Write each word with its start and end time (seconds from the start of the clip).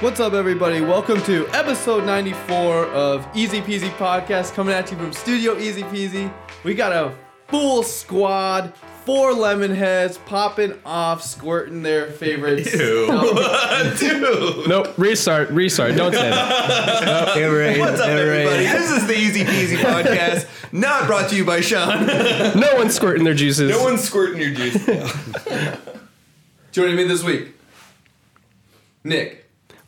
What's 0.00 0.18
up, 0.18 0.32
everybody? 0.32 0.80
Welcome 0.80 1.20
to 1.24 1.46
episode 1.48 2.06
94 2.06 2.86
of 2.86 3.28
Easy 3.34 3.60
Peasy 3.60 3.90
Podcast, 3.96 4.54
coming 4.54 4.72
at 4.74 4.90
you 4.90 4.96
from 4.96 5.12
Studio 5.12 5.58
Easy 5.58 5.82
Peasy. 5.82 6.32
We 6.64 6.74
got 6.74 6.92
a 6.92 7.14
full 7.48 7.82
squad, 7.82 8.72
four 9.04 9.34
lemon 9.34 9.74
heads 9.74 10.16
popping 10.16 10.72
off, 10.86 11.22
squirting 11.22 11.82
their 11.82 12.06
favorites. 12.06 12.70
Dude. 12.72 13.08
Nope. 14.68 14.96
Restart. 14.96 15.50
Restart. 15.50 15.94
Don't 15.96 16.12
say 16.14 16.30
that. 16.30 17.36
Everett, 17.36 17.78
What's 17.78 18.00
up, 18.00 18.08
Everett. 18.08 18.46
everybody? 18.46 18.64
This 18.64 18.90
is 18.92 19.06
the 19.06 19.14
Easy 19.16 19.44
Peasy 19.44 19.76
Podcast, 19.76 20.46
not 20.72 21.06
brought 21.06 21.28
to 21.28 21.36
you 21.36 21.44
by 21.44 21.60
Sean. 21.60 22.06
No 22.06 22.74
one's 22.76 22.94
squirting 22.94 23.24
their 23.24 23.34
juices. 23.34 23.70
No 23.70 23.82
one's 23.84 24.00
squirting 24.02 24.40
your 24.40 24.54
juice. 24.54 24.82
Joining 26.72 26.96
me 26.96 27.04
this 27.04 27.22
week, 27.22 27.48
Nick. 29.04 29.39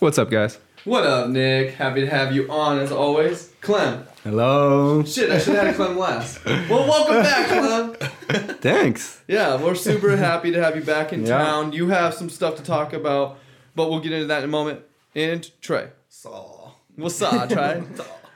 What's 0.02 0.18
up, 0.18 0.30
guys? 0.32 0.58
What 0.84 1.04
up, 1.06 1.28
Nick? 1.28 1.74
Happy 1.74 2.00
to 2.00 2.08
have 2.08 2.34
you 2.34 2.50
on 2.50 2.80
as 2.80 2.90
always. 2.90 3.52
Clem. 3.60 4.04
Hello. 4.24 5.04
Shit, 5.04 5.30
I 5.30 5.38
should 5.38 5.54
have 5.54 5.66
had 5.66 5.76
Clem 5.76 5.96
last. 5.96 6.44
Well, 6.44 6.88
welcome 6.88 7.22
back, 7.22 7.46
Clem. 7.46 7.94
Thanks. 8.58 9.20
Yeah, 9.28 9.62
we're 9.62 9.76
super 9.76 10.16
happy 10.16 10.50
to 10.50 10.60
have 10.60 10.74
you 10.74 10.82
back 10.82 11.12
in 11.12 11.24
Yeah. 11.24 11.38
town. 11.38 11.72
You 11.72 11.90
have 11.90 12.14
some 12.14 12.28
stuff 12.30 12.56
to 12.56 12.64
talk 12.64 12.92
about, 12.92 13.38
but 13.76 13.90
we'll 13.90 14.00
get 14.00 14.10
into 14.10 14.26
that 14.26 14.38
in 14.38 14.44
a 14.46 14.48
moment. 14.48 14.80
And 15.14 15.48
Trey. 15.60 15.90
Saw. 16.08 16.72
What's 16.96 17.22
up, 17.22 17.48
Trey? 17.48 17.84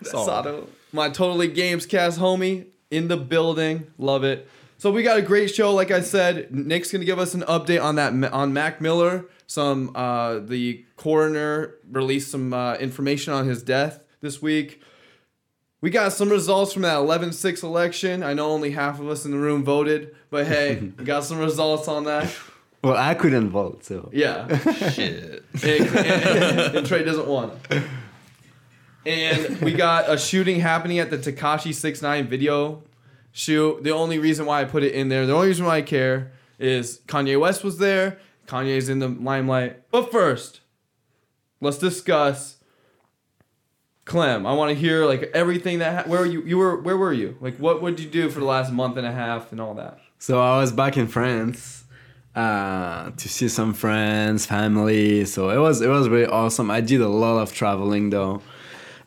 Sato. 0.05 0.69
My 0.93 1.09
Totally 1.09 1.49
Games 1.49 1.85
cast 1.85 2.21
homie 2.21 2.67
in 2.93 3.09
the 3.09 3.17
building. 3.17 3.89
Love 3.99 4.23
it. 4.23 4.49
So 4.79 4.91
we 4.91 5.03
got 5.03 5.17
a 5.17 5.23
great 5.23 5.55
show, 5.55 5.73
like 5.73 5.91
I 5.91 6.01
said. 6.01 6.55
Nick's 6.55 6.93
gonna 6.93 7.05
give 7.05 7.19
us 7.19 7.35
an 7.35 7.43
update 7.43 7.83
on 7.83 7.97
that 7.97 8.33
on 8.33 8.53
Mac 8.53 8.81
Miller. 8.81 9.27
Some 9.47 9.93
uh, 9.95 10.41
the 10.41 10.85
coroner 10.97 11.75
released 11.91 12.31
some 12.31 12.53
uh, 12.53 12.75
information 12.75 13.33
on 13.33 13.47
his 13.47 13.63
death 13.63 14.01
this 14.21 14.43
week. 14.43 14.83
We 15.81 15.91
got 15.91 16.13
some 16.13 16.31
results 16.31 16.73
from 16.73 16.83
that 16.83 16.97
11-6 16.97 17.63
election. 17.63 18.23
I 18.23 18.33
know 18.35 18.51
only 18.51 18.73
half 18.73 18.99
of 18.99 19.09
us 19.09 19.25
in 19.25 19.31
the 19.31 19.37
room 19.39 19.63
voted, 19.63 20.17
but 20.31 20.47
hey, 20.47 20.93
we 20.99 21.05
got 21.05 21.25
some 21.25 21.39
results 21.39 21.87
on 21.87 22.05
that. 22.05 22.35
Well, 22.83 22.97
I 22.97 23.15
couldn't 23.15 23.51
vote, 23.51 23.85
so. 23.85 24.11
Yeah. 24.13 24.59
Shit. 24.91 25.45
and, 25.63 25.97
and, 25.97 26.77
and 26.77 26.87
Trey 26.87 27.05
doesn't 27.05 27.27
want 27.27 27.53
it. 27.71 27.83
And 29.05 29.61
we 29.61 29.73
got 29.73 30.11
a 30.11 30.19
shooting 30.19 30.61
happening 30.61 30.99
at 30.99 31.11
the 31.11 31.19
Tekashi 31.19 31.73
69 31.73 32.27
video 32.27 32.83
shoot. 33.37 33.85
The 33.85 33.91
only 33.91 34.19
reason 34.19 34.47
why 34.47 34.63
I 34.63 34.65
put 34.65 34.83
it 34.83 34.95
in 34.95 35.09
there, 35.09 35.27
the 35.27 35.35
only 35.35 35.49
reason 35.49 35.67
why 35.67 35.77
I 35.77 35.83
care 35.83 36.33
is 36.59 37.01
Kanye 37.07 37.39
West 37.39 37.63
was 37.63 37.79
there. 37.79 38.19
Kanye's 38.47 38.89
in 38.89 39.01
the 39.01 39.09
limelight. 39.09 39.91
But 39.91 40.11
first, 40.11 40.61
let's 41.61 41.79
discuss 41.79 42.57
Clem. 44.07 44.47
I 44.47 44.55
want 44.55 44.71
to 44.71 44.75
hear 44.75 45.05
like 45.05 45.31
everything 45.35 45.81
that 45.81 46.05
ha- 46.05 46.11
where 46.11 46.21
were 46.21 46.27
you 46.27 46.43
you 46.43 46.57
were 46.57 46.81
where 46.81 46.97
were 46.97 47.13
you? 47.13 47.37
Like 47.41 47.57
what 47.59 47.83
would 47.83 48.01
you 48.01 48.09
do 48.09 48.31
for 48.31 48.41
the 48.41 48.47
last 48.47 48.73
month 48.73 48.97
and 48.97 49.07
a 49.07 49.13
half 49.13 49.53
and 49.53 49.61
all 49.61 49.75
that? 49.75 49.99
So 50.19 50.41
I 50.41 50.59
was 50.59 50.73
back 50.73 50.97
in 50.97 51.09
France 51.09 51.85
uh, 52.35 53.11
to 53.11 53.29
see 53.29 53.49
some 53.49 53.75
friends, 53.75 54.47
family. 54.47 55.25
So 55.25 55.51
it 55.51 55.59
was 55.59 55.83
it 55.83 55.89
was 55.89 56.09
really 56.09 56.27
awesome. 56.27 56.71
I 56.71 56.81
did 56.81 57.01
a 57.01 57.09
lot 57.09 57.41
of 57.41 57.53
traveling 57.53 58.11
though, 58.11 58.43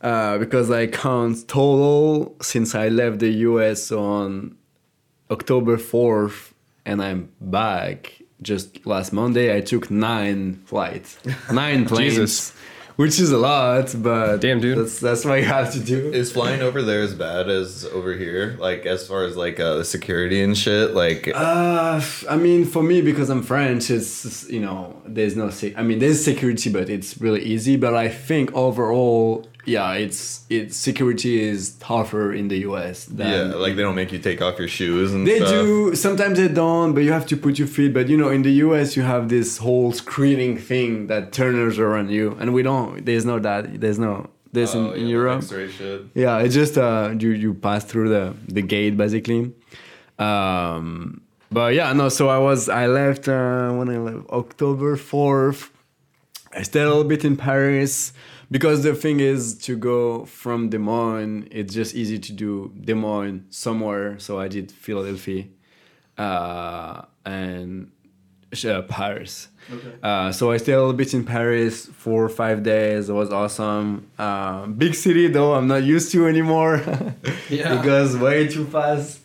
uh, 0.01 0.37
because 0.37 0.69
I 0.71 0.87
count 0.87 1.47
total 1.47 2.35
since 2.41 2.75
I 2.75 2.87
left 2.89 3.19
the 3.19 3.29
US 3.49 3.91
on 3.91 4.55
October 5.31 5.77
fourth, 5.77 6.53
and 6.85 7.01
I'm 7.01 7.31
back 7.41 8.21
just 8.41 8.85
last 8.85 9.11
Monday. 9.13 9.55
I 9.55 9.61
took 9.61 9.91
nine 9.91 10.61
flights, 10.65 11.17
nine 11.51 11.85
planes. 11.85 12.15
Jesus. 12.15 12.53
Which 12.95 13.17
is 13.17 13.31
a 13.31 13.37
lot, 13.37 13.95
but 13.99 14.41
Damn, 14.41 14.59
dude. 14.59 14.77
that's 14.77 14.99
that's 14.99 15.23
what 15.23 15.35
you 15.39 15.45
have 15.45 15.71
to 15.71 15.79
do. 15.79 16.11
Is 16.11 16.33
flying 16.33 16.59
over 16.61 16.81
there 16.81 17.01
as 17.01 17.15
bad 17.15 17.47
as 17.49 17.85
over 17.93 18.11
here? 18.13 18.57
Like, 18.59 18.85
as 18.85 19.07
far 19.07 19.23
as 19.23 19.37
like 19.37 19.57
uh, 19.57 19.83
security 19.83 20.41
and 20.41 20.57
shit? 20.57 20.93
Like, 20.93 21.31
Uh, 21.33 22.01
I 22.29 22.35
mean, 22.35 22.65
for 22.65 22.83
me, 22.83 23.01
because 23.01 23.29
I'm 23.29 23.41
French, 23.41 23.89
it's 23.89 24.49
you 24.49 24.59
know, 24.59 25.01
there's 25.05 25.37
no. 25.37 25.49
Se- 25.49 25.75
I 25.77 25.83
mean, 25.83 25.99
there's 25.99 26.21
security, 26.21 26.69
but 26.69 26.89
it's 26.89 27.21
really 27.21 27.41
easy. 27.41 27.77
But 27.77 27.93
I 27.93 28.09
think 28.09 28.51
overall, 28.53 29.47
yeah, 29.65 29.93
it's 29.93 30.45
it's 30.49 30.75
security 30.77 31.41
is 31.41 31.71
tougher 31.75 32.33
in 32.33 32.47
the 32.47 32.59
U.S. 32.59 33.05
Than 33.05 33.27
yeah, 33.51 33.55
like 33.55 33.75
they 33.75 33.81
don't 33.83 33.95
make 33.95 34.11
you 34.11 34.19
take 34.19 34.41
off 34.41 34.57
your 34.57 34.67
shoes 34.67 35.13
and 35.13 35.27
they 35.27 35.37
stuff. 35.37 35.49
do. 35.49 35.95
Sometimes 35.95 36.37
they 36.39 36.47
don't, 36.47 36.93
but 36.93 37.03
you 37.03 37.11
have 37.11 37.25
to 37.27 37.37
put 37.37 37.59
your 37.59 37.67
feet. 37.67 37.93
But 37.93 38.07
you 38.09 38.17
know, 38.17 38.29
in 38.29 38.41
the 38.41 38.51
U.S., 38.65 38.95
you 38.95 39.03
have 39.03 39.29
this 39.29 39.57
whole 39.57 39.91
screening 39.91 40.57
thing 40.57 41.07
that 41.07 41.31
turners 41.33 41.77
around 41.77 42.09
you, 42.09 42.35
and 42.39 42.53
we 42.53 42.63
don't. 42.63 43.05
There's 43.05 43.25
no 43.25 43.39
that. 43.39 43.79
There's 43.81 43.99
no. 43.99 44.29
this 44.51 44.73
Oh, 44.73 44.79
in, 44.79 44.85
yeah, 44.87 45.01
in 45.01 45.07
Europe. 45.07 45.43
Yeah, 46.15 46.39
it's 46.43 46.55
just 46.55 46.75
uh 46.77 47.13
you 47.19 47.31
you 47.31 47.53
pass 47.53 47.83
through 47.85 48.09
the 48.09 48.33
the 48.47 48.63
gate 48.63 48.97
basically. 48.97 49.53
Um 50.17 51.21
but 51.51 51.73
yeah, 51.73 51.93
no, 51.93 52.09
so 52.09 52.29
I 52.29 52.37
was 52.37 52.69
I 52.69 52.87
left 52.87 53.27
uh 53.27 53.71
when 53.77 53.89
I 53.89 53.97
left 53.97 54.29
October 54.29 54.95
4th. 54.97 55.69
I 56.53 56.63
stayed 56.63 56.81
a 56.81 56.87
little 56.89 57.03
bit 57.03 57.23
in 57.23 57.37
Paris 57.37 58.13
because 58.51 58.83
the 58.83 58.95
thing 58.95 59.19
is 59.19 59.57
to 59.59 59.75
go 59.77 60.25
from 60.25 60.69
Des 60.69 60.77
Moines, 60.79 61.47
it's 61.51 61.73
just 61.73 61.95
easy 61.95 62.19
to 62.19 62.33
do 62.33 62.73
Des 62.79 62.95
Moines 62.95 63.45
somewhere, 63.49 64.17
so 64.19 64.39
I 64.39 64.47
did 64.47 64.71
Philadelphia 64.71 65.45
uh 66.17 67.03
and 67.25 67.91
uh, 68.65 68.81
Paris. 68.83 69.47
Uh, 70.01 70.31
so 70.31 70.51
I 70.51 70.57
stayed 70.57 70.73
a 70.73 70.79
little 70.79 70.93
bit 70.93 71.13
in 71.13 71.23
Paris 71.23 71.85
for 71.85 72.27
five 72.29 72.63
days. 72.63 73.07
It 73.09 73.13
was 73.13 73.31
awesome. 73.31 74.09
Uh, 74.17 74.65
big 74.65 74.95
city 74.95 75.27
though, 75.27 75.53
I'm 75.53 75.67
not 75.67 75.83
used 75.83 76.11
to 76.13 76.27
anymore. 76.27 76.81
Yeah. 77.49 77.79
it 77.79 77.83
goes 77.83 78.15
way 78.15 78.47
too 78.47 78.65
fast. 78.65 79.21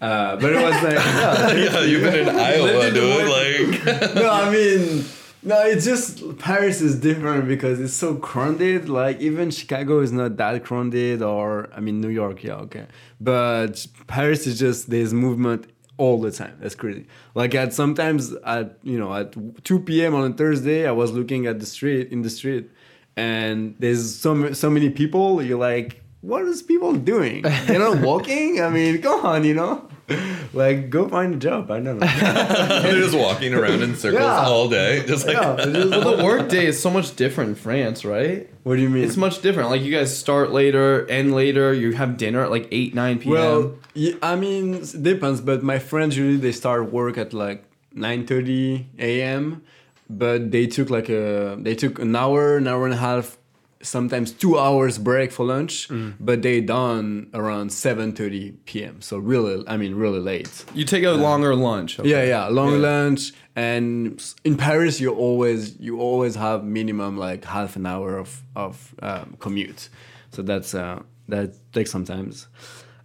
Uh, 0.00 0.36
but 0.36 0.50
it 0.52 0.62
was 0.62 0.82
like, 0.82 0.94
yeah, 0.94 1.52
yeah, 1.52 1.80
you've 1.82 2.02
been 2.02 2.28
in 2.28 2.34
Iowa, 2.34 2.90
dude. 2.90 3.28
Like, 3.28 4.14
no, 4.14 4.30
I 4.30 4.50
mean, 4.50 5.04
no, 5.46 5.60
it's 5.64 5.84
just 5.84 6.38
Paris 6.38 6.80
is 6.80 6.98
different 6.98 7.46
because 7.46 7.78
it's 7.78 7.94
so 7.94 8.16
crowded. 8.16 8.88
Like 8.88 9.20
even 9.20 9.52
Chicago 9.52 10.00
is 10.00 10.10
not 10.10 10.36
that 10.38 10.64
crowded, 10.64 11.22
or 11.22 11.68
I 11.72 11.78
mean 11.78 12.00
New 12.00 12.08
York, 12.08 12.42
yeah, 12.42 12.56
okay. 12.66 12.86
But 13.20 13.86
Paris 14.08 14.46
is 14.48 14.58
just 14.58 14.90
there's 14.90 15.14
movement 15.14 15.68
all 15.98 16.20
the 16.20 16.32
time. 16.32 16.58
That's 16.60 16.74
crazy. 16.74 17.06
Like 17.36 17.54
at 17.54 17.72
sometimes 17.72 18.32
at 18.44 18.78
you 18.82 18.98
know 18.98 19.14
at 19.14 19.36
2 19.64 19.80
p.m. 19.80 20.16
on 20.16 20.32
a 20.32 20.34
Thursday, 20.34 20.84
I 20.84 20.90
was 20.90 21.12
looking 21.12 21.46
at 21.46 21.60
the 21.60 21.66
street 21.66 22.10
in 22.10 22.22
the 22.22 22.30
street, 22.30 22.68
and 23.16 23.76
there's 23.78 24.16
so 24.16 24.52
so 24.52 24.68
many 24.68 24.90
people. 24.90 25.40
You're 25.40 25.60
like, 25.60 26.02
what 26.22 26.42
is 26.42 26.60
people 26.60 26.92
doing? 26.92 27.42
They're 27.42 27.78
not 27.78 28.00
walking. 28.10 28.60
I 28.60 28.68
mean, 28.68 29.00
come 29.00 29.24
on, 29.24 29.44
you 29.44 29.54
know. 29.54 29.88
Like, 30.52 30.88
go 30.88 31.08
find 31.08 31.34
a 31.34 31.36
job. 31.38 31.70
I 31.70 31.80
don't 31.80 31.98
know. 31.98 32.06
they're 32.82 32.92
just 33.02 33.14
walking 33.16 33.52
around 33.52 33.82
in 33.82 33.94
circles 33.96 34.22
Yeah. 34.22 34.44
all 34.46 34.68
day, 34.68 35.04
just 35.06 35.26
like. 35.26 35.36
Yeah, 35.36 35.54
it 35.60 35.76
is- 35.76 35.90
Well, 35.90 36.16
the 36.16 36.24
work 36.24 36.48
day 36.48 36.66
is 36.66 36.80
so 36.80 36.88
much 36.88 37.14
different 37.16 37.50
in 37.50 37.56
France, 37.56 38.04
right? 38.04 38.48
What 38.62 38.76
do 38.76 38.82
you 38.82 38.88
mean? 38.88 39.04
It's 39.04 39.16
much 39.16 39.42
different. 39.42 39.68
Like 39.70 39.82
you 39.82 39.92
guys 39.92 40.16
start 40.16 40.52
later, 40.52 41.06
end 41.10 41.34
later. 41.34 41.72
You 41.74 41.92
have 41.92 42.16
dinner 42.16 42.40
at 42.42 42.50
like 42.50 42.68
eight, 42.70 42.94
nine 42.94 43.18
p.m. 43.18 43.32
well, 43.32 43.74
yeah, 43.94 44.14
I 44.22 44.36
mean, 44.36 44.74
it 44.74 45.02
depends. 45.02 45.40
But 45.40 45.62
my 45.62 45.78
friends 45.78 46.16
usually 46.16 46.38
they 46.38 46.52
start 46.52 46.90
work 46.92 47.18
at 47.18 47.34
like 47.34 47.64
nine 47.92 48.26
thirty 48.26 48.86
a.m. 48.98 49.62
But 50.08 50.52
they 50.52 50.66
took 50.68 50.88
like 50.88 51.08
a 51.10 51.56
they 51.60 51.74
took 51.74 51.98
an 51.98 52.14
hour, 52.16 52.56
an 52.56 52.66
hour 52.68 52.84
and 52.86 52.94
a 52.94 52.98
half, 52.98 53.36
sometimes 53.82 54.32
two 54.32 54.58
hours 54.58 54.98
break 54.98 55.30
for 55.32 55.44
lunch. 55.46 55.88
But 56.20 56.42
they 56.42 56.60
done 56.60 57.28
around 57.34 57.72
seven 57.72 58.12
thirty 58.12 58.52
p.m. 58.64 59.00
So 59.00 59.18
really, 59.18 59.64
I 59.68 59.76
mean, 59.76 59.94
really 59.94 60.20
late. 60.20 60.64
you 60.74 60.84
take 60.84 61.04
a 61.04 61.10
longer 61.12 61.54
lunch. 61.54 61.98
Yeah, 62.02 62.24
yeah, 62.24 62.46
long 62.48 62.72
Yeah. 62.72 62.78
lunch. 62.90 63.32
And 63.54 64.22
in 64.44 64.56
Paris, 64.56 65.00
you 65.00 65.14
always 65.14 65.78
you 65.80 65.98
always 66.00 66.34
have 66.34 66.62
minimum 66.64 67.16
like 67.16 67.44
half 67.44 67.76
an 67.76 67.86
hour 67.86 68.18
of 68.18 68.42
of 68.54 68.94
um, 69.02 69.36
commute. 69.38 69.88
So 70.32 70.42
that's 70.42 70.74
uh, 70.74 71.02
that 71.28 71.54
takes 71.72 71.90
sometimes. 71.90 72.48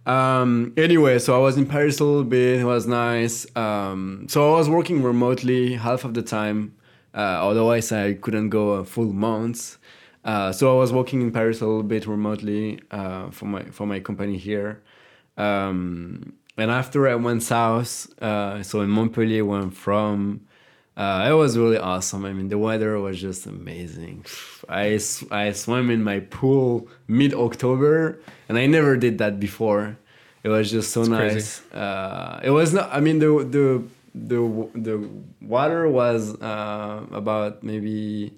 Um, 0.04 0.72
anyway, 0.76 1.18
so 1.20 1.34
I 1.36 1.38
was 1.38 1.56
in 1.56 1.66
Paris 1.66 2.00
a 2.00 2.04
little 2.04 2.24
bit. 2.24 2.60
It 2.60 2.64
was 2.64 2.86
nice. 2.86 3.46
Um, 3.56 4.26
so 4.28 4.52
I 4.54 4.58
was 4.58 4.68
working 4.68 5.02
remotely 5.02 5.74
half 5.74 6.04
of 6.04 6.14
the 6.14 6.22
time. 6.22 6.74
Uh, 7.14 7.18
otherwise, 7.48 7.92
I 7.92 8.14
couldn't 8.14 8.48
go 8.50 8.70
a 8.72 8.84
full 8.84 9.12
month. 9.12 9.78
Uh, 10.24 10.52
so 10.52 10.74
I 10.76 10.78
was 10.78 10.92
working 10.92 11.20
in 11.20 11.32
Paris 11.32 11.60
a 11.60 11.66
little 11.66 11.82
bit 11.82 12.06
remotely 12.06 12.80
uh, 12.90 13.30
for 13.30 13.46
my 13.46 13.64
for 13.64 13.86
my 13.86 14.00
company 14.00 14.38
here. 14.38 14.82
Um, 15.36 16.34
and 16.56 16.70
after 16.70 17.08
I 17.08 17.14
went 17.14 17.42
south, 17.42 18.12
uh, 18.22 18.62
so 18.62 18.82
in 18.82 18.90
Montpellier, 18.90 19.44
where 19.44 19.60
I'm 19.60 19.70
from, 19.70 20.42
uh, 20.96 21.26
it 21.28 21.32
was 21.32 21.56
really 21.56 21.78
awesome. 21.78 22.24
I 22.24 22.32
mean, 22.32 22.48
the 22.48 22.58
weather 22.58 22.98
was 23.00 23.20
just 23.20 23.46
amazing. 23.46 24.26
I 24.68 25.00
I 25.30 25.52
swam 25.52 25.90
in 25.90 26.04
my 26.04 26.20
pool 26.20 26.88
mid 27.08 27.32
October, 27.34 28.20
and 28.48 28.58
I 28.58 28.66
never 28.66 28.96
did 28.96 29.18
that 29.18 29.40
before. 29.40 29.98
It 30.44 30.48
was 30.48 30.70
just 30.70 30.92
so 30.92 31.06
crazy. 31.06 31.34
nice. 31.34 31.72
Uh, 31.72 32.40
it 32.44 32.50
was 32.50 32.74
not. 32.74 32.90
I 32.92 33.00
mean, 33.00 33.18
the 33.18 33.28
the 33.48 33.82
the 34.14 34.68
the 34.74 35.08
water 35.40 35.88
was 35.88 36.40
uh, 36.42 37.06
about 37.10 37.62
maybe 37.62 38.34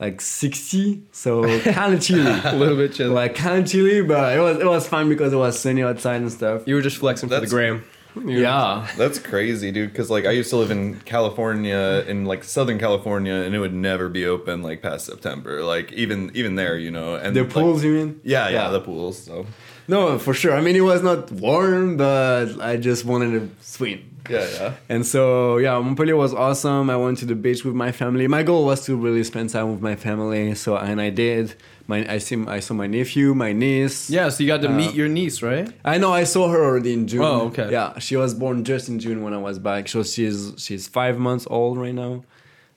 like 0.00 0.20
60, 0.20 1.02
so 1.12 1.60
kind 1.60 1.94
of 1.94 2.00
chilly. 2.06 2.40
A 2.44 2.56
little 2.56 2.76
bit 2.76 2.94
chilly 2.94 3.10
like 3.10 3.34
kind 3.34 3.62
of 3.64 3.70
chilly, 3.70 4.02
but 4.02 4.36
it 4.36 4.40
was 4.40 4.58
it 4.58 4.66
was 4.66 4.88
fun 4.88 5.08
because 5.08 5.32
it 5.32 5.36
was 5.36 5.58
sunny 5.58 5.82
outside 5.82 6.22
and 6.22 6.32
stuff. 6.32 6.62
you 6.66 6.74
were 6.74 6.80
just 6.82 6.96
flexing 6.96 7.28
for 7.28 7.38
the 7.40 7.46
gram. 7.46 7.84
You- 8.16 8.40
Yeah. 8.40 8.88
That's 8.96 9.18
crazy, 9.20 9.70
dude. 9.70 9.92
Because 9.92 10.10
like 10.10 10.24
I 10.26 10.32
used 10.32 10.50
to 10.50 10.56
live 10.56 10.70
in 10.72 10.98
California, 11.00 12.04
in 12.08 12.24
like 12.24 12.42
Southern 12.42 12.78
California, 12.78 13.34
and 13.34 13.54
it 13.54 13.60
would 13.60 13.74
never 13.74 14.08
be 14.08 14.26
open 14.26 14.62
like 14.62 14.82
past 14.82 15.06
September. 15.06 15.62
Like 15.62 15.92
even 15.92 16.30
even 16.34 16.56
there, 16.56 16.76
you 16.78 16.90
know. 16.90 17.14
And 17.14 17.36
The 17.36 17.42
like- 17.44 17.52
pools, 17.52 17.84
you 17.84 17.92
mean? 17.92 18.20
yeah, 18.24 18.48
yeah, 18.48 18.68
the 18.70 18.80
pools. 18.80 19.16
So 19.22 19.46
No, 19.86 20.18
for 20.18 20.34
sure. 20.34 20.54
I 20.54 20.60
mean, 20.60 20.76
it 20.76 20.80
was 20.92 21.02
not 21.02 21.30
warm, 21.30 21.96
but 21.96 22.60
I 22.60 22.76
just 22.78 23.04
wanted 23.04 23.30
to 23.38 23.50
swim. 23.64 24.00
yeah, 24.30 24.46
yeah. 24.54 24.72
And 24.88 25.06
so, 25.06 25.56
yeah, 25.58 25.78
Montpellier 25.78 26.16
was 26.16 26.34
awesome. 26.34 26.90
I 26.90 26.96
went 26.96 27.18
to 27.18 27.26
the 27.26 27.34
beach 27.34 27.64
with 27.64 27.74
my 27.74 27.92
family. 27.92 28.26
My 28.28 28.42
goal 28.42 28.64
was 28.66 28.84
to 28.86 28.96
really 28.96 29.24
spend 29.24 29.50
time 29.50 29.70
with 29.72 29.80
my 29.80 29.96
family. 29.96 30.54
So, 30.54 30.76
and 30.76 31.00
I 31.00 31.10
did. 31.10 31.54
My, 31.86 32.06
I 32.14 32.18
see, 32.18 32.36
I 32.46 32.60
saw 32.60 32.74
my 32.74 32.86
nephew, 32.86 33.34
my 33.34 33.52
niece. 33.52 34.10
Yeah, 34.10 34.28
so 34.28 34.42
you 34.44 34.48
got 34.48 34.60
to 34.62 34.68
Uh, 34.68 34.76
meet 34.76 34.94
your 34.94 35.08
niece, 35.08 35.42
right? 35.42 35.68
I 35.84 35.98
know. 35.98 36.12
I 36.12 36.24
saw 36.24 36.48
her 36.48 36.62
already 36.62 36.92
in 36.92 37.06
June. 37.08 37.22
Oh, 37.22 37.46
okay. 37.48 37.70
Yeah, 37.72 37.98
she 37.98 38.16
was 38.16 38.34
born 38.34 38.62
just 38.64 38.88
in 38.88 38.98
June 39.00 39.22
when 39.24 39.32
I 39.34 39.38
was 39.38 39.58
back. 39.58 39.88
So 39.88 40.02
she's 40.02 40.52
she's 40.58 40.86
five 40.86 41.18
months 41.18 41.46
old 41.50 41.78
right 41.78 41.94
now. 41.94 42.22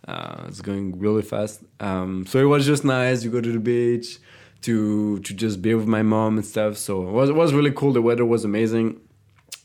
Uh, 0.08 0.46
it's 0.48 0.62
going 0.62 0.98
really 1.00 1.22
fast. 1.22 1.62
Um, 1.80 2.26
so 2.26 2.40
it 2.40 2.46
was 2.46 2.66
just 2.66 2.84
nice. 2.84 3.24
You 3.24 3.30
go 3.32 3.40
to 3.42 3.52
the 3.52 3.60
beach 3.60 4.18
to 4.64 5.20
to 5.20 5.34
just 5.34 5.62
be 5.62 5.76
with 5.76 5.88
my 5.88 6.02
mom 6.02 6.38
and 6.38 6.46
stuff. 6.46 6.78
So 6.78 7.08
it 7.08 7.12
was 7.12 7.30
it 7.30 7.36
was 7.36 7.54
really 7.54 7.72
cool. 7.72 7.94
The 7.94 8.02
weather 8.02 8.26
was 8.26 8.44
amazing, 8.44 9.00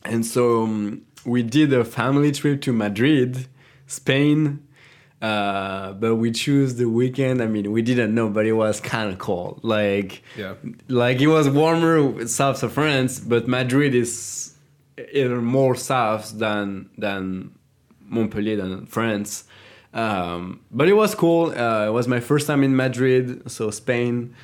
and 0.04 0.24
so 0.26 0.62
um, 0.64 1.02
we 1.28 1.42
did 1.42 1.72
a 1.72 1.84
family 1.84 2.32
trip 2.32 2.60
to 2.62 2.72
Madrid, 2.72 3.46
Spain. 3.86 4.60
Uh, 5.20 5.94
but 5.94 6.14
we 6.14 6.30
choose 6.30 6.76
the 6.76 6.88
weekend. 6.88 7.42
I 7.42 7.46
mean, 7.46 7.72
we 7.72 7.82
didn't 7.82 8.14
know, 8.14 8.28
but 8.28 8.46
it 8.46 8.52
was 8.52 8.78
kind 8.80 9.10
of 9.12 9.18
cold. 9.18 9.58
Like, 9.64 10.22
Yeah. 10.36 10.54
like 10.86 11.20
it 11.20 11.26
was 11.26 11.48
warmer 11.48 12.24
south 12.28 12.62
of 12.62 12.72
France, 12.72 13.18
but 13.18 13.48
Madrid 13.48 13.96
is 13.96 14.54
even 15.12 15.42
more 15.44 15.74
south 15.74 16.38
than 16.38 16.88
than 16.98 17.50
Montpellier 18.08 18.56
than 18.56 18.86
France. 18.86 19.42
Um, 19.92 20.60
but 20.70 20.86
it 20.88 20.92
was 20.94 21.16
cool. 21.16 21.50
Uh, 21.50 21.86
it 21.88 21.92
was 21.92 22.06
my 22.06 22.20
first 22.20 22.46
time 22.46 22.62
in 22.62 22.76
Madrid, 22.76 23.50
so 23.50 23.70
Spain. 23.72 24.34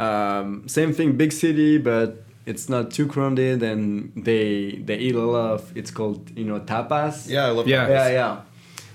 Um, 0.00 0.66
same 0.66 0.92
thing, 0.92 1.12
big 1.16 1.30
city, 1.30 1.78
but 1.78 2.23
it's 2.46 2.68
not 2.68 2.90
too 2.90 3.06
crowded, 3.06 3.62
and 3.62 4.12
they 4.16 4.72
they 4.84 4.96
eat 4.98 5.14
a 5.14 5.20
lot 5.20 5.50
of. 5.54 5.76
It's 5.76 5.90
called 5.90 6.30
you 6.38 6.44
know 6.44 6.60
tapas. 6.60 7.28
Yeah, 7.28 7.46
I 7.46 7.50
love 7.50 7.66
Yeah. 7.68 7.88
Yeah, 7.88 8.08
yeah. 8.10 8.40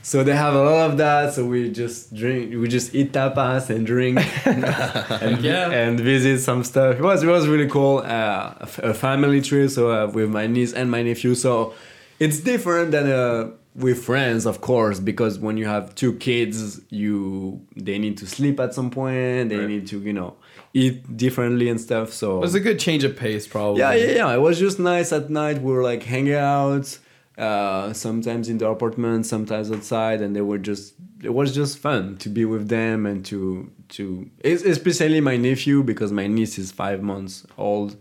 So 0.01 0.23
they 0.23 0.33
have 0.35 0.55
a 0.55 0.63
lot 0.63 0.89
of 0.91 0.97
that. 0.97 1.33
So 1.33 1.45
we 1.45 1.69
just 1.69 2.13
drink, 2.15 2.51
we 2.55 2.67
just 2.67 2.95
eat 2.95 3.11
tapas 3.11 3.69
and 3.69 3.85
drink, 3.85 4.17
and, 4.45 5.41
Yeah. 5.43 5.69
and 5.71 5.99
visit 5.99 6.39
some 6.39 6.63
stuff. 6.63 6.95
It 6.95 7.01
was 7.01 7.21
it 7.23 7.27
was 7.27 7.47
really 7.47 7.67
cool. 7.67 7.99
Uh, 7.99 8.05
a 8.05 8.57
f- 8.61 8.79
a 8.79 8.93
family 8.93 9.41
trip, 9.41 9.69
so 9.69 9.91
uh, 9.91 10.07
with 10.07 10.29
my 10.29 10.47
niece 10.47 10.73
and 10.73 10.89
my 10.89 11.03
nephew. 11.03 11.35
So 11.35 11.73
it's 12.19 12.39
different 12.39 12.91
than 12.91 13.11
uh, 13.11 13.51
with 13.75 14.03
friends, 14.03 14.45
of 14.45 14.61
course, 14.61 14.99
because 14.99 15.37
when 15.39 15.57
you 15.57 15.65
have 15.65 15.93
two 15.95 16.13
kids, 16.13 16.81
you 16.89 17.61
they 17.75 17.97
need 17.99 18.17
to 18.17 18.25
sleep 18.25 18.59
at 18.59 18.73
some 18.73 18.89
point. 18.89 19.49
They 19.49 19.57
Right. 19.57 19.67
need 19.67 19.87
to 19.87 19.99
you 19.99 20.13
know 20.13 20.35
eat 20.73 21.17
differently 21.17 21.69
and 21.69 21.79
stuff. 21.81 22.11
So 22.13 22.37
It 22.37 22.41
was 22.41 22.55
a 22.55 22.59
good 22.59 22.79
change 22.79 23.03
of 23.03 23.15
pace, 23.15 23.47
probably. 23.47 23.79
yeah, 23.81 23.93
yeah, 23.93 24.11
yeah. 24.11 24.33
It 24.33 24.39
was 24.41 24.59
just 24.59 24.79
nice 24.79 25.11
at 25.11 25.29
night. 25.29 25.61
We 25.61 25.71
were 25.73 25.83
like 25.83 26.03
hanging 26.03 26.35
out, 26.35 26.97
uh, 27.37 27.93
sometimes 27.93 28.49
in 28.49 28.57
the 28.59 28.67
apartment, 28.67 29.25
sometimes 29.25 29.71
outside, 29.71 30.21
and 30.21 30.35
they 30.35 30.41
were 30.41 30.57
just. 30.59 30.93
It 31.21 31.33
was 31.33 31.53
just 31.53 31.79
fun 31.79 32.15
to 32.19 32.29
be 32.29 32.45
with 32.45 32.69
them 32.69 33.05
and 33.05 33.25
to 33.25 33.69
to 33.89 34.29
especially 34.45 35.19
my 35.19 35.35
nephew 35.35 35.83
because 35.83 36.11
my 36.13 36.27
niece 36.27 36.57
is 36.57 36.71
five 36.71 37.01
months 37.01 37.45
old, 37.57 37.97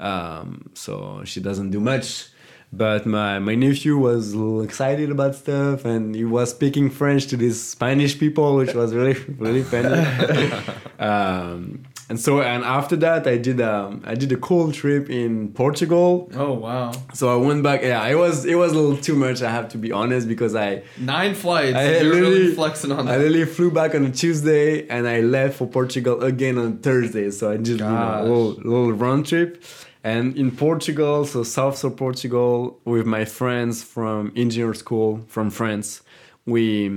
um, 0.00 0.70
so 0.74 1.22
she 1.24 1.40
doesn't 1.40 1.70
do 1.70 1.80
much. 1.80 2.28
But 2.70 3.06
my, 3.06 3.38
my 3.38 3.54
nephew 3.54 3.96
was 3.96 4.34
excited 4.62 5.10
about 5.10 5.34
stuff 5.36 5.86
and 5.86 6.14
he 6.14 6.24
was 6.26 6.50
speaking 6.50 6.90
French 6.90 7.26
to 7.28 7.36
these 7.38 7.58
Spanish 7.62 8.18
people, 8.18 8.56
which 8.56 8.74
was 8.74 8.92
really 8.94 9.14
really 9.38 9.62
funny. 9.62 9.94
um, 10.98 11.84
and 12.08 12.18
so 12.18 12.40
and 12.40 12.64
after 12.64 12.96
that 12.96 13.26
I 13.26 13.36
did 13.36 13.60
um, 13.60 14.02
I 14.04 14.14
did 14.14 14.32
a 14.32 14.36
cool 14.36 14.72
trip 14.72 15.10
in 15.10 15.52
Portugal. 15.52 16.30
Oh 16.34 16.52
wow. 16.54 16.92
So 17.14 17.28
I 17.32 17.36
went 17.46 17.62
back. 17.62 17.82
Yeah, 17.82 18.06
it 18.06 18.14
was 18.16 18.44
it 18.44 18.54
was 18.54 18.72
a 18.72 18.76
little 18.80 18.96
too 18.96 19.14
much. 19.14 19.42
I 19.42 19.50
have 19.50 19.68
to 19.70 19.78
be 19.78 19.92
honest 19.92 20.26
because 20.28 20.54
I 20.54 20.82
Nine 20.98 21.34
flights. 21.34 21.76
I 21.76 21.98
You're 22.00 22.10
really 22.14 22.20
literally- 22.30 22.54
flexing 22.54 22.92
on 22.92 23.08
I 23.08 23.16
literally 23.16 23.44
flew 23.44 23.70
back 23.70 23.94
on 23.94 24.04
a 24.06 24.10
Tuesday 24.10 24.88
and 24.88 25.06
I 25.06 25.20
left 25.20 25.56
for 25.58 25.66
Portugal 25.66 26.22
again 26.22 26.56
on 26.58 26.78
Thursday. 26.78 27.30
So 27.30 27.50
I 27.50 27.56
just 27.56 27.78
did 27.78 27.80
you 27.80 27.86
know, 27.86 28.20
a 28.20 28.22
little, 28.22 28.50
little 28.54 28.92
round 28.92 29.26
trip. 29.26 29.62
And 30.04 30.36
in 30.38 30.52
Portugal, 30.52 31.26
so 31.26 31.42
south 31.42 31.82
of 31.84 31.96
Portugal, 31.96 32.80
with 32.84 33.04
my 33.04 33.24
friends 33.24 33.82
from 33.82 34.32
engineer 34.36 34.72
school 34.72 35.24
from 35.26 35.50
France, 35.50 36.02
we 36.46 36.88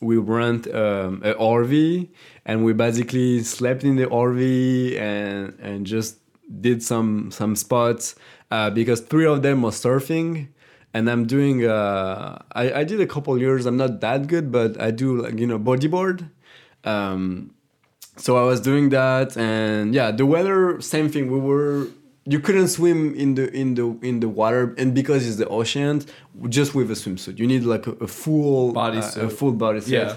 we 0.00 0.16
rent 0.18 0.66
um, 0.68 1.22
a 1.24 1.32
RV 1.34 2.08
and 2.44 2.64
we 2.64 2.72
basically 2.72 3.42
slept 3.42 3.84
in 3.84 3.96
the 3.96 4.06
RV 4.06 4.98
and 4.98 5.58
and 5.60 5.86
just 5.86 6.18
did 6.60 6.82
some 6.82 7.30
some 7.30 7.56
spots 7.56 8.14
uh, 8.50 8.70
because 8.70 9.00
three 9.00 9.26
of 9.26 9.42
them 9.42 9.62
was 9.62 9.80
surfing. 9.80 10.48
And 10.94 11.08
I'm 11.08 11.24
doing 11.26 11.64
uh, 11.64 12.42
I, 12.52 12.80
I 12.80 12.84
did 12.84 13.00
a 13.00 13.06
couple 13.06 13.38
years. 13.38 13.64
I'm 13.64 13.78
not 13.78 14.00
that 14.00 14.26
good 14.26 14.52
but 14.52 14.78
I 14.80 14.90
do 14.90 15.22
like 15.22 15.38
you 15.38 15.46
know 15.46 15.58
bodyboard. 15.58 16.28
Um, 16.84 17.54
so 18.16 18.36
I 18.36 18.42
was 18.42 18.60
doing 18.60 18.90
that. 18.90 19.36
And 19.36 19.94
yeah 19.94 20.10
the 20.10 20.26
weather 20.26 20.80
same 20.82 21.08
thing. 21.08 21.30
We 21.30 21.38
were 21.38 21.86
you 22.26 22.38
couldn't 22.40 22.68
swim 22.68 23.14
in 23.14 23.34
the 23.36 23.50
in 23.52 23.74
the 23.74 23.96
in 24.02 24.20
the 24.20 24.28
water. 24.28 24.74
And 24.76 24.94
because 24.94 25.26
it's 25.26 25.36
the 25.36 25.48
ocean 25.48 26.04
just 26.48 26.74
with 26.74 26.90
a 26.90 26.94
swimsuit. 26.94 27.38
You 27.38 27.46
need 27.46 27.62
like 27.64 27.86
a, 27.86 27.92
a 27.92 28.06
full 28.06 28.74
Bodysuit. 28.74 29.22
uh, 29.22 29.26
a 29.26 29.30
full 29.30 29.54
bodysuit. 29.54 29.88
Yeah. 29.88 30.16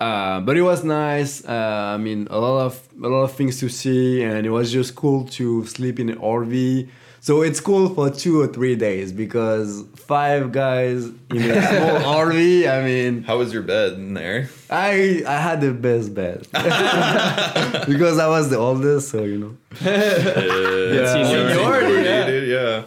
Uh, 0.00 0.40
but 0.40 0.56
it 0.56 0.62
was 0.62 0.84
nice. 0.84 1.44
Uh, 1.44 1.94
I 1.94 1.96
mean, 1.98 2.26
a 2.30 2.38
lot 2.38 2.64
of 2.66 2.88
a 3.02 3.08
lot 3.08 3.22
of 3.24 3.32
things 3.32 3.58
to 3.60 3.68
see, 3.68 4.22
and 4.22 4.46
it 4.46 4.50
was 4.50 4.72
just 4.72 4.94
cool 4.94 5.24
to 5.38 5.64
sleep 5.66 5.98
in 6.00 6.08
an 6.10 6.18
RV. 6.18 6.88
So 7.20 7.40
it's 7.40 7.58
cool 7.58 7.88
for 7.94 8.10
two 8.10 8.38
or 8.42 8.46
three 8.48 8.76
days 8.76 9.10
because 9.10 9.82
five 9.96 10.52
guys 10.52 11.06
in 11.30 11.42
a 11.50 11.62
small 11.70 12.26
RV. 12.26 12.68
I 12.68 12.84
mean, 12.84 13.22
How 13.22 13.38
was 13.38 13.50
your 13.50 13.62
bed 13.62 13.94
in 13.94 14.12
there? 14.12 14.50
I 14.68 15.22
I 15.26 15.36
had 15.40 15.62
the 15.62 15.72
best 15.72 16.12
bed 16.14 16.46
because 16.52 18.18
I 18.18 18.28
was 18.28 18.50
the 18.50 18.58
oldest, 18.58 19.08
so 19.08 19.24
you 19.24 19.38
know. 19.38 19.56
yeah, 19.80 21.12
Seniority, 21.12 22.02
yeah. 22.04 22.26
dude. 22.26 22.48
Yeah. 22.48 22.82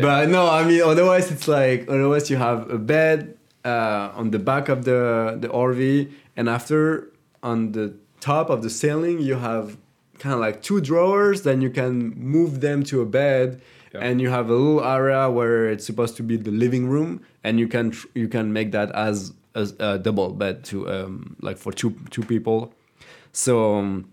But 0.00 0.28
no, 0.28 0.48
I 0.50 0.64
mean, 0.64 0.82
otherwise 0.82 1.30
it's 1.30 1.48
like 1.48 1.88
otherwise 1.88 2.30
you 2.30 2.36
have 2.36 2.68
a 2.70 2.78
bed 2.78 3.38
uh, 3.64 4.10
on 4.14 4.30
the 4.30 4.38
back 4.38 4.68
of 4.68 4.84
the 4.84 5.36
the 5.40 5.48
RV, 5.48 6.10
and 6.36 6.48
after 6.48 7.12
on 7.42 7.72
the 7.72 7.94
top 8.20 8.50
of 8.50 8.62
the 8.62 8.70
ceiling 8.70 9.20
you 9.20 9.34
have 9.34 9.76
kind 10.18 10.32
of 10.34 10.40
like 10.40 10.62
two 10.62 10.80
drawers. 10.80 11.42
Then 11.42 11.60
you 11.60 11.70
can 11.70 12.14
move 12.16 12.60
them 12.60 12.84
to 12.84 13.00
a 13.00 13.06
bed, 13.06 13.60
Yeah. 13.92 14.00
and 14.06 14.20
you 14.20 14.30
have 14.30 14.48
a 14.48 14.54
little 14.54 14.84
area 14.84 15.28
where 15.28 15.68
it's 15.72 15.84
supposed 15.84 16.16
to 16.18 16.22
be 16.22 16.36
the 16.36 16.52
living 16.52 16.88
room, 16.88 17.20
and 17.42 17.58
you 17.58 17.66
can 17.68 17.90
tr- 17.90 18.06
you 18.14 18.28
can 18.28 18.52
make 18.52 18.70
that 18.72 18.90
as 18.92 19.32
as 19.54 19.74
a 19.80 19.98
double 19.98 20.30
bed 20.32 20.62
to 20.70 20.88
um 20.88 21.36
like 21.40 21.58
for 21.58 21.72
two 21.72 21.90
two 22.10 22.22
people. 22.22 22.72
So. 23.32 23.76
Um, 23.78 24.08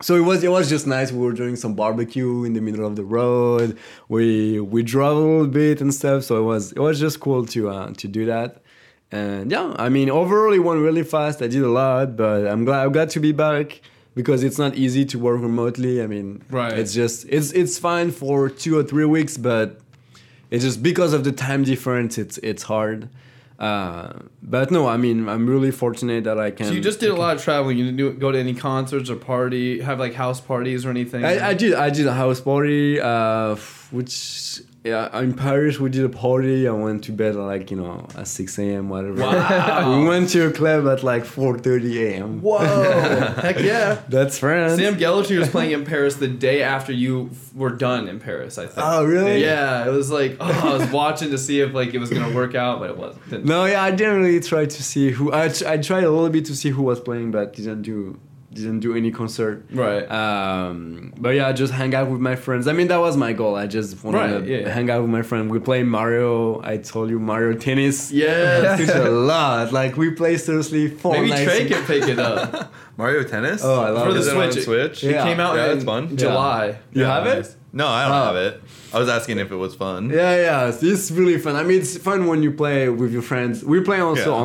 so 0.00 0.16
it 0.16 0.22
was 0.22 0.42
it 0.42 0.50
was 0.50 0.68
just 0.68 0.86
nice. 0.88 1.12
We 1.12 1.18
were 1.24 1.32
doing 1.32 1.54
some 1.54 1.74
barbecue 1.74 2.42
in 2.42 2.54
the 2.54 2.60
middle 2.60 2.84
of 2.84 2.96
the 2.96 3.04
road. 3.04 3.78
We 4.08 4.58
we 4.58 4.82
drove 4.82 5.16
a 5.16 5.20
little 5.20 5.46
bit 5.46 5.80
and 5.80 5.94
stuff. 5.94 6.24
So 6.24 6.38
it 6.40 6.42
was 6.44 6.72
it 6.72 6.80
was 6.80 6.98
just 6.98 7.20
cool 7.20 7.46
to 7.46 7.68
uh, 7.68 7.92
to 7.98 8.08
do 8.08 8.26
that. 8.26 8.61
And 9.12 9.50
yeah, 9.50 9.74
I 9.78 9.90
mean 9.90 10.08
overall 10.10 10.52
it 10.54 10.58
went 10.60 10.80
really 10.80 11.04
fast. 11.04 11.42
I 11.42 11.46
did 11.46 11.62
a 11.62 11.68
lot, 11.68 12.16
but 12.16 12.46
I'm 12.46 12.64
glad 12.64 12.84
I'm 12.86 12.92
glad 12.92 13.10
to 13.10 13.20
be 13.20 13.32
back 13.32 13.80
because 14.14 14.42
it's 14.42 14.58
not 14.58 14.74
easy 14.74 15.04
to 15.06 15.18
work 15.18 15.40
remotely. 15.40 16.02
I 16.02 16.06
mean, 16.06 16.42
Right. 16.50 16.72
It's 16.78 16.94
just 16.94 17.26
it's 17.28 17.52
it's 17.52 17.78
fine 17.78 18.10
for 18.10 18.48
two 18.48 18.78
or 18.78 18.82
three 18.82 19.04
weeks, 19.04 19.36
but 19.36 19.80
it's 20.50 20.64
just 20.64 20.82
because 20.82 21.12
of 21.12 21.24
the 21.24 21.32
time 21.32 21.64
difference. 21.64 22.16
It's 22.18 22.38
it's 22.38 22.62
hard. 22.62 23.10
Uh, 23.58 24.14
but 24.42 24.70
no, 24.70 24.88
I 24.88 24.96
mean 24.96 25.28
I'm 25.28 25.46
really 25.46 25.70
fortunate 25.70 26.24
that 26.24 26.38
I 26.38 26.50
can. 26.50 26.66
So 26.66 26.72
you 26.72 26.80
just 26.80 26.98
did 26.98 27.10
a 27.10 27.14
lot 27.14 27.36
of 27.36 27.42
traveling. 27.44 27.78
You 27.78 27.84
didn't 27.84 27.98
do, 27.98 28.12
go 28.14 28.32
to 28.32 28.38
any 28.38 28.54
concerts 28.54 29.08
or 29.08 29.16
party, 29.16 29.80
have 29.80 30.00
like 30.00 30.14
house 30.14 30.40
parties 30.40 30.84
or 30.86 30.90
anything. 30.90 31.24
I, 31.24 31.50
I 31.50 31.54
did 31.54 31.74
I 31.74 31.90
did 31.90 32.06
a 32.06 32.14
house 32.14 32.40
party, 32.40 32.98
uh, 33.00 33.56
which 33.90 34.62
yeah 34.84 35.18
in 35.20 35.34
Paris 35.34 35.78
we 35.78 35.90
did 35.90 36.04
a 36.04 36.08
party. 36.08 36.66
I 36.66 36.72
went 36.72 37.04
to 37.04 37.12
bed 37.12 37.36
at 37.36 37.42
like 37.42 37.70
you 37.70 37.76
know 37.76 38.06
at 38.16 38.26
six 38.28 38.58
a.m. 38.58 38.88
whatever. 38.88 39.20
Wow. 39.20 39.98
we 40.00 40.08
went 40.08 40.30
to 40.30 40.48
a 40.48 40.52
club 40.52 40.86
at 40.86 41.02
like 41.02 41.24
four 41.24 41.58
thirty 41.58 42.04
a.m. 42.04 42.40
Whoa! 42.40 42.58
Heck 43.42 43.58
yeah! 43.60 44.02
That's 44.08 44.38
France. 44.38 44.76
Sam 44.80 44.96
Gellaitry 44.96 45.38
was 45.38 45.48
playing 45.48 45.72
in 45.72 45.84
Paris 45.84 46.16
the 46.16 46.28
day 46.28 46.62
after 46.62 46.92
you 46.92 47.30
f- 47.32 47.54
were 47.54 47.70
done 47.70 48.08
in 48.08 48.18
Paris. 48.20 48.58
I 48.58 48.66
think. 48.66 48.78
Oh, 48.78 49.04
really? 49.04 49.42
Yeah, 49.42 49.86
it 49.86 49.90
was 49.90 50.10
like 50.10 50.36
oh, 50.40 50.46
I 50.46 50.76
was 50.78 50.90
watching 50.90 51.30
to 51.30 51.38
see 51.38 51.60
if 51.60 51.72
like 51.72 51.94
it 51.94 51.98
was 51.98 52.10
gonna 52.10 52.34
work 52.34 52.54
out, 52.54 52.80
but 52.80 52.90
it 52.90 52.96
wasn't. 52.96 53.30
Didn't. 53.30 53.46
No, 53.46 53.64
yeah, 53.64 53.82
I 53.82 53.90
didn't 53.90 54.22
really 54.22 54.40
try 54.40 54.66
to 54.66 54.82
see 54.82 55.10
who. 55.10 55.32
I, 55.32 55.44
I 55.66 55.76
tried 55.78 56.04
a 56.04 56.10
little 56.10 56.28
bit 56.28 56.44
to 56.46 56.56
see 56.56 56.70
who 56.70 56.82
was 56.82 57.00
playing, 57.00 57.30
but 57.30 57.54
didn't 57.54 57.82
do 57.82 58.18
didn't 58.54 58.80
do 58.80 58.94
any 58.94 59.10
concert. 59.10 59.64
Right. 59.72 60.04
Um, 60.10 61.12
but 61.18 61.30
yeah, 61.34 61.52
just 61.52 61.72
hang 61.72 61.94
out 61.94 62.10
with 62.10 62.20
my 62.20 62.36
friends. 62.36 62.68
I 62.68 62.72
mean, 62.72 62.88
that 62.88 62.98
was 62.98 63.16
my 63.16 63.32
goal. 63.32 63.54
I 63.56 63.66
just 63.66 64.02
wanted 64.04 64.18
Right, 64.18 64.44
to 64.44 64.60
yeah. 64.62 64.68
hang 64.68 64.90
out 64.90 65.00
with 65.02 65.10
my 65.10 65.22
friend. 65.22 65.50
We 65.50 65.58
play 65.58 65.82
Mario. 65.82 66.60
I 66.62 66.76
told 66.76 67.10
you 67.10 67.18
Mario 67.18 67.56
Tennis. 67.58 68.12
Yeah, 68.22 68.76
It's 68.78 68.92
a 68.94 69.10
lot. 69.10 69.72
Like 69.72 69.96
we 69.96 70.10
play 70.10 70.36
seriously 70.36 70.88
four 70.88 71.12
Maybe 71.14 71.30
nights. 71.30 71.44
Trey 71.44 71.68
can 71.68 71.84
pick 71.86 72.04
it 72.08 72.18
up. 72.18 72.72
Mario 72.96 73.22
Tennis. 73.24 73.62
Oh, 73.64 73.80
I 73.80 73.90
love 73.90 74.06
For 74.06 74.12
the 74.12 74.18
Is 74.20 74.26
it 74.28 74.36
on 74.36 74.52
Switch. 74.52 74.64
Switch? 74.64 75.02
Yeah. 75.04 75.10
It 75.22 75.24
came 75.28 75.40
out 75.40 75.56
Yeah, 75.56 75.64
in 75.66 75.70
that's 75.72 75.84
fun. 75.84 76.16
July. 76.16 76.78
You 76.92 77.04
have 77.04 77.26
it? 77.26 77.36
nice. 77.36 77.56
No, 77.72 77.86
I 77.88 78.04
don't 78.06 78.16
Oh. 78.20 78.24
have 78.26 78.36
it. 78.36 78.62
I 78.92 78.98
was 78.98 79.08
asking 79.08 79.38
if 79.38 79.50
it 79.50 79.56
was 79.56 79.74
fun. 79.74 80.10
Yeah, 80.10 80.36
yeah, 80.36 80.68
it's, 80.68 80.82
it's 80.82 81.10
really 81.10 81.38
fun. 81.38 81.56
I 81.56 81.62
mean, 81.62 81.80
it's 81.80 81.96
fun 81.96 82.26
when 82.26 82.42
you 82.42 82.52
play 82.52 82.90
with 82.90 83.10
your 83.14 83.22
friends. 83.22 83.64
We 83.64 83.80
play 83.80 84.00
also 84.00 84.32
Yeah. 84.36 84.42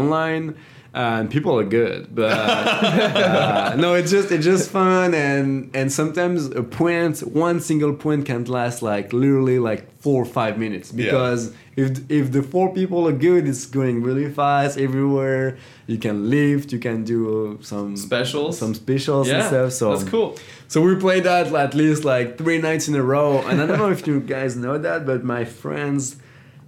Online, 0.94 1.20
and 1.22 1.30
people 1.32 1.58
are 1.60 1.64
good. 1.64 2.14
But 2.14 2.32
uh, 2.32 3.76
no, 3.78 3.94
it's 3.94 4.12
just 4.12 4.32
it's 4.32 4.46
just 4.46 4.70
fun, 4.70 5.14
and 5.14 5.70
and 5.74 5.92
sometimes 5.92 6.48
a 6.48 6.64
point, 6.64 7.20
one 7.20 7.60
single 7.62 7.94
point, 7.94 8.26
can 8.26 8.46
last 8.46 8.82
like 8.82 9.14
literally 9.14 9.60
like 9.60 9.88
four 10.00 10.22
or 10.22 10.26
five 10.26 10.58
minutes 10.58 10.92
because 10.92 11.54
if 11.76 12.00
if 12.10 12.32
the 12.32 12.42
four 12.44 12.74
people 12.74 13.08
are 13.08 13.12
good, 13.14 13.48
it's 13.48 13.66
going 13.66 14.02
really 14.04 14.32
fast 14.32 14.78
everywhere. 14.78 15.58
You 15.88 15.98
can 15.98 16.30
lift, 16.30 16.72
you 16.74 16.80
can 16.80 17.04
do 17.04 17.58
some 17.62 17.96
Specials? 17.96 18.58
some 18.58 18.74
specials 18.74 19.30
and 19.30 19.38
Yeah. 19.40 19.48
stuff. 19.48 19.72
So 19.72 19.96
That's 19.96 20.10
cool. 20.10 20.36
so 20.68 20.82
we 20.82 20.96
played 20.96 21.24
that 21.24 21.54
at 21.54 21.74
least 21.74 22.04
like 22.04 22.38
three 22.38 22.60
nights 22.60 22.88
in 22.88 22.96
a 22.96 23.04
row, 23.04 23.40
and 23.48 23.62
I 23.62 23.66
don't 23.66 23.78
know 23.78 23.90
if 23.92 24.06
you 24.08 24.20
guys 24.20 24.56
know 24.56 24.78
that, 24.78 25.06
but 25.06 25.24
my 25.24 25.46
friends 25.46 26.18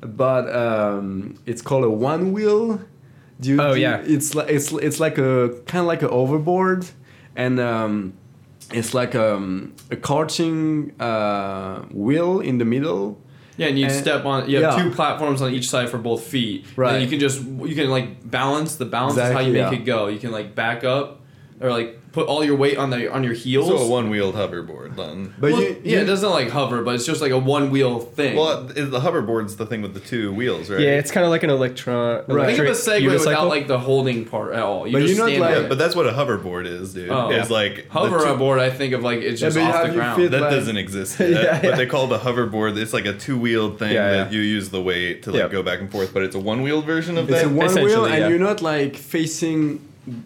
bought 0.01 0.47
um, 0.55 1.35
it's 1.45 1.61
called 1.61 1.83
a 1.83 1.89
one 1.89 2.31
wheel. 2.31 2.79
Do 3.39 3.49
you, 3.49 3.61
Oh, 3.61 3.73
do 3.73 3.79
you- 3.79 3.87
yeah. 3.87 4.01
it's 4.05 4.35
like 4.35 4.49
it's 4.49 4.71
it's 4.71 4.99
like 4.99 5.17
a 5.17 5.49
kind 5.65 5.81
of 5.81 5.87
like 5.87 6.01
a 6.03 6.09
overboard, 6.09 6.85
and 7.35 7.59
um, 7.59 8.13
it's 8.73 8.93
like 8.93 9.15
um, 9.15 9.73
a 9.91 9.95
karting 9.95 10.91
uh, 10.99 11.83
wheel 11.91 12.39
in 12.41 12.57
the 12.57 12.65
middle. 12.65 13.17
Yeah, 13.57 13.67
and 13.67 13.77
you 13.79 13.85
And- 13.85 13.93
step 13.95 14.25
on. 14.25 14.49
You 14.49 14.63
have 14.63 14.77
yeah. 14.77 14.83
two 14.83 14.91
platforms 14.91 15.41
on 15.41 15.53
each 15.53 15.69
side 15.69 15.89
for 15.89 15.97
both 15.97 16.23
feet. 16.23 16.65
Right. 16.77 16.93
And 16.95 17.03
you 17.03 17.09
can 17.09 17.19
just 17.19 17.41
you 17.41 17.75
can 17.75 17.89
like 17.89 18.29
balance. 18.29 18.75
The 18.75 18.85
balance 18.85 19.17
is 19.17 19.31
how 19.31 19.39
you 19.39 19.53
make 19.53 19.71
yeah. 19.71 19.79
it 19.79 19.85
go. 19.85 20.07
You 20.07 20.19
can 20.19 20.31
like 20.31 20.55
back 20.55 20.83
up, 20.83 21.18
or 21.61 21.69
like 21.71 21.95
put 22.11 22.25
all 22.25 22.43
your 22.43 22.55
weight 22.55 22.75
on 22.77 22.89
the 22.89 23.11
on 23.11 23.23
your 23.23 23.33
heels. 23.33 23.67
So 23.67 23.77
a 23.77 23.87
one-wheeled 23.87 24.33
hoverboard 24.33 24.95
then. 24.95 25.31
But 25.37 25.51
Well, 25.51 25.61
you, 25.61 25.79
yeah, 25.83 25.97
you- 25.97 26.03
it 26.03 26.05
doesn't 26.05 26.29
like 26.31 26.49
hover, 26.49 26.81
but 26.83 26.95
it's 26.95 27.05
just 27.05 27.21
like 27.21 27.31
a 27.31 27.37
one 27.37 27.69
wheel 27.69 27.99
thing. 27.99 28.35
Well, 28.35 28.63
the 28.63 28.99
hoverboard's 28.99 29.57
the 29.57 29.65
thing 29.67 29.83
with 29.83 29.93
the 29.93 29.99
two 29.99 30.33
wheels, 30.33 30.71
right? 30.71 30.79
Yeah, 30.79 30.97
it's 30.97 31.11
kind 31.11 31.23
of 31.23 31.29
like 31.29 31.43
an 31.43 31.51
electron. 31.51 32.23
Right. 32.27 32.47
Think 32.47 32.59
of 32.59 32.65
a 32.65 32.69
electric 32.69 33.03
Segway 33.03 33.11
without 33.19 33.47
like 33.47 33.67
the 33.67 33.77
holding 33.77 34.25
part 34.25 34.53
at 34.53 34.61
all. 34.63 34.87
You 34.87 34.93
But 34.93 34.99
just 35.01 35.13
you're 35.15 35.23
not 35.23 35.27
stand 35.29 35.41
like- 35.41 35.61
Yeah, 35.63 35.67
but 35.67 35.77
that's 35.77 35.95
what 35.95 36.07
a 36.07 36.11
hoverboard 36.11 36.65
is, 36.65 36.93
dude. 36.95 37.09
Oh. 37.11 37.29
It's 37.29 37.51
like 37.51 37.75
the 37.75 37.81
hoverboard. 37.99 38.59
I 38.59 38.71
think 38.71 38.93
of 38.93 39.03
like 39.03 39.19
it's 39.19 39.39
just 39.39 39.55
but 39.55 39.63
off 39.75 39.85
the 39.87 39.93
ground. 39.93 40.23
That 40.33 40.41
like- 40.41 40.49
doesn't 40.51 40.77
exist 40.77 41.19
yet, 41.19 41.29
Yeah, 41.29 41.61
but 41.61 41.75
they 41.75 41.85
call 41.85 42.07
the 42.07 42.17
hoverboard. 42.17 42.75
It's 42.77 42.93
like 42.93 43.05
a 43.05 43.13
two-wheeled 43.13 43.77
thing 43.77 43.93
Yeah, 43.93 44.09
that 44.11 44.33
you 44.33 44.39
use 44.41 44.69
the 44.69 44.81
weight 44.81 45.23
to 45.23 45.31
like 45.31 45.41
Yeah. 45.41 45.47
go 45.49 45.61
back 45.61 45.79
and 45.79 45.91
forth. 45.91 46.11
But 46.13 46.23
it's 46.23 46.35
a 46.35 46.39
one-wheeled 46.39 46.85
version 46.85 47.17
of 47.19 47.29
it's 47.29 47.43
that. 47.43 47.51
It's 47.51 47.75
a 47.75 47.77
one 47.77 47.85
wheel, 47.85 48.05
and 48.05 48.29
you're 48.31 48.39
not 48.39 48.61
like 48.63 48.95
facing 48.95 49.81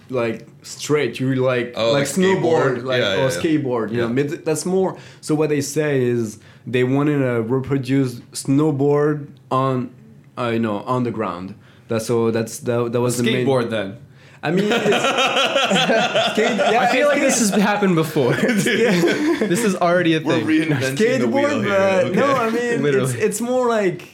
like 0.10 0.48
straight. 0.62 1.20
You're 1.20 1.36
like 1.36 1.74
Oh, 1.76 1.92
like 1.92 2.02
like 2.02 2.08
snowboard, 2.08 2.84
like 2.84 3.00
Yeah, 3.02 3.14
or 3.14 3.16
yeah, 3.18 3.24
yeah. 3.24 3.30
skateboard. 3.30 3.92
You 3.92 3.98
know, 4.02 4.08
Yeah. 4.14 4.24
but 4.24 4.46
that's 4.46 4.66
more. 4.66 4.98
So 5.22 5.36
what 5.36 5.50
they 5.50 5.62
say 5.62 6.04
is 6.04 6.40
they 6.68 6.84
wanted 6.84 7.20
to 7.20 7.42
reproduce 7.42 8.16
snowboard 8.32 9.28
on, 9.52 9.94
uh, 10.38 10.48
you 10.54 10.60
know, 10.60 10.78
on 10.84 11.04
the 11.04 11.12
ground. 11.12 11.56
That's 11.88 12.06
so. 12.06 12.32
That's 12.32 12.60
that. 12.60 12.92
That 12.94 13.02
was 13.02 13.18
the 13.18 13.24
main. 13.24 13.46
Skateboard 13.46 13.70
then. 13.70 13.98
I 14.46 14.52
mean, 14.52 14.66
it's, 14.70 14.74
skate, 16.34 16.58
yeah, 16.58 16.82
I 16.82 16.92
feel 16.92 17.08
like 17.08 17.22
this 17.22 17.40
has 17.40 17.50
happened 17.52 17.96
before. 17.96 18.34
this 18.36 19.64
is 19.64 19.76
already 19.76 20.16
a 20.16 20.20
thing. 20.20 20.46
We're 20.46 20.66
thing. 20.66 20.70
reinventing 20.72 21.20
the 21.20 21.28
wheel 21.30 21.50
skateboard, 21.50 21.64
here. 21.64 21.74
okay. 22.12 22.20
no, 22.20 22.34
I 22.36 22.50
mean, 22.50 22.86
it's, 22.86 23.14
it's 23.14 23.40
more 23.42 23.68
like 23.70 24.13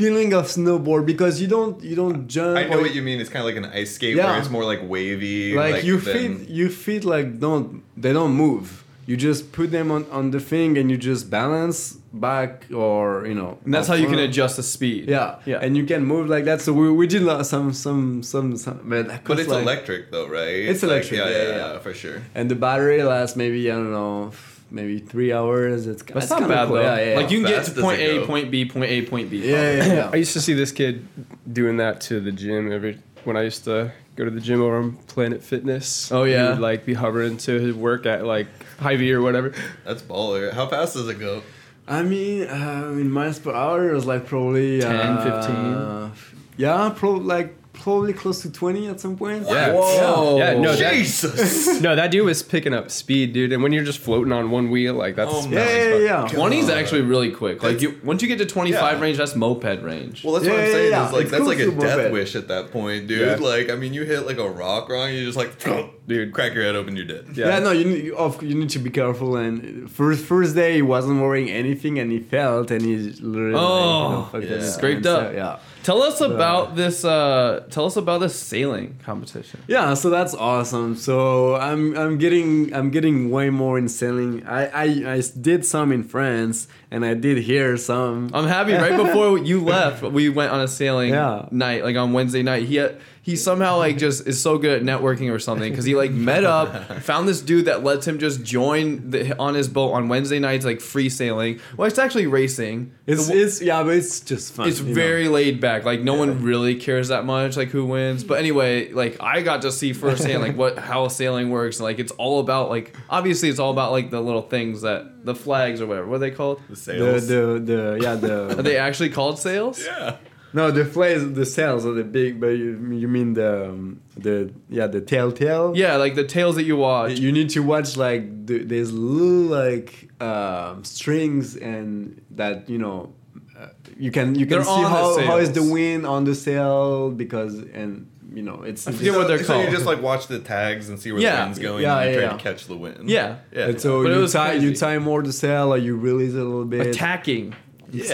feeling 0.00 0.30
of 0.38 0.44
snowboard 0.56 1.04
because 1.12 1.34
you 1.42 1.48
don't 1.56 1.74
you 1.90 1.96
don't 2.02 2.18
jump. 2.34 2.56
I 2.60 2.64
know 2.70 2.80
what 2.84 2.94
you 2.98 3.02
mean. 3.08 3.18
It's 3.20 3.30
kind 3.34 3.42
of 3.44 3.48
like 3.50 3.60
an 3.64 3.68
ice 3.80 3.92
skate 3.96 4.16
Yeah. 4.16 4.26
where 4.26 4.38
it's 4.42 4.52
more 4.56 4.64
like 4.72 4.80
wavy. 4.94 5.54
like, 5.54 5.84
you 5.88 5.96
than- 6.00 6.14
feet 6.14 6.48
you 6.58 6.66
feet 6.84 7.04
like 7.14 7.26
don't 7.46 7.66
they 8.04 8.12
don't 8.18 8.34
move 8.46 8.66
you 9.10 9.16
just 9.16 9.50
put 9.58 9.68
them 9.76 9.90
on, 9.96 10.02
on 10.18 10.24
the 10.30 10.38
thing 10.50 10.70
and 10.78 10.86
you 10.92 10.96
just 11.10 11.22
balance 11.30 11.78
back 12.26 12.52
or 12.84 13.26
you 13.30 13.34
know 13.40 13.50
And 13.64 13.70
that's 13.74 13.88
up 13.88 13.96
how 13.96 14.00
you 14.02 14.08
can 14.14 14.20
adjust 14.28 14.54
the 14.60 14.62
speed. 14.74 15.02
yeah 15.08 15.28
Yeah. 15.52 15.64
and 15.64 15.70
you 15.78 15.84
can 15.92 16.02
move 16.12 16.24
like 16.34 16.44
that 16.50 16.58
so 16.64 16.70
we, 16.80 16.86
we 17.00 17.06
did 17.14 17.22
like 17.30 17.44
some 17.52 17.72
some 17.72 18.22
some, 18.32 18.46
some 18.64 18.76
but, 18.92 19.24
But 19.24 19.38
it's 19.40 19.48
like- 19.48 19.62
electric 19.68 20.02
though, 20.12 20.28
right? 20.28 20.62
It's 20.70 20.82
like- 20.82 20.90
electric, 20.92 21.18
yeah, 21.20 21.28
yeah, 21.28 21.36
yeah, 21.42 21.48
yeah. 21.48 21.72
yeah, 21.72 21.78
for 21.86 21.92
sure. 22.02 22.18
and 22.36 22.44
the 22.52 22.58
battery 22.66 23.02
lasts 23.12 23.34
maybe 23.42 23.60
i 23.72 23.74
don't 23.80 23.92
know 24.00 24.30
maybe 24.70 24.98
three 24.98 25.32
hours 25.32 25.86
it's 25.86 26.02
That's 26.02 26.24
it's 26.24 26.30
not 26.30 26.40
kinda 26.40 26.54
bad 26.54 26.66
cool. 26.68 26.76
though. 26.76 26.82
yeah, 26.82 27.10
yeah, 27.10 27.16
Like 27.16 27.30
you 27.30 27.42
can 27.42 27.50
get 27.50 27.64
to 27.64 27.80
point 27.80 28.00
A, 28.00 28.18
go? 28.18 28.26
point 28.26 28.50
B, 28.50 28.64
point 28.64 28.90
A, 28.90 29.02
point 29.02 29.30
B. 29.30 29.38
yeah, 29.50 29.72
yeah, 29.76 29.92
yeah. 29.94 30.10
I 30.12 30.16
used 30.16 30.32
to 30.34 30.40
see 30.40 30.52
this 30.54 30.72
kid 30.72 31.06
doing 31.52 31.76
that 31.78 32.00
to 32.02 32.20
the 32.20 32.32
gym 32.32 32.70
every 32.72 32.98
when 33.24 33.36
I 33.36 33.42
used 33.42 33.64
to 33.64 33.92
go 34.16 34.24
to 34.24 34.30
the 34.30 34.40
gym 34.40 34.60
over 34.62 34.76
on 34.78 34.92
Planet 35.08 35.42
Fitness. 35.42 36.10
Oh, 36.12 36.24
He 36.24 36.32
yeah? 36.32 36.50
would, 36.50 36.58
like 36.60 36.84
be 36.86 36.94
hovering 36.94 37.36
to 37.38 37.52
his 37.60 37.74
work 37.74 38.06
at 38.06 38.24
like 38.24 38.46
Hy-Vee 38.78 39.12
or 39.12 39.20
whatever. 39.22 39.52
That's 39.84 40.02
baller. 40.02 40.52
How 40.52 40.66
fast 40.66 40.94
does 40.94 41.08
it 41.08 41.18
go? 41.18 41.42
I 41.88 42.02
mean, 42.02 42.44
uh, 42.48 42.90
in 42.92 43.10
miles 43.10 43.38
per 43.40 43.52
hour, 43.52 43.90
it 43.90 43.94
was 43.94 44.06
like 44.06 44.24
probably 44.26 44.80
10, 44.80 44.90
uh, 44.90 46.10
Yeah, 46.56 46.92
probably 46.94 47.24
like 47.24 47.54
probably 47.80 48.12
close 48.12 48.42
to 48.42 48.50
twenty 48.52 48.86
at 48.88 49.00
some 49.00 49.16
point. 49.16 49.46
Yeah. 49.48 49.72
Whoa. 49.74 50.36
Yeah, 50.38 50.54
no, 50.58 50.74
that- 50.76 50.94
Jesus. 50.94 51.80
No, 51.80 51.96
that 51.96 52.10
dude 52.10 52.26
was 52.26 52.42
picking 52.42 52.74
up 52.74 52.90
speed, 52.90 53.32
dude. 53.32 53.52
And 53.52 53.62
when 53.62 53.72
you're 53.72 53.84
just 53.84 53.98
floating 54.00 54.32
on 54.32 54.50
one 54.50 54.70
wheel, 54.70 54.94
like 54.94 55.16
that's 55.16 55.30
Oh, 55.32 55.48
yeah, 55.48 55.96
yeah, 55.96 56.22
yeah. 56.24 56.28
20 56.28 56.58
is 56.58 56.68
actually 56.68 57.00
really 57.02 57.30
quick. 57.30 57.62
Like 57.62 57.80
you, 57.80 57.98
once 58.04 58.20
you 58.22 58.28
get 58.28 58.38
to 58.38 58.46
25 58.46 58.80
Yeah. 58.82 59.00
range, 59.02 59.16
that's 59.16 59.34
moped 59.34 59.82
range. 59.82 60.22
Well, 60.24 60.34
that's 60.34 60.46
what 60.46 60.58
I'm 60.58 60.66
saying. 60.66 60.90
yeah. 60.90 61.06
Is 61.06 61.12
like 61.12 61.22
It's 61.22 61.30
that's 61.30 61.40
cool 61.40 61.48
like 61.48 61.58
a 61.58 61.70
death 61.70 61.98
it. 61.98 62.12
wish 62.12 62.36
at 62.36 62.48
that 62.48 62.70
point, 62.70 63.06
dude. 63.06 63.20
Yeah. 63.26 63.34
Like 63.46 63.70
I 63.70 63.76
mean, 63.76 63.94
you 63.94 64.04
hit 64.04 64.26
like 64.26 64.38
a 64.38 64.48
rock 64.48 64.88
wrong, 64.90 65.10
you 65.12 65.24
just 65.24 65.38
like, 65.38 65.58
Dude. 66.10 66.32
crack 66.32 66.54
your 66.54 66.64
head 66.64 66.74
open, 66.76 66.96
you're 66.96 67.04
dead. 67.06 67.26
Yeah. 67.34 67.48
Yeah, 67.48 67.58
no, 67.60 67.70
you 67.70 67.84
need, 67.84 68.04
you, 68.04 68.16
of, 68.16 68.42
you 68.42 68.54
need 68.56 68.70
to 68.70 68.78
be 68.80 68.90
careful. 68.90 69.36
And 69.36 69.88
first 69.90 70.24
first 70.24 70.54
day, 70.56 70.74
he 70.74 70.82
wasn't 70.82 71.20
wearing 71.20 71.48
anything, 71.48 71.98
and 72.00 72.10
he 72.10 72.18
felt, 72.18 72.70
and 72.72 72.82
he 72.82 72.96
literally 73.20 73.54
Oh, 73.54 74.28
like, 74.32 74.42
you 74.42 74.48
know, 74.50 74.56
yeah. 74.56 74.62
Scraped 74.64 75.06
up. 75.06 75.30
So, 75.30 75.30
yeah. 75.36 75.58
Tell 75.90 76.04
us 76.04 76.20
about 76.20 76.76
this. 76.76 77.04
Uh, 77.04 77.64
tell 77.68 77.84
us 77.84 77.96
about 77.96 78.20
this 78.20 78.38
sailing 78.38 78.94
competition. 79.04 79.60
Yeah, 79.66 79.94
so 79.94 80.08
that's 80.08 80.34
awesome. 80.34 80.94
So 80.94 81.56
I'm 81.56 81.96
I'm 81.98 82.16
getting 82.16 82.72
I'm 82.72 82.92
getting 82.92 83.28
way 83.32 83.50
more 83.50 83.76
in 83.76 83.88
sailing. 83.88 84.46
I 84.46 84.66
I, 84.66 85.14
I 85.14 85.22
did 85.40 85.66
some 85.66 85.90
in 85.90 86.04
France, 86.04 86.68
and 86.92 87.04
I 87.04 87.14
did 87.14 87.38
here 87.38 87.76
some. 87.76 88.30
I'm 88.32 88.46
happy. 88.46 88.72
Right 88.74 88.96
before 89.04 89.36
you 89.38 89.64
left, 89.64 90.04
we 90.04 90.28
went 90.28 90.52
on 90.52 90.60
a 90.60 90.68
sailing 90.68 91.10
Yeah. 91.10 91.48
night, 91.50 91.82
like 91.82 91.96
on 91.96 92.12
Wednesday 92.12 92.44
night. 92.44 92.62
He 92.68 92.76
had, 92.76 92.96
he 93.30 93.36
somehow 93.36 93.78
like 93.78 93.96
just 93.96 94.26
is 94.26 94.42
so 94.42 94.58
good 94.58 94.72
at 94.72 94.82
networking 94.82 95.32
or 95.32 95.38
something 95.38 95.70
because 95.70 95.84
he 95.84 95.94
like 95.94 96.10
met 96.10 96.42
up, 96.44 97.00
found 97.02 97.28
this 97.28 97.40
dude 97.40 97.66
that 97.66 97.84
lets 97.84 98.06
him 98.06 98.18
just 98.18 98.42
join 98.42 99.10
the, 99.10 99.38
on 99.38 99.54
his 99.54 99.68
boat 99.68 99.92
on 99.92 100.08
Wednesday 100.08 100.40
nights, 100.40 100.64
like 100.64 100.80
free 100.80 101.08
sailing. 101.08 101.60
Well, 101.76 101.86
it's 101.86 101.98
actually 101.98 102.26
racing. 102.26 102.92
It's 103.06 103.28
The- 103.28 103.40
it's 103.40 103.62
yeah, 103.62 103.82
but 103.84 103.94
it's 103.94 104.20
just 104.20 104.52
fun. 104.54 104.68
it's 104.68 104.80
you 104.80 104.88
know. 104.88 104.94
very 104.94 105.28
laid 105.28 105.60
back. 105.60 105.84
Like 105.84 106.00
no 106.00 106.14
one 106.14 106.42
really 106.42 106.74
cares 106.74 107.08
that 107.08 107.24
much, 107.24 107.56
like 107.56 107.68
who 107.68 107.86
wins. 107.86 108.24
But 108.24 108.38
anyway, 108.40 108.90
like 108.92 109.22
I 109.22 109.42
got 109.42 109.62
to 109.62 109.70
see 109.70 109.92
firsthand 109.92 110.42
like 110.42 110.56
what 110.56 110.78
how 110.78 111.06
sailing 111.08 111.50
works. 111.50 111.78
And, 111.78 111.84
like 111.84 112.00
it's 112.00 112.12
all 112.12 112.40
about 112.40 112.68
like 112.68 112.96
obviously 113.08 113.48
it's 113.48 113.60
all 113.60 113.70
about 113.70 113.92
like 113.92 114.10
the 114.10 114.20
little 114.20 114.42
things 114.42 114.82
that 114.82 115.24
the 115.24 115.34
flags 115.34 115.80
or 115.80 115.86
whatever. 115.86 116.08
What 116.08 116.16
are 116.16 116.18
they 116.18 116.30
called? 116.32 116.60
The 116.68 116.74
the 116.74 116.76
sails. 116.76 117.28
the 117.28 117.62
the 117.64 117.98
yeah 118.02 118.10
Are 118.58 118.62
they 118.62 118.76
actually 118.76 119.10
called 119.10 119.38
sails? 119.38 119.84
yeah. 119.84 120.16
No 120.52 120.70
the 120.70 120.84
flares 120.84 121.32
the 121.32 121.46
sails 121.46 121.84
are 121.86 121.92
the 121.92 122.04
big, 122.04 122.40
but 122.40 122.48
you 122.48 122.70
you 122.92 123.08
mean 123.08 123.34
the 123.34 123.70
um, 123.70 124.00
the 124.16 124.52
yeah 124.68 124.86
the 124.86 125.00
telltale. 125.00 125.72
Yeah, 125.76 125.96
like 125.96 126.14
the 126.14 126.24
tails 126.24 126.56
that 126.56 126.64
you 126.64 126.76
watch. 126.76 127.18
You 127.18 127.32
need 127.32 127.50
to 127.50 127.60
watch 127.62 127.96
like 127.96 128.46
the, 128.46 128.64
there's 128.64 128.92
little 128.92 129.46
like 129.60 130.08
um, 130.22 130.84
strings 130.84 131.56
and 131.56 132.20
that 132.32 132.68
you 132.68 132.78
know 132.78 133.12
uh, 133.58 133.68
you 133.98 134.10
can 134.10 134.34
you 134.34 134.46
can 134.46 134.56
They're 134.56 134.64
see 134.64 134.70
on 134.70 134.82
the 134.82 134.88
how, 134.88 135.20
how 135.26 135.36
is 135.38 135.52
the 135.52 135.62
wind 135.62 136.06
on 136.06 136.24
the 136.24 136.34
sail 136.34 137.10
because 137.10 137.54
and 137.58 138.08
you 138.32 138.42
know 138.42 138.62
it's 138.62 138.86
I 138.86 138.92
forget 138.92 139.14
what 139.14 139.26
they're 139.28 139.42
so 139.42 139.60
you 139.60 139.70
just 139.70 139.86
like 139.86 140.00
watch 140.00 140.28
the 140.28 140.38
tags 140.38 140.88
and 140.88 141.00
see 141.00 141.10
where 141.12 141.20
Yeah. 141.20 141.36
the 141.36 141.42
wind's 141.46 141.58
going 141.58 141.82
Yeah, 141.82 141.98
and 141.98 142.04
you 142.10 142.10
yeah, 142.16 142.20
try 142.26 142.30
yeah. 142.30 142.36
to 142.38 142.42
catch 142.42 142.66
the 142.66 142.76
wind. 142.76 143.08
Yeah. 143.10 143.38
Yeah. 143.52 143.68
and 143.70 143.80
so 143.80 144.02
But 144.04 144.12
you 144.12 144.18
was 144.20 144.32
tie 144.32 144.52
you 144.54 144.68
crazy. 144.70 144.76
tie 144.76 144.98
more 144.98 145.20
the 145.22 145.32
sail 145.32 145.74
or 145.74 145.78
you 145.78 145.96
release 145.96 146.34
it 146.34 146.40
a 146.40 146.44
little 146.44 146.64
bit. 146.64 146.86
Attacking. 146.86 147.54
Yeah, 147.92 148.04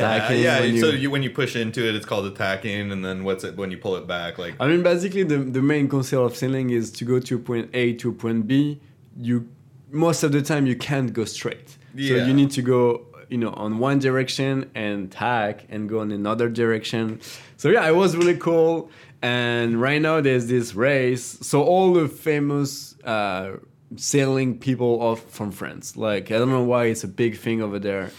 yeah. 0.42 0.80
so 0.80 0.90
you- 0.90 1.10
when 1.10 1.22
you 1.22 1.30
push 1.30 1.56
into 1.56 1.86
it, 1.88 1.94
it's 1.94 2.06
called 2.06 2.26
attacking, 2.26 2.90
and 2.92 3.04
then 3.04 3.24
what's 3.24 3.44
it 3.44 3.56
when 3.56 3.70
you 3.70 3.78
pull 3.78 3.96
it 3.96 4.06
back? 4.06 4.38
Like 4.38 4.54
I 4.60 4.66
mean, 4.68 4.82
basically, 4.82 5.22
the, 5.22 5.38
the 5.38 5.62
main 5.62 5.88
concept 5.88 6.20
of 6.20 6.36
sailing 6.36 6.70
is 6.70 6.90
to 6.92 7.04
go 7.04 7.20
to 7.20 7.38
point 7.38 7.70
A 7.74 7.92
to 7.94 8.12
point 8.12 8.46
B. 8.46 8.80
You 9.18 9.48
most 9.90 10.22
of 10.22 10.32
the 10.32 10.42
time 10.42 10.66
you 10.66 10.76
can't 10.76 11.12
go 11.12 11.24
straight, 11.24 11.76
so 11.94 12.14
you 12.26 12.34
need 12.34 12.50
to 12.52 12.62
go, 12.62 13.06
you 13.30 13.38
know, 13.38 13.50
on 13.50 13.78
one 13.78 13.98
direction 13.98 14.70
and 14.74 15.10
tack 15.10 15.64
and 15.68 15.88
go 15.88 16.02
in 16.02 16.10
another 16.12 16.48
direction. 16.48 17.20
So 17.56 17.68
yeah, 17.70 17.88
it 17.88 17.94
was 17.94 18.16
really 18.16 18.36
cool. 18.36 18.90
And 19.22 19.80
right 19.80 20.00
now 20.02 20.20
there's 20.20 20.46
this 20.46 20.74
race. 20.74 21.38
So 21.40 21.62
all 21.62 21.92
the 21.94 22.06
famous 22.08 22.94
uh, 23.02 23.52
sailing 23.96 24.58
people 24.58 25.00
off 25.00 25.22
from 25.30 25.50
France. 25.52 25.96
Like 25.96 26.30
I 26.30 26.38
don't 26.38 26.50
know 26.50 26.62
why 26.62 26.86
it's 26.86 27.04
a 27.04 27.08
big 27.08 27.38
thing 27.38 27.62
over 27.62 27.78
there, 27.78 28.10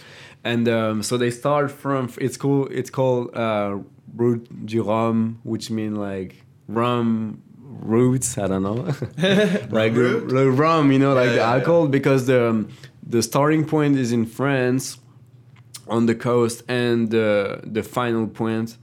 and 0.44 0.68
um, 0.68 1.02
so 1.02 1.16
they 1.16 1.30
start 1.30 1.70
from 1.70 2.10
it's 2.20 2.36
cool. 2.36 2.66
It's 2.70 2.90
called 2.90 3.34
uh, 3.36 3.78
Route 4.14 4.66
du 4.66 4.82
Rhum, 4.82 5.38
which 5.42 5.70
mean 5.70 5.96
like 5.96 6.36
rum 6.68 7.42
roots. 7.60 8.38
I 8.38 8.46
don't 8.46 8.62
know, 8.62 8.74
like 9.70 9.94
the, 9.94 10.00
root? 10.00 10.28
the 10.28 10.50
rum. 10.50 10.92
You 10.92 10.98
know, 10.98 11.14
like 11.14 11.26
Yeah, 11.26 11.30
the 11.32 11.36
yeah, 11.38 11.48
yeah. 11.48 11.54
alcohol 11.54 11.88
because 11.88 12.26
the 12.26 12.48
um, 12.50 12.68
the 13.06 13.22
starting 13.22 13.64
point 13.64 13.96
is 13.96 14.12
in 14.12 14.26
France 14.26 14.98
on 15.88 16.06
the 16.06 16.14
coast 16.14 16.62
and 16.68 17.10
the 17.10 17.60
the 17.64 17.82
final 17.82 18.26
point 18.26 18.76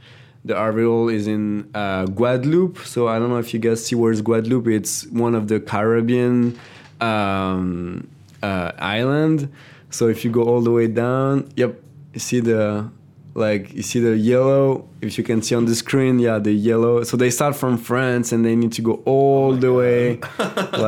the 0.43 0.55
Ariel 0.55 1.09
is 1.09 1.25
in 1.25 1.69
uh, 1.74 2.05
Guadeloupe. 2.05 2.77
So 2.85 3.07
I 3.07 3.17
don't 3.17 3.29
know 3.29 3.39
if 3.39 3.51
you 3.53 3.59
guys 3.59 3.83
see 3.83 3.95
where's 3.95 4.21
Guadeloupe. 4.21 4.67
It's 4.67 5.07
one 5.07 5.33
of 5.33 5.47
the 5.47 5.59
Caribbean 5.59 6.59
um, 7.01 8.07
uh, 8.43 8.71
island. 8.77 9.51
So 9.96 10.10
if 10.10 10.25
you 10.25 10.30
go 10.30 10.44
all 10.44 10.60
the 10.60 10.72
way 10.72 10.88
down, 10.88 11.48
yep, 11.56 11.80
you 12.12 12.20
see 12.20 12.42
the 12.42 12.92
like 13.34 13.74
you 13.74 13.82
see 13.82 14.02
the 14.02 14.18
yellow. 14.18 14.90
If 15.05 15.17
you 15.17 15.24
can 15.24 15.41
see 15.41 15.55
on 15.55 15.65
the 15.65 15.75
screen, 15.75 16.19
yeah, 16.19 16.39
the 16.39 16.51
yellow. 16.51 17.03
So 17.03 17.15
they 17.17 17.29
start 17.29 17.55
from 17.55 17.77
France 17.77 18.31
and 18.31 18.43
they 18.45 18.55
need 18.55 18.74
to 18.74 18.81
go 18.81 18.93
all 19.05 19.53
the 19.55 19.71
way 19.74 20.19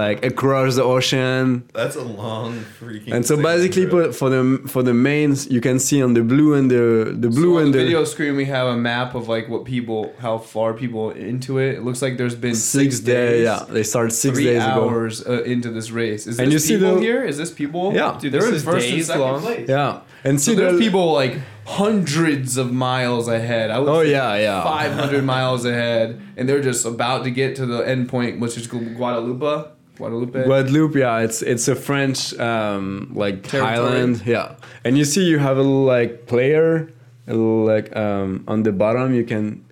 like 0.02 0.26
across 0.26 0.76
the 0.76 0.84
ocean. 0.84 1.68
That's 1.74 1.96
a 1.96 2.04
long 2.04 2.54
freaking. 2.80 3.14
And 3.14 3.26
so 3.26 3.36
basically, 3.42 3.86
trip. 3.88 4.12
for, 4.14 4.14
for 4.14 4.30
the 4.30 4.62
for 4.68 4.84
the 4.84 4.94
mains, 4.94 5.50
you 5.50 5.62
can 5.62 5.80
see 5.80 6.02
on 6.02 6.14
the 6.14 6.24
blue 6.24 6.54
and 6.54 6.70
the 6.72 7.16
the 7.18 7.30
blue 7.30 7.56
so 7.56 7.58
and 7.60 7.74
the 7.74 7.78
the 7.80 7.84
video 7.86 8.04
screen, 8.06 8.36
we 8.36 8.46
have 8.46 8.68
a 8.68 8.78
map 8.78 9.16
of 9.16 9.28
like 9.28 9.48
what 9.50 9.66
people, 9.66 10.14
how 10.20 10.38
far 10.38 10.74
people 10.74 11.12
into 11.12 11.60
it. 11.60 11.76
It 11.76 11.84
looks 11.84 12.02
like 12.02 12.18
there's 12.18 12.36
been 12.36 12.56
six, 12.56 12.96
six, 12.96 13.00
days. 13.00 13.06
days. 13.06 13.44
Yeah, 13.46 13.66
they 13.70 13.84
start 13.84 14.12
six 14.12 14.36
three 14.36 14.46
days 14.46 14.64
ago. 14.64 14.90
hours 14.90 15.26
uh, 15.26 15.44
into 15.44 15.70
this 15.70 15.92
race. 15.92 16.28
Is 16.28 16.40
And 16.40 16.48
this 16.48 16.54
you 16.54 16.60
see 16.60 16.76
people 16.78 16.96
the- 16.96 17.02
here? 17.02 17.24
Is 17.24 17.38
this 17.38 17.52
people? 17.52 17.94
Yeah. 17.94 18.18
Dude, 18.20 18.32
This 18.32 18.44
they're 18.44 18.54
in 18.56 18.60
first 18.62 18.88
and 18.88 18.96
days 18.96 19.08
second 19.08 19.22
long. 19.22 19.42
place. 19.42 19.70
Yeah, 19.70 20.02
and 20.24 20.40
So 20.42 20.52
see 20.52 20.58
there's 20.58 20.80
people 20.80 21.12
like 21.14 21.36
hundreds 21.66 22.58
of 22.58 22.72
miles 22.72 23.28
ahead. 23.28 23.70
I 23.72 23.80
would 23.80 23.90
Oh 23.90 24.04
say 24.04 24.07
yeah, 24.08 24.36
yeah. 24.38 24.64
500 24.64 25.24
miles 25.36 25.66
ahead, 25.66 26.20
and 26.38 26.48
they're 26.48 26.62
just 26.62 26.86
about 26.86 27.24
to 27.26 27.32
get 27.32 27.56
to 27.58 27.66
the 27.66 27.80
end 27.88 28.10
point, 28.10 28.40
which 28.40 28.58
is 28.58 28.68
Guadalupe. 28.68 29.72
Guadalupe. 29.98 30.44
Guadeloupe, 30.46 30.96
yeah, 30.96 31.20
it's 31.20 31.42
it's 31.42 31.68
a 31.68 31.76
French 31.76 32.34
um, 32.40 33.12
like 33.16 33.44
Territory. 33.44 33.78
island, 33.78 34.22
yeah. 34.26 34.56
And 34.84 34.98
you 34.98 35.06
see, 35.06 35.26
you 35.26 35.40
have 35.40 35.58
a 35.58 35.62
little 35.62 35.86
like 35.86 36.28
player, 36.28 36.92
a 37.28 37.32
little 37.34 37.66
like 37.66 37.96
um, 37.96 38.44
on 38.48 38.64
the 38.64 38.72
bottom. 38.72 39.14
You 39.16 39.24
can, 39.24 39.66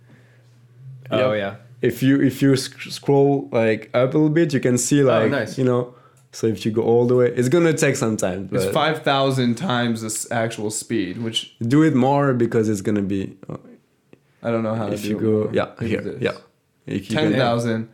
Oh 1.12 1.34
Yep. 1.34 1.38
yeah. 1.40 1.56
if 1.82 2.02
you 2.02 2.20
if 2.22 2.42
you 2.42 2.56
sc- 2.56 2.90
scroll 2.90 3.48
like 3.52 3.90
up 3.94 4.14
a 4.14 4.18
little 4.18 4.30
bit, 4.34 4.52
you 4.54 4.60
can 4.60 4.78
see 4.78 5.04
like 5.04 5.30
nice. 5.30 5.58
you 5.60 5.64
know. 5.64 5.94
So 6.32 6.48
if 6.48 6.66
you 6.66 6.72
go 6.72 6.82
all 6.82 7.06
the 7.08 7.16
way, 7.16 7.28
it's 7.32 7.48
gonna 7.48 7.72
take 7.74 7.96
some 7.96 8.18
time. 8.18 8.50
it's 8.52 8.66
5,000 8.66 9.56
times 9.56 10.02
this 10.02 10.30
actual 10.32 10.70
speed, 10.70 11.18
which 11.20 11.56
do 11.62 11.82
it 11.84 11.96
more 11.96 12.34
because 12.34 12.68
it's 12.68 12.82
gonna 12.82 13.04
be. 13.04 13.38
I 14.46 14.52
don't 14.52 14.64
know 14.64 14.76
how 14.76 14.88
if 14.88 15.02
to 15.02 15.08
you 15.08 15.20
do. 15.20 15.20
go, 15.20 15.44
more. 15.46 15.54
yeah, 15.54 15.88
here, 15.88 16.02
this. 16.02 16.22
yeah. 16.22 16.32
If 16.86 17.10
10,000, 17.10 17.90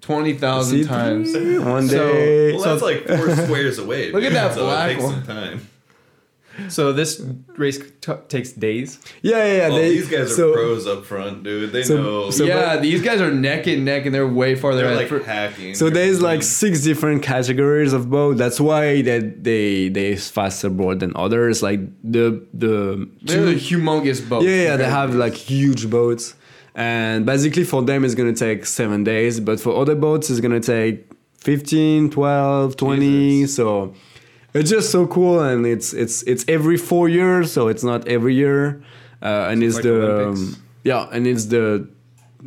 20,000 0.00 0.84
times. 0.86 1.32
one 1.64 1.88
So- 1.88 2.12
day. 2.12 2.52
Well, 2.52 2.62
that's 2.62 2.82
like 2.82 3.06
four 3.06 3.34
squares 3.44 3.78
away. 3.78 4.12
Look 4.12 4.22
at 4.22 4.28
dude, 4.28 4.36
that 4.36 4.54
so 4.54 4.64
black 4.66 4.90
it 4.90 4.94
takes 4.94 5.04
one. 5.04 5.60
Some 6.56 6.62
time. 6.62 6.70
So 6.70 6.92
this 6.92 7.20
race 7.56 7.78
t- 8.00 8.12
takes 8.28 8.52
days. 8.52 8.98
yeah, 9.22 9.36
yeah, 9.44 9.52
yeah. 9.56 9.68
Well, 9.68 9.76
they- 9.78 9.90
these 9.90 10.08
guys 10.08 10.32
are 10.32 10.36
so- 10.36 10.52
pros 10.52 10.86
up 10.86 11.04
front, 11.04 11.42
dude. 11.42 11.72
They 11.72 11.82
so- 11.82 11.96
know. 12.02 12.30
so- 12.30 12.44
yeah, 12.44 12.76
these 12.78 13.02
guys 13.02 13.20
are 13.20 13.30
neck 13.32 13.66
and 13.66 13.84
neck, 13.84 14.06
and 14.06 14.14
they're 14.14 14.26
way 14.28 14.54
farther 14.54 14.78
they're 14.78 14.86
ahead. 14.86 14.98
like 14.98 15.08
for- 15.08 15.20
hacking. 15.24 15.74
So 15.74 15.90
They're 15.90 16.06
there's 16.06 16.20
like 16.22 16.42
six 16.42 16.80
different 16.82 17.22
categories 17.22 17.92
of 17.92 18.10
boat. 18.10 18.36
That's 18.36 18.60
why 18.60 19.02
that 19.02 19.44
they 19.44 19.88
they 19.88 20.16
faster 20.16 20.70
board 20.70 21.00
than 21.00 21.12
others. 21.16 21.62
Like 21.62 21.80
the 22.02 22.42
the 22.52 23.08
they're 23.22 23.46
the 23.46 23.54
humongous 23.54 24.20
boats. 24.28 24.44
yeah 24.46 24.62
yeah 24.62 24.76
they 24.76 24.84
have 24.84 25.14
like 25.14 25.34
huge 25.34 25.88
boats, 25.90 26.34
and 26.74 27.24
basically 27.26 27.64
for 27.64 27.82
them 27.82 28.04
it's 28.04 28.14
gonna 28.14 28.32
take 28.34 28.66
seven 28.66 29.04
days, 29.04 29.40
but 29.40 29.60
for 29.60 29.76
other 29.80 29.94
boats 29.94 30.30
it's 30.30 30.40
gonna 30.40 30.60
take 30.60 31.06
15, 31.38 32.10
12, 32.10 32.76
20. 32.76 33.00
Jesus. 33.40 33.56
So 33.56 33.92
it's 34.54 34.70
just 34.70 34.90
so 34.90 35.06
cool, 35.06 35.40
and 35.40 35.66
it's 35.66 35.92
it's 35.92 36.22
it's 36.24 36.44
every 36.48 36.76
four 36.76 37.08
years, 37.08 37.52
so 37.52 37.68
it's 37.68 37.84
not 37.84 38.06
every 38.08 38.34
year, 38.34 38.82
uh, 39.22 39.48
and 39.50 39.62
it's 39.62 39.74
like 39.76 39.84
the 39.84 40.28
um, 40.28 40.56
yeah, 40.84 41.08
and 41.12 41.26
it's 41.26 41.46
the 41.46 41.88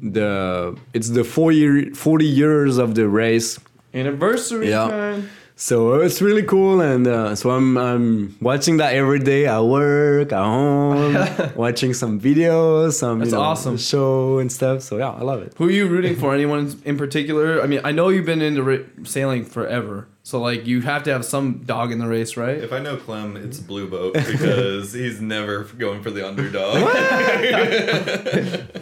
the 0.01 0.77
it's 0.93 1.09
the 1.09 1.23
four 1.23 1.51
year 1.51 1.91
40 1.93 2.25
years 2.25 2.77
of 2.77 2.93
the 2.95 3.07
race 3.09 3.59
anniversary 3.93 4.69
Yeah. 4.69 4.87
time. 4.89 5.29
so 5.55 5.95
it's 5.95 6.21
really 6.21 6.43
cool, 6.43 6.81
and 6.81 7.07
uh, 7.07 7.33
so 7.35 7.49
I'm 7.49 7.77
I'm 7.77 8.35
watching 8.41 8.77
that 8.77 8.93
every 8.93 9.19
day 9.19 9.47
at 9.47 9.59
work, 9.61 10.31
at 10.31 10.37
home, 10.43 11.15
watching 11.55 11.93
some 11.95 12.19
videos, 12.21 12.93
some 12.93 13.19
That's 13.19 13.31
you 13.31 13.37
know, 13.37 13.43
awesome. 13.43 13.77
show 13.77 14.37
and 14.37 14.51
stuff. 14.51 14.83
So 14.83 14.97
yeah, 14.97 15.09
I 15.09 15.23
love 15.23 15.41
it. 15.41 15.53
Who 15.57 15.65
are 15.67 15.71
you 15.71 15.87
rooting 15.87 16.15
for? 16.15 16.33
Anyone 16.33 16.79
in 16.85 16.95
particular? 16.97 17.61
I 17.63 17.65
mean, 17.65 17.81
I 17.83 17.91
know 17.91 18.09
you've 18.09 18.25
been 18.27 18.41
into 18.43 18.61
ra- 18.61 18.85
sailing 19.03 19.45
forever, 19.45 20.07
so 20.27 20.41
like 20.41 20.67
you 20.67 20.81
have 20.81 21.03
to 21.03 21.09
have 21.13 21.23
some 21.23 21.59
dog 21.59 21.93
in 21.93 21.99
the 21.99 22.05
race, 22.05 22.35
right? 22.35 22.57
If 22.57 22.73
I 22.73 22.79
know 22.79 22.97
Clem, 22.97 23.37
it's 23.37 23.61
Blue 23.61 23.87
Boat 23.89 24.13
because 24.13 24.91
he's 25.01 25.21
never 25.21 25.63
going 25.63 26.03
for 26.03 26.11
the 26.11 26.27
underdog. 26.27 26.81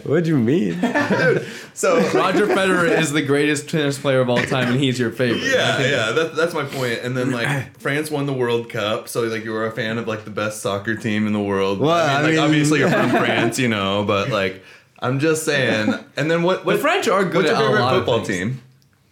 What 0.04 0.24
do 0.24 0.30
you 0.30 0.38
mean? 0.38 0.72
so 1.72 2.00
Roger 2.10 2.48
Federer 2.48 2.98
is 2.98 3.12
the 3.12 3.22
greatest 3.22 3.70
tennis 3.70 3.96
player 3.96 4.18
of 4.18 4.28
all 4.28 4.42
time, 4.42 4.72
and 4.72 4.80
he's 4.80 4.98
your 4.98 5.12
favorite. 5.12 5.44
yeah, 5.44 5.78
yeah, 5.82 6.10
that, 6.10 6.34
that's 6.34 6.52
my 6.52 6.64
point. 6.64 6.98
And 7.04 7.16
then 7.16 7.30
like 7.30 7.76
France 7.78 8.10
won 8.10 8.26
the 8.26 8.32
World 8.32 8.68
Cup, 8.68 9.06
so 9.06 9.22
like 9.22 9.44
you 9.44 9.52
were 9.52 9.66
a 9.66 9.70
fan 9.72 9.98
of 9.98 10.08
like 10.08 10.24
the 10.24 10.32
best 10.32 10.62
soccer 10.62 10.96
team 10.96 11.28
in 11.28 11.32
the 11.32 11.38
world. 11.40 11.78
Well, 11.78 11.92
I 11.92 12.08
mean, 12.08 12.10
I 12.10 12.22
like 12.22 12.30
mean- 12.32 12.38
obviously 12.40 12.80
you're 12.80 12.90
from 12.90 13.10
France, 13.10 13.56
you 13.60 13.68
know, 13.68 14.02
but 14.04 14.30
like 14.30 14.64
I'm 14.98 15.20
just 15.20 15.44
saying. 15.44 15.94
And 16.16 16.28
then 16.28 16.42
what? 16.42 16.62
The 16.62 16.72
what 16.72 16.80
French 16.80 17.06
are 17.06 17.22
good 17.24 17.44
What's 17.44 17.50
your 17.50 17.56
at 17.56 17.62
a 17.62 17.66
favorite 17.66 17.80
lot 17.82 17.94
of 17.94 18.00
football 18.00 18.24
things. 18.24 18.54
team? 18.54 18.62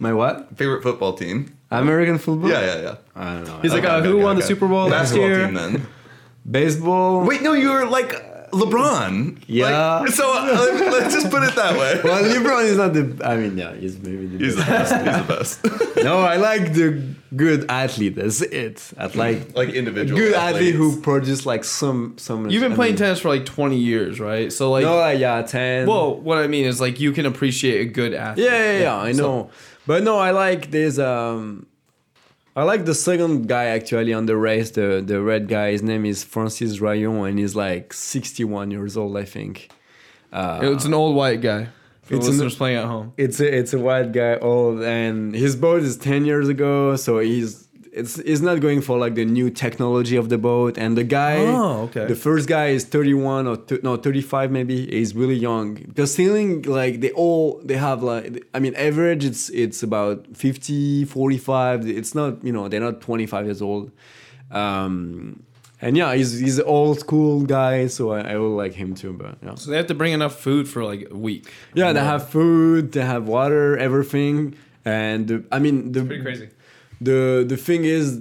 My 0.00 0.12
what? 0.12 0.58
Favorite 0.58 0.82
football 0.82 1.12
team? 1.12 1.56
American 1.70 2.18
football? 2.18 2.50
Yeah, 2.50 2.60
yeah, 2.64 2.82
yeah. 2.82 2.96
I 3.16 3.34
don't 3.34 3.44
know. 3.46 3.58
He's 3.62 3.72
like, 3.72 3.84
Okay, 3.84 3.92
uh, 3.92 3.98
okay, 3.98 4.08
who 4.08 4.14
okay, 4.16 4.24
won 4.24 4.36
the 4.36 4.42
okay. 4.44 4.48
Super 4.54 4.68
Bowl 4.68 4.84
last 4.88 5.12
Basketball 5.14 5.28
year? 5.28 5.44
team 5.46 5.54
then. 5.54 5.86
baseball. 6.48 7.24
Wait, 7.24 7.42
no, 7.42 7.52
you 7.52 7.70
were 7.70 7.86
like 7.86 8.12
LeBron. 8.52 9.42
Yeah. 9.46 9.98
Like, 10.00 10.10
so 10.10 10.30
uh, 10.32 10.90
let's 10.92 11.14
just 11.14 11.30
put 11.30 11.42
it 11.42 11.54
that 11.56 11.76
way. 11.78 12.00
Well, 12.04 12.22
LeBron 12.22 12.64
is 12.64 12.76
not 12.76 12.92
the. 12.92 13.20
I 13.24 13.36
mean, 13.36 13.56
yeah, 13.58 13.74
he's 13.74 13.98
maybe 13.98 14.26
the 14.26 14.38
He's 14.44 14.56
the 14.56 14.62
best. 14.62 14.92
best. 14.92 15.60
He's 15.62 15.62
the 15.62 15.78
best. 15.78 15.96
no, 16.04 16.18
I 16.20 16.36
like 16.36 16.72
the 16.74 17.02
good 17.34 17.68
athlete. 17.68 18.14
That's 18.16 18.40
it. 18.42 18.92
I 18.96 19.06
like 19.06 19.56
like 19.56 19.70
individual. 19.70 20.18
good 20.20 20.34
athlete 20.34 20.74
who 20.74 20.88
athletes. 20.88 21.02
produce 21.04 21.46
like 21.46 21.64
some 21.64 22.16
some. 22.18 22.48
You've 22.50 22.62
been 22.62 22.72
I 22.72 22.76
playing 22.76 22.92
mean- 22.92 22.98
tennis 22.98 23.20
for 23.20 23.28
like 23.28 23.44
20 23.46 23.76
years, 23.76 24.20
right? 24.20 24.52
So 24.52 24.70
like, 24.70 24.84
No, 24.84 24.96
like, 24.98 25.18
yeah, 25.18 25.42
ten. 25.42 25.86
well, 25.88 26.14
what 26.20 26.38
I 26.38 26.46
mean 26.46 26.64
is 26.66 26.80
like 26.80 27.00
you 27.00 27.10
can 27.12 27.26
appreciate 27.26 27.80
a 27.80 27.90
good 27.90 28.12
athlete. 28.14 28.46
Yeah, 28.46 28.72
yeah, 28.72 28.78
yeah, 28.80 28.96
I 28.96 29.12
So- 29.12 29.22
know. 29.22 29.50
But 29.86 30.02
no, 30.02 30.18
I 30.18 30.30
like 30.30 30.70
this. 30.70 30.98
Um, 30.98 31.66
I 32.56 32.62
like 32.62 32.84
the 32.84 32.94
second 32.94 33.48
guy 33.48 33.64
actually 33.66 34.12
on 34.14 34.26
the 34.26 34.36
race. 34.36 34.70
The 34.70 35.02
the 35.04 35.20
red 35.20 35.48
guy. 35.48 35.72
His 35.72 35.82
name 35.82 36.04
is 36.06 36.24
Francis 36.24 36.78
Joyon, 36.80 37.28
and 37.28 37.38
he's 37.38 37.54
like 37.56 37.92
sixty 37.92 38.44
one 38.44 38.70
years 38.70 38.96
old, 38.96 39.16
I 39.16 39.24
think. 39.24 39.70
Uh, 40.32 40.60
It's 40.62 40.84
an 40.84 40.94
old 40.94 41.14
white 41.16 41.40
guy. 41.40 41.68
For 42.02 42.16
It's 42.16 42.28
an- 42.28 42.50
playing 42.50 42.76
at 42.78 42.84
home. 42.84 43.12
it's 43.16 43.40
a 43.40 43.58
it's 43.58 43.72
a 43.72 43.78
white 43.78 44.12
guy, 44.12 44.36
old, 44.36 44.82
and 44.82 45.34
his 45.34 45.56
boat 45.56 45.82
is 45.82 45.96
ten 45.96 46.24
years 46.24 46.48
ago, 46.48 46.96
so 46.96 47.18
he's 47.18 47.63
it's 47.94 48.16
he's 48.20 48.42
not 48.42 48.60
going 48.60 48.80
for 48.82 48.98
like 48.98 49.14
the 49.14 49.24
new 49.24 49.48
technology 49.50 50.16
of 50.16 50.28
the 50.28 50.38
boat. 50.38 50.76
And 50.78 50.96
the 50.96 51.04
guy, 51.04 51.36
Oh, 51.38 51.82
okay. 51.88 52.06
the 52.06 52.14
first 52.16 52.48
guy 52.48 52.66
is 52.76 52.84
thirty 52.84 53.14
one 53.14 53.46
or 53.46 53.56
th- 53.56 53.82
no 53.82 53.96
thirty 53.96 54.20
five 54.22 54.50
maybe. 54.50 54.76
He's 54.90 55.14
really 55.14 55.36
young 55.36 55.74
because 55.74 56.12
sailing 56.14 56.62
like 56.62 57.00
they 57.00 57.12
all 57.12 57.60
they 57.64 57.76
have 57.76 58.02
like 58.02 58.44
I 58.54 58.58
mean 58.58 58.74
average 58.74 59.24
it's 59.24 59.48
it's 59.50 59.82
about 59.82 60.26
50, 60.36 61.04
45. 61.04 61.86
It's 61.86 62.14
not 62.14 62.42
you 62.44 62.52
know 62.52 62.68
they're 62.68 62.80
not 62.88 63.00
twenty 63.00 63.26
five 63.26 63.44
years 63.46 63.62
old. 63.62 63.90
Um, 64.50 65.42
and 65.80 65.96
yeah, 65.96 66.14
he's 66.14 66.38
he's 66.38 66.58
an 66.58 66.64
old 66.66 67.00
school 67.00 67.42
guy, 67.42 67.88
so 67.88 68.12
I, 68.12 68.32
I 68.32 68.36
will 68.36 68.56
like 68.56 68.72
him 68.72 68.94
too. 68.94 69.12
But 69.12 69.36
yeah. 69.42 69.54
So 69.56 69.70
they 69.70 69.76
have 69.76 69.86
to 69.88 69.94
bring 69.94 70.12
enough 70.12 70.38
food 70.38 70.68
for 70.68 70.84
like 70.84 71.08
a 71.10 71.16
week. 71.16 71.50
Yeah, 71.74 71.92
they 71.92 72.00
have 72.00 72.28
food, 72.30 72.92
they 72.92 73.02
have 73.02 73.26
water, 73.28 73.76
everything, 73.76 74.56
and 74.84 75.28
the, 75.28 75.44
I 75.52 75.58
mean 75.58 75.92
the 75.92 76.04
Pretty 76.04 76.22
crazy. 76.22 76.48
The 77.00 77.44
the 77.46 77.56
thing 77.56 77.84
is, 77.84 78.20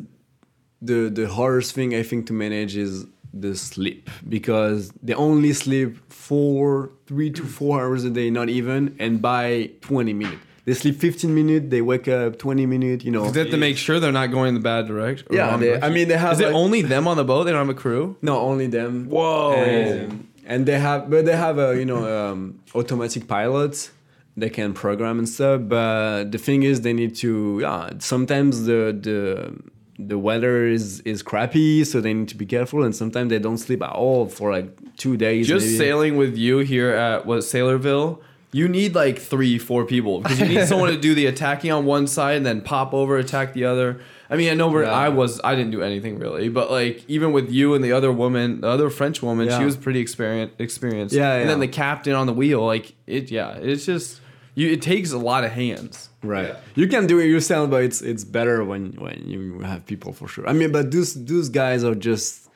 the 0.82 1.10
the 1.10 1.28
hardest 1.30 1.74
thing 1.74 1.94
I 1.96 2.04
think 2.04 2.28
to 2.28 2.34
manage 2.34 2.76
is 2.76 3.06
the 3.34 3.56
sleep 3.56 4.10
because 4.30 4.92
they 5.02 5.14
only 5.14 5.54
sleep 5.54 5.98
four, 6.12 6.92
three 7.08 7.32
to 7.32 7.44
four 7.44 7.82
hours 7.82 8.04
a 8.04 8.10
day, 8.10 8.30
not 8.30 8.50
even, 8.50 8.96
and 9.00 9.22
by 9.22 9.72
twenty 9.82 10.14
minutes. 10.14 10.42
They 10.66 10.74
sleep 10.74 10.96
fifteen 10.98 11.36
minutes, 11.36 11.66
they 11.70 11.82
wake 11.82 12.08
up 12.08 12.38
twenty 12.40 12.66
minutes. 12.66 13.04
You 13.04 13.12
know. 13.12 13.30
They 13.32 13.42
have 13.42 13.50
to 13.52 13.58
make 13.58 13.78
sure 13.78 14.00
they're 14.00 14.12
not 14.14 14.32
going 14.32 14.50
in 14.50 14.54
the 14.56 14.60
bad 14.62 14.88
direction. 14.88 15.28
or 15.30 15.36
Yeah, 15.36 15.58
they- 15.58 15.66
direction. 15.66 15.84
I 15.84 15.90
mean, 15.94 16.08
they 16.08 16.18
have, 16.18 16.34
Is 16.34 16.40
it 16.40 16.54
only 16.54 16.82
them 16.82 17.08
on 17.08 17.18
the 17.18 17.24
boat? 17.26 17.44
They 17.46 17.52
don't 17.52 17.68
have 17.68 17.76
a 17.76 17.80
crew. 17.80 18.16
No, 18.22 18.40
only 18.40 18.68
them. 18.68 19.10
Whoa. 19.10 19.54
And, 19.54 20.28
and 20.46 20.66
they 20.66 20.80
have, 20.80 21.10
but 21.10 21.26
they 21.26 21.36
have 21.36 21.58
a 21.58 21.78
you 21.78 21.86
know 21.86 22.32
um, 22.32 22.60
automatic 22.76 23.28
pilots, 23.28 23.92
they 24.36 24.50
can 24.50 24.74
program 24.74 25.20
and 25.20 25.28
stuff. 25.30 25.62
But 25.66 26.32
the 26.32 26.38
thing 26.38 26.64
is, 26.64 26.82
they 26.82 26.94
need 26.94 27.16
to. 27.18 27.60
Yeah, 27.62 27.92
sometimes 28.00 28.66
the 28.66 28.98
the 29.00 29.56
the 30.00 30.18
weather 30.18 30.66
is 30.68 31.02
is 31.02 31.22
crappy, 31.22 31.84
so 31.84 32.02
they 32.02 32.14
need 32.14 32.30
to 32.30 32.36
be 32.38 32.46
careful. 32.46 32.84
And 32.84 32.96
sometimes 32.96 33.30
they 33.30 33.40
don't 33.40 33.58
sleep 33.60 33.82
at 33.84 33.92
all 33.92 34.28
for 34.28 34.52
like 34.52 34.96
two 34.98 35.18
days. 35.18 35.48
Just 35.48 35.66
maybe. 35.66 35.78
sailing 35.78 36.18
with 36.18 36.36
you 36.38 36.60
here 36.60 36.90
at 36.90 37.26
what 37.26 37.40
Saylorville, 37.40 38.20
you 38.52 38.68
need 38.68 38.96
like 38.96 39.20
three, 39.20 39.58
four 39.60 39.86
people 39.86 40.22
because 40.22 40.40
you 40.40 40.48
need 40.48 40.68
someone 40.68 40.90
to 40.90 40.98
do 40.98 41.14
the 41.16 41.26
attacking 41.28 41.72
on 41.72 41.86
one 41.86 42.08
side 42.08 42.38
and 42.38 42.46
then 42.46 42.62
pop 42.62 42.94
over 42.94 43.18
attack 43.18 43.54
the 43.54 43.66
other. 43.66 44.00
I 44.30 44.36
mean, 44.36 44.50
I 44.50 44.56
know 44.56 44.68
where 44.68 44.84
Yeah. 44.84 44.92
I 44.94 45.10
was. 45.10 45.40
I 45.44 45.54
didn't 45.54 45.72
do 45.72 45.84
anything 45.84 46.18
really, 46.18 46.50
but 46.50 46.72
like 46.72 47.04
even 47.08 47.34
with 47.34 47.52
you 47.52 47.76
and 47.76 47.84
the 47.84 47.92
other 47.92 48.12
woman, 48.12 48.62
the 48.62 48.68
other 48.68 48.90
French 48.90 49.22
woman, 49.22 49.48
she 49.48 49.64
was 49.64 49.78
pretty 49.78 50.00
experienced. 50.00 50.60
Experienced. 50.60 51.14
Yeah, 51.14 51.34
And 51.36 51.48
then 51.50 51.60
the 51.60 51.68
captain 51.68 52.14
on 52.14 52.26
the 52.26 52.34
wheel, 52.34 52.66
like 52.66 52.96
it. 53.06 53.30
Yeah, 53.30 53.52
it's 53.54 53.86
just 53.86 54.22
you. 54.56 54.70
It 54.70 54.82
takes 54.82 55.12
a 55.12 55.18
lot 55.18 55.44
of 55.44 55.52
hands. 55.52 56.10
Right. 56.22 56.50
Yeah. 56.50 56.60
You 56.76 56.88
can 56.88 57.08
do 57.08 57.20
it 57.20 57.26
yourself, 57.26 57.70
but 57.70 57.84
it's 57.84 58.02
it's 58.02 58.24
better 58.24 58.64
when 58.64 58.94
when 58.94 59.24
you 59.28 59.60
have 59.60 59.86
people 59.86 60.14
for 60.14 60.28
sure. 60.28 60.48
I 60.48 60.54
mean, 60.54 60.72
but 60.72 60.92
those 60.92 61.14
those 61.26 61.50
guys 61.50 61.84
are 61.84 61.96
just. 61.96 62.50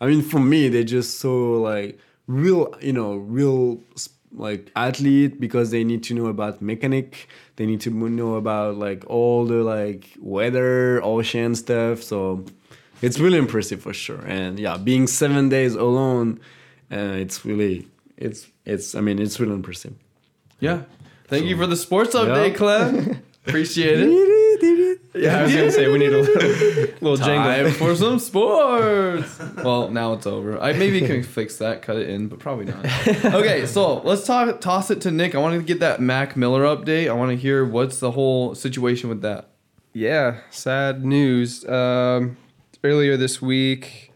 I 0.00 0.06
mean, 0.06 0.22
for 0.22 0.40
me, 0.40 0.68
they're 0.68 0.82
just 0.82 1.18
so 1.18 1.52
like 1.54 1.98
real. 2.26 2.74
You 2.80 2.92
know, 2.92 3.16
real 3.16 3.80
like 4.32 4.70
athlete 4.74 5.40
because 5.40 5.70
they 5.70 5.84
need 5.84 6.02
to 6.04 6.14
know 6.14 6.26
about 6.26 6.60
mechanic. 6.60 7.28
They 7.56 7.66
need 7.66 7.80
to 7.82 7.90
know 7.90 8.34
about 8.34 8.76
like 8.76 9.04
all 9.06 9.46
the 9.46 9.62
like 9.62 10.10
weather, 10.18 11.02
ocean 11.04 11.54
stuff. 11.54 12.02
So 12.02 12.44
it's 13.00 13.18
really 13.18 13.38
impressive 13.38 13.82
for 13.82 13.92
sure. 13.92 14.24
And 14.26 14.58
yeah, 14.58 14.76
being 14.76 15.06
seven 15.06 15.48
days 15.48 15.74
alone, 15.74 16.40
uh, 16.90 16.96
it's 16.96 17.44
really 17.44 17.88
it's 18.16 18.46
it's. 18.64 18.94
I 18.94 19.00
mean, 19.00 19.18
it's 19.18 19.38
really 19.40 19.54
impressive. 19.54 19.94
Yeah. 20.60 20.82
Thank 21.38 21.46
you 21.46 21.56
for 21.56 21.66
the 21.66 21.76
sports 21.76 22.14
update, 22.14 22.50
Yeah. 22.50 22.56
Clem. 22.56 23.22
Appreciate 23.46 24.00
it. 24.00 25.00
Yeah, 25.14 25.38
I 25.38 25.42
was 25.42 25.54
gonna 25.54 25.70
say 25.70 25.86
we 25.92 25.98
need 25.98 26.12
a 26.12 26.22
little, 26.22 26.42
little 27.00 27.16
Time 27.18 27.62
jingle. 27.64 27.72
for 27.78 27.94
some 27.94 28.18
sports. 28.18 29.38
well, 29.62 29.88
now 29.90 30.14
it's 30.14 30.26
over. 30.26 30.58
I 30.60 30.72
maybe 30.72 31.00
can 31.06 31.22
fix 31.38 31.58
that, 31.58 31.82
cut 31.82 31.96
it 31.96 32.08
in, 32.08 32.28
but 32.28 32.38
probably 32.40 32.64
not. 32.64 32.84
Okay, 33.24 33.66
so 33.66 34.00
let's 34.00 34.26
talk. 34.26 34.60
Toss 34.60 34.90
it 34.90 35.02
to 35.02 35.10
Nick. 35.10 35.34
I 35.34 35.38
want 35.38 35.54
to 35.54 35.62
get 35.62 35.80
that 35.80 36.00
Mac 36.00 36.36
Miller 36.36 36.62
update. 36.64 37.08
I 37.08 37.12
want 37.12 37.30
to 37.30 37.36
hear 37.36 37.64
what's 37.64 38.00
the 38.00 38.12
whole 38.12 38.54
situation 38.54 39.08
with 39.10 39.20
that. 39.22 39.50
Yeah, 39.92 40.38
sad 40.50 41.04
news. 41.04 41.64
Um, 41.68 42.36
earlier 42.82 43.16
this 43.16 43.40
week, 43.42 44.10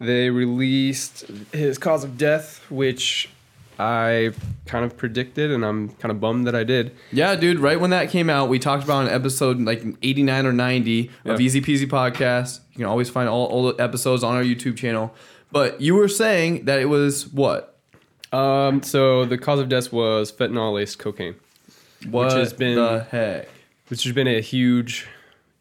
they 0.00 0.28
released 0.28 1.24
his 1.52 1.78
cause 1.78 2.04
of 2.04 2.18
death, 2.18 2.58
which 2.68 3.30
I 3.80 4.30
kind 4.66 4.84
of 4.84 4.96
predicted, 4.96 5.50
and 5.50 5.64
I'm 5.64 5.88
kind 5.94 6.12
of 6.12 6.20
bummed 6.20 6.46
that 6.46 6.54
I 6.54 6.64
did. 6.64 6.94
Yeah, 7.12 7.34
dude. 7.34 7.58
Right 7.58 7.80
when 7.80 7.90
that 7.90 8.10
came 8.10 8.28
out, 8.28 8.48
we 8.48 8.58
talked 8.58 8.84
about 8.84 9.06
an 9.06 9.12
episode 9.12 9.58
like 9.60 9.82
89 10.02 10.46
or 10.46 10.52
90 10.52 11.10
of 11.24 11.40
Easy 11.40 11.60
Peasy 11.62 11.86
Podcast. 11.88 12.60
You 12.72 12.76
can 12.78 12.84
always 12.86 13.08
find 13.08 13.28
all, 13.28 13.72
the 13.72 13.82
episodes 13.82 14.22
on 14.22 14.36
our 14.36 14.42
YouTube 14.42 14.76
channel. 14.76 15.14
But 15.50 15.80
you 15.80 15.94
were 15.94 16.08
saying 16.08 16.66
that 16.66 16.78
it 16.78 16.84
was 16.86 17.26
what? 17.28 17.78
Um, 18.32 18.82
so 18.82 19.24
the 19.24 19.38
cause 19.38 19.58
of 19.58 19.68
death 19.68 19.92
was 19.92 20.30
fentanyl 20.30 20.74
laced 20.74 20.98
cocaine, 21.00 21.34
What 22.08 22.30
has 22.32 22.52
been- 22.52 22.76
the 22.76 23.06
heck? 23.10 23.48
which 23.88 24.04
has 24.04 24.12
been 24.12 24.28
a 24.28 24.40
huge 24.40 25.08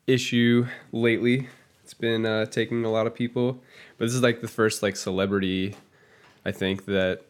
issue 0.05 0.67
lately. 0.91 1.47
It's 1.83 1.95
been 1.95 2.25
uh, 2.27 2.45
taking 2.45 2.85
a 2.85 2.91
lot 2.91 3.07
of 3.07 3.15
people, 3.15 3.59
but 3.97 4.05
this 4.05 4.13
is 4.13 4.21
like 4.21 4.41
the 4.41 4.47
first 4.47 4.83
like 4.83 4.95
celebrity, 4.95 5.75
I 6.45 6.51
think 6.51 6.85
that 6.85 7.21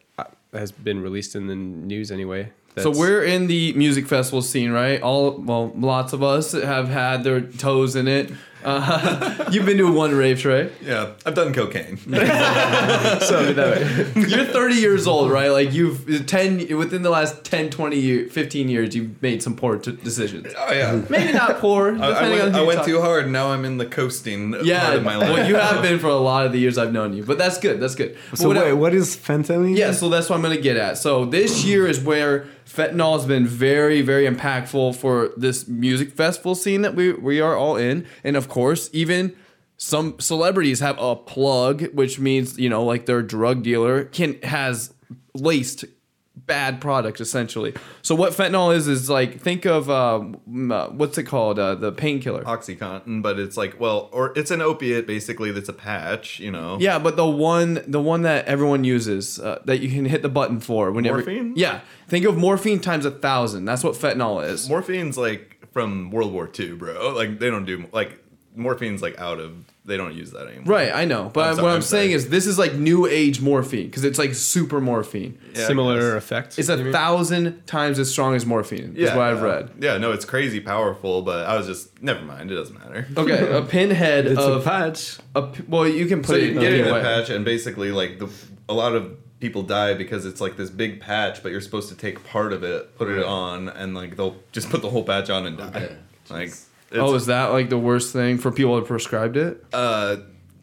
has 0.52 0.72
been 0.72 1.00
released 1.00 1.34
in 1.34 1.46
the 1.46 1.54
news 1.54 2.10
anyway. 2.10 2.52
So 2.78 2.90
we're 2.90 3.24
in 3.24 3.46
the 3.48 3.72
music 3.72 4.06
festival 4.06 4.42
scene, 4.42 4.70
right? 4.70 5.02
All 5.02 5.32
well, 5.32 5.72
lots 5.74 6.12
of 6.12 6.22
us 6.22 6.52
have 6.52 6.88
had 6.88 7.24
their 7.24 7.40
toes 7.40 7.96
in 7.96 8.08
it. 8.08 8.30
Uh, 8.64 9.48
you've 9.52 9.64
been 9.66 9.78
to 9.78 9.90
one 9.90 10.14
rave, 10.14 10.40
Trey. 10.40 10.70
Yeah, 10.82 11.12
I've 11.24 11.34
done 11.34 11.52
cocaine. 11.54 11.96
so 13.20 13.52
that 13.52 14.12
You're 14.28 14.44
30 14.44 14.74
years 14.74 15.06
old, 15.06 15.30
right? 15.30 15.48
Like 15.48 15.72
you've 15.72 16.26
10 16.26 16.76
within 16.76 17.02
the 17.02 17.10
last 17.10 17.44
10, 17.44 17.70
20 17.70 17.96
years, 17.98 18.32
15 18.32 18.68
years, 18.68 18.94
you've 18.94 19.20
made 19.22 19.42
some 19.42 19.56
poor 19.56 19.78
t- 19.78 19.92
decisions. 19.92 20.52
oh 20.56 20.72
yeah. 20.72 21.00
Maybe 21.08 21.32
not 21.32 21.58
poor. 21.58 21.96
I, 22.00 22.06
I 22.08 22.28
went, 22.28 22.42
on 22.42 22.52
who 22.52 22.58
I 22.58 22.62
went 22.62 22.84
too 22.84 23.00
hard. 23.00 23.30
Now 23.30 23.48
I'm 23.52 23.64
in 23.64 23.78
the 23.78 23.86
coasting 23.86 24.54
Yeah, 24.62 24.84
part 24.84 24.96
of 24.96 25.04
my 25.04 25.16
life. 25.16 25.30
well, 25.30 25.48
you 25.48 25.56
have 25.56 25.82
been 25.82 25.98
for 25.98 26.08
a 26.08 26.14
lot 26.16 26.46
of 26.46 26.52
the 26.52 26.58
years 26.58 26.78
I've 26.78 26.92
known 26.92 27.12
you, 27.12 27.24
but 27.24 27.38
that's 27.38 27.58
good. 27.58 27.80
That's 27.80 27.94
good. 27.94 28.16
So 28.34 28.48
What- 28.48 28.56
wait, 28.58 28.72
what 28.74 28.94
is 28.94 29.16
fentanyl? 29.16 29.76
Yeah, 29.76 29.92
so 29.92 30.08
that's 30.08 30.28
what 30.28 30.36
I'm 30.36 30.42
gonna 30.42 30.56
get 30.58 30.76
at. 30.76 30.98
So 30.98 31.24
this 31.24 31.64
year 31.64 31.86
is 31.86 32.00
where 32.00 32.46
fentanyl 32.68 33.14
has 33.16 33.26
been 33.26 33.46
very, 33.46 34.00
very 34.00 34.26
impactful 34.28 34.94
for 34.96 35.30
this 35.36 35.66
music 35.66 36.12
festival 36.12 36.54
scene 36.54 36.82
that 36.82 36.94
we 36.94 37.12
we 37.12 37.40
are 37.40 37.56
all 37.56 37.76
in, 37.76 38.06
and 38.22 38.36
of 38.36 38.48
course, 38.50 38.90
even 38.92 39.34
some 39.76 40.20
celebrities 40.20 40.80
have 40.80 40.98
a 40.98 41.16
plug, 41.16 41.94
which 41.94 42.18
means 42.18 42.58
you 42.58 42.68
know, 42.68 42.84
like 42.84 43.06
their 43.06 43.22
drug 43.22 43.62
dealer 43.62 44.04
can 44.04 44.40
has 44.42 44.92
laced 45.34 45.84
bad 46.50 46.80
products 46.80 47.20
essentially. 47.20 47.74
So 48.02 48.14
what 48.14 48.32
fentanyl 48.32 48.74
is 48.74 48.88
is 48.88 49.08
like 49.08 49.40
think 49.40 49.64
of 49.64 49.88
uh, 49.88 50.20
uh, 50.72 50.88
what's 50.88 51.16
it 51.16 51.24
called 51.24 51.58
uh, 51.58 51.76
the 51.76 51.92
painkiller. 51.92 52.42
Oxycontin, 52.44 53.22
but 53.22 53.38
it's 53.38 53.56
like 53.56 53.78
well, 53.80 54.08
or 54.12 54.32
it's 54.36 54.50
an 54.50 54.60
opiate 54.60 55.06
basically. 55.06 55.52
That's 55.52 55.68
a 55.68 55.72
patch, 55.72 56.40
you 56.40 56.50
know. 56.50 56.76
Yeah, 56.80 56.98
but 56.98 57.16
the 57.16 57.26
one 57.26 57.82
the 57.86 58.00
one 58.00 58.22
that 58.22 58.46
everyone 58.46 58.84
uses 58.84 59.38
uh, 59.38 59.60
that 59.64 59.80
you 59.80 59.88
can 59.88 60.04
hit 60.04 60.22
the 60.22 60.28
button 60.28 60.60
for 60.60 60.90
whenever. 60.90 61.18
Morphine? 61.18 61.54
Yeah, 61.56 61.80
think 62.08 62.24
of 62.24 62.36
morphine 62.36 62.80
times 62.80 63.04
a 63.04 63.10
thousand. 63.10 63.64
That's 63.64 63.84
what 63.84 63.94
fentanyl 63.94 64.44
is. 64.44 64.68
Morphine's 64.68 65.16
like 65.16 65.68
from 65.72 66.10
World 66.10 66.32
War 66.32 66.50
II, 66.58 66.72
bro. 66.72 67.14
Like 67.14 67.38
they 67.38 67.48
don't 67.48 67.64
do 67.64 67.86
like 67.92 68.19
morphine's 68.56 69.02
like 69.02 69.18
out 69.20 69.40
of. 69.40 69.64
They 69.86 69.96
don't 69.96 70.14
use 70.14 70.30
that 70.32 70.46
anymore. 70.46 70.64
right, 70.66 70.92
I 70.94 71.04
know, 71.04 71.30
but 71.34 71.48
I'm 71.48 71.56
what 71.56 71.70
I'm, 71.70 71.76
I'm 71.76 71.82
saying 71.82 72.10
sorry. 72.10 72.14
is 72.14 72.28
this 72.28 72.46
is 72.46 72.58
like 72.58 72.74
new 72.74 73.06
age 73.06 73.40
morphine 73.40 73.86
because 73.86 74.04
it's 74.04 74.18
like 74.18 74.34
super 74.34 74.80
morphine. 74.80 75.38
Yeah, 75.54 75.62
I 75.62 75.66
similar 75.66 75.98
guess. 76.14 76.22
effect. 76.24 76.58
It's 76.58 76.68
you 76.68 76.74
a 76.74 76.76
mean? 76.78 76.92
thousand 76.92 77.66
times 77.66 77.98
as 77.98 78.08
strong 78.10 78.34
as 78.36 78.44
morphine. 78.46 78.92
is 78.94 79.08
Yeah, 79.08 79.16
what 79.16 79.24
I've 79.24 79.38
yeah. 79.38 79.44
read. 79.44 79.70
Yeah, 79.80 79.98
no, 79.98 80.12
it's 80.12 80.24
crazy 80.24 80.60
powerful, 80.60 81.22
but 81.22 81.46
I 81.46 81.56
was 81.56 81.66
just 81.66 82.00
never 82.02 82.22
mind. 82.24 82.52
It 82.52 82.54
doesn't 82.56 82.78
matter. 82.78 83.06
Okay, 83.16 83.52
a 83.52 83.62
pinhead 83.62 84.26
It's 84.26 84.38
a 84.38 84.52
of 84.54 84.64
patch. 84.64 85.18
a 85.34 85.42
p- 85.42 85.64
well, 85.66 85.88
you 85.88 86.06
can 86.06 86.22
So 86.22 86.34
put 86.34 86.42
you 86.42 86.48
it 86.50 86.52
can 86.52 86.60
get 86.60 86.72
it 86.72 86.80
in 86.80 86.84
anyway. 86.86 87.00
a 87.00 87.02
patch, 87.02 87.30
and 87.30 87.44
basically, 87.44 87.90
like 87.90 88.18
the 88.20 88.28
a 88.68 88.74
lot 88.74 88.94
of 88.94 89.16
people 89.40 89.62
die 89.62 89.94
because 89.94 90.26
it's 90.26 90.40
like 90.40 90.56
this 90.56 90.68
big 90.70 91.00
patch, 91.00 91.42
but 91.42 91.50
you're 91.50 91.62
supposed 91.62 91.88
to 91.88 91.96
take 91.96 92.22
part 92.24 92.52
of 92.52 92.62
it, 92.62 92.96
put 92.96 93.08
it 93.08 93.24
on, 93.24 93.70
and 93.70 93.94
like 93.94 94.16
they'll 94.16 94.36
just 94.52 94.68
put 94.70 94.82
the 94.82 94.90
whole 94.90 95.02
patch 95.02 95.30
on 95.30 95.46
and 95.46 95.56
die. 95.56 95.68
Okay. 95.74 95.96
Like, 96.28 96.48
it's, 96.48 96.66
Oh, 96.92 97.14
is 97.14 97.26
that 97.26 97.46
like 97.52 97.68
the 97.70 97.78
worst 97.78 98.12
thing 98.12 98.38
for 98.38 98.50
people 98.50 98.76
that 98.76 98.86
prescribed 98.86 99.36
it? 99.36 99.64
uh, 99.72 100.16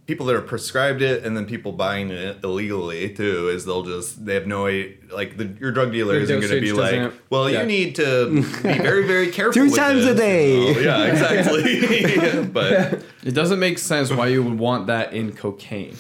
people 0.06 0.26
that 0.26 0.36
are 0.38 0.42
prescribed 0.42 1.02
it, 1.02 1.26
and 1.26 1.36
then 1.36 1.46
people 1.46 1.74
buying 1.74 2.10
it 2.12 2.38
illegally 2.44 3.14
too. 3.14 3.50
Is 3.50 3.66
they'll 3.66 3.84
just 3.84 4.26
they 4.26 4.36
have 4.36 4.48
no 4.48 4.66
idea, 4.68 4.94
like 5.12 5.36
the, 5.38 5.46
your 5.60 5.72
drug 5.72 5.92
dealer 5.92 6.14
Their 6.14 6.24
isn't 6.24 6.40
going 6.40 6.52
to 6.54 6.62
be 6.62 6.72
like, 6.72 7.12
well, 7.30 7.50
yeah. 7.50 7.62
you 7.62 7.68
need 7.68 7.96
to 7.96 8.30
be 8.36 8.42
very 8.42 9.06
very 9.06 9.32
careful. 9.32 9.54
Two 9.54 9.66
with 9.66 9.76
times 9.76 10.06
a 10.06 10.16
day. 10.16 10.68
you 10.68 10.74
know? 10.76 10.80
Yeah, 10.88 11.04
exactly. 11.06 12.44
but 12.54 13.04
It 13.24 13.32
doesn't 13.34 13.60
make 13.60 13.78
sense 13.80 14.10
why 14.12 14.28
you 14.28 14.44
would 14.44 14.58
want 14.58 14.88
that 14.88 15.14
in 15.14 15.34
cocaine. 15.34 15.96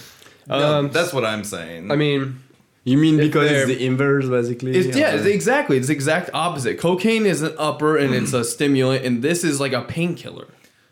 no, 0.47 0.55
Um, 0.79 0.89
that's 0.91 1.11
what 1.13 1.25
I'm 1.25 1.43
saying. 1.43 1.91
I 1.91 1.95
mean, 1.97 2.41
You 2.88 2.97
mean 2.97 3.17
because 3.17 3.52
it's 3.52 3.67
the 3.67 3.86
inverse, 3.86 4.30
basically? 4.30 4.71
It's, 4.71 4.95
yeah, 4.95 5.12
it's 5.12 5.26
exactly. 5.26 5.76
It's 5.76 5.88
the 5.88 5.93
exact 5.93 6.30
opposite. 6.34 6.80
Cocaine 6.80 7.26
is 7.26 7.41
an 7.41 7.54
upper 7.58 7.97
and 7.97 8.13
it's 8.13 8.32
a 8.32 8.43
stimulant, 8.45 9.04
and 9.04 9.21
this 9.21 9.43
is 9.43 9.60
like 9.60 9.73
a 9.73 9.82
painkiller. 9.82 10.47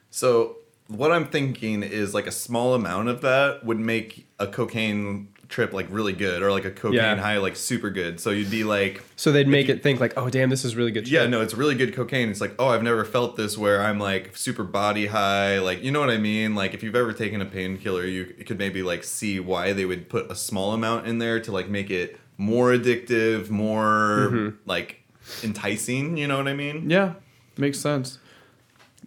So 0.09 0.57
what 0.87 1.13
I'm 1.13 1.25
thinking 1.25 1.83
is 1.83 2.13
like 2.13 2.27
a 2.27 2.31
small 2.31 2.73
amount 2.73 3.07
of 3.07 3.21
that 3.21 3.63
would 3.63 3.79
make 3.79 4.27
a 4.39 4.47
cocaine 4.47 5.29
trip 5.49 5.73
like 5.73 5.87
really 5.89 6.13
good, 6.13 6.41
or 6.41 6.51
like 6.51 6.65
a 6.65 6.71
cocaine 6.71 6.93
Yeah. 6.99 7.15
high 7.17 7.37
like 7.37 7.55
super 7.55 7.89
good. 7.89 8.19
So 8.19 8.31
you'd 8.31 8.49
be 8.49 8.63
like, 8.63 9.03
so 9.15 9.31
they'd 9.31 9.47
make 9.47 9.69
it 9.69 9.83
think 9.83 9.99
like, 9.99 10.13
oh 10.17 10.29
damn, 10.29 10.49
this 10.49 10.65
is 10.65 10.75
really 10.75 10.91
good. 10.91 11.07
yeah, 11.07 11.27
no, 11.27 11.41
it's 11.41 11.53
really 11.53 11.75
good 11.75 11.93
cocaine. 11.93 12.29
It's 12.29 12.41
like, 12.41 12.55
oh, 12.59 12.67
I've 12.67 12.83
never 12.83 13.05
felt 13.05 13.35
this 13.37 13.57
where 13.57 13.81
I'm 13.81 13.99
like 13.99 14.35
super 14.35 14.63
body 14.63 15.07
high. 15.07 15.59
Like, 15.59 15.83
you 15.83 15.91
know 15.91 15.99
what 15.99 16.09
I 16.09 16.17
mean? 16.17 16.55
Like, 16.55 16.73
if 16.73 16.81
you've 16.83 16.95
ever 16.95 17.13
taken 17.13 17.41
a 17.41 17.45
painkiller, 17.45 18.05
you 18.05 18.25
could 18.45 18.57
maybe 18.57 18.81
like 18.83 19.03
see 19.03 19.39
why 19.39 19.73
they 19.73 19.85
would 19.85 20.09
put 20.09 20.31
a 20.31 20.35
small 20.35 20.73
amount 20.73 21.07
in 21.07 21.19
there 21.19 21.39
to 21.39 21.51
like 21.51 21.69
make 21.69 21.89
it 21.91 22.17
more 22.37 22.71
addictive, 22.71 23.49
more 23.49 24.29
Mm-hmm. 24.31 24.55
like 24.65 25.01
enticing. 25.43 26.17
You 26.17 26.27
know 26.27 26.37
what 26.37 26.47
I 26.47 26.53
mean? 26.53 26.89
Yeah, 26.89 27.13
makes 27.57 27.79
sense. 27.79 28.19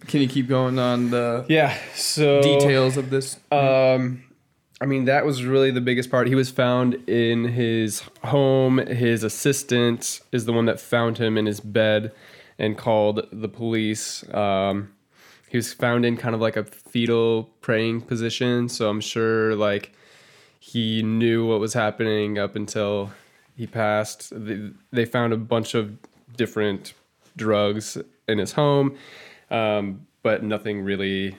Can 0.07 0.21
you 0.21 0.27
keep 0.29 0.47
going 0.47 0.79
on 0.79 1.09
the 1.11 1.45
Yeah. 1.49 1.77
So 1.95 2.41
details 2.41 2.95
of 2.97 3.09
this? 3.09 3.37
Um, 3.51 4.23
I 4.81 4.85
mean, 4.85 5.05
that 5.05 5.25
was 5.25 5.43
really 5.43 5.71
the 5.71 5.81
biggest 5.81 6.09
part. 6.09 6.27
He 6.27 6.35
was 6.35 6.49
found 6.49 6.95
in 7.09 7.43
his 7.45 8.03
home. 8.23 8.77
His 8.77 9.23
assistant 9.23 10.21
is 10.31 10.45
the 10.45 10.53
one 10.53 10.65
that 10.65 10.79
found 10.79 11.17
him 11.17 11.37
in 11.37 11.45
his 11.45 11.59
bed 11.59 12.13
and 12.57 12.77
called 12.77 13.27
the 13.31 13.49
police. 13.49 14.23
Um, 14.33 14.93
he 15.49 15.57
was 15.57 15.73
found 15.73 16.05
in 16.05 16.15
kind 16.15 16.33
of 16.33 16.39
like 16.39 16.55
a 16.55 16.63
fetal 16.63 17.49
praying 17.59 18.01
position. 18.01 18.69
So 18.69 18.89
I'm 18.89 19.01
sure 19.01 19.55
like 19.55 19.91
he 20.59 21.03
knew 21.03 21.45
what 21.45 21.59
was 21.59 21.73
happening 21.73 22.37
up 22.37 22.55
until 22.55 23.11
he 23.55 23.67
passed. 23.67 24.31
They, 24.31 24.69
they 24.91 25.05
found 25.05 25.33
a 25.33 25.37
bunch 25.37 25.73
of 25.73 25.97
different 26.37 26.93
drugs 27.35 27.97
in 28.27 28.37
his 28.37 28.53
home, 28.53 28.95
um, 29.49 30.07
but 30.23 30.43
nothing 30.43 30.81
really 30.81 31.37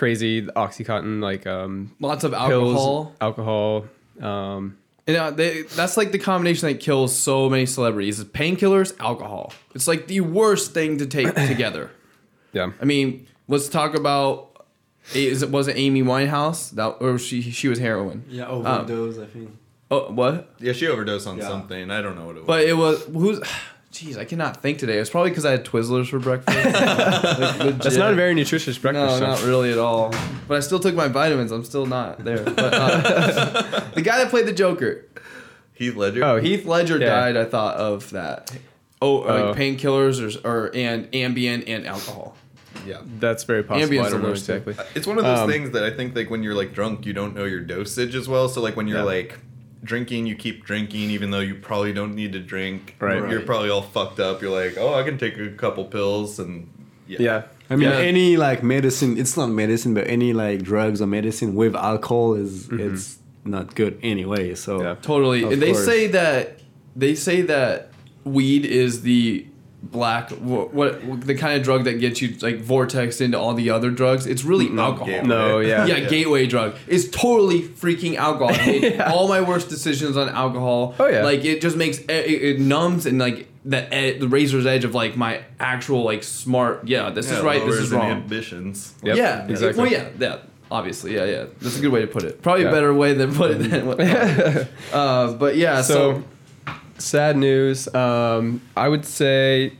crazy. 0.00 0.42
OxyContin, 0.42 1.22
like 1.22 1.46
um, 1.46 1.94
Lots 2.00 2.24
of 2.24 2.32
pills, 2.32 2.74
alcohol. 2.74 3.14
alcohol. 3.20 3.84
Um, 4.20 4.76
And 5.06 5.16
uh, 5.16 5.30
they, 5.30 5.62
that's 5.78 5.96
like 5.96 6.10
the 6.12 6.18
combination 6.18 6.68
that 6.68 6.78
kills 6.80 7.10
so 7.16 7.48
many 7.48 7.66
celebrities: 7.66 8.18
is 8.18 8.24
painkillers, 8.26 8.90
alcohol. 9.00 9.52
It's 9.74 9.86
like 9.86 10.06
the 10.08 10.20
worst 10.20 10.72
thing 10.74 10.98
to 10.98 11.06
take 11.06 11.34
together. 11.54 11.90
yeah, 12.52 12.72
I 12.82 12.84
mean, 12.84 13.26
let's 13.48 13.68
talk 13.68 13.94
about. 13.94 14.46
Is 15.14 15.42
it 15.42 15.50
was 15.50 15.66
it 15.66 15.76
Amy 15.76 16.02
Winehouse 16.02 16.70
that 16.78 16.90
or 17.00 17.18
she 17.18 17.40
she 17.42 17.68
was 17.68 17.78
heroin? 17.78 18.22
Yeah, 18.28 18.46
overdose. 18.46 19.18
I 19.18 19.26
think. 19.26 19.50
Oh, 19.90 20.12
what? 20.12 20.54
Yeah, 20.60 20.72
she 20.74 20.86
overdosed 20.86 21.26
on 21.26 21.38
Yeah. 21.38 21.48
something. 21.48 21.90
I 21.90 22.00
don't 22.02 22.16
know 22.18 22.26
what 22.26 22.36
it 22.36 22.40
was. 22.40 22.46
But 22.46 22.60
it 22.72 22.76
was 22.76 23.02
who's. 23.06 23.40
Jeez, 24.00 24.16
I 24.16 24.24
cannot 24.24 24.62
think 24.62 24.78
today. 24.78 24.96
It's 24.98 25.10
probably 25.10 25.30
because 25.30 25.44
I 25.44 25.50
had 25.50 25.64
Twizzlers 25.64 26.08
for 26.08 26.18
breakfast. 26.18 26.56
Like, 27.60 27.78
that's 27.78 27.96
not 27.96 28.12
a 28.12 28.16
very 28.16 28.34
nutritious 28.34 28.78
breakfast. 28.78 29.14
No, 29.14 29.18
breakfast. 29.18 29.42
not 29.44 29.48
really 29.48 29.70
at 29.72 29.78
all. 29.78 30.14
But 30.48 30.56
I 30.56 30.60
still 30.60 30.78
took 30.80 30.94
my 30.94 31.08
vitamins. 31.08 31.52
I'm 31.52 31.64
still 31.64 31.84
not 31.86 32.24
there. 32.24 32.42
But 32.44 32.72
uh, 32.74 33.80
the 33.94 34.00
guy 34.02 34.18
that 34.18 34.30
played 34.30 34.46
the 34.46 34.52
Joker, 34.52 35.04
Heath 35.74 35.96
Ledger. 35.96 36.24
Oh, 36.24 36.40
Heath 36.40 36.64
Ledger 36.64 36.98
Yeah. 36.98 37.06
died. 37.08 37.36
I 37.36 37.44
thought 37.44 37.76
of 37.76 38.08
that. 38.10 38.50
Oh, 39.02 39.22
Oh. 39.22 39.48
like 39.50 39.56
painkillers 39.56 40.42
or, 40.44 40.48
or 40.48 40.70
and 40.74 41.10
Ambien 41.12 41.64
and 41.66 41.86
alcohol. 41.86 42.36
yeah. 42.86 42.98
That's 43.18 43.44
very 43.44 43.62
possible. 43.62 43.86
Ambien's 43.92 44.06
I 44.06 44.10
don't 44.10 44.20
the 44.22 44.26
know 44.28 44.32
exactly. 44.32 44.74
It's 44.94 45.06
one 45.06 45.18
of 45.18 45.24
those 45.24 45.40
Um, 45.40 45.50
things 45.50 45.70
that 45.72 45.84
I 45.84 45.90
think 45.90 46.16
like 46.16 46.30
when 46.30 46.42
you're 46.42 46.54
like 46.54 46.72
drunk, 46.72 47.04
you 47.04 47.12
don't 47.12 47.34
know 47.34 47.44
your 47.44 47.60
dosage 47.60 48.14
as 48.14 48.28
well. 48.28 48.48
So 48.48 48.62
like 48.62 48.76
when 48.76 48.88
you're 48.88 48.98
Yeah. 48.98 49.04
like 49.04 49.38
drinking, 49.82 50.26
you 50.26 50.34
keep 50.34 50.64
drinking 50.64 51.10
even 51.10 51.30
though 51.30 51.40
you 51.40 51.54
probably 51.54 51.92
don't 51.92 52.14
need 52.14 52.32
to 52.32 52.38
drink. 52.40 52.96
Right. 53.00 53.16
You're 53.16 53.38
Right. 53.38 53.46
probably 53.46 53.70
all 53.70 53.82
fucked 53.82 54.20
up. 54.20 54.42
You're 54.42 54.50
like, 54.50 54.76
oh, 54.78 54.94
I 54.94 55.02
can 55.02 55.18
take 55.18 55.38
a 55.38 55.48
couple 55.50 55.84
pills 55.84 56.38
and 56.38 56.68
yeah. 57.06 57.16
Yeah, 57.20 57.42
I 57.68 57.76
mean, 57.76 57.88
Yeah. 57.88 57.96
any 57.96 58.36
like 58.36 58.62
medicine. 58.62 59.18
It's 59.18 59.36
not 59.36 59.48
medicine, 59.48 59.94
but 59.94 60.06
any 60.06 60.32
like 60.32 60.62
drugs 60.62 61.02
or 61.02 61.06
medicine 61.06 61.54
with 61.54 61.74
alcohol 61.74 62.34
is 62.34 62.68
mm-hmm. 62.68 62.94
it's 62.94 63.18
not 63.44 63.74
good 63.74 63.98
anyway. 64.02 64.54
So 64.54 64.82
Yeah. 64.82 64.94
Totally. 65.02 65.42
And 65.44 65.60
they 65.60 65.72
course. 65.72 65.84
say 65.84 66.06
that 66.08 66.60
they 66.94 67.14
say 67.14 67.42
that 67.42 67.90
weed 68.24 68.64
is 68.64 69.02
the 69.02 69.46
black 69.82 70.30
what, 70.30 70.74
what 70.74 71.20
the 71.26 71.34
kind 71.34 71.56
of 71.58 71.64
drug 71.64 71.84
that 71.84 71.94
gets 71.94 72.20
you 72.20 72.36
like 72.42 72.58
vortex 72.58 73.20
into 73.20 73.38
all 73.38 73.54
the 73.54 73.70
other 73.70 73.90
drugs. 73.90 74.26
It's 74.26 74.44
really 74.44 74.66
alcohol. 74.78 75.06
gateway. 75.06 75.26
No, 75.28 75.58
yeah. 75.58 75.86
yeah, 75.86 76.00
gateway 76.00 76.46
drug. 76.46 76.76
It's 76.86 77.08
totally 77.08 77.62
freaking 77.62 78.16
alcohol. 78.16 78.54
I 78.54 78.66
made 78.66 79.00
all 79.00 79.28
my 79.28 79.40
worst 79.40 79.68
decisions 79.68 80.16
on 80.16 80.28
alcohol. 80.28 80.94
Oh, 80.98 81.06
yeah. 81.06 81.24
Like 81.24 81.44
it 81.44 81.60
just 81.60 81.76
makes 81.76 81.98
it, 81.98 82.10
it 82.10 82.60
numbs 82.60 83.06
and 83.06 83.18
like 83.18 83.48
the 83.64 83.92
ed, 83.92 84.20
the 84.20 84.28
razor's 84.28 84.66
edge 84.66 84.84
of 84.84 84.94
like 84.94 85.16
my 85.16 85.42
actual 85.58 86.02
like 86.04 86.22
smart. 86.22 86.86
Yeah, 86.86 87.10
this 87.10 87.30
Yeah, 87.30 87.38
is 87.38 87.42
right. 87.42 87.64
This 87.64 87.76
is 87.76 87.90
wrong. 87.90 88.10
Inhibitions. 88.10 88.94
Yep, 89.02 89.16
yeah, 89.16 89.46
exactly. 89.48 89.82
Well, 89.82 89.92
yeah, 89.92 90.08
yeah. 90.18 90.38
Obviously, 90.70 91.14
yeah, 91.16 91.24
yeah. 91.24 91.46
That's 91.60 91.78
a 91.78 91.80
good 91.80 91.90
way 91.90 92.00
to 92.02 92.06
put 92.06 92.22
it. 92.22 92.42
Probably 92.42 92.62
Yeah. 92.62 92.68
a 92.68 92.72
better 92.72 92.94
way 92.94 93.12
than 93.12 93.34
put 93.34 93.50
it 93.50 93.54
than 93.58 93.86
what. 93.86 94.00
uh, 94.92 95.32
but 95.32 95.56
yeah, 95.56 95.82
so, 95.82 95.94
so, 95.94 96.24
sad 97.00 97.36
news. 97.36 97.92
Um, 97.94 98.60
I 98.76 98.88
would 98.88 99.04
say 99.04 99.72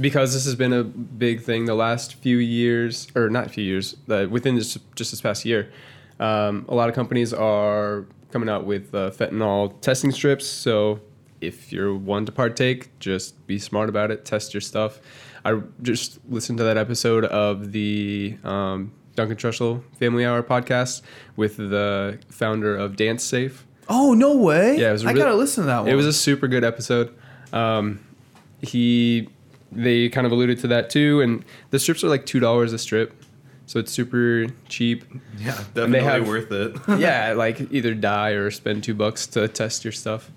because 0.00 0.32
this 0.32 0.44
has 0.46 0.54
been 0.54 0.72
a 0.72 0.82
big 0.82 1.42
thing 1.42 1.66
the 1.66 1.74
last 1.74 2.14
few 2.14 2.38
years, 2.38 3.06
or 3.14 3.28
not 3.28 3.50
few 3.50 3.64
years, 3.64 3.96
uh, 4.08 4.26
within 4.30 4.54
this, 4.54 4.78
just 4.94 5.10
this 5.10 5.20
past 5.20 5.44
year, 5.44 5.70
um, 6.18 6.64
a 6.68 6.74
lot 6.74 6.88
of 6.88 6.94
companies 6.94 7.32
are 7.32 8.06
coming 8.30 8.48
out 8.48 8.64
with 8.64 8.94
uh, 8.94 9.10
fentanyl 9.10 9.78
testing 9.80 10.10
strips. 10.10 10.46
So 10.46 11.00
if 11.40 11.72
you're 11.72 11.94
one 11.94 12.24
to 12.26 12.32
partake, 12.32 12.98
just 12.98 13.46
be 13.46 13.58
smart 13.58 13.88
about 13.88 14.10
it. 14.10 14.24
Test 14.24 14.54
your 14.54 14.60
stuff. 14.60 15.00
I 15.44 15.60
just 15.82 16.18
listened 16.28 16.58
to 16.58 16.64
that 16.64 16.78
episode 16.78 17.26
of 17.26 17.72
the 17.72 18.38
um, 18.44 18.92
Duncan 19.14 19.36
Trussell 19.36 19.82
Family 19.98 20.24
Hour 20.24 20.42
podcast 20.42 21.02
with 21.36 21.56
the 21.58 22.18
founder 22.30 22.74
of 22.74 22.96
Dance 22.96 23.22
Safe. 23.22 23.66
Oh 23.88 24.14
no 24.14 24.36
way! 24.36 24.76
Yeah, 24.78 24.90
it 24.90 24.92
was 24.92 25.04
a 25.04 25.08
I 25.08 25.12
real- 25.12 25.22
gotta 25.24 25.36
listen 25.36 25.64
to 25.64 25.66
that 25.68 25.80
one. 25.80 25.88
It 25.88 25.94
was 25.94 26.06
a 26.06 26.12
super 26.12 26.48
good 26.48 26.64
episode. 26.64 27.14
Um, 27.52 28.00
he 28.62 29.28
they 29.72 30.08
kind 30.08 30.26
of 30.26 30.32
alluded 30.32 30.58
to 30.60 30.68
that 30.68 30.90
too, 30.90 31.20
and 31.20 31.44
the 31.70 31.78
strips 31.78 32.02
are 32.04 32.08
like 32.08 32.26
two 32.26 32.40
dollars 32.40 32.72
a 32.72 32.78
strip, 32.78 33.12
so 33.66 33.78
it's 33.78 33.92
super 33.92 34.46
cheap. 34.68 35.04
Yeah, 35.38 35.52
they 35.74 35.82
definitely 35.82 36.00
have- 36.00 36.28
worth 36.28 36.50
it. 36.52 36.76
yeah, 36.98 37.32
like 37.36 37.72
either 37.72 37.94
die 37.94 38.30
or 38.30 38.50
spend 38.50 38.84
two 38.84 38.94
bucks 38.94 39.26
to 39.28 39.48
test 39.48 39.84
your 39.84 39.92
stuff. 39.92 40.30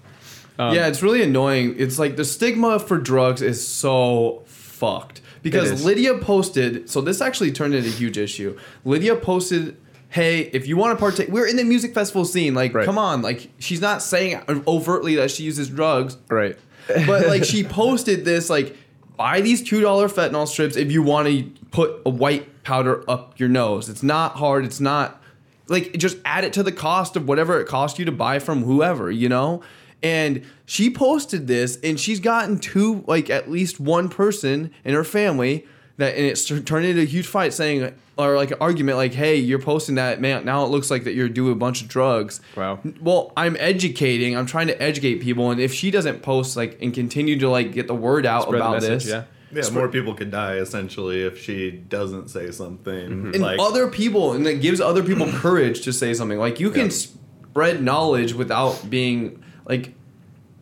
Um, 0.60 0.74
yeah, 0.74 0.88
it's 0.88 1.04
really 1.04 1.22
annoying. 1.22 1.76
It's 1.78 2.00
like 2.00 2.16
the 2.16 2.26
stigma 2.26 2.80
for 2.80 2.98
drugs 2.98 3.42
is 3.44 3.66
so 3.68 4.44
fucked 4.46 5.22
because. 5.44 5.86
Lydia 5.86 6.18
posted. 6.18 6.90
So 6.90 7.00
this 7.02 7.22
actually 7.22 7.52
turned 7.52 7.76
into 7.76 7.90
a 7.90 7.92
huge 7.92 8.18
issue. 8.18 8.58
Lydia 8.84 9.16
posted. 9.16 9.78
Hey, 10.10 10.42
if 10.54 10.68
you 10.68 10.78
want 10.78 10.98
to 10.98 11.00
partake, 11.00 11.28
we're 11.30 11.48
in 11.48 11.58
the 11.58 11.64
music 11.64 11.94
festival 11.94 12.24
scene. 12.26 12.54
Like, 12.54 12.74
Right. 12.74 12.86
come 12.86 12.98
on! 12.98 13.22
Like, 13.22 13.50
she's 13.60 13.82
not 13.82 14.02
saying 14.02 14.42
overtly 14.68 15.16
that 15.16 15.32
she 15.32 15.44
uses 15.44 15.70
drugs, 15.70 16.18
right. 16.30 16.58
but 16.88 17.28
like 17.28 17.44
she 17.52 17.64
posted 17.64 18.24
this 18.26 18.50
like 18.50 18.76
buy 19.18 19.42
these 19.42 19.62
two 19.62 19.82
dollar 19.82 20.08
fentanyl 20.08 20.48
strips 20.48 20.78
if 20.78 20.92
you 20.92 21.02
want 21.04 21.28
to 21.28 21.44
put 21.72 22.02
a 22.06 22.10
white 22.10 22.64
powder 22.64 23.04
up 23.10 23.38
your 23.40 23.50
nose 23.50 23.90
it's 23.90 24.04
not 24.04 24.34
hard 24.36 24.64
it's 24.64 24.80
not 24.80 25.22
like 25.68 25.92
just 25.98 26.18
add 26.24 26.44
it 26.44 26.54
to 26.54 26.62
the 26.62 26.72
cost 26.72 27.16
of 27.16 27.28
whatever 27.28 27.60
it 27.60 27.66
cost 27.68 27.98
you 27.98 28.06
to 28.06 28.12
buy 28.12 28.38
from 28.38 28.64
whoever 28.64 29.10
you 29.10 29.28
know 29.28 29.62
and 30.04 30.46
she 30.66 30.90
posted 30.90 31.48
this 31.48 31.80
and 31.84 32.00
she's 32.00 32.20
gotten 32.20 32.60
two 32.60 33.04
like 33.08 33.30
at 33.30 33.50
least 33.50 33.80
one 33.80 34.08
person 34.08 34.72
in 34.86 34.94
her 34.94 35.04
family 35.04 35.66
that 35.98 36.16
and 36.16 36.26
it's 36.26 36.46
turned 36.46 36.86
into 36.86 37.02
a 37.02 37.06
huge 37.06 37.28
fight 37.28 37.54
saying 37.54 37.94
or 38.18 38.36
like 38.36 38.52
an 38.52 38.58
argument 38.60 38.98
like 38.98 39.14
hey 39.14 39.36
you're 39.36 39.60
posting 39.60 39.96
that 39.96 40.20
man 40.22 40.46
now 40.46 40.64
it 40.64 40.70
looks 40.70 40.90
like 40.92 41.04
that 41.04 41.14
you're 41.14 41.30
doing 41.30 41.52
a 41.52 41.56
bunch 41.56 41.82
of 41.82 41.88
drugs 41.88 42.40
Wow. 42.56 42.80
well 43.02 43.34
i'm 43.38 43.56
educating 43.60 44.36
i'm 44.38 44.46
trying 44.46 44.68
to 44.68 44.82
educate 44.82 45.16
people 45.22 45.52
and 45.52 45.60
if 45.60 45.74
she 45.74 45.92
doesn't 45.92 46.22
post 46.22 46.56
like 46.58 46.78
and 46.82 46.94
continue 46.94 47.38
to 47.40 47.50
like 47.50 47.74
get 47.74 47.88
the 47.88 47.96
word 47.96 48.26
out 48.26 48.44
Spread 48.44 48.62
the 48.62 48.66
about 48.66 48.74
message, 48.82 49.04
this 49.06 49.08
yeah. 49.12 49.24
yeah, 49.52 49.70
more 49.72 49.88
people 49.90 50.14
could 50.14 50.32
die 50.32 50.56
essentially 50.58 51.22
if 51.24 51.42
she 51.42 51.72
doesn't 51.72 52.30
say 52.30 52.52
something. 52.52 53.10
Mm-hmm. 53.10 53.34
and 53.34 53.42
Like 53.42 53.60
other 53.60 53.88
people 53.88 54.34
and 54.34 54.46
it 54.48 54.62
gives 54.62 54.80
other 54.82 55.04
people 55.04 55.28
courage 55.32 55.82
to 55.86 55.94
say 55.94 56.14
something 56.14 56.38
like 56.40 56.60
you 56.60 56.70
can 56.72 56.86
Yeah. 56.86 56.90
spread 56.90 57.82
knowledge 57.84 58.34
without 58.34 58.90
being 58.90 59.44
like 59.66 59.94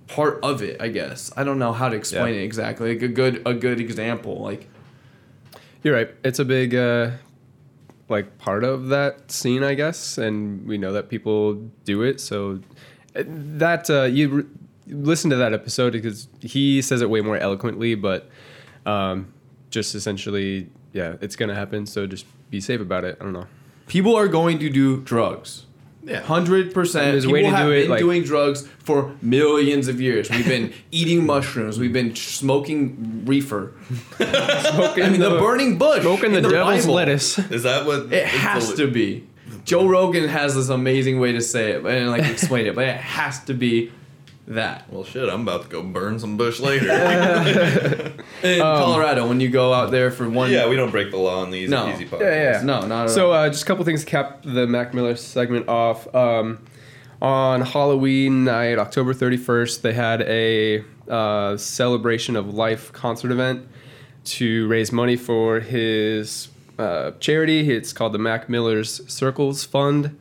part 0.08 0.40
of 0.44 0.62
it 0.62 0.80
i 0.82 0.88
guess 0.88 1.32
i 1.36 1.44
don't 1.44 1.58
know 1.58 1.74
how 1.74 1.90
to 1.90 1.96
explain 1.96 2.36
Yeah. 2.36 2.42
it 2.42 2.44
exactly 2.44 2.94
like 2.94 3.02
a 3.02 3.08
good 3.08 3.42
a 3.46 3.54
good 3.54 3.80
example 3.80 4.40
like 4.42 4.70
You're 5.86 5.94
right. 5.94 6.10
It's 6.24 6.40
a 6.40 6.46
big 6.46 6.74
uh, 6.74 7.12
like 8.10 8.40
part 8.40 8.64
of 8.64 8.88
that 8.88 9.30
scene, 9.30 9.64
I 9.64 9.76
guess, 9.76 10.18
and 10.18 10.66
we 10.66 10.80
know 10.80 10.92
that 10.94 11.10
people 11.10 11.54
do 11.84 12.02
it. 12.02 12.20
So 12.20 12.60
uh, 13.16 13.22
that 13.28 13.88
uh, 13.88 14.06
you 14.06 14.30
re- 14.30 14.44
listen 14.88 15.30
to 15.30 15.36
that 15.36 15.54
episode 15.54 15.94
because 15.94 16.28
he 16.42 16.82
says 16.82 17.04
it 17.04 17.10
way 17.12 17.22
more 17.22 17.38
eloquently, 17.38 17.94
but 17.94 18.28
um, 18.88 19.32
just 19.70 19.94
essentially, 19.94 20.72
yeah, 20.92 21.18
it's 21.22 21.36
gonna 21.36 21.54
happen. 21.54 21.86
So 21.86 22.08
just 22.08 22.26
be 22.50 22.60
safe 22.60 22.82
about 22.82 23.04
it. 23.04 23.20
I 23.22 23.24
don't 23.24 23.34
know. 23.34 23.46
people 23.86 24.16
are 24.16 24.28
going 24.28 24.58
to 24.58 24.72
do 24.72 25.02
drugs 25.02 25.65
yeah, 26.06 26.22
Hundred 26.22 26.74
percent. 26.74 27.12
There's 27.14 27.26
a 27.26 27.28
People 27.28 27.34
way 27.34 27.42
to 27.44 27.50
have 27.56 27.66
do 27.68 27.72
it, 27.74 27.82
been 27.82 27.90
like- 27.90 28.00
doing 28.00 28.24
drugs 28.24 28.68
for 28.84 29.16
millions 29.22 29.88
of 29.88 30.00
years. 30.00 30.30
We've 30.30 30.48
been 30.48 30.72
eating 30.92 31.26
mushrooms. 31.26 31.80
We've 31.80 31.92
been 31.94 32.16
smoking 32.16 33.24
reefer. 33.26 33.74
Smoking 34.18 35.04
I 35.04 35.10
mean, 35.10 35.20
the, 35.20 35.32
burning 35.40 35.78
bush. 35.78 36.02
smoking 36.04 36.32
the, 36.32 36.38
in 36.38 36.44
devil's 36.50 36.82
Bible. 36.84 36.94
lettuce. 36.96 37.40
is 37.52 37.64
that 37.64 37.86
what 37.86 38.14
It 38.14 38.26
has 38.26 38.70
the- 38.72 38.86
to 38.86 38.92
be. 38.92 39.28
Joe 39.64 39.88
Rogan 39.88 40.28
has 40.30 40.54
this 40.54 40.70
amazing 40.70 41.20
way 41.20 41.32
to 41.32 41.42
say 41.42 41.72
it 41.72 41.84
and 41.86 42.12
like 42.12 42.24
explain 42.24 42.68
it, 42.68 42.76
but 42.76 42.84
it 42.88 42.98
has 42.98 43.44
to 43.46 43.54
be 43.56 43.92
that. 44.48 44.86
Well, 44.92 45.04
shit, 45.04 45.28
I'm 45.30 45.42
about 45.42 45.64
to 45.64 45.70
go 45.70 45.82
burn 45.82 46.20
some 46.20 46.38
bush 46.38 46.60
later. 46.60 46.88
In 48.44 48.60
Colorado, 48.62 49.28
when 49.28 49.40
you 49.40 49.50
go 49.50 49.74
out 49.74 49.92
there 49.92 50.12
for 50.12 50.30
one, 50.30 50.52
yeah, 50.52 50.68
we 50.68 50.76
don't 50.76 50.92
break 50.92 51.12
the 51.12 51.18
law 51.18 51.42
on 51.42 51.52
these 51.52 51.70
No. 51.70 51.90
easy 51.90 52.06
podcasts. 52.06 52.20
Yeah, 52.22 52.52
yeah. 52.58 52.62
no, 52.64 52.86
not 52.86 53.06
at 53.06 53.10
So 53.12 53.28
all. 53.28 53.34
uh, 53.34 53.50
just 53.50 53.64
a 53.64 53.66
couple 53.66 53.84
things 53.86 54.02
to 54.04 54.10
cap 54.10 54.42
the 54.44 54.68
Mac 54.68 54.94
Miller 54.94 55.16
segment 55.16 55.68
off. 55.68 56.14
Um, 56.14 56.60
on 57.22 57.62
Halloween 57.62 58.44
night, 58.44 58.78
October 58.78 59.14
31st, 59.14 59.82
they 59.82 59.94
had 59.94 60.22
a 60.24 60.84
uh, 61.10 61.58
celebration 61.58 62.36
of 62.36 62.54
life 62.54 62.92
concert 62.94 63.32
event 63.32 63.68
to 64.26 64.68
raise 64.68 64.92
money 64.92 65.16
for 65.16 65.60
his 65.60 66.50
uh, 66.78 67.12
charity. 67.20 67.72
It's 67.72 67.94
called 67.94 68.14
the 68.14 68.20
Mac 68.20 68.50
Miller's 68.50 69.02
Circles 69.12 69.64
Fund. 69.64 70.20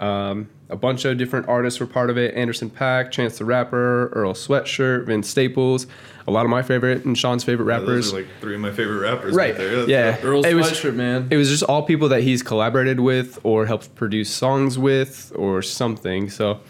Um, 0.00 0.48
a 0.70 0.76
bunch 0.76 1.04
of 1.04 1.18
different 1.18 1.46
artists 1.48 1.78
were 1.78 1.86
part 1.86 2.08
of 2.10 2.16
it 2.16 2.34
Anderson 2.34 2.70
Paak, 2.70 3.10
Chance 3.10 3.38
the 3.38 3.44
Rapper, 3.44 4.08
Earl 4.08 4.32
Sweatshirt, 4.32 5.04
Vince 5.06 5.28
Staples, 5.28 5.86
a 6.26 6.30
lot 6.30 6.44
of 6.46 6.50
my 6.50 6.62
favorite 6.62 7.04
and 7.04 7.18
Sean's 7.18 7.44
favorite 7.44 7.66
Yeah, 7.66 7.80
rappers. 7.80 8.06
Those 8.06 8.14
are 8.14 8.22
like 8.22 8.28
three 8.40 8.54
of 8.54 8.60
my 8.60 8.70
favorite 8.72 9.00
rappers 9.00 9.34
right, 9.34 9.50
Right, 9.50 9.56
there. 9.58 9.76
That's 9.76 9.88
yeah. 9.88 10.16
Earl 10.22 10.36
Earl's 10.36 10.46
it 10.46 10.54
was- 10.54 10.70
sweatshirt, 10.70 10.94
man. 10.94 11.28
It 11.30 11.36
was 11.36 11.48
just 11.50 11.62
all 11.64 11.82
people 11.82 12.08
that 12.08 12.22
he's 12.22 12.42
collaborated 12.42 13.00
with 13.00 13.38
or 13.42 13.66
helped 13.66 13.94
produce 13.94 14.30
songs 14.30 14.78
with 14.78 15.32
or 15.36 15.60
something. 15.60 16.30
So 16.30 16.60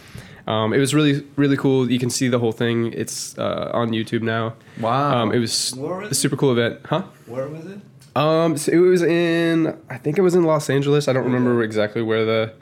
Um, 0.49 0.73
it 0.73 0.79
was 0.79 0.93
really 0.95 1.25
really 1.37 1.57
cool. 1.57 1.88
You 1.88 1.99
can 2.01 2.11
see 2.11 2.27
the 2.29 2.38
whole 2.40 2.51
thing. 2.53 2.93
It's 2.95 3.38
uh, 3.38 3.71
on 3.73 3.90
YouTube 3.90 4.23
now. 4.23 4.55
Wow. 4.81 5.19
Um, 5.23 5.33
it 5.33 5.38
was 5.38 5.73
was 5.77 6.11
a 6.11 6.14
super 6.14 6.37
cool 6.37 6.51
event, 6.51 6.81
huh? 6.87 7.03
Where 7.27 7.47
was 7.47 7.66
it? 7.66 7.79
Um, 8.16 8.57
so 8.57 8.73
it 8.73 8.79
was 8.79 9.03
in 9.03 9.77
I 9.88 9.99
think 9.99 10.19
it 10.19 10.23
was 10.23 10.35
in 10.35 10.43
Los 10.45 10.69
Angeles. 10.69 11.07
I 11.07 11.12
don't 11.12 11.25
remember 11.25 11.62
exactly 11.62 12.03
where 12.03 12.25
the 12.25 12.53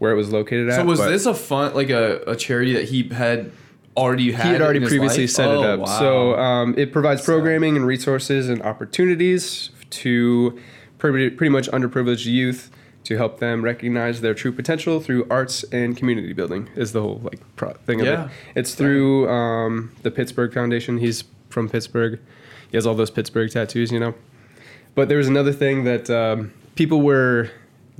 where 0.00 0.10
it 0.10 0.16
was 0.16 0.32
located 0.32 0.68
at. 0.70 0.76
So 0.76 0.84
was 0.84 0.98
this 0.98 1.26
a 1.26 1.34
fun 1.34 1.74
like 1.74 1.90
a, 1.90 2.22
a 2.26 2.34
charity 2.34 2.72
that 2.72 2.86
he 2.86 3.08
had 3.10 3.52
already 3.96 4.32
had? 4.32 4.46
He 4.46 4.52
had 4.52 4.62
already 4.62 4.80
previously 4.80 5.24
life? 5.24 5.30
set 5.30 5.46
Oh, 5.48 5.62
it 5.62 5.66
up. 5.70 5.80
wow. 5.80 5.98
So 5.98 6.38
um, 6.38 6.74
it 6.76 6.90
provides 6.92 7.22
programming 7.22 7.76
and 7.76 7.86
resources 7.86 8.48
and 8.48 8.60
opportunities 8.62 9.70
to 9.90 10.58
pretty, 10.98 11.30
pretty 11.30 11.50
much 11.50 11.68
underprivileged 11.70 12.24
youth 12.26 12.70
to 13.04 13.16
help 13.16 13.40
them 13.40 13.62
recognize 13.62 14.20
their 14.22 14.34
true 14.34 14.52
potential 14.52 15.00
through 15.00 15.26
arts 15.30 15.64
and 15.64 15.96
community 15.96 16.32
building 16.32 16.68
is 16.76 16.92
the 16.92 17.00
whole 17.02 17.20
like 17.22 17.40
pro- 17.56 17.72
thing 17.74 18.00
of 18.00 18.06
Yeah. 18.06 18.24
it. 18.26 18.30
It's 18.54 18.74
through 18.74 19.28
um, 19.28 19.94
the 20.02 20.10
Pittsburgh 20.10 20.52
Foundation. 20.54 20.96
He's 20.98 21.24
from 21.50 21.68
Pittsburgh. 21.68 22.18
He 22.70 22.76
has 22.76 22.86
all 22.86 22.94
those 22.94 23.10
Pittsburgh 23.10 23.50
tattoos, 23.50 23.90
you 23.92 24.00
know. 24.00 24.14
But 24.94 25.08
there 25.08 25.18
was 25.18 25.28
another 25.28 25.52
thing 25.52 25.84
that 25.84 26.08
um, 26.08 26.52
people 26.74 27.00
were 27.02 27.50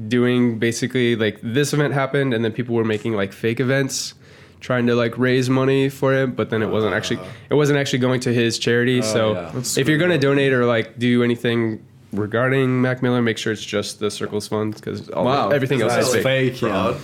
doing 0.08 0.58
basically 0.58 1.16
like 1.16 1.38
this 1.42 1.72
event 1.72 1.92
happened 1.94 2.32
and 2.34 2.44
then 2.44 2.52
people 2.52 2.74
were 2.74 2.84
making 2.84 3.12
like 3.14 3.32
fake 3.32 3.60
events 3.60 4.14
trying 4.60 4.86
to 4.86 4.94
like 4.94 5.16
raise 5.18 5.48
money 5.50 5.88
for 5.88 6.12
it 6.14 6.36
but 6.36 6.50
then 6.50 6.62
it 6.62 6.68
wasn't 6.68 6.92
actually 6.94 7.18
it 7.48 7.54
wasn't 7.54 7.78
actually 7.78 7.98
going 7.98 8.20
to 8.20 8.32
his 8.32 8.58
charity 8.58 9.02
so 9.02 9.32
yeah. 9.32 9.50
That's 9.54 9.76
if 9.78 9.88
you're 9.88 9.98
going 9.98 10.10
to 10.10 10.18
donate 10.18 10.52
or 10.52 10.64
like 10.66 10.98
do 10.98 11.22
anything 11.22 11.84
regarding 12.12 12.80
mac 12.82 13.02
miller 13.02 13.22
make 13.22 13.38
sure 13.38 13.52
it's 13.52 13.64
just 13.64 14.00
the 14.00 14.10
circles 14.10 14.48
fund 14.48 14.74
because 14.74 15.08
Wow. 15.10 15.50
everything 15.50 15.80
else 15.82 15.94
That's 15.94 16.08
is 16.08 16.14
fake, 16.14 16.52
fake. 16.52 16.56
Fraud. 16.58 17.00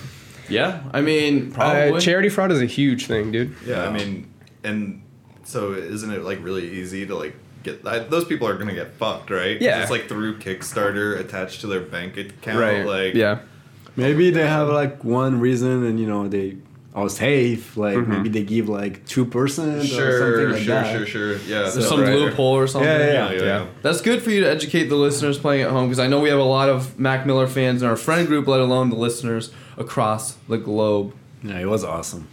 Yeah. 0.49 0.69
yeah, 0.83 0.91
I 0.93 1.01
mean 1.01 1.51
probably. 1.53 1.97
Uh, 1.97 2.01
charity 2.01 2.29
fraud 2.29 2.53
is 2.53 2.61
a 2.61 2.67
huge 2.67 3.07
thing 3.07 3.33
dude 3.33 3.55
Yeah, 3.67 3.87
I 3.89 3.93
mean, 3.93 4.29
and 4.65 5.03
so 5.45 5.73
isn't 5.75 6.11
it 6.13 6.23
like 6.23 6.43
really 6.43 6.71
easy 6.71 7.07
to 7.07 7.15
like 7.15 7.37
get 7.67 7.87
I, 7.87 7.99
those 8.01 8.25
people 8.25 8.49
are 8.49 8.57
gonna 8.57 8.75
get 8.75 8.93
fucked, 8.95 9.31
right? 9.31 9.61
Yeah. 9.61 9.83
it's 9.83 9.91
like 9.91 10.09
through 10.09 10.39
Kickstarter 10.39 11.19
attached 11.21 11.61
to 11.63 11.67
their 11.67 11.81
bank 11.81 12.17
account. 12.17 12.59
right 12.59 12.87
Like, 12.87 13.15
yeah 13.15 13.41
Maybe 13.99 14.31
they 14.31 14.47
have 14.47 14.69
like 14.69 15.05
one 15.05 15.41
reason, 15.41 15.85
and 15.87 15.99
you 15.99 16.07
know 16.07 16.29
they 16.29 16.57
are 16.95 17.09
safe. 17.09 17.77
Like 17.79 17.97
Mm-hmm. 17.97 18.11
maybe 18.13 18.29
they 18.29 18.43
give 18.43 18.69
like 18.69 19.07
two 19.07 19.25
percent 19.25 19.77
or 19.83 19.87
Sure, 19.87 20.19
something 20.19 20.51
like 20.53 20.63
sure, 20.63 20.75
that. 20.75 20.97
sure, 20.97 21.07
sure. 21.07 21.33
Yeah, 21.39 21.63
There's 21.63 21.75
so- 21.75 21.81
some 21.81 22.01
right. 22.03 22.13
loophole 22.15 22.57
or 22.57 22.67
something. 22.67 22.91
Yeah, 22.91 23.31
Yeah, 23.31 23.33
yeah, 23.33 23.43
Yeah. 23.43 23.67
That's 23.83 24.01
good 24.03 24.23
for 24.23 24.31
you 24.31 24.41
to 24.45 24.51
educate 24.51 24.85
the 24.89 24.97
listeners 24.97 25.39
playing 25.39 25.63
at 25.65 25.71
home 25.71 25.87
because 25.89 25.99
I 25.99 26.09
know 26.09 26.21
we 26.21 26.29
have 26.29 26.39
a 26.39 26.51
lot 26.59 26.69
of 26.69 26.99
Mac 26.99 27.25
Miller 27.27 27.47
fans 27.47 27.81
in 27.83 27.89
our 27.89 27.97
friend 27.97 28.27
group, 28.29 28.47
let 28.47 28.61
alone 28.61 28.91
the 28.91 28.97
listeners 28.97 29.51
across 29.79 30.35
the 30.49 30.59
globe. 30.59 31.15
Yeah, 31.43 31.59
it 31.59 31.69
was 31.69 31.83
awesome. 31.85 32.29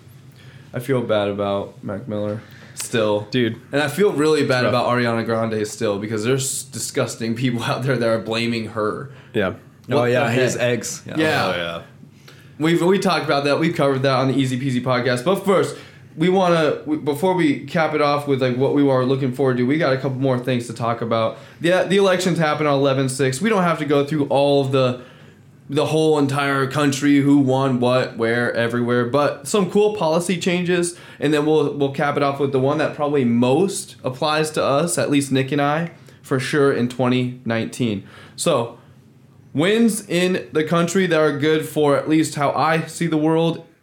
I 0.74 0.80
feel 0.80 1.02
bad 1.02 1.28
about 1.30 1.82
Mac 1.84 2.08
Miller 2.10 2.42
still. 2.76 3.22
dude 3.32 3.60
And 3.72 3.82
I 3.82 3.88
feel 3.88 4.12
really 4.14 4.46
bad 4.46 4.66
about 4.66 4.86
Ariana 4.88 5.26
Grande 5.26 5.66
still 5.68 6.00
because 6.00 6.24
there's 6.24 6.64
disgusting 6.64 7.36
people 7.44 7.64
out 7.64 7.84
there 7.84 7.98
that 7.98 8.08
are 8.08 8.20
blaming 8.20 8.68
her. 8.70 9.12
yeah 9.34 9.56
What 9.88 9.98
oh 9.98 10.04
yeah, 10.06 10.30
his 10.30 10.56
heck? 10.56 10.80
ex. 10.80 11.04
Yeah. 11.06 11.16
Oh 11.16 11.56
yeah. 11.56 11.84
We've 12.60 12.82
we 12.82 13.00
talked 13.00 13.26
about 13.26 13.44
that. 13.46 13.60
We've 13.60 13.76
covered 13.76 14.04
that 14.04 14.20
on 14.20 14.28
the 14.28 14.36
Easy 14.36 14.60
Peasy 14.60 14.82
podcast. 14.82 15.26
But 15.26 15.44
first, 15.44 15.76
we 16.16 16.30
want 16.30 16.54
to 16.54 16.98
before 16.98 17.34
we 17.34 17.66
cap 17.66 17.94
it 17.96 18.02
off 18.02 18.28
with 18.28 18.42
like 18.42 18.56
what 18.58 18.76
we 18.76 18.88
are 18.88 19.04
looking 19.04 19.34
forward 19.34 19.58
to. 19.58 19.64
We 19.66 19.78
got 19.80 19.92
a 19.94 19.98
couple 19.98 20.20
more 20.20 20.38
things 20.38 20.68
to 20.68 20.74
talk 20.74 21.02
about. 21.02 21.38
Yeah, 21.60 21.84
the 21.84 21.98
elections 21.98 22.38
happened 22.38 22.68
on 22.68 22.80
11-6. 22.80 23.42
We 23.42 23.50
don't 23.50 23.64
have 23.64 23.80
to 23.80 23.86
go 23.86 24.06
through 24.06 24.28
all 24.28 24.64
of 24.64 24.72
the 24.72 25.04
the 25.74 25.88
whole 25.88 26.20
entire 26.20 26.68
country 26.68 27.18
who 27.22 27.38
won 27.38 27.80
what 27.80 28.18
where 28.18 28.54
everywhere 28.54 29.06
but 29.06 29.48
some 29.48 29.70
cool 29.72 29.96
policy 29.96 30.38
changes 30.38 30.98
and 31.20 31.34
then 31.34 31.46
we'll 31.46 31.74
we'll 31.74 31.92
cap 31.92 32.18
it 32.18 32.24
off 32.24 32.40
with 32.40 32.52
the 32.52 32.60
one 32.60 32.78
that 32.78 32.96
probably 32.96 33.26
most 33.26 33.96
applies 34.04 34.52
to 34.52 34.64
us 34.64 34.98
at 34.98 35.10
least 35.10 35.32
Nick 35.32 35.52
and 35.52 35.62
I 35.62 35.92
for 36.22 36.40
sure 36.40 36.72
in 36.72 36.88
2019 36.88 38.08
so 38.36 38.78
wins 39.54 40.08
in 40.08 40.50
the 40.52 40.64
country 40.64 41.08
that 41.08 41.20
are 41.20 41.38
good 41.38 41.68
for 41.68 41.96
at 41.96 42.10
least 42.10 42.36
how 42.36 42.52
I 42.52 42.82
see 42.86 43.08
the 43.08 43.18
world. 43.18 43.66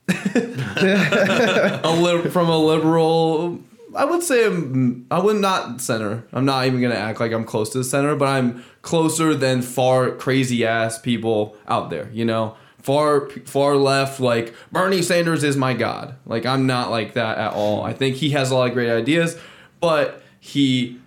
a 0.08 1.96
li- 1.98 2.28
from 2.30 2.48
a 2.48 2.58
liberal, 2.58 3.60
I 3.94 4.04
would 4.04 4.22
say 4.22 4.46
I'm, 4.46 5.06
I 5.10 5.18
would 5.18 5.36
not 5.36 5.80
center. 5.80 6.24
I'm 6.32 6.44
not 6.44 6.66
even 6.66 6.80
gonna 6.80 6.94
act 6.94 7.20
like 7.20 7.32
I'm 7.32 7.44
close 7.44 7.70
to 7.70 7.78
the 7.78 7.84
center, 7.84 8.14
but 8.16 8.26
I'm 8.26 8.64
closer 8.82 9.34
than 9.34 9.62
far 9.62 10.10
crazy 10.12 10.64
ass 10.64 10.98
people 10.98 11.56
out 11.68 11.90
there. 11.90 12.08
You 12.12 12.24
know, 12.24 12.56
far 12.78 13.28
far 13.46 13.76
left. 13.76 14.20
Like 14.20 14.54
Bernie 14.72 15.02
Sanders 15.02 15.44
is 15.44 15.56
my 15.56 15.74
god. 15.74 16.16
Like 16.26 16.46
I'm 16.46 16.66
not 16.66 16.90
like 16.90 17.14
that 17.14 17.38
at 17.38 17.52
all. 17.52 17.82
I 17.82 17.92
think 17.92 18.16
he 18.16 18.30
has 18.30 18.50
a 18.50 18.54
lot 18.54 18.68
of 18.68 18.74
great 18.74 18.90
ideas, 18.90 19.38
but 19.80 20.22
he 20.40 20.98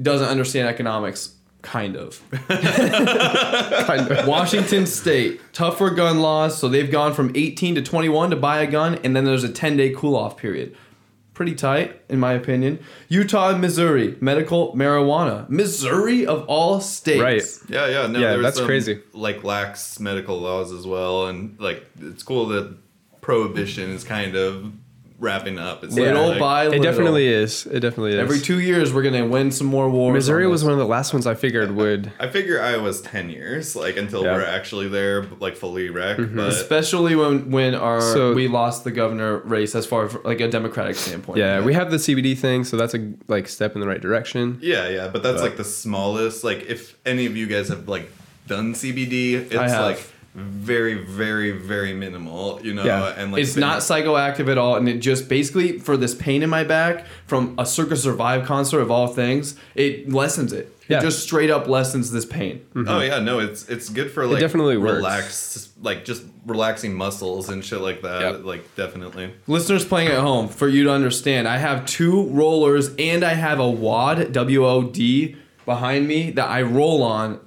doesn't 0.00 0.28
understand 0.28 0.68
economics. 0.68 1.36
Kind 1.62 1.94
of. 1.94 2.22
kind 2.48 4.10
of 4.10 4.26
Washington 4.26 4.86
State, 4.86 5.42
tougher 5.52 5.90
gun 5.90 6.20
laws, 6.20 6.56
so 6.56 6.70
they've 6.70 6.90
gone 6.90 7.12
from 7.12 7.32
18 7.34 7.74
to 7.74 7.82
21 7.82 8.30
to 8.30 8.36
buy 8.36 8.62
a 8.62 8.66
gun, 8.66 8.98
and 9.04 9.14
then 9.14 9.26
there's 9.26 9.44
a 9.44 9.52
10 9.52 9.76
day 9.76 9.92
cool 9.94 10.16
off 10.16 10.38
period. 10.38 10.74
Pretty 11.40 11.54
tight, 11.54 11.98
in 12.10 12.20
my 12.20 12.34
opinion. 12.34 12.80
Utah 13.08 13.48
and 13.48 13.62
Missouri, 13.62 14.14
medical 14.20 14.74
marijuana. 14.74 15.48
Missouri 15.48 16.26
of 16.26 16.44
all 16.48 16.82
states. 16.82 17.22
Right. 17.22 17.42
Yeah, 17.66 17.86
yeah, 17.86 18.06
no, 18.08 18.18
Yeah, 18.18 18.36
that's 18.36 18.58
some, 18.58 18.66
crazy. 18.66 19.00
Like 19.14 19.42
lax 19.42 19.98
medical 19.98 20.38
laws 20.38 20.70
as 20.70 20.86
well, 20.86 21.28
and 21.28 21.58
like 21.58 21.86
it's 21.98 22.22
cool 22.22 22.48
that 22.48 22.76
prohibition 23.22 23.88
is 23.88 24.04
kind 24.04 24.36
of 24.36 24.70
wrapping 25.20 25.58
up. 25.58 25.84
It's 25.84 25.94
Little 25.94 26.28
like, 26.30 26.38
by 26.40 26.66
it 26.68 26.82
definitely 26.82 27.28
is 27.28 27.66
it 27.66 27.80
definitely 27.80 28.12
is 28.14 28.18
Every 28.18 28.40
two 28.40 28.58
years, 28.58 28.92
we're 28.92 29.02
gonna 29.02 29.26
win 29.26 29.50
some 29.50 29.66
more 29.66 29.88
wars. 29.90 30.14
missouri 30.14 30.46
on 30.46 30.50
was 30.50 30.62
this. 30.62 30.64
one 30.66 30.72
of 30.72 30.78
the 30.78 30.86
last 30.86 31.12
ones 31.12 31.26
i 31.26 31.34
figured 31.34 31.70
would 31.72 32.10
I 32.18 32.28
figure 32.28 32.60
Iowa's 32.60 33.02
ten 33.02 33.28
years, 33.30 33.76
like 33.76 33.96
until 33.98 34.24
Yeah. 34.24 34.34
we're 34.36 34.44
actually 34.46 34.88
there, 34.88 35.24
like 35.38 35.56
fully 35.56 35.90
wrecked. 35.90 36.20
Mm-hmm. 36.20 36.36
But 36.36 36.48
especially 36.48 37.14
when 37.16 37.50
when 37.50 37.74
our 37.74 38.00
So- 38.00 38.32
we 38.34 38.48
lost 38.48 38.84
the 38.84 38.90
governor 38.90 39.38
race 39.38 39.74
as 39.74 39.84
far 39.86 40.06
as 40.06 40.14
like 40.24 40.40
a 40.40 40.48
democratic 40.48 40.96
standpoint. 40.96 41.38
yeah 41.38 41.60
we 41.62 41.74
have 41.74 41.90
the 41.90 41.98
cbd 41.98 42.36
thing 42.38 42.64
so 42.64 42.76
that's 42.76 42.94
a 42.94 43.12
like 43.28 43.46
step 43.46 43.74
in 43.74 43.80
the 43.82 43.86
right 43.86 44.00
direction 44.00 44.58
yeah, 44.62 44.88
yeah, 44.88 45.08
but 45.08 45.22
that's 45.22 45.36
But- 45.42 45.50
like 45.50 45.56
the 45.58 45.64
smallest. 45.64 46.44
Like 46.44 46.62
if 46.66 46.96
any 47.04 47.26
of 47.26 47.36
you 47.36 47.46
guys 47.46 47.68
have 47.68 47.88
like 47.88 48.10
done 48.46 48.72
CBD, 48.74 49.34
it's 49.34 49.54
I 49.54 49.68
have. 49.68 49.84
like 49.84 50.02
very, 50.34 50.94
very, 50.94 51.50
very 51.52 51.92
minimal. 51.92 52.60
You 52.62 52.74
know, 52.74 52.84
Yeah. 52.84 53.14
and 53.16 53.32
like 53.32 53.42
it's 53.42 53.54
been- 53.54 53.60
not 53.62 53.78
psychoactive 53.80 54.48
at 54.48 54.58
all, 54.58 54.76
and 54.76 54.88
it 54.88 54.98
just 55.00 55.28
basically 55.28 55.78
for 55.78 55.96
this 55.96 56.14
pain 56.14 56.42
in 56.42 56.50
my 56.50 56.64
back 56.64 57.06
from 57.26 57.54
a 57.58 57.66
Circa 57.66 57.96
Survive 57.96 58.44
concert 58.46 58.80
of 58.80 58.90
all 58.90 59.08
things, 59.08 59.56
it 59.74 60.10
lessens 60.12 60.52
it. 60.52 60.72
Yeah. 60.88 60.98
It 60.98 61.02
just 61.02 61.20
straight 61.22 61.50
up 61.50 61.68
lessens 61.68 62.10
this 62.10 62.24
pain. 62.24 62.62
Mm-hmm. 62.74 62.88
Oh 62.88 63.00
yeah, 63.00 63.20
no, 63.20 63.38
it's 63.38 63.68
it's 63.68 63.88
good 63.88 64.10
for 64.10 64.26
like 64.26 64.40
definitely 64.40 64.76
works. 64.76 64.96
relax, 64.96 65.68
like 65.82 66.04
just 66.04 66.22
relaxing 66.46 66.94
muscles 66.94 67.48
and 67.48 67.64
shit 67.64 67.80
like 67.80 68.02
that. 68.02 68.20
Yep. 68.22 68.44
Like 68.44 68.74
definitely. 68.76 69.30
Listeners 69.46 69.84
playing 69.84 70.08
at 70.08 70.18
home, 70.18 70.48
for 70.48 70.66
you 70.66 70.82
to 70.84 70.90
understand, 70.90 71.46
I 71.46 71.58
have 71.58 71.86
two 71.86 72.24
rollers 72.30 72.90
and 72.98 73.22
I 73.24 73.34
have 73.34 73.60
a 73.60 73.70
wad 73.70 74.32
W 74.32 74.66
O 74.66 74.82
D 74.82 75.36
behind 75.64 76.08
me 76.08 76.30
that 76.32 76.48
I 76.48 76.62
roll 76.62 77.04
on 77.04 77.38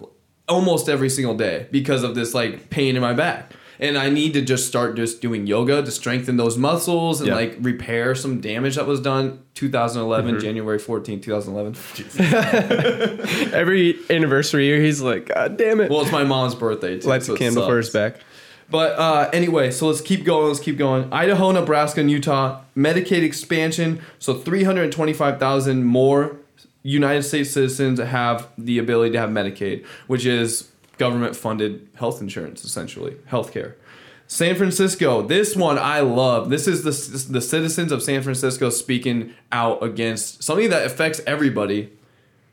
almost 0.50 0.90
every 0.90 1.10
single 1.10 1.36
day 1.36 1.68
because 1.72 2.04
of 2.04 2.16
this 2.16 2.34
like 2.34 2.70
pain 2.70 2.96
in 2.96 3.02
my 3.02 3.14
back. 3.14 3.52
And 3.80 3.98
I 3.98 4.10
need 4.10 4.34
to 4.34 4.42
just 4.42 4.68
start 4.68 4.96
just 4.96 5.20
doing 5.20 5.48
yoga 5.48 5.82
to 5.84 5.92
strengthen 5.92 6.38
those 6.38 6.58
muscles 6.58 7.20
and 7.20 7.28
Yeah. 7.30 7.36
like 7.36 7.58
repair 7.60 8.14
some 8.16 8.40
damage 8.40 8.76
that 8.76 8.86
was 8.86 9.02
done 9.02 9.40
2011 9.56 10.40
January 10.40 10.80
14, 10.80 11.20
2011. 11.20 11.76
every 13.54 13.98
anniversary 14.10 14.66
year 14.68 14.80
he's 14.82 15.02
like 15.02 15.28
god 15.28 15.58
damn 15.58 15.80
it 15.82 15.90
Well, 15.90 16.02
it's 16.02 16.12
my 16.12 16.24
mom's 16.24 16.56
birthday 16.56 17.00
too. 17.00 17.08
lights 17.08 17.26
so 17.26 17.34
a 17.34 17.38
candle 17.38 17.66
for 17.66 17.78
his 17.78 17.90
back 17.90 18.18
But 18.70 18.98
uh, 18.98 19.30
anyway, 19.34 19.70
so 19.72 19.88
let's 19.88 20.02
keep 20.02 20.24
going. 20.24 20.48
Let's 20.48 20.60
keep 20.62 20.78
going. 20.78 21.12
Idaho, 21.12 21.52
Nebraska, 21.52 22.00
and 22.00 22.10
Utah 22.10 22.62
Medicaid 22.76 23.22
expansion. 23.22 24.02
So 24.20 24.34
325,000 24.34 25.84
more 25.84 26.38
United 26.84 27.24
States 27.24 27.52
citizens 27.52 28.00
have 28.00 28.50
the 28.58 28.78
ability 28.78 29.14
to 29.14 29.20
have 29.20 29.30
Medicaid, 29.30 29.86
which 30.08 30.26
is 30.26 30.72
government 30.98 31.36
funded 31.36 31.88
health 31.96 32.22
insurance, 32.22 32.64
essentially, 32.64 33.16
healthcare. 33.30 33.76
San 34.28 34.56
Francisco, 34.56 35.22
this 35.22 35.56
one 35.56 35.78
I 35.78 36.00
love. 36.00 36.50
This 36.50 36.68
is 36.68 36.84
the, 36.84 37.32
the 37.32 37.42
citizens 37.42 37.92
of 37.92 38.02
San 38.02 38.22
Francisco 38.22 38.70
speaking 38.70 39.34
out 39.52 39.84
against 39.84 40.44
something 40.44 40.70
that 40.70 40.86
affects 40.86 41.22
everybody 41.28 41.92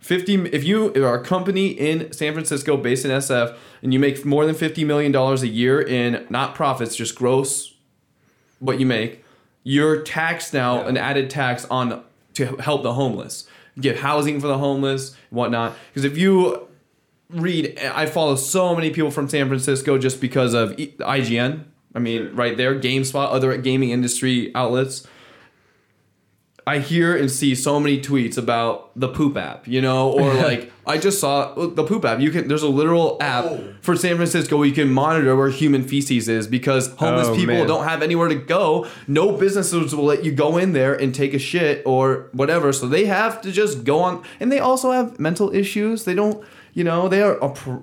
50 0.00 0.46
if 0.46 0.64
you 0.64 0.92
are 1.04 1.20
a 1.20 1.24
company 1.24 1.68
in 1.68 2.12
San 2.12 2.32
Francisco 2.32 2.76
based 2.76 3.04
in 3.04 3.10
SF 3.10 3.56
and 3.82 3.92
you 3.92 3.98
make 3.98 4.24
more 4.24 4.46
than 4.46 4.54
50 4.54 4.84
million 4.84 5.12
dollars 5.12 5.42
a 5.42 5.48
year 5.48 5.80
in 5.80 6.26
not 6.30 6.54
profits 6.54 6.96
just 6.96 7.14
gross 7.14 7.74
what 8.58 8.80
you 8.80 8.86
make 8.86 9.22
you're 9.62 10.00
taxed 10.02 10.54
now 10.54 10.86
an 10.86 10.96
added 10.96 11.28
tax 11.28 11.66
on 11.66 12.02
to 12.32 12.56
help 12.56 12.82
the 12.82 12.94
homeless 12.94 13.46
get 13.78 13.98
housing 13.98 14.40
for 14.40 14.46
the 14.46 14.58
homeless 14.58 15.16
whatnot. 15.30 15.74
Because 15.88 16.04
if 16.04 16.16
you 16.16 16.68
read 17.28 17.78
I 17.78 18.06
follow 18.06 18.34
so 18.34 18.74
many 18.74 18.90
people 18.90 19.10
from 19.10 19.28
San 19.28 19.46
Francisco 19.46 19.98
just 19.98 20.20
because 20.20 20.54
of 20.54 20.72
IGN 20.72 21.64
I 21.94 21.98
mean, 21.98 22.34
right 22.34 22.56
there, 22.56 22.78
GameSpot, 22.78 23.32
other 23.32 23.56
gaming 23.56 23.90
industry 23.90 24.54
outlets. 24.54 25.06
I 26.66 26.78
hear 26.78 27.16
and 27.16 27.30
see 27.30 27.54
so 27.54 27.80
many 27.80 28.00
tweets 28.00 28.36
about 28.38 28.90
the 28.98 29.08
poop 29.08 29.36
app, 29.36 29.66
you 29.66 29.80
know, 29.80 30.10
or 30.12 30.32
like 30.48 30.70
I 30.86 30.98
just 30.98 31.18
saw 31.20 31.54
the 31.54 31.84
poop 31.84 32.04
app. 32.04 32.20
You 32.20 32.30
can 32.30 32.48
there's 32.48 32.62
a 32.62 32.68
literal 32.68 33.16
app 33.20 33.44
Oh. 33.46 33.74
for 33.80 33.96
San 33.96 34.16
Francisco 34.16 34.56
where 34.58 34.66
you 34.66 34.72
can 34.74 34.92
monitor 34.92 35.34
where 35.36 35.48
human 35.50 35.82
feces 35.82 36.28
is 36.28 36.46
because 36.46 36.88
homeless 36.94 37.28
Oh, 37.28 37.34
people 37.34 37.54
man. 37.54 37.66
don't 37.66 37.84
have 37.84 38.02
anywhere 38.02 38.28
to 38.28 38.34
go. 38.34 38.86
No 39.08 39.32
businesses 39.32 39.94
will 39.94 40.04
let 40.04 40.24
you 40.24 40.32
go 40.32 40.58
in 40.58 40.72
there 40.72 40.94
and 40.94 41.14
take 41.14 41.32
a 41.34 41.38
shit 41.38 41.82
or 41.86 42.28
whatever. 42.32 42.72
So 42.72 42.86
they 42.86 43.06
have 43.06 43.40
to 43.42 43.52
just 43.52 43.84
go 43.84 44.00
on, 44.00 44.22
and 44.38 44.50
they 44.52 44.58
also 44.58 44.90
have 44.92 45.18
mental 45.18 45.54
issues. 45.54 46.04
They 46.04 46.14
don't. 46.14 46.44
You 46.72 46.84
know, 46.84 47.08
they 47.08 47.20
are. 47.20 47.36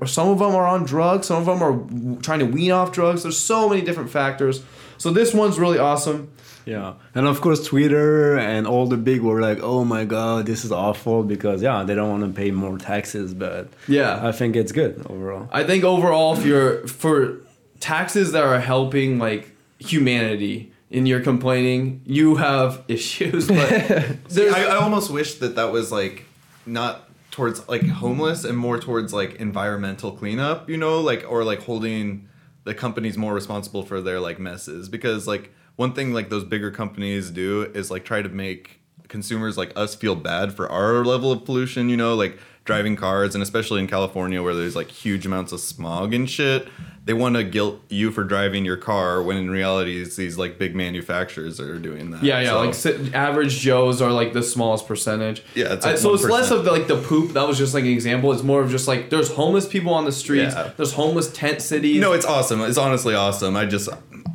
Some 0.05 0.30
of 0.30 0.39
them 0.39 0.55
are 0.55 0.65
on 0.65 0.86
drugs. 0.86 1.28
Some 1.28 1.39
of 1.39 1.45
them 1.45 1.61
are 1.61 2.21
trying 2.21 2.39
to 2.39 2.45
wean 2.45 2.71
off 2.71 2.93
drugs. 2.93 3.23
There's 3.23 3.38
so 3.38 3.67
many 3.67 3.82
different 3.82 4.09
factors. 4.09 4.63
So 4.97 5.11
this 5.11 5.34
one's 5.34 5.59
really 5.59 5.78
awesome. 5.78 6.32
Yeah, 6.68 6.93
and 7.15 7.26
of 7.28 7.39
course 7.41 7.65
Twitter 7.65 8.38
and 8.38 8.68
all 8.68 8.86
the 8.88 8.97
big 8.97 9.22
were 9.22 9.41
like, 9.41 9.59
"Oh 9.63 9.86
my 9.86 10.03
god, 10.05 10.45
this 10.45 10.65
is 10.65 10.72
awful," 10.72 11.24
because 11.24 11.61
yeah, 11.61 11.84
they 11.84 11.95
don't 11.95 12.09
want 12.09 12.24
to 12.26 12.39
pay 12.41 12.51
more 12.51 12.78
taxes. 12.78 13.34
But 13.34 13.70
Yeah. 13.88 14.20
I 14.22 14.32
think 14.34 14.55
it's 14.55 14.74
good 14.74 14.93
overall. 15.09 15.47
I 15.51 15.63
think 15.63 15.84
overall, 15.84 16.38
if 16.38 16.45
you're 16.45 16.86
for 16.88 17.38
taxes 17.80 18.32
that 18.34 18.43
are 18.43 18.59
helping 18.59 19.18
like 19.18 19.55
humanity 19.80 20.72
and 20.91 21.07
you're 21.07 21.22
complaining, 21.22 22.01
you 22.05 22.36
have 22.36 22.84
issues. 22.89 23.47
But 23.47 23.70
there's, 24.30 24.53
I, 24.53 24.63
I 24.63 24.76
almost 24.78 25.09
wish 25.11 25.36
that 25.36 25.55
that 25.55 25.72
was 25.72 25.91
like 25.91 26.26
not 26.65 27.09
towards 27.32 27.68
like 27.70 27.88
homeless 27.88 28.43
and 28.43 28.57
more 28.57 28.80
towards 28.80 29.13
like 29.13 29.36
environmental 29.36 30.11
cleanup, 30.11 30.70
you 30.70 30.76
know, 30.78 30.99
like 31.01 31.24
or 31.30 31.43
like 31.43 31.61
holding 31.63 32.28
the 32.63 32.74
companies 32.74 33.18
more 33.18 33.34
responsible 33.34 33.84
for 33.84 34.01
their 34.01 34.20
like 34.20 34.39
messes 34.39 34.89
because 34.89 35.28
like 35.28 35.53
one 35.78 35.93
thing 35.93 36.11
like 36.13 36.30
those 36.30 36.43
bigger 36.43 36.69
companies 36.71 37.30
do 37.32 37.63
is 37.73 37.89
like 37.89 38.03
try 38.03 38.21
to 38.21 38.30
make 38.30 38.82
consumers 39.07 39.57
like 39.57 39.71
us 39.78 39.95
feel 39.95 40.15
bad 40.15 40.53
for 40.53 40.69
our 40.69 41.05
level 41.05 41.32
of 41.32 41.45
pollution, 41.45 41.88
you 41.88 41.95
know, 41.95 42.13
like 42.13 42.38
driving 42.65 42.97
cars 42.97 43.34
and 43.34 43.41
especially 43.41 43.80
in 43.80 43.88
California 43.88 44.43
where 44.43 44.53
there's 44.53 44.75
like 44.75 44.89
huge 44.91 45.25
amounts 45.25 45.53
of 45.53 45.59
smog 45.61 46.13
and 46.13 46.30
shit. 46.30 46.67
They 47.05 47.13
want 47.13 47.36
to 47.38 47.43
guilt 47.45 47.80
you 47.88 48.11
for 48.11 48.25
driving 48.25 48.65
your 48.65 48.75
car 48.75 49.23
when 49.23 49.38
in 49.38 49.49
reality 49.49 50.01
it's 50.01 50.17
these 50.17 50.38
like 50.38 50.57
big 50.59 50.75
manufacturers 50.75 51.55
that 51.55 51.69
are 51.69 51.80
doing 51.80 52.11
that. 52.11 52.21
yeah, 52.21 52.41
yeah, 52.41 52.49
So- 52.49 52.59
like 52.59 52.73
si- 52.73 53.13
average 53.13 53.59
Joes 53.59 54.01
are 54.01 54.11
like 54.11 54.34
the 54.34 54.43
smallest 54.43 54.86
percentage. 54.89 55.41
Yeah, 55.55 55.71
it's 55.71 55.86
Uh, 55.86 55.91
like 55.91 55.97
so 55.99 56.13
it's 56.13 56.25
less 56.25 56.51
of 56.51 56.65
the, 56.65 56.71
like 56.73 56.88
the 56.88 56.97
poop. 57.01 57.32
That 57.32 57.47
was 57.47 57.57
just 57.57 57.73
like 57.73 57.86
an 57.86 57.91
example. 57.91 58.34
It's 58.34 58.43
more 58.43 58.61
of 58.61 58.69
just 58.69 58.89
like 58.89 59.09
there's 59.09 59.32
homeless 59.32 59.65
people 59.65 59.93
on 59.93 60.03
the 60.03 60.11
streets. 60.11 60.53
Yeah. 60.53 60.71
There's 60.75 60.91
homeless 60.91 61.32
tent 61.32 61.61
cities. 61.61 62.01
No, 62.01 62.11
it's 62.11 62.25
awesome. 62.25 62.59
It's 62.59 62.78
honestly 62.78 63.15
awesome. 63.15 63.55
I 63.55 63.65
just, 63.65 63.88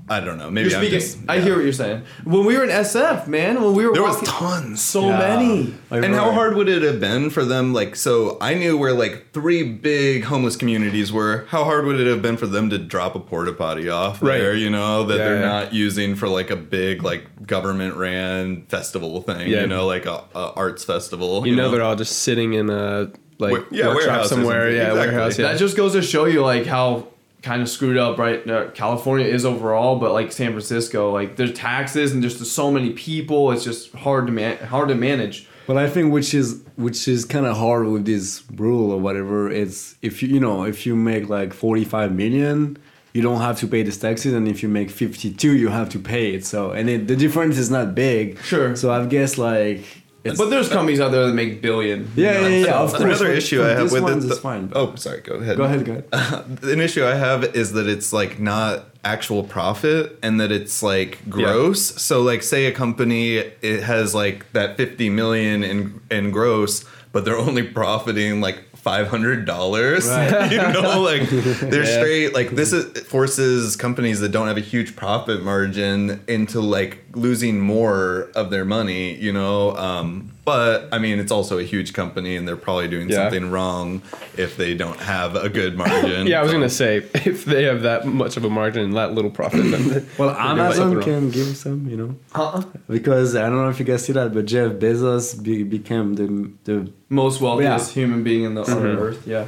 I 0.08 0.20
don't 0.20 0.38
know. 0.38 0.50
Maybe 0.50 0.68
you're 0.70 0.78
I'm 0.78 0.84
speaking. 0.84 1.00
just. 1.00 1.18
I 1.28 1.40
hear 1.40 1.54
what 1.54 1.64
you're 1.64 1.72
saying. 1.72 2.02
When 2.24 2.44
we 2.44 2.56
were 2.56 2.64
in 2.64 2.70
SF, 2.70 3.26
man, 3.28 3.62
when 3.62 3.74
we 3.74 3.86
were 3.86 3.92
There 3.94 4.02
was 4.02 4.20
tons. 4.22 4.82
so 4.82 5.08
Yeah. 5.08 5.18
many. 5.18 5.74
Like, 5.90 6.04
And 6.04 6.14
how 6.14 6.32
hard 6.32 6.56
would 6.56 6.68
it 6.68 6.82
have 6.82 7.00
been 7.00 7.30
for 7.30 7.44
them? 7.44 7.72
Like, 7.72 7.96
so 7.96 8.36
I 8.40 8.54
knew 8.54 8.76
where 8.76 8.92
like 8.92 9.28
three 9.32 9.62
big 9.62 10.24
homeless 10.24 10.56
communities 10.56 11.12
were. 11.12 11.44
How 11.48 11.64
hard 11.64 11.86
would 11.86 12.00
it 12.00 12.06
have 12.06 12.20
been 12.22 12.36
for 12.36 12.46
them 12.46 12.68
to 12.70 12.78
drop 12.78 13.14
a 13.14 13.20
porta 13.20 13.52
potty 13.52 13.88
off 13.88 14.22
Right. 14.22 14.38
there? 14.38 14.54
You 14.54 14.70
know 14.70 15.04
that 15.04 15.16
they're 15.18 15.40
Yeah. 15.40 15.48
not 15.48 15.72
using 15.72 16.14
for 16.14 16.28
like 16.28 16.50
a 16.50 16.56
big 16.56 17.02
like 17.02 17.46
government 17.46 17.96
ran 17.96 18.62
festival 18.68 19.20
thing. 19.22 19.48
Yeah. 19.48 19.62
You 19.62 19.66
know, 19.66 19.86
like 19.86 20.06
a, 20.06 20.22
a 20.34 20.52
arts 20.56 20.84
festival. 20.84 21.46
You 21.46 21.56
know 21.56 21.70
they're 21.70 21.82
all 21.82 21.96
just 21.96 22.20
sitting 22.20 22.52
in 22.54 22.70
a 22.70 23.08
like 23.38 23.52
Ware- 23.52 23.64
yeah, 23.70 23.88
workshop 23.88 24.06
warehouse 24.08 24.28
somewhere. 24.28 24.70
Yeah, 24.70 24.90
Exactly. 24.90 24.98
warehouse. 25.14 25.38
Yeah. 25.38 25.52
That 25.52 25.58
just 25.58 25.76
goes 25.76 25.92
to 25.94 26.02
show 26.02 26.26
you 26.26 26.42
like 26.42 26.66
how 26.66 27.08
kind 27.42 27.60
of 27.60 27.68
screwed 27.68 27.96
up 27.96 28.18
right 28.18 28.48
uh, 28.48 28.70
California 28.70 29.26
is 29.26 29.44
overall, 29.44 29.98
but 29.98 30.12
like 30.12 30.32
San 30.32 30.50
Francisco, 30.50 31.10
like 31.12 31.36
there's 31.36 31.52
taxes 31.52 32.12
and 32.12 32.22
there's 32.22 32.38
just 32.38 32.52
so 32.52 32.70
many 32.70 32.90
people. 32.90 33.50
It's 33.52 33.64
just 33.64 33.92
hard 33.92 34.26
to 34.26 34.32
man 34.32 34.58
hard 34.58 34.88
to 34.88 34.94
manage. 34.94 35.48
But 35.66 35.76
I 35.76 35.88
think 35.88 36.12
which 36.12 36.34
is 36.34 36.62
which 36.76 37.06
is 37.06 37.24
kind 37.24 37.46
of 37.46 37.56
hard 37.56 37.86
with 37.86 38.04
this 38.04 38.42
rule 38.54 38.90
or 38.92 39.00
whatever. 39.00 39.50
It's 39.50 39.96
if 40.02 40.22
you 40.22 40.28
you 40.28 40.40
know 40.40 40.64
if 40.64 40.86
you 40.86 40.96
make 40.96 41.28
like 41.28 41.52
forty 41.52 41.84
five 41.84 42.12
million, 42.12 42.78
you 43.12 43.22
don't 43.22 43.40
have 43.40 43.58
to 43.60 43.66
pay 43.66 43.82
this 43.82 43.98
taxes, 43.98 44.32
and 44.32 44.48
if 44.48 44.62
you 44.62 44.68
make 44.68 44.90
fifty 44.90 45.32
two, 45.32 45.56
you 45.56 45.68
have 45.68 45.88
to 45.90 45.98
pay 45.98 46.34
it. 46.34 46.44
So 46.46 46.70
and 46.70 46.88
it, 46.88 47.08
the 47.08 47.16
difference 47.16 47.58
is 47.58 47.70
not 47.70 47.94
big. 47.94 48.38
Sure. 48.42 48.76
So 48.76 48.92
I 48.92 49.04
guess 49.06 49.38
like. 49.38 50.01
It's, 50.24 50.38
But 50.38 50.50
there's 50.50 50.68
companies 50.68 51.00
out 51.00 51.10
there 51.10 51.26
that 51.26 51.34
make 51.34 51.60
billion. 51.60 52.08
yeah, 52.14 52.40
yeah, 52.40 52.48
yeah, 52.48 52.74
Of 52.74 52.90
course. 52.90 53.02
Another 53.02 53.26
but 53.28 53.36
issue 53.36 53.62
I 53.62 53.68
have 53.70 53.78
this 53.84 53.92
with 53.92 54.02
ones, 54.04 54.24
it. 54.24 54.36
fine. 54.38 54.70
Oh, 54.74 54.94
sorry. 54.94 55.20
Go 55.20 55.34
ahead. 55.34 55.56
Go 55.56 55.64
ahead, 55.64 55.84
go 55.84 56.02
ahead. 56.12 56.58
an 56.62 56.80
issue 56.80 57.04
I 57.04 57.14
have 57.14 57.42
is 57.56 57.72
that 57.72 57.88
it's 57.88 58.12
like 58.12 58.38
not 58.38 58.84
actual 59.04 59.42
profit 59.42 60.16
and 60.22 60.40
that 60.40 60.52
it's 60.52 60.80
like 60.82 61.18
gross. 61.28 62.00
So 62.00 62.22
like 62.22 62.42
say 62.44 62.66
a 62.66 62.72
company 62.72 63.38
it 63.38 63.82
has 63.82 64.14
like 64.14 64.50
that 64.52 64.76
50 64.76 65.10
million 65.10 65.64
in 65.64 66.00
in 66.10 66.30
gross, 66.30 66.84
but 67.10 67.24
they're 67.24 67.36
only 67.48 67.64
profiting 67.64 68.40
like 68.40 68.62
five 68.82 69.06
hundred 69.08 69.44
dollars. 69.46 70.06
Right. 70.08 70.50
you 70.52 70.58
know, 70.58 71.00
like 71.10 71.28
they're 71.30 71.84
Yeah. 71.84 71.98
straight 72.00 72.34
like 72.34 72.50
this 72.50 72.72
is 72.72 72.84
it 72.96 73.06
forces 73.06 73.76
companies 73.76 74.20
that 74.20 74.30
don't 74.30 74.48
have 74.48 74.56
a 74.56 74.60
huge 74.60 74.96
profit 74.96 75.42
margin 75.42 76.20
into 76.28 76.60
like 76.60 76.98
losing 77.14 77.60
more 77.60 78.28
of 78.34 78.50
their 78.50 78.64
money, 78.64 79.14
you 79.14 79.32
know. 79.32 79.76
Um 79.76 80.32
but 80.44 80.88
I 80.92 80.98
mean, 80.98 81.18
it's 81.18 81.30
also 81.32 81.58
a 81.58 81.62
huge 81.62 81.92
company, 81.92 82.36
and 82.36 82.46
they're 82.46 82.56
probably 82.56 82.88
doing 82.88 83.08
Yeah. 83.08 83.16
something 83.16 83.50
wrong 83.50 84.02
if 84.36 84.56
they 84.56 84.74
don't 84.74 84.98
have 84.98 85.36
a 85.36 85.48
good 85.48 85.76
margin. 85.76 86.26
Yeah, 86.30 86.40
I 86.40 86.42
was 86.42 86.50
So- 86.50 86.56
gonna 86.56 86.68
say 86.68 86.96
if 87.14 87.44
they 87.44 87.64
have 87.64 87.82
that 87.82 88.06
much 88.06 88.36
of 88.36 88.44
a 88.44 88.50
margin 88.50 88.82
and 88.84 88.96
that 88.96 89.12
little 89.14 89.30
profit, 89.30 89.62
then 89.70 90.06
Well, 90.18 90.28
they're 90.28 90.36
doing 90.36 90.58
Amazon 90.58 90.74
something 90.74 90.94
wrong. 90.98 91.04
can 91.04 91.30
give 91.30 91.56
some, 91.56 91.88
you 91.88 91.96
know, 91.96 92.14
Uh-uh. 92.34 92.62
because 92.88 93.36
I 93.36 93.42
don't 93.48 93.56
know 93.62 93.68
if 93.68 93.78
you 93.78 93.84
guys 93.84 94.04
see 94.04 94.12
that, 94.14 94.34
but 94.34 94.46
Jeff 94.46 94.72
Bezos 94.72 95.40
be, 95.42 95.62
became 95.62 96.14
the 96.14 96.50
the 96.64 96.90
Most 97.08 97.40
wealthiest 97.40 97.92
human 97.94 98.22
being 98.22 98.44
in 98.44 98.54
the 98.54 98.62
on 98.62 98.86
earth. 98.86 99.22
Yeah. 99.26 99.46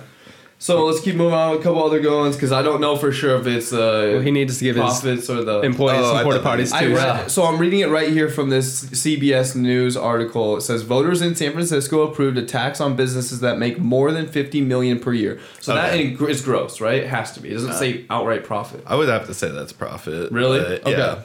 So 0.64 0.86
let's 0.86 1.02
keep 1.02 1.14
moving 1.16 1.34
on 1.34 1.50
with 1.50 1.60
a 1.60 1.62
couple 1.62 1.84
other 1.84 2.00
goings 2.00 2.36
because 2.36 2.50
I 2.50 2.62
don't 2.62 2.80
know 2.80 2.96
for 2.96 3.12
sure 3.12 3.38
if 3.38 3.46
it's 3.46 3.70
uh, 3.70 4.12
Well, 4.14 4.20
he 4.22 4.30
needs 4.30 4.56
to 4.56 4.64
give 4.64 4.76
his 4.76 4.82
profits 4.82 5.28
or 5.28 5.44
the 5.44 5.60
employees 5.60 6.00
Oh, 6.00 6.14
I 6.14 6.22
some 6.22 6.24
porta 6.24 6.40
potties 6.40 6.72
I 6.72 6.84
too. 6.86 6.96
read, 6.96 7.30
so 7.30 7.44
I'm 7.44 7.58
reading 7.58 7.80
it 7.80 7.90
right 7.90 8.10
here 8.10 8.30
from 8.30 8.48
this 8.48 8.82
CBS 8.86 9.54
News 9.54 9.94
article. 9.94 10.56
It 10.56 10.62
says 10.62 10.80
voters 10.80 11.20
in 11.20 11.34
San 11.34 11.52
Francisco 11.52 12.00
approved 12.00 12.38
a 12.38 12.42
tax 12.46 12.80
on 12.80 12.96
businesses 12.96 13.40
that 13.40 13.58
make 13.58 13.78
more 13.78 14.10
than 14.10 14.26
50 14.26 14.62
million 14.62 15.00
per 15.00 15.12
year. 15.12 15.38
So 15.60 15.74
that 15.74 15.90
Okay. 15.92 16.06
in- 16.18 16.26
is 16.30 16.40
gross, 16.40 16.80
right? 16.80 17.02
It 17.02 17.08
has 17.08 17.32
to 17.32 17.40
be. 17.40 17.50
It 17.50 17.56
doesn't 17.56 17.74
say 17.74 18.06
outright 18.08 18.44
profit. 18.44 18.84
I 18.86 18.96
would 18.96 19.10
have 19.10 19.26
to 19.26 19.34
say 19.34 19.50
that's 19.50 19.74
profit. 19.74 20.32
Really? 20.32 20.60
Okay. 20.60 20.92
Yeah. 20.92 21.24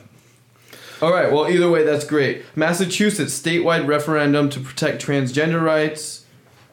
All 1.02 1.14
right. 1.14 1.32
Well, 1.32 1.48
either 1.50 1.70
way, 1.70 1.86
that's 1.86 2.04
great. 2.04 2.42
Massachusetts 2.58 3.40
statewide 3.40 3.88
referendum 3.88 4.50
to 4.50 4.60
protect 4.60 5.02
transgender 5.02 5.62
rights. 5.64 6.26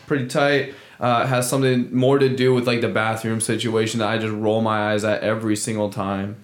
Pretty 0.08 0.26
tight. 0.26 0.74
Uh, 0.98 1.26
has 1.26 1.48
something 1.48 1.94
more 1.94 2.18
to 2.18 2.28
do 2.34 2.54
with 2.54 2.66
like 2.66 2.80
the 2.80 2.88
bathroom 2.88 3.40
situation 3.40 3.98
that 4.00 4.08
I 4.08 4.16
just 4.18 4.32
roll 4.32 4.62
my 4.62 4.92
eyes 4.92 5.04
at 5.04 5.22
every 5.22 5.54
single 5.56 5.90
time. 5.90 6.36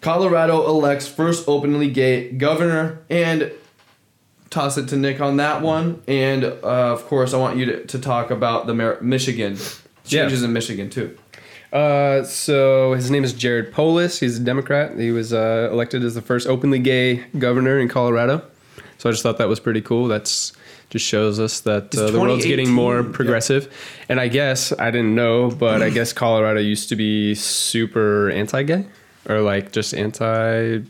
Colorado 0.00 0.66
elects 0.66 1.08
first 1.08 1.48
openly 1.48 1.90
gay 1.90 2.30
governor, 2.30 3.00
and 3.10 3.50
toss 4.50 4.78
it 4.78 4.88
to 4.88 4.96
Nick 4.96 5.20
on 5.20 5.38
that 5.38 5.62
one. 5.62 6.00
And 6.06 6.44
uh, 6.44 6.52
of 6.62 7.06
course, 7.06 7.34
I 7.34 7.38
want 7.38 7.56
you 7.58 7.66
to, 7.66 7.84
to 7.86 7.98
talk 7.98 8.30
about 8.30 8.66
the 8.66 8.74
Mar- 8.74 8.98
Michigan 9.00 9.54
Yeah. 10.04 10.20
changes 10.22 10.42
in 10.44 10.52
Michigan 10.52 10.88
too. 10.90 11.16
Uh, 11.72 12.22
so 12.22 12.92
his 12.94 13.10
name 13.10 13.24
is 13.24 13.32
Jared 13.32 13.72
Polis. 13.72 14.20
He's 14.20 14.38
a 14.38 14.40
Democrat. 14.40 14.96
He 14.96 15.10
was 15.10 15.32
uh, 15.32 15.68
elected 15.72 16.04
as 16.04 16.14
the 16.14 16.22
first 16.22 16.46
openly 16.46 16.78
gay 16.78 17.24
governor 17.38 17.78
in 17.80 17.88
Colorado. 17.88 18.42
So 18.98 19.08
I 19.10 19.12
just 19.12 19.22
thought 19.24 19.38
that 19.38 19.48
was 19.48 19.58
pretty 19.60 19.80
cool. 19.82 20.06
That's 20.06 20.52
just 20.90 21.04
shows 21.04 21.40
us 21.40 21.60
that 21.60 21.96
uh, 21.96 22.10
the 22.10 22.20
world's 22.20 22.44
getting 22.46 22.70
more 22.70 22.98
2018, 23.02 23.12
progressive. 23.12 23.74
And 24.08 24.20
I 24.20 24.28
guess 24.28 24.72
I 24.78 24.90
didn't 24.90 25.14
know, 25.14 25.50
but 25.50 25.82
I 25.82 25.90
guess 25.98 26.12
Colorado 26.12 26.60
used 26.60 26.88
to 26.90 26.96
be 26.96 27.34
super 27.34 28.30
anti-gay 28.30 28.86
or 29.28 29.40
like 29.40 29.72
just 29.72 29.94
anti. 29.94 30.24
I 30.26 30.82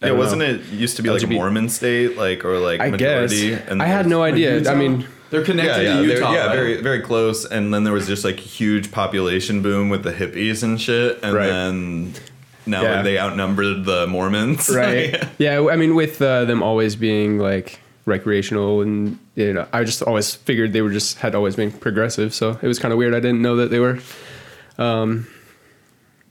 Yeah, 0.00 0.08
don't 0.08 0.18
wasn't 0.18 0.40
know. 0.42 0.46
it 0.46 0.60
used 0.72 0.96
to 0.96 1.02
be 1.02 1.10
like 1.10 1.22
a 1.22 1.26
Mormon 1.26 1.68
state, 1.68 2.16
like 2.16 2.44
or 2.44 2.58
like 2.58 2.80
I 2.80 2.90
guess 2.90 3.30
majority? 3.32 3.54
I 3.80 3.86
had 3.86 4.06
no 4.06 4.22
idea. 4.22 4.70
I 4.70 4.74
mean, 4.74 5.06
They're 5.30 5.44
connected 5.44 5.82
yeah, 5.84 5.94
yeah, 5.96 6.00
to 6.02 6.06
they're- 6.06 6.16
Utah. 6.18 6.32
yeah, 6.32 6.46
right? 6.46 6.54
very 6.56 6.80
very 6.82 7.00
close. 7.00 7.44
And 7.44 7.72
then 7.74 7.84
there 7.84 7.92
was 7.94 8.06
just 8.06 8.24
like 8.24 8.38
huge 8.38 8.90
population 8.92 9.60
boom 9.62 9.88
with 9.90 10.02
the 10.02 10.12
hippies 10.12 10.62
and 10.62 10.80
shit, 10.80 11.18
and 11.22 11.34
Right. 11.34 11.46
then 11.46 12.12
now 12.66 12.82
Yeah. 12.82 13.02
they 13.02 13.18
outnumbered 13.18 13.84
the 13.84 14.06
Mormons, 14.06 14.68
right 14.74 15.22
yeah 15.38 15.60
i 15.70 15.76
mean 15.76 15.94
with 15.94 16.20
uh, 16.20 16.44
them 16.46 16.62
always 16.64 16.96
being 16.96 17.38
like 17.38 17.78
recreational 18.06 18.80
and 18.80 19.18
you 19.34 19.52
know 19.52 19.66
i 19.72 19.84
just 19.84 20.00
always 20.02 20.34
figured 20.34 20.72
they 20.72 20.80
were 20.80 20.90
just 20.90 21.18
had 21.18 21.34
always 21.34 21.56
been 21.56 21.70
progressive 21.70 22.32
so 22.32 22.58
it 22.62 22.66
was 22.66 22.78
kind 22.78 22.92
of 22.92 22.98
weird 22.98 23.12
i 23.12 23.20
didn't 23.20 23.42
know 23.42 23.56
that 23.56 23.70
they 23.70 23.80
were 23.80 23.98
um 24.78 25.26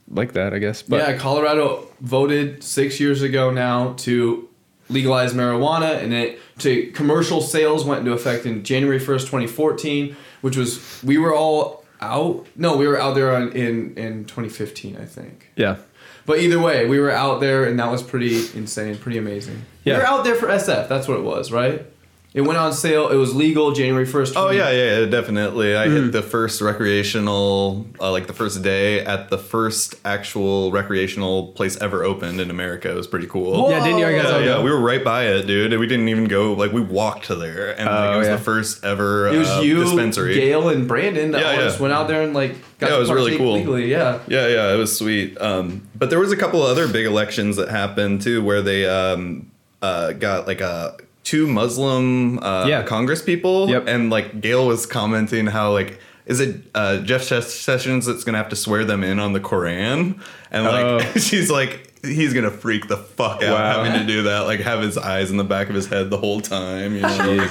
like 0.10 0.34
that 0.34 0.54
i 0.54 0.58
guess 0.58 0.82
but 0.82 0.98
yeah, 0.98 1.18
Colorado 1.18 1.88
voted 2.00 2.64
six 2.64 3.00
years 3.00 3.22
ago 3.22 3.52
now 3.52 3.94
to 3.98 4.48
legalize 4.90 5.34
marijuana, 5.34 6.02
and 6.02 6.14
it 6.14 6.40
to 6.60 6.92
commercial 6.92 7.42
sales 7.42 7.84
went 7.84 8.02
into 8.02 8.14
effect 8.14 8.46
in 8.46 8.64
January 8.64 9.00
first, 9.00 9.28
twenty 9.28 9.48
fourteen, 9.48 10.16
which 10.42 10.56
was 10.56 11.02
we 11.04 11.18
were 11.18 11.34
all 11.34 11.84
out. 12.02 12.46
No, 12.56 12.78
we 12.78 12.88
were 12.88 13.00
out 13.00 13.16
there 13.16 13.36
on, 13.36 13.52
in 13.54 13.96
in 13.98 14.26
twenty 14.26 14.50
fifteen, 14.50 14.96
I 14.98 15.06
think. 15.06 15.52
yeah 15.56 15.78
But 16.26 16.40
either 16.40 16.60
way, 16.60 16.86
we 16.86 17.00
were 17.00 17.12
out 17.12 17.40
there, 17.40 17.66
and 17.66 17.80
that 17.80 17.90
was 17.92 18.04
pretty 18.04 18.36
insane, 18.54 18.98
pretty 18.98 19.18
amazing. 19.18 19.66
Yeah. 19.86 19.94
We 19.98 20.00
were 20.02 20.08
out 20.08 20.24
there 20.26 20.36
for 20.36 20.48
SF. 20.48 20.90
That's 20.90 21.08
what 21.08 21.18
it 21.20 21.24
was, 21.24 21.52
right? 21.52 21.86
It 22.34 22.42
went 22.42 22.58
on 22.60 22.74
sale. 22.74 23.08
It 23.08 23.16
was 23.16 23.34
legal 23.34 23.72
January 23.72 24.06
first. 24.06 24.34
Oh 24.36 24.50
yeah, 24.50 24.70
yeah, 24.70 25.00
yeah, 25.00 25.06
definitely. 25.06 25.74
I 25.74 25.88
hit 25.88 26.12
the 26.12 26.22
first 26.22 26.60
recreational, 26.60 27.86
uh, 28.02 28.12
like 28.12 28.28
the 28.28 28.34
first 28.34 28.62
day 28.62 29.00
at 29.06 29.30
the 29.30 29.38
first 29.38 29.96
actual 30.04 30.70
recreational 30.72 31.48
place 31.54 31.78
ever 31.78 32.04
opened 32.04 32.42
in 32.42 32.50
America. 32.50 32.92
It 32.92 32.96
was 32.96 33.08
pretty 33.08 33.28
cool. 33.28 33.54
Whoa. 33.64 33.70
Yeah, 33.70 33.84
didn't 33.84 34.00
you 34.00 34.06
guys 34.06 34.24
Yeah, 34.26 34.40
yeah, 34.58 34.62
we 34.62 34.70
were 34.70 34.80
right 34.82 35.02
by 35.04 35.28
it, 35.28 35.48
dude. 35.48 35.72
and 35.72 35.80
We 35.80 35.88
didn't 35.88 36.10
even 36.10 36.26
go. 36.26 36.52
Like 36.54 36.74
we 36.74 36.82
walked 36.82 37.26
to 37.28 37.36
there, 37.36 37.72
and 37.80 37.86
like, 37.90 38.00
Oh, 38.10 38.14
it 38.16 38.18
was 38.18 38.28
yeah. 38.28 38.36
the 38.36 38.42
first 38.44 38.84
ever 38.84 39.28
It 39.30 39.38
was 39.38 39.48
uh, 39.50 39.62
you, 39.64 39.84
dispensary. 39.84 40.36
Gail, 40.36 40.68
and 40.70 40.88
Brandon 40.88 41.32
that 41.32 41.42
Yeah, 41.42 41.48
all 41.48 41.54
yeah. 41.54 41.60
just 41.62 41.80
went 41.80 41.94
out 41.94 42.08
there 42.10 42.22
and 42.22 42.34
like 42.34 42.56
got 42.80 42.90
Yeah, 42.90 42.98
it 42.98 43.00
was 43.00 43.12
really 43.12 43.38
cool. 43.38 43.54
legally. 43.54 43.90
Yeah. 43.90 44.20
Yeah, 44.28 44.48
yeah, 44.48 44.74
it 44.74 44.78
was 44.78 44.98
sweet. 44.98 45.40
Um, 45.40 45.88
but 45.96 46.10
there 46.10 46.20
was 46.20 46.32
a 46.34 46.38
couple 46.38 46.62
other 46.64 46.88
big 46.90 47.06
elections 47.06 47.56
that 47.56 47.70
happened 47.70 48.22
too, 48.24 48.44
where 48.44 48.62
they 48.62 48.86
um, 48.88 49.52
uh, 49.86 50.14
got 50.14 50.48
like 50.48 50.62
a 50.62 50.98
two 51.24 51.46
Muslim 51.48 52.40
uh, 52.40 52.66
Yeah. 52.68 52.84
Congress 52.84 53.22
people, 53.22 53.70
Yep. 53.70 53.88
and 53.88 54.10
like 54.10 54.42
Gail 54.42 54.68
was 54.68 54.86
commenting 54.86 55.48
how 55.48 55.72
like. 55.74 56.00
Is 56.28 56.40
it 56.40 56.56
uh, 56.74 56.98
Jeff 57.10 57.22
Sessions 57.22 58.08
that's 58.08 58.24
gonna 58.24 58.40
have 58.40 58.50
to 58.50 58.56
swear 58.56 58.84
them 58.84 59.04
in 59.04 59.20
on 59.20 59.34
the 59.34 59.40
Koran? 59.40 60.20
And 60.50 60.64
like, 60.66 60.86
Oh. 60.86 61.00
she's 61.28 61.52
like, 61.52 61.74
he's 62.06 62.34
gonna 62.34 62.52
freak 62.52 62.88
the 62.88 62.98
fuck 62.98 63.44
out 63.44 63.54
Wow. 63.54 63.84
having 63.84 64.00
to 64.00 64.08
do 64.08 64.24
that. 64.24 64.42
Like, 64.42 64.60
have 64.62 64.82
his 64.82 64.98
eyes 64.98 65.32
in 65.32 65.38
the 65.38 65.44
back 65.44 65.70
of 65.70 65.76
his 65.76 65.88
head 65.88 66.10
the 66.10 66.18
whole 66.18 66.42
time. 66.42 66.96
You 66.96 67.02
know? 67.02 67.48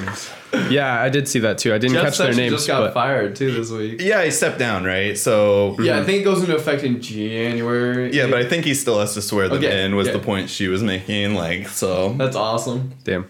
Yeah, 0.70 1.02
I 1.02 1.08
did 1.08 1.26
see 1.26 1.40
that 1.40 1.58
too. 1.58 1.74
I 1.74 1.78
didn't 1.78 1.94
Jeff 1.94 2.04
catch 2.04 2.18
their 2.18 2.26
Sessions 2.28 2.36
names, 2.36 2.52
just 2.52 2.66
got 2.68 2.80
but 2.80 2.94
fired 2.94 3.34
too 3.34 3.50
this 3.52 3.70
week. 3.70 4.00
yeah, 4.00 4.22
he 4.24 4.30
stepped 4.30 4.58
down, 4.58 4.84
right? 4.84 5.18
So 5.18 5.76
Yeah, 5.80 5.98
I 5.98 6.04
think 6.04 6.20
it 6.20 6.24
goes 6.24 6.40
into 6.42 6.54
effect 6.54 6.84
in 6.84 7.00
January. 7.02 8.12
yeah, 8.14 8.26
but 8.26 8.34
I 8.38 8.44
think 8.48 8.64
he 8.64 8.74
still 8.74 9.00
has 9.00 9.14
to 9.14 9.22
swear 9.22 9.48
them 9.48 9.58
Okay, 9.58 9.84
in. 9.84 9.96
Was 9.96 10.06
yeah. 10.06 10.12
the 10.12 10.18
point 10.20 10.48
she 10.50 10.68
was 10.68 10.82
making? 10.82 11.34
Like, 11.34 11.68
so 11.68 12.12
that's 12.12 12.36
awesome. 12.36 12.92
damn. 13.02 13.28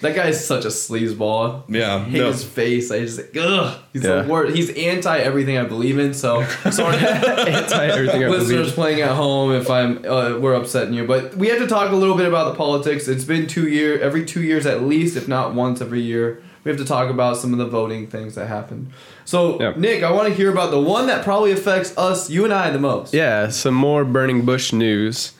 That 0.00 0.14
guy 0.14 0.28
is 0.28 0.44
such 0.44 0.64
a 0.64 0.68
sleazeball. 0.68 1.64
Yeah, 1.68 1.96
I 1.96 1.98
hate 2.00 2.18
no. 2.20 2.28
his 2.28 2.44
face. 2.44 2.90
I 2.92 3.00
just 3.00 3.20
ugh. 3.36 3.78
He's 3.92 4.04
Yeah. 4.04 4.22
the 4.22 4.28
worst. 4.28 4.54
He's 4.54 4.70
anti 4.76 5.18
everything 5.18 5.58
I 5.58 5.64
believe 5.64 5.98
in. 5.98 6.14
So 6.14 6.44
sorry, 6.70 6.96
Anti 6.96 7.86
everything 7.86 8.22
I 8.22 8.26
believe 8.26 8.26
in. 8.26 8.30
listeners 8.30 8.48
believe. 8.48 8.74
playing 8.74 9.00
at 9.00 9.16
home 9.16 9.52
if 9.52 9.68
I'm 9.70 9.98
uh, 10.04 10.38
we're 10.38 10.54
upsetting 10.54 10.94
you. 10.94 11.06
But 11.06 11.34
we 11.36 11.48
have 11.48 11.58
to 11.58 11.66
talk 11.66 11.90
a 11.92 11.96
little 11.96 12.16
bit 12.16 12.26
about 12.26 12.52
the 12.52 12.56
politics. 12.56 13.08
It's 13.08 13.24
been 13.24 13.46
two 13.46 13.68
year, 13.68 13.98
every 14.00 14.24
two 14.24 14.42
years 14.42 14.66
at 14.66 14.82
least, 14.82 15.16
if 15.16 15.26
not 15.28 15.54
once 15.54 15.80
every 15.80 16.00
year. 16.00 16.42
We 16.64 16.70
have 16.70 16.78
to 16.80 16.84
talk 16.86 17.08
about 17.08 17.36
some 17.36 17.52
of 17.52 17.58
the 17.58 17.66
voting 17.66 18.08
things 18.08 18.34
that 18.34 18.46
happened. 18.48 18.90
So 19.24 19.58
Yeah. 19.60 19.72
Nick, 19.76 20.02
I 20.02 20.10
want 20.12 20.28
to 20.28 20.34
hear 20.34 20.50
about 20.52 20.70
the 20.70 20.80
one 20.80 21.06
that 21.06 21.24
probably 21.24 21.52
affects 21.52 21.96
us, 21.96 22.28
you 22.28 22.44
and 22.44 22.52
I, 22.52 22.70
the 22.70 22.78
most. 22.80 23.14
Yeah, 23.14 23.48
some 23.48 23.74
more 23.74 24.04
burning 24.04 24.44
bush 24.44 24.72
news. 24.72 25.32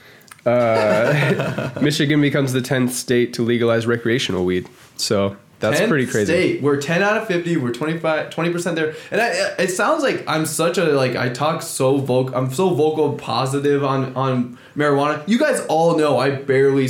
Uh, 0.49 1.81
Michigan 1.83 2.21
becomes 2.21 2.53
the 2.53 2.61
10th 2.61 2.91
state 2.91 3.33
to 3.35 3.43
legalize 3.43 3.87
recreational 3.87 4.45
weed. 4.45 4.69
So 4.97 5.37
that's 5.61 5.81
pretty 5.89 6.07
crazy. 6.07 6.33
State. 6.33 6.63
We're 6.63 6.81
10 6.81 7.03
out 7.03 7.17
of 7.17 7.27
50. 7.27 7.57
We're 7.57 7.73
25, 7.73 8.31
20% 8.31 8.75
there. 8.75 8.95
And 9.11 9.21
I, 9.21 9.27
it 9.59 9.71
sounds 9.71 10.03
like 10.03 10.25
I'm 10.29 10.47
such 10.47 10.79
a, 10.79 10.85
like, 10.85 11.17
I 11.17 11.29
talk 11.31 11.63
so 11.63 11.99
vocal, 11.99 12.35
I'm 12.35 12.53
so 12.53 12.71
vocal 12.71 13.15
positive 13.15 13.85
on, 13.85 14.15
on 14.15 14.59
marijuana. 14.77 15.23
You 15.27 15.39
guys 15.39 15.61
all 15.69 15.97
know 15.97 16.19
I 16.19 16.31
barely 16.31 16.89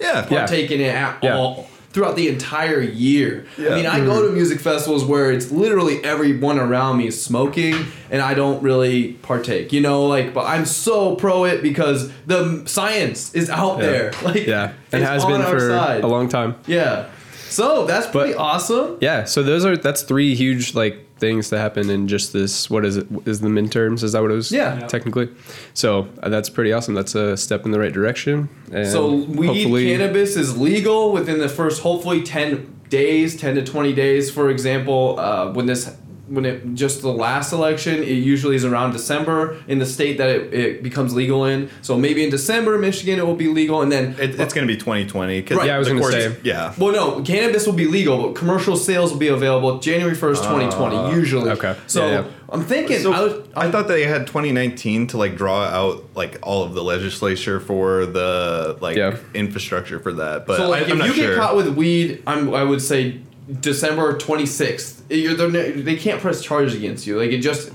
yeah, 0.00 0.26
Yeah. 0.30 0.50
in 0.50 0.80
it 0.80 0.94
at 0.94 1.22
Yeah. 1.22 1.36
all 1.36 1.68
throughout 1.94 2.16
the 2.16 2.28
entire 2.28 2.80
year. 2.80 3.46
I 3.56 3.70
mean, 3.76 3.86
I 3.86 4.04
go 4.04 4.26
to 4.26 4.32
music 4.34 4.60
festivals 4.60 5.04
where 5.04 5.30
it's 5.30 5.50
literally 5.52 6.02
everyone 6.04 6.58
around 6.58 6.98
me 6.98 7.06
is 7.06 7.24
smoking 7.24 7.74
and 8.10 8.20
I 8.20 8.34
don't 8.34 8.60
really 8.62 9.12
partake, 9.22 9.72
you 9.72 9.80
know, 9.80 10.04
like, 10.06 10.34
but 10.34 10.44
I'm 10.44 10.66
so 10.66 11.14
pro 11.14 11.44
it 11.44 11.62
because 11.62 12.10
the 12.26 12.64
science 12.66 13.32
is 13.34 13.48
out 13.48 13.78
Yeah. 13.78 13.86
there. 13.86 14.12
Like, 14.24 14.46
Yeah, 14.46 14.72
it 14.92 15.02
has 15.02 15.24
been 15.24 15.42
for 15.42 15.60
side. 15.60 16.02
a 16.02 16.06
long 16.08 16.28
time. 16.28 16.56
Yeah. 16.66 17.06
So 17.48 17.86
that's 17.86 18.08
pretty 18.08 18.32
But- 18.32 18.40
awesome. 18.40 18.96
Yeah, 19.00 19.24
so 19.24 19.44
those 19.44 19.64
are 19.64 19.76
that's 19.76 20.02
three 20.02 20.34
huge 20.34 20.74
like 20.74 21.03
things 21.18 21.50
that 21.50 21.58
happen 21.58 21.90
in 21.90 22.08
just 22.08 22.32
this. 22.32 22.68
What 22.68 22.84
is 22.84 22.96
it? 22.96 23.06
Is 23.24 23.40
the 23.40 23.48
midterms? 23.48 24.02
Is 24.02 24.12
that 24.12 24.22
what 24.22 24.30
it 24.30 24.34
was? 24.34 24.50
Yeah. 24.52 24.78
Yeah. 24.80 24.86
technically. 24.86 25.28
So 25.74 26.08
uh, 26.22 26.28
that's 26.28 26.50
pretty 26.50 26.72
awesome. 26.72 26.94
That's 26.94 27.14
a 27.14 27.36
step 27.36 27.64
in 27.64 27.70
the 27.70 27.78
right 27.80 27.92
direction. 27.92 28.48
And 28.72 28.86
So 28.86 29.14
weed 29.14 29.64
cannabis 29.86 30.36
is 30.36 30.56
legal 30.58 31.12
within 31.12 31.38
the 31.38 31.48
first 31.48 31.82
hopefully 31.82 32.22
ten 32.22 32.80
days, 32.88 33.36
ten 33.36 33.54
to 33.54 33.64
twenty 33.64 33.92
days. 33.92 34.30
For 34.30 34.50
example, 34.50 35.18
uh, 35.18 35.52
when 35.52 35.66
this 35.66 35.96
when 36.26 36.44
it 36.46 36.74
just 36.74 37.02
the 37.02 37.12
last 37.12 37.52
election, 37.52 38.02
it 38.02 38.08
usually 38.08 38.56
is 38.56 38.64
around 38.64 38.92
December 38.92 39.58
in 39.68 39.78
the 39.78 39.86
state 39.86 40.16
that 40.18 40.28
it, 40.30 40.54
it 40.54 40.82
becomes 40.82 41.14
legal 41.14 41.44
in. 41.44 41.68
So 41.82 41.98
maybe 41.98 42.24
in 42.24 42.30
December, 42.30 42.78
Michigan, 42.78 43.18
it 43.18 43.26
will 43.26 43.34
be 43.36 43.48
legal, 43.48 43.82
and 43.82 43.92
then 43.92 44.16
It, 44.18 44.40
it's 44.40 44.54
going 44.54 44.66
to 44.66 44.72
be 44.72 44.78
2020. 44.78 45.42
'cause 45.42 45.58
Right. 45.58 45.66
Yeah, 45.66 45.76
I 45.76 45.78
was 45.78 45.88
gonna 45.88 46.02
say. 46.10 46.34
Yeah. 46.42 46.72
well, 46.78 46.92
no, 46.92 47.20
cannabis 47.22 47.66
will 47.66 47.74
be 47.74 47.86
legal, 47.86 48.22
but 48.22 48.34
commercial 48.34 48.76
sales 48.76 49.10
will 49.12 49.18
be 49.18 49.28
available 49.28 49.78
January 49.80 50.14
first, 50.14 50.44
uh, 50.44 50.50
twenty 50.50 50.70
twenty. 50.70 51.14
Usually, 51.14 51.50
okay. 51.50 51.76
So 51.86 52.06
Yeah, 52.06 52.12
yeah. 52.20 52.24
I'm 52.50 52.62
thinking, 52.62 53.00
So 53.00 53.12
I 53.12 53.20
was, 53.20 53.32
I 53.56 53.70
thought 53.70 53.88
they 53.88 54.04
had 54.04 54.26
2019 54.26 55.08
to 55.08 55.18
like 55.18 55.36
draw 55.36 55.62
out 55.64 56.04
like 56.14 56.38
all 56.42 56.62
of 56.62 56.74
the 56.74 56.82
legislature 56.84 57.58
for 57.60 58.06
the 58.06 58.76
like 58.80 58.96
Yeah. 58.96 59.16
infrastructure 59.34 59.98
for 59.98 60.12
that, 60.14 60.46
but 60.46 60.56
so 60.58 60.68
like 60.70 60.82
I, 60.82 60.86
am 60.86 60.92
if 60.92 60.98
not 60.98 61.08
you 61.08 61.14
sure. 61.14 61.28
get 61.30 61.38
caught 61.38 61.56
with 61.56 61.68
weed, 61.68 62.22
I'm 62.26 62.54
I 62.54 62.62
would 62.62 62.80
say 62.80 63.20
December 63.60 64.16
26th. 64.16 65.02
You're, 65.10 65.34
they're 65.34 65.72
they 65.72 65.96
can't 65.96 66.20
press 66.20 66.42
charges 66.42 66.74
against 66.74 67.06
you. 67.06 67.18
Like 67.18 67.30
it 67.30 67.38
just 67.38 67.70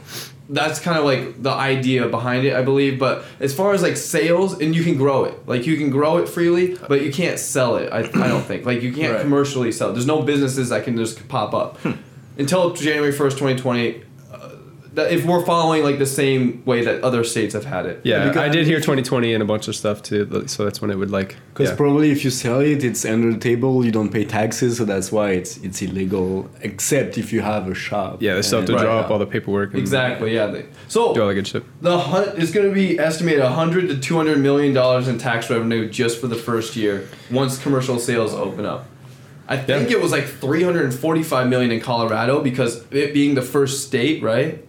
that's 0.50 0.80
kind 0.80 0.98
of 0.98 1.06
like 1.06 1.42
the 1.42 1.52
idea 1.52 2.08
behind 2.08 2.46
it, 2.46 2.56
I 2.56 2.64
believe. 2.64 2.98
But 2.98 3.24
as 3.40 3.54
far 3.54 3.74
as 3.74 3.84
like 3.84 3.96
sales, 3.96 4.60
and 4.60 4.76
you 4.76 4.84
can 4.84 4.98
grow 4.98 5.26
it, 5.26 5.48
like 5.48 5.68
you 5.68 5.78
can 5.78 5.92
grow 5.92 6.18
it 6.18 6.28
freely, 6.28 6.76
but 6.88 7.02
you 7.02 7.12
can't 7.12 7.38
sell 7.38 7.76
it. 7.78 7.92
I, 7.94 8.00
I 8.00 8.28
don't 8.28 8.44
think 8.44 8.66
like 8.66 8.82
you 8.82 8.92
can't 8.92 9.14
Right. 9.14 9.22
commercially 9.22 9.72
sell. 9.72 9.90
it. 9.90 9.94
There's 9.94 10.08
no 10.08 10.24
businesses 10.24 10.70
that 10.70 10.84
can 10.84 10.98
just 10.98 11.28
pop 11.28 11.54
up 11.54 11.78
hmm. 11.82 11.92
until 12.38 12.74
January 12.74 13.14
1st, 13.14 13.32
2020. 13.32 14.04
That 14.96 15.12
if 15.12 15.24
we're 15.26 15.46
following 15.46 15.84
like 15.84 16.00
the 16.00 16.06
same 16.06 16.64
way 16.66 16.84
that 16.84 17.04
other 17.04 17.24
states 17.24 17.54
have 17.54 17.66
had 17.66 17.86
it. 17.86 18.02
Yeah, 18.04 18.26
because 18.28 18.42
I 18.42 18.50
did 18.50 18.66
hear 18.66 18.78
2020 18.78 19.34
and 19.36 19.44
a 19.44 19.46
bunch 19.46 19.68
of 19.68 19.76
stuff 19.76 20.02
too. 20.02 20.48
So 20.48 20.64
that's 20.64 20.82
when 20.82 20.90
it 20.90 20.96
would 20.96 21.12
like. 21.12 21.36
Because 21.54 21.70
yeah. 21.70 21.76
probably 21.76 22.12
if 22.12 22.24
you 22.24 22.32
sell 22.32 22.60
it, 22.60 22.84
it's 22.84 23.06
under 23.06 23.32
the 23.32 23.38
table. 23.40 23.86
You 23.86 23.92
don't 23.92 24.10
pay 24.12 24.26
taxes, 24.26 24.78
so 24.78 24.86
that's 24.86 25.12
why 25.12 25.32
it's 25.32 25.58
it's 25.58 25.82
illegal. 25.82 26.50
Except 26.62 27.18
if 27.18 27.32
you 27.32 27.42
have 27.42 27.68
a 27.70 27.76
shop. 27.76 28.22
yeah, 28.22 28.34
they 28.34 28.42
still 28.42 28.60
have 28.60 28.68
to 28.68 28.74
And- 28.74 28.82
draw 28.82 28.96
Right. 28.96 29.06
up 29.06 29.12
all 29.12 29.20
the 29.20 29.28
paperwork. 29.28 29.72
And 29.74 29.80
Exactly. 29.80 30.34
Yeah. 30.34 30.48
They, 30.48 30.66
so 30.88 31.14
Do 31.14 31.22
all 31.22 31.28
the 31.28 31.36
good 31.36 31.48
shit. 31.48 31.64
The 31.84 31.98
hun- 32.00 32.34
is 32.38 32.52
going 32.52 32.68
to 32.68 32.74
be 32.74 32.98
estimated 33.00 33.44
100 33.44 33.88
to 33.90 33.98
200 34.00 34.40
million 34.40 34.74
dollars 34.74 35.08
in 35.08 35.18
tax 35.20 35.50
revenue 35.50 35.88
just 35.90 36.20
for 36.20 36.28
the 36.28 36.36
first 36.36 36.76
year 36.76 37.08
once 37.32 37.58
commercial 37.62 38.00
sales 38.00 38.34
open 38.34 38.66
up. 38.66 38.86
I 39.48 39.58
think 39.58 39.90
Yeah. 39.90 39.98
it 39.98 40.02
was 40.04 40.12
like 40.12 40.26
345 40.26 41.48
million 41.50 41.72
in 41.72 41.80
Colorado 41.80 42.42
because 42.42 42.84
it 42.92 43.14
being 43.14 43.36
the 43.36 43.42
first 43.42 43.86
state, 43.86 44.22
right? 44.22 44.64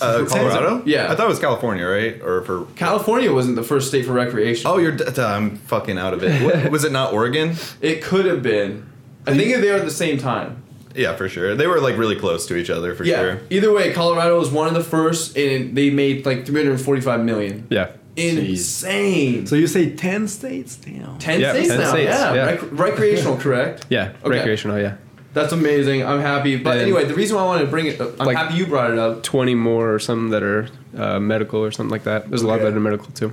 Uh, 0.00 0.24
Colorado? 0.26 0.82
Yeah. 0.84 1.10
I 1.10 1.14
thought 1.14 1.26
it 1.26 1.28
was 1.28 1.38
California, 1.38 1.86
right? 1.86 2.20
Or 2.22 2.42
for 2.42 2.64
California 2.76 3.32
wasn't 3.32 3.56
the 3.56 3.62
first 3.62 3.88
state 3.88 4.04
for 4.06 4.12
recreation. 4.12 4.66
oh, 4.66 4.78
you're. 4.78 4.92
D- 4.92 5.04
I'm 5.20 5.56
fucking 5.56 5.98
out 5.98 6.14
of 6.14 6.22
it. 6.22 6.42
What, 6.42 6.70
was 6.76 6.84
it 6.84 6.92
not 6.92 7.12
Oregon? 7.12 7.54
It 7.80 8.02
could 8.02 8.26
have 8.26 8.42
been. 8.42 8.86
I 9.26 9.36
think 9.36 9.54
they 9.60 9.70
were 9.70 9.76
at 9.78 9.84
the 9.84 9.90
same 9.90 10.18
time. 10.18 10.62
Yeah, 10.94 11.14
for 11.14 11.28
sure. 11.28 11.54
They 11.54 11.66
were 11.68 11.80
like 11.80 11.96
really 11.96 12.16
close 12.16 12.46
to 12.46 12.56
each 12.56 12.68
other 12.70 12.94
for 12.94 13.04
yeah. 13.04 13.16
sure. 13.20 13.40
Either 13.50 13.72
way, 13.72 13.92
Colorado 13.92 14.38
was 14.38 14.50
one 14.50 14.66
of 14.66 14.74
the 14.74 14.82
first, 14.82 15.36
and 15.36 15.76
they 15.76 15.90
made 15.90 16.26
like 16.26 16.46
345 16.46 17.20
million. 17.24 17.66
Yeah. 17.70 17.92
Insane. 18.16 19.46
So 19.46 19.54
you 19.56 19.66
say 19.66 19.94
ten 19.94 20.26
states? 20.28 20.76
Damn. 20.76 21.18
10 21.18 21.40
Yeah, 21.40 21.52
states 21.52 21.68
10 21.68 21.78
now. 21.78 21.90
states, 21.90 22.10
yeah. 22.10 22.34
yeah. 22.34 22.44
Rec- 22.46 22.72
recreational, 22.72 23.36
correct? 23.44 23.86
Yeah. 23.88 24.12
Okay. 24.24 24.30
Recreational. 24.30 24.78
Yeah. 24.80 24.96
That's 25.32 25.52
amazing. 25.52 26.04
I'm 26.04 26.20
happy. 26.20 26.56
But 26.56 26.72
And- 26.74 26.82
anyway, 26.82 27.04
the 27.04 27.14
reason 27.14 27.36
why 27.36 27.42
I 27.42 27.46
wanted 27.46 27.64
to 27.66 27.70
bring 27.70 27.86
it, 27.86 28.00
I'm 28.00 28.26
Like- 28.26 28.36
happy 28.36 28.54
you 28.54 28.66
brought 28.66 28.90
it 28.90 28.98
up. 28.98 29.22
20 29.22 29.54
more 29.54 29.94
or 29.94 29.98
some 29.98 30.30
that 30.30 30.42
are 30.42 30.66
uh, 30.98 31.20
medical 31.20 31.60
or 31.62 31.70
something 31.70 31.90
like 31.90 32.02
that. 32.04 32.28
There's 32.28 32.42
a 32.42 32.46
lot 32.48 32.54
Okay. 32.60 32.64
that 32.70 32.76
in 32.76 32.82
medical 32.82 33.06
too. 33.12 33.32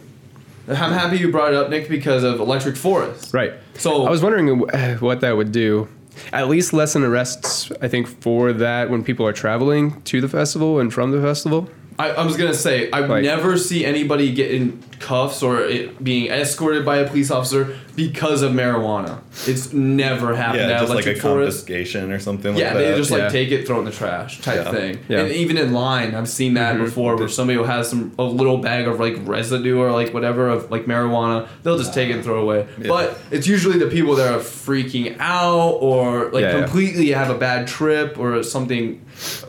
I'm 0.70 0.76
happy 0.92 1.18
you 1.18 1.32
brought 1.32 1.54
it 1.54 1.56
up, 1.56 1.70
Nick, 1.70 1.88
because 1.90 2.24
of 2.24 2.40
Electric 2.40 2.76
Forest. 2.76 3.34
Right. 3.34 3.54
So 3.76 4.06
I 4.06 4.10
was 4.12 4.22
wondering 4.22 4.60
what 5.00 5.22
that 5.22 5.36
would 5.38 5.52
do. 5.52 5.88
At 6.34 6.50
least 6.50 6.74
lessen 6.74 7.04
arrests, 7.04 7.72
I 7.82 7.88
think, 7.88 8.08
for 8.08 8.52
that 8.54 8.90
when 8.90 9.04
people 9.04 9.26
are 9.26 9.34
traveling 9.34 10.02
to 10.06 10.20
the 10.20 10.28
festival 10.28 10.80
and 10.80 10.94
from 10.94 11.12
the 11.12 11.22
festival. 11.22 11.70
I, 12.00 12.12
I 12.12 12.26
was 12.26 12.38
gonna 12.38 12.54
say 12.54 12.92
I 12.92 13.00
Like- 13.00 13.24
never 13.24 13.58
see 13.58 13.84
anybody 13.84 14.32
get 14.32 14.52
in 14.52 14.80
cuffs 15.00 15.42
or 15.44 15.62
it 15.62 16.04
being 16.04 16.28
escorted 16.30 16.84
by 16.86 16.98
a 16.98 17.08
police 17.08 17.30
officer 17.32 17.76
because 17.96 18.42
of 18.44 18.52
marijuana. 18.52 19.20
It's 19.48 19.74
never 19.74 20.36
happened 20.36 20.70
Yeah, 20.70 20.80
just 20.80 20.94
like 20.94 21.06
a 21.08 21.16
Forest. 21.16 21.22
confiscation 21.66 22.12
or 22.12 22.20
something 22.20 22.56
Yeah, 22.56 22.66
like 22.66 22.74
that. 22.74 22.80
they 22.92 22.98
just 22.98 23.10
like 23.12 23.22
Yeah. 23.22 23.30
take 23.30 23.52
it, 23.52 23.66
throw 23.68 23.78
it 23.78 23.80
in 23.80 23.86
the 23.86 23.92
trash 23.92 24.42
type 24.42 24.66
Yeah. 24.66 24.72
thing. 24.72 24.98
Yeah. 25.10 25.20
And 25.22 25.32
even 25.32 25.58
in 25.58 25.74
line, 25.74 26.14
I've 26.16 26.30
seen 26.30 26.54
that 26.56 26.76
Mhm. 26.76 26.86
before, 26.86 27.16
where 27.16 27.28
somebody 27.28 27.58
will 27.58 27.66
have 27.66 27.86
some 27.86 28.12
a 28.20 28.24
little 28.24 28.58
bag 28.58 28.88
of 28.88 29.00
like 29.00 29.18
residue 29.26 29.78
or 29.80 29.92
like 29.92 30.14
whatever 30.14 30.50
of 30.50 30.70
like 30.70 30.86
marijuana. 30.86 31.48
They'll 31.64 31.78
just 31.80 31.94
take 31.96 32.10
it 32.10 32.14
and 32.14 32.24
throw 32.24 32.40
it 32.40 32.44
away. 32.44 32.66
Yeah. 32.80 32.88
But 32.90 33.20
it's 33.32 33.48
usually 33.48 33.80
the 33.80 33.88
people 33.88 34.16
that 34.16 34.32
are 34.32 34.40
freaking 34.40 35.16
out 35.20 35.78
or 35.80 36.30
like 36.32 36.50
completely 36.52 37.12
have 37.12 37.30
a 37.32 37.36
bad 37.36 37.68
trip 37.68 38.20
or 38.20 38.44
something, 38.44 39.02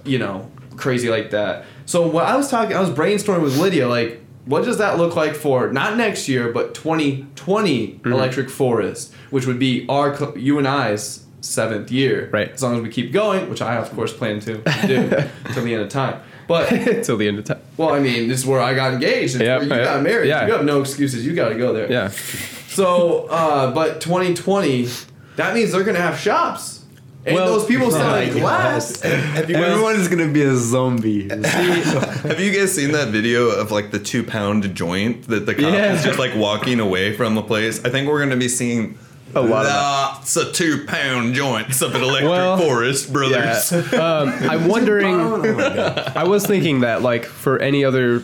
you 0.06 0.18
know, 0.18 0.50
crazy 0.76 1.08
like 1.10 1.30
that. 1.30 1.64
So 1.88 2.06
what 2.06 2.26
I 2.26 2.36
was 2.36 2.50
talking, 2.50 2.76
I 2.76 2.80
was 2.80 2.90
brainstorming 2.90 3.40
with 3.42 3.56
Lydia, 3.58 3.88
like 3.88 4.20
what 4.44 4.62
does 4.62 4.76
that 4.76 4.98
look 4.98 5.16
like 5.16 5.34
for 5.34 5.72
not 5.72 5.96
next 5.96 6.28
year, 6.28 6.52
but 6.52 6.74
2020 6.74 7.88
Mm-hmm. 7.88 8.12
Electric 8.12 8.50
Forest, 8.50 9.14
which 9.30 9.46
would 9.46 9.58
be 9.58 9.86
our 9.88 10.14
you 10.36 10.58
and 10.58 10.68
I's 10.68 11.24
seventh 11.40 11.90
year, 11.90 12.28
Right. 12.30 12.50
As 12.50 12.62
long 12.62 12.76
as 12.76 12.82
we 12.82 12.90
keep 12.90 13.10
going, 13.10 13.48
which 13.48 13.62
I 13.62 13.76
of 13.76 13.90
course 13.94 14.12
plan 14.12 14.38
to 14.40 14.58
do 14.86 15.08
till 15.54 15.64
the 15.64 15.72
end 15.72 15.82
of 15.82 15.88
time. 15.88 16.20
But 16.46 16.68
Till 17.04 17.16
the 17.16 17.26
end 17.26 17.38
of 17.38 17.44
time. 17.46 17.60
well, 17.78 17.90
I 17.94 18.00
mean, 18.00 18.28
this 18.28 18.40
is 18.40 18.46
where 18.46 18.60
I 18.60 18.74
got 18.74 18.92
engaged. 18.92 19.36
It's 19.36 19.42
Yeah, 19.44 19.60
you 19.62 19.68
yeah, 19.70 19.84
got 19.84 20.02
married. 20.02 20.28
yeah. 20.28 20.46
You 20.46 20.52
have 20.52 20.64
no 20.66 20.80
excuses. 20.82 21.24
You 21.26 21.34
got 21.34 21.48
to 21.50 21.54
go 21.56 21.72
there. 21.72 21.90
Yeah. 21.90 22.08
So, 22.68 23.26
uh, 23.30 23.70
but 23.72 24.00
2020, 24.02 24.88
that 25.36 25.54
means 25.54 25.72
they're 25.72 25.84
gonna 25.84 26.00
have 26.00 26.18
shops. 26.18 26.77
And 27.26 27.34
Well- 27.34 27.58
those 27.58 27.66
people 27.66 27.90
selling 27.90 28.32
my 28.34 28.40
glass. 28.40 29.00
Have 29.02 29.50
you 29.50 29.56
guys, 29.56 29.64
Everyone 29.70 29.96
is 29.96 30.08
gonna 30.08 30.28
be 30.28 30.42
a 30.42 30.54
zombie. 30.56 31.28
have 31.44 32.40
you 32.40 32.52
guys 32.52 32.72
seen 32.74 32.92
that 32.92 33.08
video 33.08 33.48
of 33.48 33.70
like 33.70 33.90
the 33.90 33.98
two 33.98 34.22
pound 34.22 34.74
joint 34.74 35.28
that 35.28 35.44
the 35.46 35.54
cop 35.54 35.72
Yeah. 35.72 35.94
is 35.94 36.04
just 36.04 36.18
like 36.18 36.34
walking 36.36 36.80
away 36.80 37.12
from 37.14 37.34
the 37.34 37.42
place? 37.42 37.84
I 37.84 37.90
think 37.90 38.08
we're 38.08 38.20
gonna 38.20 38.36
be 38.36 38.48
seeing 38.48 38.96
A 39.34 39.40
lot 39.42 39.66
of 39.66 39.72
that. 39.72 39.76
lots 39.82 40.36
of 40.36 40.52
two 40.54 40.84
pound 40.86 41.34
joints 41.34 41.82
up 41.82 41.94
at 41.94 42.00
Electric 42.00 42.30
Well, 42.30 42.56
Forest, 42.56 43.12
brothers. 43.12 43.72
Yeah. 43.72 43.78
Um, 43.98 44.28
I'm 44.48 44.68
wondering. 44.68 45.14
oh. 45.20 46.12
I 46.16 46.24
was 46.24 46.46
thinking 46.46 46.80
that, 46.80 47.02
like, 47.02 47.26
for 47.26 47.58
any 47.58 47.84
other 47.84 48.22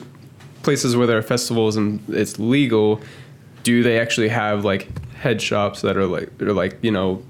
places 0.63 0.97
where 0.97 1.07
there 1.07 1.19
are 1.19 1.23
festivals 1.23 1.77
and 1.77 2.01
it's 2.09 2.39
legal, 2.39 3.03
do 3.65 3.83
they 3.83 3.99
actually 4.01 4.29
have 4.29 4.65
like 4.65 4.89
head 5.15 5.43
shops 5.43 5.83
that 5.83 5.97
are 5.99 6.07
like, 6.07 6.31
or 6.41 6.55
like 6.55 6.79
you 6.81 6.91
know, 6.91 7.23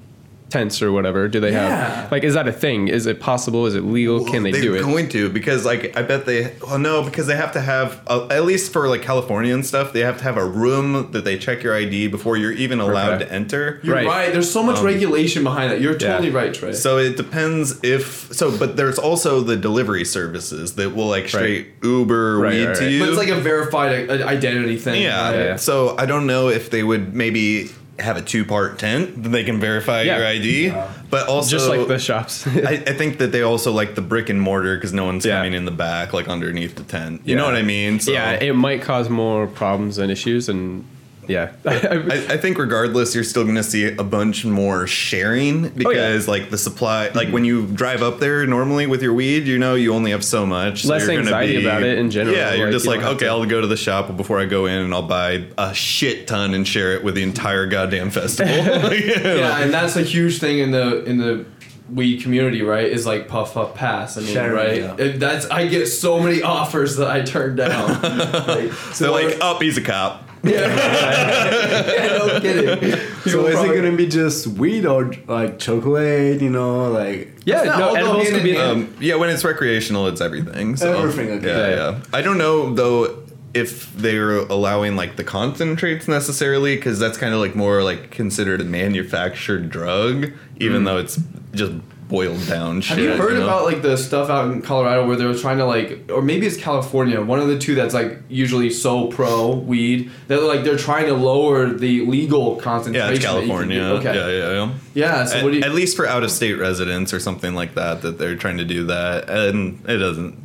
tents 0.51 0.82
or 0.82 0.92
whatever? 0.92 1.26
Do 1.26 1.40
they 1.40 1.51
Yeah. 1.53 2.01
have 2.03 2.12
like, 2.12 2.22
is 2.22 2.34
that 2.34 2.47
a 2.47 2.53
thing? 2.53 2.88
Is 2.88 3.07
it 3.07 3.18
possible? 3.18 3.66
Is 3.66 3.74
it 3.74 3.82
legal? 3.82 4.24
Can 4.24 4.42
they 4.45 4.53
They're 4.53 4.61
do 4.62 4.74
it? 4.76 4.82
going 4.82 5.09
to 5.09 5.28
because 5.28 5.64
like 5.64 5.97
I 5.97 6.03
bet 6.03 6.26
they 6.26 6.53
well 6.66 6.78
no 6.78 7.03
because 7.03 7.26
they 7.26 7.34
have 7.36 7.53
to 7.53 7.61
have 7.61 8.01
uh, 8.07 8.28
at 8.30 8.45
least 8.45 8.72
for 8.72 8.88
like 8.88 9.03
California 9.03 9.53
and 9.55 9.64
stuff 9.66 9.92
they 9.92 10.01
have 10.01 10.18
to 10.18 10.24
have 10.24 10.36
a 10.36 10.45
room 10.45 11.11
that 11.12 11.24
they 11.24 11.38
check 11.38 11.62
your 11.62 11.74
ID 11.74 12.09
before 12.09 12.36
you're 12.36 12.53
even 12.53 12.78
allowed 12.78 13.14
Okay. 13.14 13.24
to 13.24 13.32
enter. 13.32 13.80
You're 13.82 13.95
right. 13.97 14.07
Right. 14.07 14.32
There's 14.32 14.51
so 14.51 14.62
much 14.62 14.80
regulation 14.80 15.42
behind 15.45 15.72
that. 15.72 15.80
You're 15.80 15.95
totally 15.99 16.28
Yeah. 16.30 16.36
right, 16.36 16.55
Trey. 16.55 16.72
So 16.72 16.99
it 16.99 17.16
depends 17.16 17.80
if 17.82 18.28
so, 18.32 18.57
but 18.57 18.76
there's 18.76 18.99
also 18.99 19.40
the 19.40 19.57
delivery 19.57 20.05
services 20.05 20.74
that 20.74 20.95
will 20.95 21.09
like 21.09 21.28
straight 21.28 21.68
Uber 21.82 22.38
Right, 22.38 22.53
weed 22.53 22.66
right, 22.66 22.76
to 22.76 22.90
you. 22.90 23.01
but 23.01 23.09
it's 23.09 23.18
like 23.18 23.28
a 23.28 23.40
verified 23.40 24.11
uh, 24.11 24.24
identity 24.26 24.76
thing. 24.76 25.03
yeah. 25.03 25.30
right? 25.30 25.36
yeah. 25.38 25.57
So 25.57 25.97
I 25.99 26.07
don't 26.07 26.26
know 26.26 26.49
if 26.49 26.70
they 26.70 26.82
would 26.82 27.14
maybe 27.14 27.70
have 27.99 28.16
a 28.16 28.22
two 28.22 28.45
part 28.45 28.78
tent 28.78 29.22
that 29.22 29.28
they 29.28 29.45
can 29.45 29.61
verify 29.61 30.03
Yeah. 30.03 30.18
your 30.18 30.26
ID, 30.26 30.74
but 31.11 31.28
also 31.28 31.51
Just 31.51 31.68
like 31.68 31.86
the 31.86 31.99
shops. 31.99 32.45
I, 32.49 32.82
I 32.86 32.92
think 32.92 33.18
that 33.18 33.30
they 33.30 33.42
also 33.42 33.70
like 33.72 33.95
the 33.95 34.03
brick 34.03 34.28
and 34.28 34.40
mortar 34.40 34.74
because 34.76 34.92
no 34.92 35.05
one's 35.05 35.24
Yeah. 35.24 35.36
coming 35.36 35.55
in 35.55 35.64
the 35.64 35.70
back 35.70 36.12
like 36.12 36.26
underneath 36.28 36.74
the 36.74 36.82
tent. 36.82 37.22
You 37.24 37.36
know 37.36 37.45
what 37.45 37.55
I 37.55 37.62
mean? 37.62 38.01
So 38.01 38.11
yeah, 38.12 38.32
it 38.32 38.55
might 38.57 38.82
cause 38.82 39.09
more 39.09 39.47
problems 39.47 39.99
and 39.99 40.11
issues, 40.11 40.49
and 40.49 40.84
yeah, 41.29 41.53
I, 41.64 42.27
I 42.31 42.37
think 42.37 42.59
regardless, 42.59 43.14
you're 43.14 43.25
still 43.25 43.45
going 43.45 43.57
to 43.57 43.62
see 43.62 43.87
a 43.87 44.03
bunch 44.05 44.45
more 44.45 44.87
sharing 44.87 45.66
oh, 45.66 45.70
because 45.70 46.29
like 46.29 46.51
the 46.51 46.59
supply, 46.59 47.09
like 47.09 47.29
when 47.31 47.45
you 47.45 47.66
drive 47.66 48.03
up 48.03 48.18
there 48.20 48.47
normally 48.47 48.87
with 48.87 49.03
your 49.03 49.12
weed, 49.14 49.47
you 49.47 49.59
know 49.59 49.75
you 49.75 49.93
only 49.95 50.11
have 50.11 50.25
so 50.25 50.45
much. 50.47 50.83
so 50.83 50.89
Less 50.89 51.03
you're 51.03 51.09
gonna 51.16 51.20
anxiety 51.27 51.64
about 51.64 51.83
it 51.83 51.99
in 51.99 52.11
general, 52.11 52.37
Yeah, 52.37 52.55
you're 52.55 52.66
like, 52.66 52.72
just 52.72 52.85
you 52.85 52.91
like, 52.93 53.03
okay, 53.03 53.27
to- 53.27 53.31
I'll 53.31 53.47
go 53.47 53.61
to 53.61 53.66
the 53.66 53.77
shop 53.77 54.16
before 54.16 54.41
I 54.41 54.45
go 54.47 54.66
in 54.66 54.79
and 54.79 54.93
I'll 54.95 55.07
buy 55.09 55.45
a 55.59 55.75
shit 55.75 56.27
ton 56.27 56.55
and 56.55 56.66
share 56.66 56.93
it 56.95 57.05
with 57.05 57.14
the 57.14 57.22
entire 57.22 57.66
goddamn 57.66 58.11
festival. 58.11 58.55
Yeah, 59.05 59.59
and 59.62 59.72
that's 59.72 59.97
a 59.97 60.03
huge 60.03 60.39
thing 60.39 60.59
in 60.59 60.70
the 60.70 61.05
in 61.05 61.18
the 61.18 61.45
weed 61.91 62.22
community, 62.22 62.62
right? 62.62 62.87
Is 62.87 63.05
like 63.07 63.29
puff 63.29 63.55
puff 63.55 63.75
pass. 63.75 64.16
I 64.16 64.20
mean, 64.22 64.33
Sharing, 64.33 64.53
right? 64.53 64.77
yeah. 64.81 64.97
It- 64.99 65.20
that's 65.20 65.47
I 65.47 65.66
get 65.66 65.87
so 65.87 66.18
many 66.20 66.43
offers 66.43 66.97
that 66.97 67.09
I 67.11 67.22
turn 67.22 67.57
down. 67.57 68.01
like, 68.47 68.72
So 68.93 69.12
like, 69.12 69.37
oh, 69.41 69.59
he's 69.59 69.77
a 69.77 69.83
cop. 69.83 70.29
Yeah, 70.45 72.16
no 72.18 72.40
kidding. 72.42 72.99
So 73.22 73.47
is 73.47 73.61
it 73.62 73.74
gonna 73.74 73.97
be 73.97 74.07
just 74.07 74.47
weed 74.47 74.86
or 74.86 75.12
like 75.26 75.59
chocolate? 75.59 76.40
You 76.40 76.51
know, 76.51 76.90
like 76.90 77.32
yeah, 77.45 77.62
no, 77.64 77.95
edibles 77.95 78.28
could 78.30 78.42
be. 78.42 78.57
Um, 78.57 78.95
yeah, 79.01 79.14
when 79.16 79.30
it's 79.30 79.45
recreational, 79.45 80.07
it's 80.09 80.20
everything. 80.20 80.76
So. 80.76 80.97
Everything, 80.99 81.30
okay. 81.38 81.47
Yeah, 81.47 81.68
Yeah. 81.68 81.90
yeah. 81.92 82.01
I 82.12 82.22
don't 82.22 82.38
know 82.38 82.74
though 82.74 83.22
if 83.55 83.92
they're 83.95 84.38
allowing 84.38 84.97
like 84.97 85.16
the 85.16 85.24
concentrates 85.24 86.09
necessarily, 86.09 86.74
because 86.76 86.99
that's 86.99 87.16
kind 87.16 87.32
of 87.34 87.40
like 87.40 87.55
more 87.55 87.82
like 87.82 88.11
considered 88.11 88.61
a 88.61 88.64
manufactured 88.64 89.70
drug, 89.70 90.32
even 90.57 90.84
though 90.84 90.99
it's 90.99 91.20
just 91.53 91.72
boiled 92.09 92.47
down 92.47 92.81
shit. 92.81 92.99
Have 92.99 93.05
you 93.05 93.17
heard 93.17 93.35
know? 93.39 93.45
about 93.45 93.65
like 93.65 93.83
the 93.83 93.97
stuff 93.97 94.31
out 94.31 94.51
in 94.51 94.63
Colorado 94.63 95.07
where 95.07 95.17
they 95.17 95.25
were 95.25 95.35
trying 95.35 95.59
to 95.59 95.65
like, 95.65 96.11
or 96.11 96.23
maybe 96.23 96.47
it's 96.47 96.57
California, 96.57 97.21
one 97.23 97.41
of 97.41 97.49
the 97.49 97.59
two 97.59 97.75
that's 97.75 97.95
like 97.95 98.19
usually 98.29 98.71
so 98.71 99.09
pro 99.09 99.55
weed 99.55 100.11
that 100.29 100.43
like 100.43 100.65
they're 100.65 100.77
trying 100.77 101.07
to 101.07 101.15
lower 101.15 101.71
the 101.71 102.05
legal 102.07 102.57
concentration. 102.57 103.09
Yeah, 103.09 103.15
it's 103.15 103.23
you 103.23 103.27
California. 103.27 103.83
Okay. 103.83 104.15
Yeah, 104.15 104.29
yeah, 104.29 104.53
yeah. 104.53 104.75
Yeah. 104.95 105.25
So 105.25 105.39
at, 105.39 105.45
what 105.45 105.51
do 105.53 105.59
you? 105.59 105.65
at 105.65 105.73
least 105.73 105.97
for 105.97 106.07
out 106.07 106.23
of 106.23 106.31
state 106.31 106.55
residents 106.55 107.13
or 107.13 107.21
something 107.21 107.55
like 107.55 107.75
that, 107.75 108.03
that 108.03 108.19
they're 108.19 108.37
trying 108.37 108.59
to 108.59 108.65
do 108.65 108.87
that, 108.87 109.29
and 109.29 109.83
it 109.89 109.99
doesn't. 109.99 110.39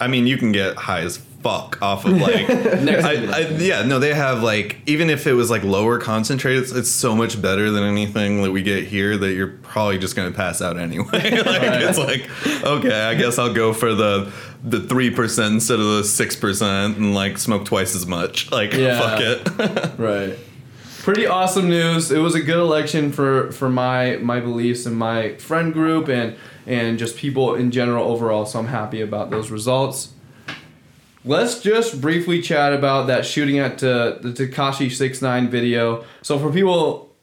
I 0.00 0.08
mean, 0.08 0.26
you 0.26 0.36
can 0.36 0.52
get 0.52 0.76
high 0.76 1.00
as 1.00 1.20
fuck 1.44 1.80
off 1.82 2.06
of 2.06 2.12
like. 2.18 2.48
Next 2.48 3.04
I. 3.04 3.12
I, 3.26 3.38
yeah, 3.58 3.82
no, 3.82 3.98
they 3.98 4.14
have 4.14 4.42
like 4.42 4.78
even 4.86 5.10
if 5.10 5.26
it 5.26 5.34
was 5.34 5.50
like 5.50 5.62
lower 5.62 5.98
concentrated, 5.98 6.62
it's, 6.62 6.72
it's 6.72 6.88
so 6.88 7.14
much 7.14 7.40
better 7.40 7.70
than 7.70 7.84
anything 7.84 8.42
that 8.42 8.50
we 8.50 8.62
get 8.62 8.84
here 8.84 9.16
that 9.18 9.32
you're 9.34 9.58
probably 9.62 9.98
just 9.98 10.16
gonna 10.16 10.30
pass 10.30 10.62
out 10.62 10.78
anyway. 10.78 11.04
like 11.12 11.22
it's 11.44 11.98
like 11.98 12.28
okay, 12.64 13.02
I 13.02 13.14
guess 13.14 13.38
I'll 13.38 13.52
go 13.52 13.74
for 13.74 13.94
the 13.94 14.32
the 14.64 14.80
three 14.80 15.10
percent 15.10 15.52
instead 15.54 15.78
of 15.78 15.86
the 15.86 16.04
six 16.04 16.34
percent 16.34 16.96
and 16.96 17.14
like 17.14 17.36
smoke 17.36 17.66
twice 17.66 17.94
as 17.94 18.06
much. 18.06 18.50
Like 18.50 18.72
Yeah. 18.72 18.98
fuck 18.98 19.20
it. 19.20 19.98
Right. 19.98 20.38
Pretty 21.02 21.26
awesome 21.26 21.68
news. 21.68 22.10
It 22.10 22.20
was 22.20 22.34
a 22.34 22.40
good 22.40 22.56
election 22.56 23.12
for 23.12 23.52
for 23.52 23.68
my 23.68 24.16
my 24.22 24.40
beliefs 24.40 24.86
and 24.86 24.96
my 24.96 25.34
friend 25.34 25.74
group 25.74 26.08
and 26.08 26.34
and 26.66 26.98
just 26.98 27.18
people 27.18 27.54
in 27.54 27.70
general 27.70 28.06
overall. 28.10 28.46
So 28.46 28.58
I'm 28.58 28.68
happy 28.68 29.02
about 29.02 29.28
those 29.28 29.50
results. 29.50 30.08
Let's 31.26 31.60
just 31.60 32.02
briefly 32.02 32.42
chat 32.42 32.74
about 32.74 33.06
that 33.06 33.24
shooting 33.24 33.58
at 33.58 33.82
uh, 33.82 34.18
the 34.20 34.30
Tekashi 34.30 34.92
69 34.92 35.48
video. 35.48 36.04
So 36.20 36.38
for 36.38 36.52
people 36.52 37.14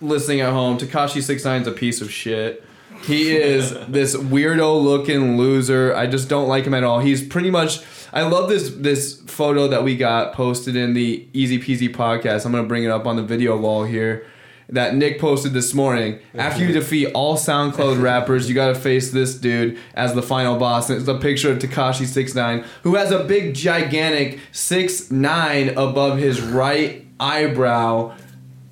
listening 0.00 0.40
at 0.40 0.52
home, 0.52 0.78
Tekashi 0.78 1.20
69 1.20 1.62
is 1.62 1.66
a 1.66 1.72
piece 1.72 2.00
of 2.00 2.12
shit. 2.12 2.62
He 3.02 3.36
is 3.36 3.72
this 3.88 4.14
weirdo 4.14 4.80
looking 4.80 5.36
loser. 5.36 5.92
I 5.94 6.06
just 6.06 6.28
don't 6.28 6.46
like 6.46 6.64
him 6.64 6.74
at 6.74 6.84
all. 6.84 7.00
He's 7.00 7.26
pretty 7.26 7.50
much 7.50 7.80
I 8.12 8.22
love 8.22 8.48
this 8.48 8.70
this 8.70 9.20
photo 9.22 9.66
that 9.68 9.82
we 9.82 9.96
got 9.96 10.34
posted 10.34 10.76
in 10.76 10.92
the 10.92 11.26
Easy 11.32 11.58
Peasy 11.58 11.92
podcast. 11.92 12.44
I'm 12.44 12.52
gonna 12.52 12.68
bring 12.68 12.84
it 12.84 12.90
up 12.90 13.06
on 13.06 13.16
the 13.16 13.22
video 13.22 13.56
wall 13.56 13.84
here. 13.84 14.26
That 14.72 14.96
Nick 14.96 15.20
posted 15.20 15.52
this 15.52 15.74
morning. 15.74 16.18
After 16.34 16.64
you 16.64 16.72
defeat 16.72 17.12
all 17.12 17.36
SoundCloud 17.36 18.00
rappers, 18.10 18.48
you 18.48 18.54
gotta 18.54 18.74
face 18.74 19.10
this 19.10 19.34
dude 19.34 19.78
as 19.94 20.14
the 20.14 20.22
final 20.22 20.58
boss. 20.58 20.88
And 20.90 20.98
it's 20.98 21.08
a 21.08 21.18
picture 21.18 21.52
of 21.52 21.58
Tekashi 21.58 22.06
69 22.06 22.64
who 22.82 22.94
has 22.96 23.10
a 23.10 23.22
big 23.24 23.54
gigantic 23.54 24.38
6'9 24.52 25.72
above 25.72 26.18
his 26.18 26.40
right 26.40 27.06
eyebrow 27.20 28.16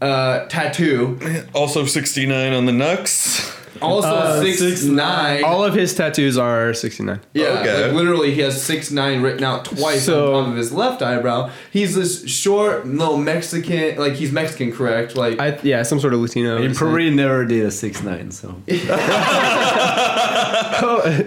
uh, 0.01 0.47
tattoo. 0.47 1.19
also 1.55 1.85
sixty 1.85 2.27
nine 2.27 2.53
on 2.53 2.67
the 2.67 2.73
Nux. 2.73 3.60
Also 3.83 4.09
Uh, 4.09 4.43
six 4.43 4.83
nine. 4.85 5.43
All 5.45 5.65
of 5.65 5.75
his 5.75 5.95
tattoos 5.95 6.37
are 6.37 6.75
69. 6.75 7.21
yeah, 7.35 7.47
Okay. 7.61 7.85
like 7.87 7.93
literally, 7.95 8.35
he 8.35 8.41
has 8.43 8.61
six 8.63 8.91
nine 8.91 9.23
written 9.23 9.43
out 9.45 9.65
twice 9.65 10.05
So- 10.05 10.35
on 10.35 10.45
top 10.45 10.53
of 10.53 10.57
his 10.59 10.73
left 10.73 11.03
eyebrow. 11.03 11.51
He's 11.73 11.95
this 11.95 12.27
short, 12.29 12.87
little 12.87 13.17
Mexican. 13.17 13.97
Like 13.99 14.15
he's 14.15 14.33
Mexican, 14.33 14.73
correct? 14.73 15.17
Like 15.17 15.41
I 15.41 15.59
yeah, 15.63 15.83
some 15.83 15.99
sort 16.01 16.15
of 16.15 16.21
Latino. 16.21 16.57
he 16.59 16.69
descent. 16.69 16.79
probably 16.79 17.11
never 17.11 17.45
did 17.45 17.65
a 17.67 17.71
six 17.71 18.03
nine. 18.03 18.31
So 18.31 18.49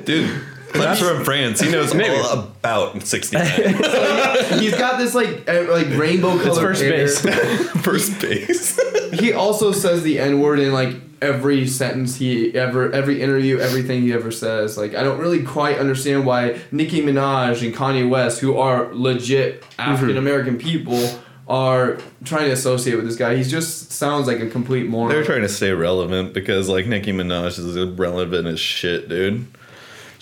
Dude, 0.06 0.30
Clem's 0.74 1.00
from 1.00 1.24
France. 1.24 1.60
He 1.62 1.72
knows 1.72 1.94
Maybe. 1.94 2.16
all 2.16 2.34
about 2.34 3.02
69. 3.04 3.46
he's 4.60 4.76
got 4.76 4.98
this 4.98 5.14
like 5.16 5.48
uh, 5.50 5.66
like 5.72 5.88
rainbow 5.98 6.36
It's 6.36 6.44
color 6.46 6.62
first 6.62 6.82
hair. 6.82 6.92
base. 6.92 7.20
First 7.84 8.20
base. 8.20 8.80
He 9.20 9.34
also 9.34 9.72
says 9.72 10.02
the 10.04 10.20
n 10.20 10.40
word 10.42 10.60
in 10.60 10.74
like 10.74 10.96
every 11.24 11.66
sentence 11.66 12.18
he 12.18 12.54
ever, 12.54 12.92
every 12.92 13.22
interview, 13.22 13.58
everything 13.58 14.02
he 14.02 14.12
ever 14.12 14.30
says. 14.30 14.78
Like 14.78 14.94
I 14.94 15.04
don't 15.04 15.20
really 15.20 15.42
quite 15.42 15.80
understand 15.80 16.26
why 16.26 16.60
Nicki 16.72 17.02
Minaj 17.02 17.66
and 17.66 17.74
Kanye 17.74 18.08
West, 18.08 18.42
who 18.42 18.58
are 18.58 18.94
legit 18.94 19.62
mm-hmm. 19.62 19.82
African 19.82 20.18
American 20.18 20.58
people, 20.58 21.02
are 21.48 21.98
trying 22.26 22.46
to 22.46 22.52
associate 22.52 22.96
with 22.96 23.06
this 23.06 23.16
guy. 23.16 23.36
He 23.36 23.44
just 23.44 23.92
sounds 23.92 24.28
like 24.28 24.42
a 24.42 24.50
complete 24.50 24.88
moron. 24.88 25.10
They're 25.10 25.24
trying 25.24 25.42
to 25.42 25.50
stay 25.50 25.72
relevant 25.72 26.34
because 26.34 26.68
like 26.68 26.88
Nicki 26.88 27.14
Minaj 27.14 27.58
is 27.58 27.76
irrelevant 27.76 28.48
as 28.48 28.60
shit, 28.60 29.08
dude. 29.08 29.48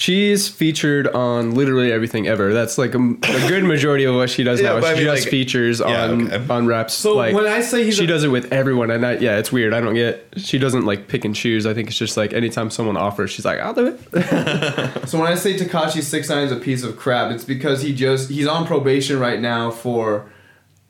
She's 0.02 0.48
featured 0.50 1.08
on 1.10 1.54
literally 1.54 1.92
everything 1.92 2.26
ever. 2.28 2.54
That's 2.56 2.80
like 2.80 2.96
a, 2.96 2.98
a 2.98 3.48
good 3.48 3.64
majority 3.64 4.06
of 4.06 4.16
what 4.16 4.32
she 4.32 4.44
does 4.44 4.60
Yeah, 4.60 4.70
now. 4.70 4.80
but 4.80 4.86
I 4.86 4.94
She 4.96 5.04
mean, 5.06 5.14
just 5.14 5.26
like- 5.26 5.30
features 5.30 5.80
yeah, 5.80 6.06
on 6.06 6.32
okay. 6.34 6.52
on 6.52 6.66
raps. 6.66 6.96
So 6.96 7.16
like, 7.16 7.36
when 7.36 7.46
I 7.46 7.62
say 7.62 7.84
he's 7.84 7.98
she 7.98 8.06
a- 8.06 8.08
does 8.08 8.24
it 8.24 8.30
with 8.30 8.52
everyone, 8.52 8.90
and 8.90 9.06
I, 9.06 9.18
yeah, 9.18 9.38
it's 9.38 9.52
weird. 9.52 9.76
I 9.76 9.80
don't 9.80 9.94
get. 9.94 10.28
She 10.38 10.58
doesn't 10.58 10.86
like 10.86 11.08
pick 11.08 11.24
and 11.24 11.36
choose. 11.36 11.68
I 11.68 11.76
think 11.76 11.88
it's 11.88 11.98
just 12.00 12.18
like 12.18 12.34
anytime 12.34 12.72
someone 12.72 12.98
offers, 12.98 13.30
she's 13.30 13.46
like, 13.46 13.60
I'll 13.60 13.76
do 13.76 13.96
it. 14.14 15.06
So 15.08 15.20
when 15.20 15.32
I 15.32 15.36
say 15.36 15.56
Tekashi 15.56 16.02
Six 16.02 16.30
Nine 16.30 16.46
is 16.46 16.52
a 16.52 16.56
piece 16.56 16.82
of 16.84 16.98
crap, 16.98 17.32
it's 17.32 17.44
because 17.44 17.84
he 17.84 17.94
just 17.94 18.30
he's 18.32 18.48
on 18.48 18.66
probation 18.66 19.20
right 19.20 19.40
now 19.40 19.70
for, 19.70 20.32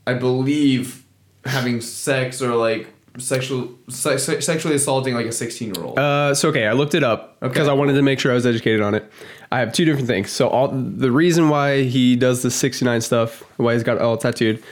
I 0.08 0.14
believe, 0.14 1.04
having 1.44 1.82
sex 1.82 2.42
or 2.42 2.56
like 2.56 2.88
sexual 3.18 3.70
sex, 3.90 4.24
sexually 4.24 4.76
assaulting 4.76 5.14
like 5.14 5.26
a 5.26 5.32
sixteen 5.32 5.74
year 5.74 5.84
old. 5.84 6.00
Uh, 6.00 6.34
so 6.34 6.50
okay, 6.50 6.68
I 6.68 6.74
looked 6.74 6.96
it 6.96 7.04
up 7.04 7.40
because 7.40 7.60
Okay. 7.68 7.70
I 7.70 7.74
wanted 7.74 7.94
to 7.94 8.02
make 8.02 8.20
sure 8.20 8.32
I 8.32 8.36
was 8.36 8.46
educated 8.46 8.82
on 8.82 8.94
it. 8.96 9.12
I 9.52 9.60
have 9.60 9.74
two 9.74 9.84
different 9.86 10.08
things. 10.08 10.32
So 10.32 10.48
all 10.48 10.70
the 10.70 11.12
reason 11.12 11.50
why 11.50 11.84
he 11.84 12.16
does 12.16 12.42
the 12.42 12.50
69 12.50 13.02
stuff, 13.02 13.44
why 13.58 13.74
he's 13.74 13.84
got 13.84 13.98
all 14.00 14.16
tattooed, 14.16 14.64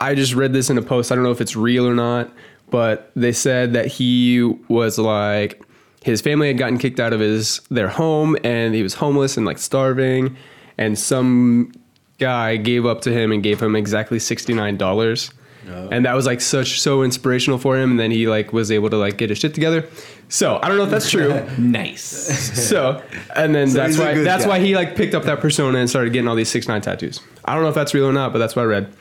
I 0.00 0.14
just 0.14 0.34
read 0.34 0.52
this 0.54 0.70
in 0.70 0.78
a 0.78 0.82
post. 0.82 1.12
I 1.12 1.14
don't 1.14 1.24
know 1.24 1.30
if 1.32 1.40
it's 1.42 1.54
real 1.54 1.86
or 1.86 1.94
not, 1.94 2.30
but 2.70 3.10
they 3.14 3.32
said 3.32 3.74
that 3.74 3.86
he 3.86 4.42
was 4.68 4.98
like 4.98 5.62
his 6.02 6.20
family 6.22 6.46
had 6.48 6.56
gotten 6.56 6.78
kicked 6.78 7.00
out 7.00 7.12
of 7.12 7.20
his 7.20 7.60
their 7.70 7.88
home 7.88 8.36
and 8.44 8.74
he 8.74 8.82
was 8.82 8.94
homeless 8.94 9.36
and 9.36 9.44
like 9.44 9.58
starving 9.58 10.36
and 10.78 10.98
some 10.98 11.72
guy 12.18 12.56
gave 12.56 12.86
up 12.86 13.00
to 13.02 13.12
him 13.12 13.32
and 13.32 13.42
gave 13.42 13.60
him 13.60 13.74
exactly 13.76 14.18
$69 14.18 15.32
and 15.66 16.04
that 16.06 16.14
was 16.14 16.26
like 16.26 16.40
such 16.40 16.80
so 16.80 17.02
inspirational 17.02 17.58
for 17.58 17.76
him 17.76 17.90
and 17.92 18.00
then 18.00 18.10
he 18.10 18.26
like 18.28 18.52
was 18.52 18.70
able 18.70 18.88
to 18.90 18.96
like 18.96 19.16
get 19.16 19.30
his 19.30 19.38
shit 19.38 19.52
together 19.54 19.84
so 20.28 20.58
i 20.62 20.68
don't 20.68 20.76
know 20.78 20.84
if 20.84 20.90
that's 20.90 21.10
true 21.10 21.44
nice. 21.58 22.02
so 22.68 23.02
and 23.34 23.54
then 23.54 23.68
So 23.68 23.78
that's 23.78 23.98
why 23.98 24.14
that's 24.22 24.44
guy. 24.44 24.48
why 24.50 24.60
he 24.60 24.74
like 24.76 24.96
picked 24.96 25.14
up 25.14 25.24
that 25.24 25.40
persona 25.40 25.78
and 25.78 25.90
started 25.90 26.12
getting 26.12 26.28
all 26.28 26.36
these 26.36 26.48
six 26.48 26.68
nine 26.68 26.80
tattoos 26.80 27.20
i 27.44 27.54
don't 27.54 27.62
know 27.62 27.68
if 27.68 27.74
that's 27.74 27.94
real 27.94 28.06
or 28.06 28.12
not 28.12 28.32
but 28.32 28.38
that's 28.38 28.54
what 28.56 28.62
i 28.62 28.66
read 28.66 28.92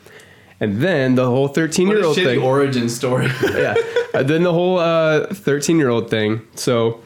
and 0.59 0.81
then 0.81 1.15
the 1.15 1.25
whole 1.25 1.47
13 1.49 1.87
year 1.87 2.03
old 2.03 2.15
thing 2.15 2.41
origin 2.41 2.87
story. 2.87 3.27
yeah. 3.43 3.75
And 4.13 4.27
then 4.29 4.43
the 4.43 4.53
whole 4.53 4.79
uh, 4.79 5.27
13 5.33 5.77
year 5.77 5.89
old 5.89 6.09
thing. 6.09 6.41
So 6.55 7.01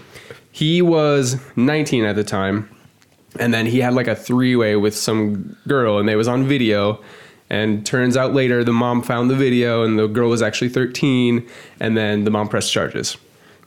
he 0.51 0.83
was 0.83 1.37
19 1.55 2.05
at 2.05 2.15
the 2.15 2.23
time. 2.23 2.69
And 3.39 3.51
then 3.53 3.65
he 3.65 3.79
had 3.79 3.93
like 3.95 4.07
a 4.07 4.15
three 4.15 4.55
way 4.55 4.75
with 4.75 4.95
some 4.95 5.55
girl, 5.67 5.97
and 5.97 6.07
they 6.07 6.15
was 6.15 6.27
on 6.27 6.45
video. 6.45 7.01
And 7.49 7.85
turns 7.85 8.15
out 8.15 8.33
later, 8.33 8.63
the 8.63 8.73
mom 8.73 9.01
found 9.01 9.29
the 9.29 9.35
video, 9.35 9.83
and 9.83 9.97
the 9.97 10.07
girl 10.07 10.29
was 10.29 10.41
actually 10.41 10.69
13. 10.69 11.47
And 11.79 11.97
then 11.97 12.23
the 12.23 12.31
mom 12.31 12.47
pressed 12.47 12.71
charges. 12.71 13.17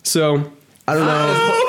So 0.05 0.53
I 0.89 0.95
don't 0.95 1.07
know. 1.07 1.69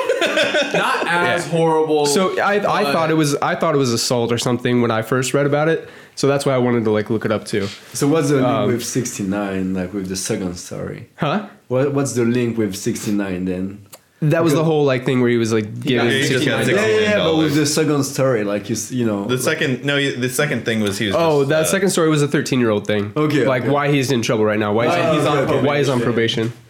Not 0.74 1.06
as 1.06 1.44
Yeah. 1.46 1.52
horrible. 1.52 2.06
So 2.06 2.38
I, 2.40 2.54
I 2.80 2.92
thought 2.92 3.10
it 3.10 3.14
was 3.14 3.36
I 3.36 3.54
thought 3.54 3.74
it 3.74 3.78
was 3.78 3.92
assault 3.92 4.32
or 4.32 4.38
something 4.38 4.82
when 4.82 4.90
I 4.90 5.02
first 5.02 5.32
read 5.34 5.46
about 5.46 5.68
it. 5.68 5.88
So 6.16 6.26
that's 6.26 6.44
why 6.46 6.54
I 6.54 6.58
wanted 6.58 6.84
to 6.84 6.90
like 6.90 7.10
look 7.10 7.24
it 7.24 7.30
up 7.32 7.44
too. 7.44 7.66
So 7.92 8.08
what's 8.08 8.28
the 8.30 8.36
link 8.36 8.46
Um, 8.46 8.66
with 8.68 8.84
69, 8.84 9.74
like 9.74 9.92
with 9.92 10.08
the 10.08 10.16
second 10.16 10.56
story? 10.56 11.08
Huh? 11.16 11.48
What 11.68 11.92
What's 11.94 12.14
the 12.14 12.24
link 12.24 12.58
with 12.58 12.74
69 12.74 13.44
then? 13.44 13.86
That 14.20 14.42
was 14.42 14.54
the 14.54 14.64
whole 14.64 14.84
like 14.84 15.04
thing 15.04 15.20
where 15.20 15.28
he 15.28 15.36
was 15.36 15.52
like 15.52 15.80
giving. 15.80 16.08
he 16.08 16.26
just 16.28 16.46
got 16.46 16.64
$69. 16.64 16.66
$69. 16.66 16.76
Yeah, 16.76 16.86
yeah, 16.86 16.98
yeah, 17.00 17.14
but 17.18 17.34
$69. 17.34 17.38
with 17.42 17.54
the 17.56 17.66
second 17.66 18.04
story, 18.04 18.44
like 18.44 18.70
you, 18.70 18.74
s- 18.74 18.90
you 18.90 19.04
know. 19.04 19.26
The 19.26 19.36
second, 19.36 19.84
no, 19.84 19.96
the 19.96 20.28
second 20.30 20.64
thing 20.64 20.80
was 20.80 20.96
he 20.98 21.06
was. 21.08 21.14
Oh, 21.18 21.40
just, 21.40 21.48
that 21.50 21.60
uh, 21.62 21.64
second 21.64 21.90
story 21.90 22.08
was 22.08 22.22
a 22.22 22.28
13 22.28 22.58
year 22.58 22.70
old 22.70 22.86
thing. 22.86 23.12
Okay, 23.14 23.46
Like 23.46 23.62
okay. 23.64 23.70
why 23.70 23.90
he's 23.92 24.10
in 24.10 24.22
trouble 24.22 24.44
right 24.46 24.58
now. 24.58 24.72
Why 24.72 24.86
Why 24.86 25.10
he's, 25.12 25.18
he's 25.18 25.26
on 25.26 25.48
on, 25.48 25.64
why 25.64 25.78
he's 25.78 25.88
on 25.90 26.00
probation. 26.00 26.48
probation. 26.50 26.64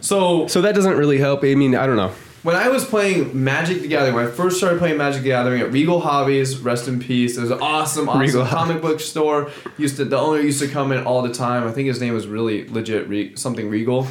so 0.00 0.46
So 0.48 0.60
that 0.62 0.74
doesn't 0.74 0.96
really 0.96 1.18
help. 1.18 1.44
I 1.44 1.54
mean, 1.54 1.76
I 1.76 1.86
don't 1.86 1.96
know. 1.96 2.10
when 2.42 2.56
I 2.56 2.68
was 2.68 2.84
playing 2.84 3.44
Magic 3.44 3.82
the 3.82 3.88
Gathering, 3.88 4.14
when 4.16 4.26
I 4.26 4.30
first 4.30 4.56
started 4.56 4.80
playing 4.80 4.96
Magic 4.98 5.22
the 5.22 5.28
Gathering 5.28 5.60
at 5.60 5.70
Regal 5.70 6.00
Hobbies, 6.00 6.58
rest 6.58 6.88
in 6.88 6.98
peace. 6.98 7.36
It 7.36 7.42
was 7.42 7.50
an 7.52 7.60
awesome, 7.60 8.08
awesome 8.08 8.20
Regal 8.20 8.44
comic 8.46 8.82
book 8.82 8.98
store. 8.98 9.50
Used 9.78 9.96
to 9.98 10.04
the 10.04 10.18
owner 10.18 10.40
used 10.40 10.60
to 10.60 10.66
come 10.66 10.90
in 10.90 11.04
all 11.04 11.22
the 11.22 11.32
time. 11.32 11.64
I 11.68 11.70
think 11.70 11.86
his 11.86 12.00
name 12.00 12.12
was 12.14 12.26
really 12.26 12.66
legit, 12.68 13.08
Re, 13.08 13.36
something 13.36 13.68
Regal, 13.70 14.08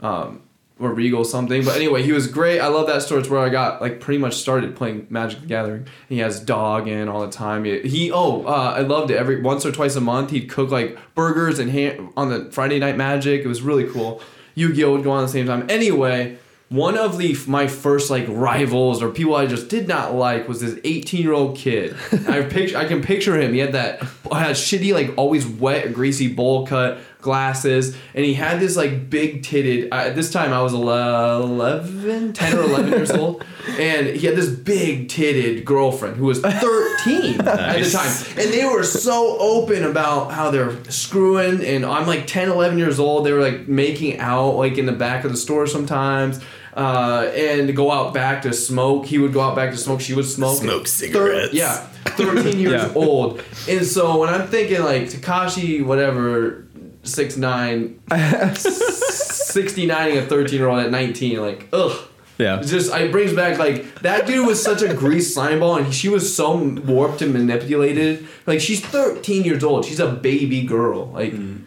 um, 0.00 0.42
or 0.80 0.92
Regal 0.92 1.24
something. 1.24 1.64
But 1.64 1.76
anyway, 1.76 2.02
he 2.02 2.12
was 2.12 2.26
great. 2.26 2.58
I 2.58 2.68
love 2.68 2.86
that 2.86 3.02
store. 3.02 3.18
It's 3.18 3.28
where 3.28 3.40
I 3.40 3.48
got 3.48 3.80
like 3.80 4.00
pretty 4.00 4.18
much 4.18 4.34
started 4.34 4.74
playing 4.74 5.06
Magic 5.10 5.40
the 5.40 5.46
Gathering. 5.46 5.86
He 6.08 6.18
has 6.18 6.40
dog 6.40 6.88
in 6.88 7.08
all 7.08 7.20
the 7.20 7.30
time. 7.30 7.64
He, 7.64 7.80
he 7.80 8.10
oh, 8.10 8.44
uh, 8.44 8.74
I 8.76 8.80
loved 8.80 9.10
it. 9.10 9.16
Every 9.16 9.40
once 9.40 9.66
or 9.66 9.72
twice 9.72 9.96
a 9.96 10.00
month, 10.00 10.30
he'd 10.30 10.48
cook 10.48 10.70
like 10.70 10.98
burgers 11.14 11.58
and 11.58 11.70
ham 11.70 12.12
on 12.16 12.30
the 12.30 12.50
Friday 12.50 12.78
Night 12.78 12.96
Magic. 12.96 13.42
It 13.42 13.48
was 13.48 13.62
really 13.62 13.84
cool. 13.84 14.22
Yu-Gi-Oh 14.54 14.92
would 14.92 15.04
go 15.04 15.12
on 15.12 15.22
at 15.22 15.26
the 15.26 15.32
same 15.32 15.46
time. 15.46 15.66
Anyway, 15.70 16.38
one 16.70 16.96
of 16.96 17.18
the 17.18 17.36
my 17.48 17.66
first 17.66 18.10
like 18.10 18.26
rivals 18.28 19.02
or 19.02 19.10
people 19.10 19.34
I 19.34 19.46
just 19.46 19.68
did 19.68 19.88
not 19.88 20.14
like 20.14 20.48
was 20.48 20.60
this 20.60 20.78
18 20.84 21.20
year 21.20 21.32
old 21.32 21.56
kid. 21.56 21.96
I 22.28 22.42
picture 22.42 22.78
I 22.78 22.84
can 22.86 23.02
picture 23.02 23.38
him. 23.38 23.52
He 23.52 23.58
had 23.58 23.72
that 23.72 24.00
had 24.00 24.54
shitty 24.56 24.94
like 24.94 25.12
always 25.16 25.46
wet 25.46 25.92
greasy 25.92 26.32
bowl 26.32 26.66
cut 26.66 26.98
glasses 27.20 27.96
and 28.14 28.24
he 28.24 28.34
had 28.34 28.60
this 28.60 28.76
like 28.76 29.08
big 29.10 29.42
titted 29.42 29.88
uh, 29.92 29.96
at 30.08 30.14
this 30.14 30.30
time 30.32 30.52
I 30.52 30.62
was 30.62 30.72
11 30.72 32.32
10 32.32 32.56
or 32.58 32.62
11 32.62 32.90
years 32.90 33.10
old 33.10 33.44
and 33.78 34.06
he 34.08 34.26
had 34.26 34.36
this 34.36 34.48
big 34.50 35.08
titted 35.08 35.64
girlfriend 35.64 36.16
who 36.16 36.26
was 36.26 36.40
13 36.40 37.40
at 37.40 37.82
the 37.82 37.90
time 37.90 38.42
and 38.44 38.52
they 38.52 38.64
were 38.64 38.82
so 38.82 39.36
open 39.38 39.84
about 39.84 40.32
how 40.32 40.50
they're 40.50 40.82
screwing 40.90 41.64
and 41.64 41.84
I'm 41.84 42.06
like 42.06 42.26
10 42.26 42.48
11 42.50 42.78
years 42.78 42.98
old 42.98 43.26
they 43.26 43.32
were 43.32 43.40
like 43.42 43.68
making 43.68 44.18
out 44.18 44.52
like 44.56 44.78
in 44.78 44.86
the 44.86 44.92
back 44.92 45.24
of 45.24 45.30
the 45.30 45.36
store 45.36 45.66
sometimes 45.66 46.40
uh, 46.76 47.28
and 47.34 47.74
go 47.74 47.90
out 47.90 48.14
back 48.14 48.42
to 48.42 48.52
smoke 48.52 49.04
he 49.06 49.18
would 49.18 49.32
go 49.32 49.40
out 49.40 49.56
back 49.56 49.70
to 49.72 49.76
smoke 49.76 50.00
she 50.00 50.14
would 50.14 50.24
smoke 50.24 50.58
Smoke 50.58 50.82
Thir- 50.82 50.86
cigarettes. 50.88 51.52
yeah 51.52 51.86
13 52.06 52.58
years 52.58 52.72
Yeah. 52.82 52.92
old 52.94 53.42
and 53.68 53.84
so 53.84 54.18
when 54.18 54.28
I'm 54.28 54.46
thinking 54.46 54.80
like 54.82 55.02
Tekashi 55.04 55.84
whatever 55.84 56.64
six 57.02 57.36
nine 57.36 58.00
69 58.10 60.18
a 60.18 60.22
13 60.22 60.58
year 60.58 60.68
old 60.68 60.80
at 60.80 60.90
19 60.90 61.40
like 61.40 61.68
ugh. 61.72 61.96
Yeah. 62.38 62.58
it's 62.58 62.70
just 62.70 62.94
it 62.94 63.12
brings 63.12 63.34
back 63.34 63.58
like 63.58 64.00
that 64.00 64.26
dude 64.26 64.46
was 64.46 64.62
such 64.62 64.80
a 64.80 64.94
grease 64.94 65.34
slime 65.34 65.60
ball 65.60 65.76
and 65.76 65.92
she 65.92 66.08
was 66.08 66.34
so 66.34 66.56
warped 66.56 67.20
and 67.20 67.34
manipulated. 67.34 68.26
Like 68.46 68.60
she's 68.60 68.80
13 68.80 69.44
years 69.44 69.62
old. 69.62 69.84
She's 69.84 70.00
a 70.00 70.10
baby 70.10 70.62
girl. 70.62 71.08
Like 71.08 71.32
mm. 71.32 71.64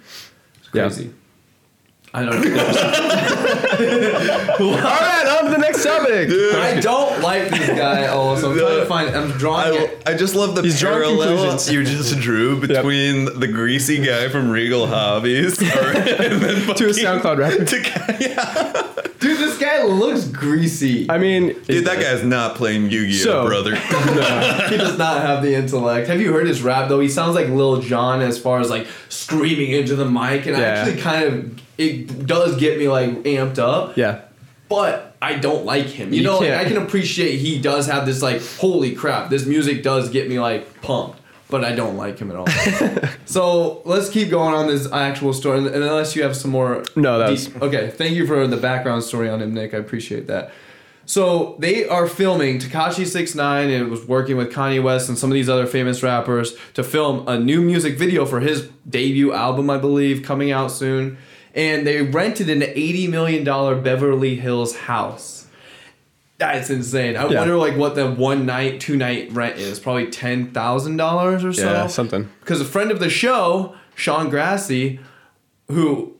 it's 0.74 1.00
Yeah. 1.00 1.12
Crazy 2.14 2.16
I 2.16 2.26
don't 2.26 2.44
know. 2.44 2.54
All 4.60 4.72
right, 4.78 5.38
on 5.40 5.46
to 5.46 5.52
the 5.52 5.58
next 5.58 5.84
topic. 5.84 6.30
I 6.30 6.80
don't 6.80 7.22
like 7.22 7.50
this 7.50 7.68
guy. 7.70 8.06
Also, 8.08 8.52
I'm 8.52 8.58
trying 8.58 8.80
to 8.80 8.86
find. 8.86 9.16
I'm 9.16 9.32
drawing 9.32 9.74
I, 9.78 9.82
it. 9.84 10.04
I 10.06 10.14
just 10.14 10.36
love 10.36 10.56
the 10.56 10.62
He's 10.62 10.80
drawing 10.80 11.02
parallel 11.02 11.28
conclusions. 11.38 11.72
you 11.72 11.84
just 11.84 12.20
drew 12.20 12.60
between 12.60 13.26
the 13.40 13.48
greasy 13.48 14.04
guy 14.04 14.30
from 14.30 14.50
Regal 14.52 14.86
Hobbies 14.88 15.60
or, 15.62 15.66
and 15.66 16.42
then 16.42 16.76
To 16.76 16.90
a 16.90 16.94
fucking- 16.94 16.94
SoundCloud 16.94 17.38
rapper. 17.38 17.66
to- 17.66 18.18
yeah. 18.20 18.90
Dude, 19.20 19.38
this 19.40 19.58
guy 19.58 19.84
looks 19.84 20.26
greasy. 20.28 21.10
I 21.10 21.18
mean, 21.18 21.54
Dude, 21.64 21.86
that 21.86 22.00
guy's 22.02 22.24
not 22.24 22.56
playing 22.56 22.90
Yu-Gi-Oh, 22.92 23.24
So- 23.24 23.46
brother. 23.48 23.76
he 23.76 24.78
does 24.78 24.98
not 24.98 25.22
have 25.22 25.42
the 25.42 25.56
intellect. 25.56 26.08
Have 26.10 26.20
you 26.22 26.32
heard 26.34 26.46
his 26.48 26.62
rap 26.62 26.90
though? 26.90 27.00
He 27.00 27.08
sounds 27.10 27.34
like 27.36 27.48
Lil 27.48 27.82
Jon 27.82 28.22
as 28.22 28.38
far 28.38 28.60
as 28.60 28.70
like 28.70 28.86
screaming 29.10 29.72
into 29.72 29.96
the 29.96 30.06
mic, 30.06 30.46
and 30.46 30.56
I 30.58 30.60
Yeah. 30.60 30.66
actually 30.68 31.02
kind 31.02 31.24
of 31.26 31.60
it 31.78 32.26
does 32.28 32.58
get 32.58 32.78
me 32.80 32.88
like 32.88 33.10
amped 33.24 33.60
up. 33.60 33.98
yeah. 33.98 34.22
But 34.70 35.16
I 35.22 35.36
don't 35.36 35.66
like 35.66 35.86
him. 35.86 36.12
You, 36.12 36.20
You 36.22 36.24
know, 36.24 36.40
like, 36.40 36.52
I 36.52 36.66
can 36.66 36.78
appreciate 36.78 37.38
he 37.38 37.60
does 37.62 37.86
have 37.88 38.06
this 38.08 38.22
like 38.24 38.42
holy 38.58 38.96
crap. 38.96 39.30
This 39.30 39.46
music 39.46 39.84
does 39.84 40.10
get 40.10 40.28
me 40.28 40.40
like 40.40 40.82
pumped. 40.82 41.20
But 41.50 41.64
I 41.64 41.74
don't 41.76 41.98
like 41.98 42.18
him 42.18 42.32
at 42.32 42.38
all. 42.38 42.48
so 43.26 43.84
let's 43.86 44.10
keep 44.10 44.32
going 44.32 44.56
on 44.56 44.66
this 44.66 44.92
actual 44.92 45.34
story, 45.34 45.60
and 45.60 45.68
unless 45.68 46.16
you 46.16 46.24
have 46.24 46.36
some 46.36 46.50
more. 46.50 46.84
No, 46.96 47.20
that's 47.20 47.46
deep- 47.46 47.62
okay. 47.62 47.92
Thank 47.92 48.16
you 48.16 48.26
for 48.26 48.48
the 48.48 48.58
background 48.58 49.04
story 49.04 49.30
on 49.30 49.40
him, 49.40 49.54
Nick. 49.54 49.76
I 49.76 49.78
appreciate 49.78 50.26
that. 50.28 50.52
So 51.06 51.56
they 51.60 51.88
are 51.88 52.08
filming 52.08 52.58
Tekashi 52.60 53.06
69 53.06 53.70
and 53.70 53.92
was 53.92 54.08
working 54.08 54.38
with 54.38 54.52
Kanye 54.52 54.82
West 54.82 55.10
and 55.10 55.18
some 55.18 55.30
of 55.30 55.36
these 55.36 55.50
other 55.50 55.68
famous 55.68 56.02
rappers 56.02 56.56
to 56.74 56.84
film 56.84 57.28
a 57.28 57.38
new 57.38 57.62
music 57.62 58.00
video 58.00 58.26
for 58.26 58.40
his 58.40 58.70
debut 58.90 59.32
album, 59.34 59.70
I 59.70 59.78
believe, 59.78 60.24
coming 60.24 60.52
out 60.52 60.72
soon. 60.72 61.18
And 61.54 61.86
they 61.86 62.02
rented 62.02 62.50
an 62.50 62.62
$80 62.62 63.10
million 63.10 63.44
Beverly 63.84 64.36
Hills 64.36 64.76
house. 64.76 65.46
That's 66.40 66.70
insane. 66.70 67.16
I 67.16 67.28
Yeah. 67.30 67.40
wonder 67.40 67.56
like 67.58 67.78
what 67.78 67.96
the 67.96 68.10
one 68.10 68.46
night, 68.46 68.80
two 68.82 68.98
night 68.98 69.32
rent 69.32 69.58
is. 69.60 69.80
Probably 69.80 70.08
ten 70.08 70.52
thousand 70.52 70.98
dollars 70.98 71.46
or 71.46 71.54
so. 71.54 71.72
Yeah, 71.72 71.88
something. 71.88 72.28
Because 72.42 72.60
a 72.60 72.66
friend 72.66 72.92
of 72.92 73.00
the 73.00 73.10
show, 73.10 73.76
Sean 73.96 74.30
Grassy, 74.30 75.00
who 75.70 76.16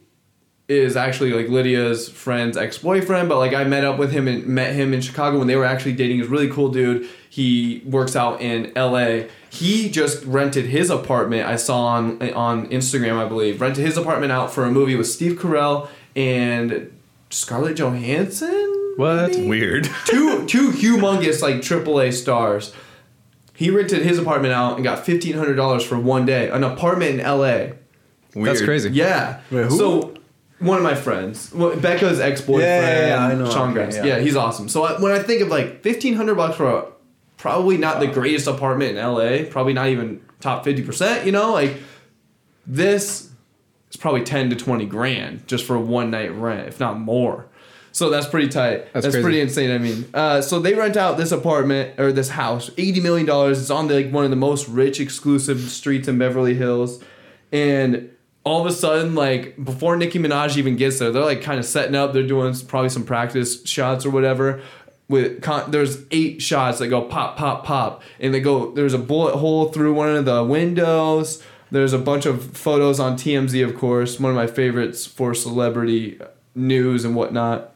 is 0.70 0.96
actually 0.96 1.34
like 1.34 1.50
Lydia's 1.50 2.08
friend's 2.08 2.56
ex 2.56 2.78
boyfriend, 2.78 3.28
but 3.28 3.38
like 3.40 3.54
I 3.54 3.64
met 3.66 3.84
up 3.84 3.98
with 3.98 4.12
him 4.12 4.28
and 4.28 4.46
met 4.48 4.74
him 4.76 4.94
in 4.94 5.02
Chicago 5.02 5.40
when 5.40 5.48
they 5.48 5.56
were 5.58 5.66
actually 5.66 5.94
dating. 5.94 6.18
He's 6.20 6.28
a 6.28 6.30
really 6.30 6.50
cool 6.50 6.70
dude. 6.70 7.10
He 7.30 7.82
works 7.86 8.16
out 8.16 8.40
in 8.40 8.72
L.A. 8.78 9.28
He 9.54 9.88
just 9.90 10.24
rented 10.26 10.66
his 10.66 10.90
apartment. 10.90 11.48
I 11.48 11.58
saw 11.58 11.86
on 11.86 12.20
on 12.34 12.68
Instagram, 12.70 13.18
I 13.24 13.28
believe, 13.28 13.62
rented 13.62 13.86
his 13.86 13.98
apartment 13.98 14.32
out 14.32 14.52
for 14.52 14.64
a 14.66 14.72
movie 14.72 14.96
with 14.96 15.06
Steve 15.08 15.38
Carell 15.38 15.90
and 16.16 16.92
Scarlett 17.30 17.78
Johansson. 17.78 18.94
What? 18.98 19.36
Weird. 19.36 19.84
two 20.06 20.48
two 20.48 20.72
humongous 20.72 21.44
like 21.44 21.58
AAA 21.58 22.14
stars. 22.14 22.74
He 23.56 23.70
rented 23.70 24.02
his 24.02 24.18
apartment 24.18 24.54
out 24.56 24.74
and 24.76 24.84
got 24.84 25.06
fifteen 25.06 25.36
hundred 25.36 25.54
dollars 25.54 25.84
for 25.86 26.00
one 26.00 26.26
day. 26.26 26.50
An 26.50 26.64
apartment 26.64 27.16
in 27.16 27.20
L.A. 27.20 27.74
Weird. 28.34 28.48
That's 28.48 28.62
crazy. 28.64 28.90
Yeah. 28.90 29.42
Wait, 29.52 29.66
who? 29.68 29.78
So 29.78 30.14
one 30.58 30.78
of 30.78 30.84
my 30.84 30.96
friends, 30.96 31.54
well, 31.54 31.76
Becca's 31.76 32.20
ex 32.20 32.42
boyfriend, 32.42 32.64
Yeah, 32.64 32.90
yeah, 32.92 33.08
yeah, 33.08 33.26
I 33.28 33.36
know. 33.36 33.52
Sean 33.52 33.66
Okay, 33.70 33.74
Grimes. 33.74 33.98
yeah. 33.98 34.06
Yeah. 34.06 34.20
he's 34.20 34.36
awesome. 34.36 34.68
So 34.68 34.84
I, 34.84 35.00
when 35.00 35.12
I 35.12 35.20
think 35.22 35.42
of 35.44 35.50
like 35.50 35.84
fifteen 35.84 36.16
hundred 36.16 36.36
bucks 36.36 36.56
for 36.58 36.68
a 36.68 36.86
probably 37.44 37.76
not 37.76 38.00
the 38.00 38.08
greatest 38.08 38.48
apartment 38.48 38.92
in 38.92 38.98
L.A., 38.98 39.44
probably 39.44 39.74
not 39.74 39.90
even 39.90 40.22
top 40.40 40.64
fifty 40.64 40.82
percent. 40.82 41.26
You 41.26 41.34
know, 41.34 41.52
like 41.52 41.76
this 42.66 43.30
is 43.92 43.98
probably 43.98 44.24
ten 44.24 44.50
to 44.50 44.56
twenty 44.56 44.86
grand 44.86 45.46
just 45.46 45.66
for 45.66 45.78
one 45.78 46.10
night 46.10 46.34
rent, 46.34 46.70
if 46.70 46.80
not 46.80 46.98
more. 46.98 47.50
So 47.92 48.10
that's 48.10 48.28
pretty 48.28 48.48
tight. 48.48 48.94
That's 48.94 49.06
That's, 49.08 49.22
pretty 49.22 49.42
insane. 49.42 49.72
I 49.72 49.78
mean, 49.78 50.06
uh, 50.14 50.42
so 50.42 50.60
they 50.60 50.74
rent 50.74 50.96
out 50.96 51.18
this 51.18 51.34
apartment 51.34 52.00
or 52.00 52.14
this 52.14 52.30
house, 52.30 52.72
eighty 52.78 53.02
million 53.02 53.28
dollars. 53.28 53.60
It's 53.60 53.70
on 53.70 53.90
the, 53.90 53.96
like 53.96 54.10
one 54.10 54.24
of 54.24 54.30
the 54.30 54.38
most 54.38 54.70
rich, 54.70 55.02
exclusive 55.02 55.60
streets 55.70 56.08
in 56.08 56.18
Beverly 56.18 56.54
Hills, 56.54 57.04
and 57.52 58.10
all 58.46 58.62
of 58.62 58.68
a 58.68 58.74
sudden, 58.74 59.16
like 59.16 59.62
before 59.62 59.98
Nicki 59.98 60.18
Minaj 60.18 60.56
even 60.56 60.78
gets 60.78 61.00
there, 61.00 61.12
they're 61.12 61.26
like 61.26 61.42
kind 61.42 61.60
of 61.60 61.66
setting 61.66 61.94
up. 61.94 62.14
They're 62.14 62.26
doing 62.26 62.56
probably 62.68 62.90
some 62.90 63.04
practice 63.04 63.66
shots 63.66 64.06
or 64.06 64.12
whatever. 64.12 64.62
With 65.10 65.42
con- 65.42 65.70
there's 65.72 66.04
eight 66.12 66.42
shots 66.42 66.80
that 66.80 66.88
go 66.88 67.02
pop, 67.02 67.38
pop, 67.38 67.66
pop, 67.66 68.02
and 68.20 68.34
they 68.34 68.40
go. 68.40 68.72
There's 68.72 68.94
a 68.94 68.98
bullet 69.00 69.36
hole 69.36 69.66
through 69.70 69.94
one 69.94 70.16
of 70.16 70.26
the 70.26 70.44
windows. 70.44 71.44
There's 71.72 71.94
a 71.94 72.00
bunch 72.00 72.26
of 72.26 72.56
photos 72.56 73.00
on 73.00 73.16
TMZ, 73.16 73.68
of 73.68 73.78
course, 73.78 74.20
one 74.20 74.30
of 74.30 74.36
my 74.36 74.48
favorites 74.48 75.06
for 75.06 75.34
celebrity 75.34 76.20
news 76.56 77.04
and 77.04 77.16
whatnot 77.16 77.74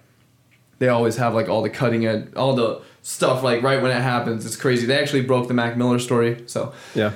they 0.79 0.87
always 0.87 1.17
have 1.17 1.33
like 1.33 1.49
all 1.49 1.61
the 1.61 1.69
cutting 1.69 2.05
edge, 2.05 2.27
all 2.35 2.55
the 2.55 2.81
stuff 3.01 3.43
like 3.43 3.63
right 3.63 3.81
when 3.81 3.91
it 3.91 4.01
happens. 4.01 4.45
It's 4.45 4.55
crazy. 4.55 4.85
They 4.85 4.99
actually 4.99 5.21
broke 5.21 5.47
the 5.47 5.53
Mac 5.53 5.77
Miller 5.77 5.99
story. 5.99 6.43
So 6.47 6.73
Yeah. 6.93 7.13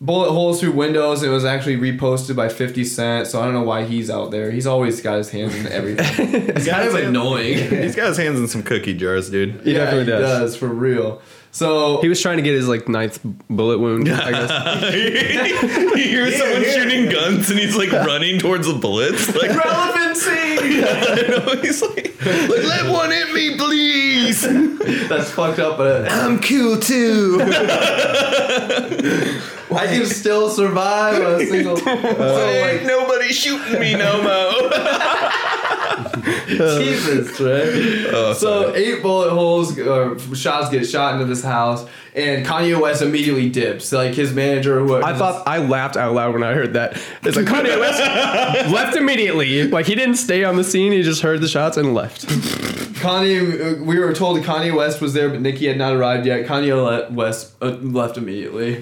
Bullet 0.00 0.30
holes 0.30 0.60
through 0.60 0.72
windows. 0.72 1.22
It 1.22 1.28
was 1.28 1.44
actually 1.44 1.76
reposted 1.76 2.36
by 2.36 2.48
Fifty 2.48 2.84
Cent. 2.84 3.26
So 3.26 3.40
I 3.40 3.44
don't 3.44 3.54
know 3.54 3.62
why 3.62 3.84
he's 3.84 4.10
out 4.10 4.30
there. 4.30 4.50
He's 4.50 4.66
always 4.66 5.00
got 5.00 5.16
his 5.18 5.30
hands 5.30 5.54
in 5.54 5.66
everything. 5.68 6.34
it's 6.56 6.66
kind 6.68 6.88
of 6.88 6.94
annoying. 6.94 7.58
He's 7.82 7.96
got 7.96 8.08
his 8.08 8.16
hands 8.18 8.38
in 8.38 8.48
some 8.48 8.62
cookie 8.62 8.94
jars, 8.94 9.30
dude. 9.30 9.60
He 9.62 9.72
definitely 9.72 10.04
he 10.04 10.10
does. 10.10 10.40
does 10.40 10.56
for 10.56 10.68
real. 10.68 11.20
So 11.52 12.02
He 12.02 12.08
was 12.08 12.20
trying 12.20 12.36
to 12.36 12.42
get 12.42 12.52
his 12.52 12.68
like 12.68 12.86
ninth 12.86 13.18
bullet 13.48 13.78
wound. 13.78 14.08
I 14.10 14.30
guess. 14.30 14.94
he 15.94 16.02
hears 16.08 16.36
someone 16.36 16.64
shooting 16.64 17.08
guns 17.08 17.48
and 17.50 17.58
he's 17.58 17.76
like 17.76 17.90
running 17.90 18.38
towards 18.38 18.66
the 18.66 18.74
bullets. 18.74 19.34
Like, 19.34 19.50
relevancy. 19.50 20.30
I 20.30 21.24
know, 21.28 21.56
he's 21.62 21.80
like, 21.80 22.14
like, 22.26 22.62
let 22.64 22.90
one 22.92 23.10
hit 23.10 23.32
me, 23.32 23.56
please. 23.56 24.42
That's 25.08 25.30
fucked 25.30 25.58
up, 25.58 25.78
but 25.78 26.10
I'm 26.10 26.38
cool 26.40 26.78
too. 26.78 27.38
I 29.70 29.86
can 29.86 30.06
still 30.06 30.48
survive 30.50 31.20
a 31.20 31.44
single. 31.46 31.76
so 31.76 31.90
Ain't 31.90 32.78
like, 32.78 32.86
nobody 32.86 33.32
shooting 33.32 33.80
me 33.80 33.94
no 33.94 34.22
more. 34.22 34.70
Jesus, 36.46 37.40
right? 37.40 38.14
Oh, 38.14 38.34
so 38.36 38.74
eight 38.74 39.02
bullet 39.02 39.30
holes 39.30 39.78
or 39.78 40.18
shots 40.34 40.70
get 40.70 40.86
shot 40.86 41.14
into 41.14 41.26
this 41.26 41.42
house, 41.42 41.86
and 42.14 42.46
Kanye 42.46 42.80
West 42.80 43.02
immediately 43.02 43.48
dips. 43.48 43.92
Like 43.92 44.14
his 44.14 44.32
manager, 44.32 44.78
who 44.80 44.96
I 44.96 45.14
thought 45.16 45.46
I 45.46 45.58
laughed 45.58 45.96
out 45.96 46.14
loud 46.14 46.34
when 46.34 46.42
I 46.42 46.52
heard 46.52 46.74
that. 46.74 47.00
It's 47.22 47.36
like 47.36 47.46
Kanye 47.46 47.78
West 47.78 48.00
left 48.72 48.96
immediately. 48.96 49.68
Like 49.68 49.86
he 49.86 49.94
didn't 49.94 50.16
stay 50.16 50.44
on 50.44 50.56
the 50.56 50.64
scene. 50.64 50.92
He 50.92 51.02
just 51.02 51.22
heard 51.22 51.40
the 51.40 51.48
shots 51.48 51.76
and 51.76 51.94
left. 51.94 52.26
Kanye. 52.26 53.80
We 53.80 53.98
were 53.98 54.12
told 54.14 54.38
Kanye 54.40 54.74
West 54.74 55.00
was 55.00 55.14
there, 55.14 55.28
but 55.28 55.40
Nicki 55.40 55.66
had 55.66 55.78
not 55.78 55.94
arrived 55.94 56.26
yet. 56.26 56.46
Kanye 56.46 57.10
West 57.10 57.54
uh, 57.60 57.68
left 57.68 58.16
immediately. 58.16 58.80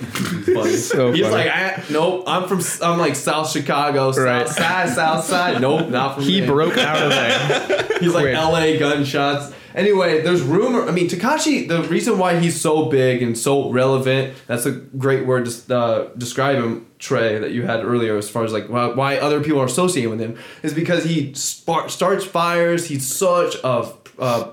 He's 0.75 0.93
funny. 0.93 1.23
like, 1.23 1.49
I, 1.51 1.83
nope. 1.91 2.25
I'm 2.27 2.49
from. 2.49 2.61
I'm 2.83 2.99
like 2.99 3.15
South 3.17 3.51
Chicago, 3.51 4.13
Right. 4.13 4.47
South 4.49 4.57
Side, 4.57 4.89
South 4.91 5.25
Side. 5.25 5.61
Nope, 5.61 5.89
not 5.91 6.15
from 6.17 6.25
He 6.25 6.41
me. 6.41 6.47
broke 6.47 6.77
out 6.79 7.03
of 7.03 7.11
there. 7.11 7.99
He's 8.01 8.13
like 8.15 8.33
LA 8.35 8.79
gunshots. 8.79 9.53
Anyway, 9.75 10.23
there's 10.23 10.41
rumor. 10.41 10.87
I 10.89 10.93
mean, 10.93 11.09
Tekashi. 11.09 11.67
The 11.67 11.83
reason 11.83 12.17
why 12.17 12.39
he's 12.39 12.61
so 12.61 12.85
big 12.89 13.23
and 13.25 13.37
so 13.37 13.71
relevant. 13.71 14.37
That's 14.47 14.67
a 14.67 14.71
great 14.71 15.27
word 15.27 15.47
to 15.47 15.77
uh, 15.77 16.09
describe 16.17 16.57
him. 16.57 16.87
Trey, 17.01 17.39
that 17.39 17.51
you 17.51 17.65
had 17.67 17.85
earlier, 17.85 18.17
as 18.17 18.31
far 18.31 18.45
as 18.45 18.53
like 18.53 18.69
why, 18.71 18.87
why 18.87 19.19
other 19.19 19.43
people 19.43 19.61
are 19.61 19.67
associating 19.67 20.11
with 20.11 20.21
him, 20.21 20.39
is 20.63 20.73
because 20.73 21.05
he 21.05 21.35
spark, 21.35 21.91
starts 21.91 22.25
fires. 22.25 22.87
He's 22.87 23.07
such 23.07 23.57
a 23.65 23.93
uh, 24.19 24.53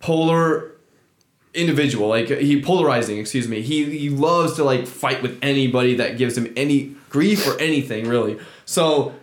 polar 0.00 0.72
individual 1.56 2.08
like 2.08 2.28
he 2.28 2.62
polarizing 2.62 3.18
excuse 3.18 3.48
me. 3.48 3.62
He 3.62 3.98
he 3.98 4.10
loves 4.10 4.54
to 4.54 4.64
like 4.64 4.86
fight 4.86 5.22
with 5.22 5.38
anybody 5.42 5.94
that 5.96 6.18
gives 6.18 6.36
him 6.36 6.52
any 6.56 6.94
grief 7.10 7.46
or 7.46 7.58
anything 7.60 8.08
really. 8.08 8.38
So 8.64 9.14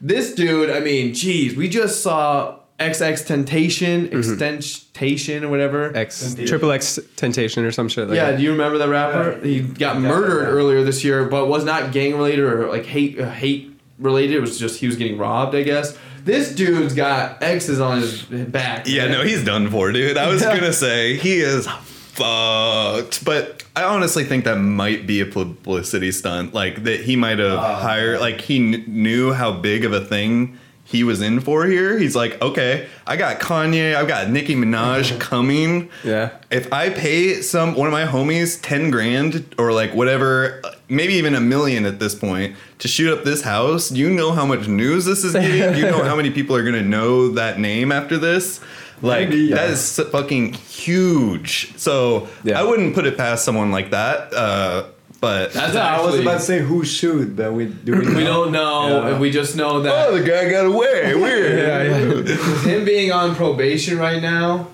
this 0.00 0.34
dude 0.34 0.68
i 0.68 0.78
mean 0.78 1.14
geez 1.14 1.56
we 1.56 1.70
just 1.70 2.02
saw 2.02 2.58
xx 2.78 3.26
temptation 3.26 4.06
extentation 4.12 5.44
or 5.44 5.48
whatever. 5.48 5.96
X 5.96 6.34
triple 6.46 6.70
X 6.70 6.98
temptation 7.16 7.64
or 7.64 7.72
some 7.72 7.88
shit. 7.88 8.08
Like 8.08 8.16
yeah 8.16 8.30
that. 8.30 8.36
do 8.36 8.42
you 8.42 8.52
remember 8.52 8.78
that 8.78 8.88
rapper? 8.88 9.40
He 9.44 9.60
got 9.60 9.98
murdered 10.00 10.48
earlier 10.48 10.82
this 10.82 11.04
year 11.04 11.24
but 11.24 11.46
was 11.46 11.64
not 11.64 11.92
gang 11.92 12.14
related 12.14 12.40
or 12.40 12.68
like 12.68 12.84
hate 12.84 13.18
uh, 13.18 13.30
hate 13.30 13.72
related 13.98 14.36
it 14.36 14.40
was 14.40 14.58
just 14.58 14.78
he 14.78 14.86
was 14.86 14.96
getting 14.96 15.16
robbed 15.16 15.54
i 15.54 15.62
guess 15.62 15.96
this 16.26 16.54
dude's 16.54 16.92
got 16.92 17.42
x's 17.42 17.80
on 17.80 18.00
his 18.00 18.22
back 18.22 18.86
Yeah, 18.86 19.04
man. 19.04 19.12
no, 19.12 19.22
he's 19.22 19.44
done 19.44 19.70
for, 19.70 19.92
dude. 19.92 20.18
I 20.18 20.28
was 20.28 20.42
gonna 20.42 20.72
say 20.72 21.16
he 21.16 21.38
is 21.38 21.66
fucked, 21.66 23.24
but 23.24 23.62
I 23.74 23.84
honestly 23.84 24.24
think 24.24 24.44
that 24.44 24.56
might 24.56 25.06
be 25.06 25.20
a 25.20 25.26
publicity 25.26 26.10
stunt. 26.12 26.52
Like 26.52 26.82
that 26.84 27.00
he 27.00 27.16
might 27.16 27.38
have 27.38 27.58
ah. 27.58 27.76
hired, 27.80 28.20
like 28.20 28.40
he 28.40 28.58
kn- 28.58 28.84
knew 28.88 29.32
how 29.32 29.52
big 29.52 29.84
of 29.84 29.92
a 29.92 30.04
thing 30.04 30.58
he 30.88 31.02
was 31.02 31.20
in 31.20 31.40
for 31.40 31.66
here. 31.66 31.98
He's 31.98 32.14
like, 32.14 32.40
okay, 32.40 32.86
I 33.06 33.16
got 33.16 33.40
Kanye, 33.40 33.94
I've 33.96 34.06
got 34.06 34.30
Nicki 34.30 34.54
Minaj 34.54 35.18
coming. 35.20 35.90
Yeah. 36.04 36.30
If 36.50 36.72
I 36.72 36.90
pay 36.90 37.42
some 37.42 37.74
one 37.74 37.88
of 37.88 37.92
my 37.92 38.04
homies 38.06 38.60
ten 38.62 38.90
grand 38.92 39.52
or 39.58 39.72
like 39.72 39.92
whatever, 39.94 40.62
maybe 40.88 41.14
even 41.14 41.34
a 41.34 41.40
million 41.40 41.84
at 41.84 41.98
this 41.98 42.14
point 42.14 42.54
to 42.78 42.88
shoot 42.88 43.12
up 43.12 43.24
this 43.24 43.42
house, 43.42 43.90
you 43.90 44.08
know 44.08 44.30
how 44.32 44.46
much 44.46 44.68
news 44.68 45.04
this 45.04 45.24
is 45.24 45.32
getting. 45.32 45.76
you 45.76 45.82
know 45.90 46.04
how 46.04 46.14
many 46.14 46.30
people 46.30 46.54
are 46.54 46.62
gonna 46.64 46.82
know 46.82 47.30
that 47.32 47.58
name 47.58 47.90
after 47.92 48.16
this. 48.16 48.60
Like 49.02 49.28
Maybe, 49.28 49.42
yeah. 49.42 49.66
is 49.66 50.00
fucking 50.10 50.54
huge. 50.54 51.76
So 51.76 52.28
Yeah. 52.44 52.58
I 52.60 52.62
wouldn't 52.62 52.94
put 52.94 53.04
it 53.06 53.16
past 53.18 53.44
someone 53.44 53.70
like 53.70 53.90
that. 53.90 54.32
Uh, 54.32 54.84
but 55.20 55.52
that's 55.52 55.74
Yeah, 55.74 55.96
I 55.98 56.00
was 56.04 56.18
about 56.20 56.34
to 56.34 56.40
say 56.40 56.60
who 56.60 56.84
should, 56.84 57.36
but 57.36 57.52
we 57.52 57.66
do 57.66 57.92
we, 58.00 58.14
we 58.16 58.24
don't 58.24 58.52
know 58.52 59.08
Yeah. 59.08 59.18
we 59.18 59.30
just 59.30 59.56
know 59.56 59.80
that 59.82 60.08
oh, 60.08 60.18
the 60.18 60.24
guy 60.28 60.48
got 60.50 60.66
away. 60.66 61.14
Weird. 61.24 61.58
Yeah, 61.58 61.82
yeah. 61.82 62.36
him 62.62 62.84
being 62.84 63.12
on 63.12 63.34
probation 63.34 63.98
right 63.98 64.20
now, 64.22 64.68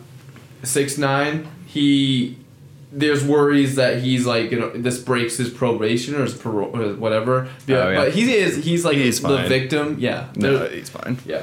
six 0.62 0.98
nine, 0.98 1.48
he 1.66 2.38
there's 2.94 3.24
worries 3.24 3.76
that 3.76 4.02
he's 4.02 4.26
like 4.26 4.50
you 4.50 4.60
know 4.60 4.70
this 4.70 4.98
breaks 4.98 5.36
his 5.38 5.48
probation 5.48 6.14
or 6.14 6.22
his 6.22 6.34
parole 6.34 6.76
or 6.78 6.94
whatever. 6.94 7.48
Yeah, 7.66 7.76
Oh, 7.76 7.90
yeah. 7.90 7.96
but 8.04 8.12
he 8.12 8.32
is 8.34 8.64
he's 8.64 8.84
like 8.84 8.96
He's 8.96 9.20
the 9.22 9.28
fine. 9.28 9.48
victim. 9.48 9.96
Yeah, 9.98 10.28
No, 10.36 10.66
he's 10.66 10.90
fine. 10.90 11.18
yeah. 11.24 11.42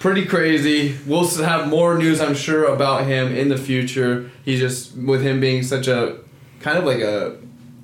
Pretty 0.00 0.24
crazy. 0.26 0.96
We'll 1.08 1.26
have 1.42 1.68
more 1.68 1.98
news, 1.98 2.20
I'm 2.20 2.34
sure, 2.36 2.64
about 2.66 3.06
him 3.06 3.34
in 3.34 3.48
the 3.48 3.56
future. 3.56 4.30
He's 4.44 4.60
just 4.60 4.96
with 4.96 5.22
him 5.22 5.40
being 5.40 5.64
such 5.64 5.88
a 5.88 6.18
kind 6.60 6.78
of 6.78 6.84
like 6.84 7.00
a 7.00 7.36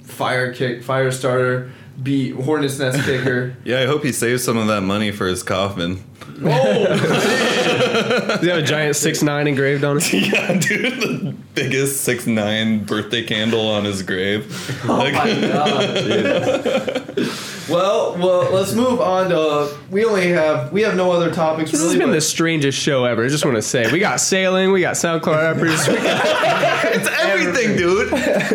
fire 0.05 0.52
kick, 0.52 0.82
fire 0.82 1.11
starter, 1.11 1.70
beat 2.02 2.34
hornet's 2.34 2.78
nest 2.78 3.05
kicker. 3.05 3.57
Yeah, 3.64 3.80
I 3.80 3.86
hope 3.86 4.02
he 4.05 4.12
saves 4.12 4.44
some 4.44 4.57
of 4.57 4.66
that 4.68 4.82
money 4.82 5.11
for 5.11 5.26
his 5.26 5.42
coffin. 5.42 6.05
oh, 6.42 6.84
Does 8.28 8.40
he 8.40 8.48
have 8.48 8.59
a 8.59 8.62
giant 8.62 8.96
six 8.96 9.22
nine 9.22 9.46
engraved 9.46 9.84
on 9.84 9.98
it? 9.98 10.12
yeah, 10.12 10.59
dude, 10.59 11.00
the 11.00 11.34
biggest 11.55 12.02
six 12.02 12.26
nine 12.26 12.84
birthday 12.84 13.22
candle 13.24 13.68
on 13.68 13.84
his 13.84 14.02
grave. 14.02 14.46
Like- 14.84 15.14
oh 15.14 15.18
my 15.18 15.40
god. 15.48 17.28
Well, 17.68 18.16
well, 18.16 18.50
let's 18.52 18.74
move 18.74 19.00
on 19.00 19.30
to. 19.30 19.76
We 19.90 20.04
only 20.04 20.28
have 20.28 20.72
we 20.72 20.82
have 20.82 20.96
no 20.96 21.12
other 21.12 21.32
topics. 21.32 21.70
This 21.70 21.82
has 21.82 21.96
been 21.96 22.10
the 22.10 22.20
strangest 22.20 22.78
show 22.78 23.04
ever. 23.04 23.24
I 23.24 23.28
just 23.28 23.44
want 23.44 23.56
to 23.56 23.62
say 23.62 23.90
we 23.90 23.98
got 23.98 24.20
sailing, 24.20 24.72
we 24.72 24.80
got 24.80 24.94
SoundCloud 24.94 25.54
rappers, 25.54 25.88
we 25.88 25.94
got 26.02 26.84
it's 26.94 27.08
everything, 27.20 27.76
dude. 27.76 28.10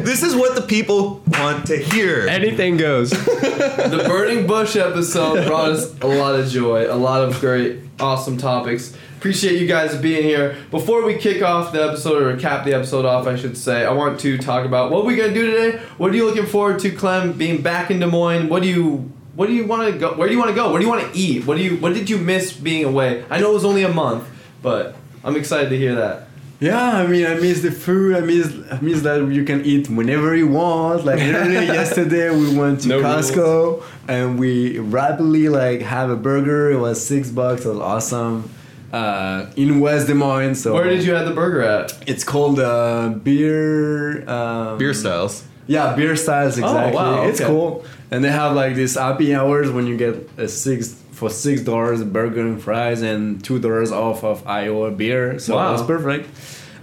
This 0.05 0.23
is 0.23 0.35
what 0.35 0.55
the 0.55 0.61
people 0.61 1.21
want 1.27 1.67
to 1.67 1.77
hear. 1.77 2.27
anything 2.27 2.77
goes. 2.77 3.09
the 3.09 4.03
burning 4.07 4.47
bush 4.47 4.75
episode 4.75 5.45
brought 5.45 5.69
us 5.69 5.93
a 6.01 6.07
lot 6.07 6.35
of 6.35 6.49
joy, 6.49 6.91
a 6.91 6.95
lot 6.95 7.23
of 7.23 7.39
great, 7.39 7.79
awesome 7.99 8.37
topics. 8.37 8.95
Appreciate 9.19 9.59
you 9.59 9.67
guys 9.67 9.97
being 9.97 10.23
here. 10.23 10.55
Before 10.71 11.03
we 11.03 11.17
kick 11.17 11.41
off 11.43 11.73
the 11.73 11.83
episode 11.83 12.23
or 12.23 12.37
cap 12.37 12.63
the 12.63 12.73
episode 12.73 13.03
off, 13.03 13.27
I 13.27 13.35
should 13.35 13.57
say, 13.57 13.85
I 13.85 13.91
want 13.91 14.17
to 14.21 14.37
talk 14.37 14.65
about 14.65 14.91
what 14.91 15.05
we're 15.05 15.17
gonna 15.17 15.33
do 15.33 15.51
today. 15.51 15.77
What 15.97 16.13
are 16.13 16.15
you 16.15 16.23
looking 16.23 16.45
forward 16.45 16.79
to, 16.79 16.89
Clem? 16.89 17.33
Being 17.33 17.61
back 17.61 17.91
in 17.91 17.99
Des 17.99 18.05
Moines. 18.05 18.47
What 18.47 18.63
do 18.63 18.69
you 18.69 19.11
what 19.35 19.47
do 19.47 19.53
you 19.53 19.67
want 19.67 19.91
to 19.91 19.99
go? 19.99 20.13
Where 20.13 20.29
do 20.29 20.33
you 20.33 20.39
want 20.39 20.51
to 20.51 20.55
go? 20.55 20.71
Where 20.71 20.79
do 20.79 20.85
you 20.85 20.89
want 20.89 21.11
to 21.13 21.19
eat? 21.19 21.45
What 21.45 21.57
do 21.57 21.63
you 21.63 21.75
what 21.75 21.93
did 21.93 22.09
you 22.09 22.17
miss 22.17 22.53
being 22.53 22.85
away? 22.85 23.25
I 23.29 23.41
know 23.41 23.51
it 23.51 23.55
was 23.55 23.65
only 23.65 23.83
a 23.83 23.91
month, 23.91 24.25
but 24.61 24.95
I'm 25.21 25.35
excited 25.35 25.69
to 25.69 25.77
hear 25.77 25.95
that. 25.95 26.29
Yeah, 26.61 26.79
I 26.79 27.05
mean, 27.05 27.25
I 27.25 27.33
miss 27.33 27.61
the 27.61 27.71
food. 27.71 28.15
I 28.15 28.21
miss, 28.21 28.53
I 28.71 28.79
miss 28.79 29.01
that 29.01 29.17
you 29.33 29.43
can 29.43 29.65
eat 29.65 29.89
whenever 29.89 30.33
you 30.33 30.47
want. 30.47 31.03
Like 31.03 31.19
literally 31.19 31.53
yesterday, 31.67 32.29
we 32.29 32.57
went 32.57 32.81
to 32.83 32.87
No 32.87 33.01
Costco 33.01 33.83
and 34.07 34.39
we 34.39 34.79
rapidly 34.79 35.49
like 35.49 35.81
have 35.81 36.09
a 36.09 36.15
burger. 36.15 36.71
It 36.71 36.79
was 36.79 37.05
six 37.05 37.29
bucks. 37.29 37.65
It 37.65 37.69
was 37.69 37.79
awesome. 37.79 38.49
Uh, 38.91 39.45
in 39.55 39.79
West 39.79 40.07
Des 40.07 40.13
Moines. 40.15 40.55
So 40.55 40.73
Where 40.73 40.85
did 40.89 41.03
you 41.03 41.13
have 41.13 41.27
the 41.27 41.33
burger 41.33 41.61
at? 41.61 41.95
It's 42.07 42.23
called 42.23 42.59
uh, 42.59 43.09
beer. 43.09 44.27
Um, 44.27 44.77
Beer 44.79 44.93
styles. 44.93 45.43
Yeah, 45.67 45.95
beer 45.95 46.15
styles 46.15 46.57
exactly. 46.57 46.97
Oh, 46.97 47.03
wow, 47.03 47.23
It's 47.27 47.39
okay. 47.39 47.47
cool, 47.47 47.85
and 48.09 48.23
they 48.23 48.31
have 48.31 48.55
like 48.55 48.73
these 48.73 48.95
happy 48.95 49.35
hours 49.35 49.69
when 49.69 49.85
you 49.85 49.95
get 49.97 50.27
a 50.37 50.47
six 50.47 50.95
for 51.11 51.29
six 51.29 51.61
dollars 51.61 52.03
burger 52.03 52.41
and 52.41 52.59
fries 52.59 53.03
and 53.03 53.43
two 53.43 53.59
dollars 53.59 53.91
off 53.91 54.23
of 54.23 54.47
Iowa 54.47 54.89
beer. 54.89 55.37
So 55.37 55.55
Wow. 55.55 55.71
that's 55.75 55.85
perfect. 55.85 56.27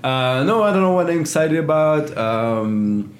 Uh, 0.04 0.44
no, 0.46 0.62
I 0.62 0.72
don't 0.72 0.82
know 0.82 0.92
what 0.92 1.10
I'm 1.10 1.20
excited 1.22 1.58
about. 1.58 2.16
Um, 2.16 3.12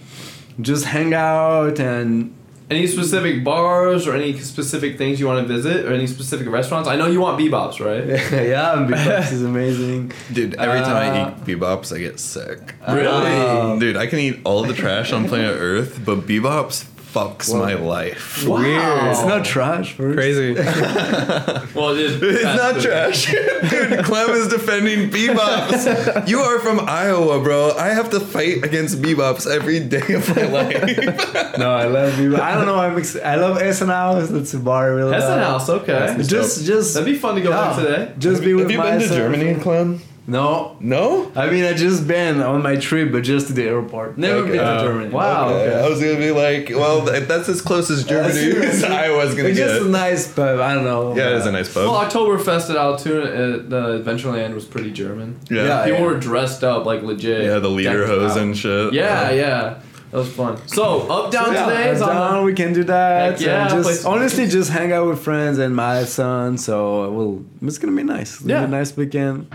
just 0.61 0.84
hang 0.84 1.12
out 1.14 1.80
and 1.80 2.32
Any 2.68 2.88
specific 2.88 3.44
bars 3.44 4.08
or 4.08 4.14
any 4.16 4.36
specific 4.40 4.98
things 4.98 5.20
you 5.20 5.26
want 5.28 5.46
to 5.46 5.52
visit 5.54 5.86
or 5.86 5.92
any 5.92 6.08
specific 6.08 6.48
restaurants? 6.48 6.88
I 6.88 6.96
know 6.96 7.06
you 7.06 7.20
want 7.20 7.38
bebops, 7.40 7.78
right? 7.78 8.04
yeah, 8.48 8.74
Bebops 8.88 9.32
is 9.32 9.44
amazing. 9.44 10.10
Dude, 10.32 10.54
every 10.56 10.80
time 10.80 10.96
I 10.96 11.08
Uh, 11.20 11.30
eat 11.30 11.44
bebops, 11.44 11.94
I 11.94 11.98
get 12.00 12.18
sick. 12.18 12.74
Really? 12.88 13.78
Dude, 13.78 13.96
I 13.96 14.08
can 14.08 14.18
eat 14.18 14.40
all 14.44 14.64
the 14.64 14.74
trash 14.74 15.12
on 15.12 15.28
planet 15.28 15.56
Earth, 15.60 16.00
but 16.04 16.22
bebops 16.22 16.86
fucks 17.16 17.58
my 17.58 17.74
life. 17.74 18.46
Wow. 18.46 19.10
It's 19.10 19.24
not 19.24 19.44
trash. 19.44 19.94
First. 19.94 20.16
Crazy. 20.16 20.54
Well, 21.76 21.90
it 21.90 22.00
is. 22.00 22.22
It's 22.22 22.42
not 22.42 22.74
food. 22.74 22.82
trash. 22.84 23.26
Dude, 23.70 24.04
Clem 24.04 24.30
is 24.30 24.48
defending 24.48 25.10
bebops. 25.10 26.26
You 26.28 26.38
are 26.40 26.58
from 26.60 26.80
Iowa, 26.80 27.42
bro. 27.42 27.72
I 27.72 27.88
have 27.88 28.10
to 28.10 28.20
fight 28.20 28.64
against 28.64 29.02
bebops 29.02 29.46
every 29.50 29.80
day 29.80 30.14
of 30.14 30.34
my 30.34 30.44
life. 30.44 31.32
No, 31.58 31.70
I 31.70 31.84
love 31.86 32.12
Bebops. 32.14 32.40
I 32.40 32.54
don't 32.54 32.66
know. 32.66 32.76
I'm 32.76 32.98
ex- 32.98 33.16
I 33.16 33.36
love 33.36 33.56
Essen 33.56 33.88
House. 33.88 34.28
That's 34.28 34.52
a 34.52 34.58
bar. 34.58 34.84
I 34.84 34.86
really 34.88 35.12
Hessen 35.12 35.30
love. 35.30 35.60
House, 35.60 35.68
okay. 35.70 36.16
Just, 36.22 36.64
just 36.66 36.92
That'd 36.94 37.06
be 37.10 37.18
fun 37.18 37.34
to 37.36 37.40
go 37.40 37.48
yeah, 37.50 37.72
there 37.72 37.84
today. 38.06 38.12
Just 38.18 38.42
be 38.42 38.52
with 38.52 38.64
have 38.64 38.70
you 38.70 38.76
been 38.82 39.00
to 39.00 39.06
myself. 39.06 39.16
Germany, 39.18 39.54
Clem? 39.60 40.00
No, 40.29 40.77
No? 40.81 41.31
I 41.37 41.49
mean 41.51 41.64
I 41.64 41.72
just 41.72 42.09
been 42.09 42.43
on 42.43 42.61
my 42.62 42.74
trip, 42.77 43.12
but 43.12 43.22
just 43.22 43.47
to 43.47 43.53
the 43.53 43.62
airport. 43.62 44.18
Never 44.18 44.39
Okay. 44.41 44.53
been 44.53 44.59
to 44.59 44.81
Oh, 44.81 44.85
Germany. 44.87 45.11
wow. 45.11 45.51
Okay, 45.51 45.68
okay. 45.68 45.85
I 45.85 45.89
was 45.89 46.01
gonna 46.01 46.16
be 46.18 46.33
like, 46.33 46.68
well, 46.70 47.03
that's 47.03 47.49
as 47.49 47.62
close 47.62 47.91
as 47.91 48.03
Germany 48.05 48.51
as 48.66 48.83
Iowa's 48.83 49.35
gonna 49.37 49.51
It's 49.51 49.59
get. 49.59 49.68
just 49.68 49.83
a 49.87 49.89
nice 49.89 50.27
pub. 50.27 50.59
I 50.59 50.74
don't 50.74 50.85
know. 50.85 51.14
yeah, 51.16 51.29
it 51.31 51.37
is 51.37 51.47
a 51.47 51.53
nice 51.53 51.72
pub. 51.72 51.85
Well, 51.89 52.05
Oktoberfest 52.05 52.70
at 52.70 52.77
Altoona 52.77 53.24
at 53.24 53.31
uh, 53.33 53.57
the 53.68 54.03
Adventureland 54.05 54.55
was 54.55 54.64
pretty 54.64 54.91
German. 54.91 55.37
yeah. 55.49 55.64
yeah. 55.64 55.85
People 55.85 56.05
were 56.05 56.18
dressed 56.18 56.64
up 56.64 56.87
like 56.87 57.03
legit. 57.03 57.45
Yeah, 57.45 57.61
the 57.61 57.68
leader 57.70 58.05
decked 58.07 58.37
and 58.37 58.57
shit. 58.57 58.95
Yeah, 58.95 59.31
yeah. 59.31 59.74
That 60.11 60.18
was 60.18 60.29
fun. 60.33 60.57
So, 60.66 61.09
up, 61.11 61.31
down 61.33 61.47
So, 61.47 61.53
yeah, 61.53 61.66
today 61.66 61.91
is 61.91 62.01
down, 62.01 62.45
we 62.45 62.55
can 62.55 62.72
do 62.72 62.85
that. 62.85 63.33
Heck 63.33 63.41
yeah, 63.41 63.68
just 63.68 64.07
honestly, 64.07 64.45
games. 64.45 64.53
just 64.53 64.70
hang 64.70 64.93
out 64.93 65.07
with 65.09 65.20
friends 65.20 65.59
and 65.59 65.74
my 65.74 66.05
son. 66.05 66.59
So 66.59 67.11
we'll, 67.12 67.45
it's 67.62 67.79
gonna 67.79 67.95
be 67.97 68.05
nice. 68.05 68.35
It's 68.35 68.41
gonna 68.43 68.55
Yeah. 68.55 68.61
be 68.66 68.74
a 68.74 68.79
nice 68.79 68.97
weekend. 68.97 69.49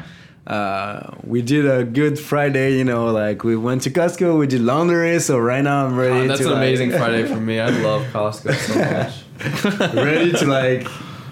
Uh, 0.48 1.12
we 1.24 1.42
did 1.42 1.66
a 1.70 1.84
good 1.84 2.18
Friday. 2.20 2.78
You 2.78 2.84
know, 2.84 3.12
like 3.12 3.44
we 3.44 3.56
went 3.56 3.84
to 3.84 3.89
Costco. 3.92 4.38
We 4.39 4.48
did 4.48 4.62
laundry. 4.62 5.20
So 5.20 5.38
right 5.38 5.64
now 5.64 5.86
I'm 5.86 5.96
ready. 5.98 6.22
God, 6.22 6.30
that's 6.30 6.42
to, 6.42 6.48
an 6.48 6.54
like- 6.54 6.58
amazing 6.64 6.92
Friday 6.92 7.24
for 7.28 7.39
me. 7.39 7.60
I 7.60 7.70
love 7.70 8.04
Costco 8.08 8.54
so 8.56 8.76
much. 9.84 9.94
ready 9.94 10.32
to 10.34 10.46
like 10.46 10.88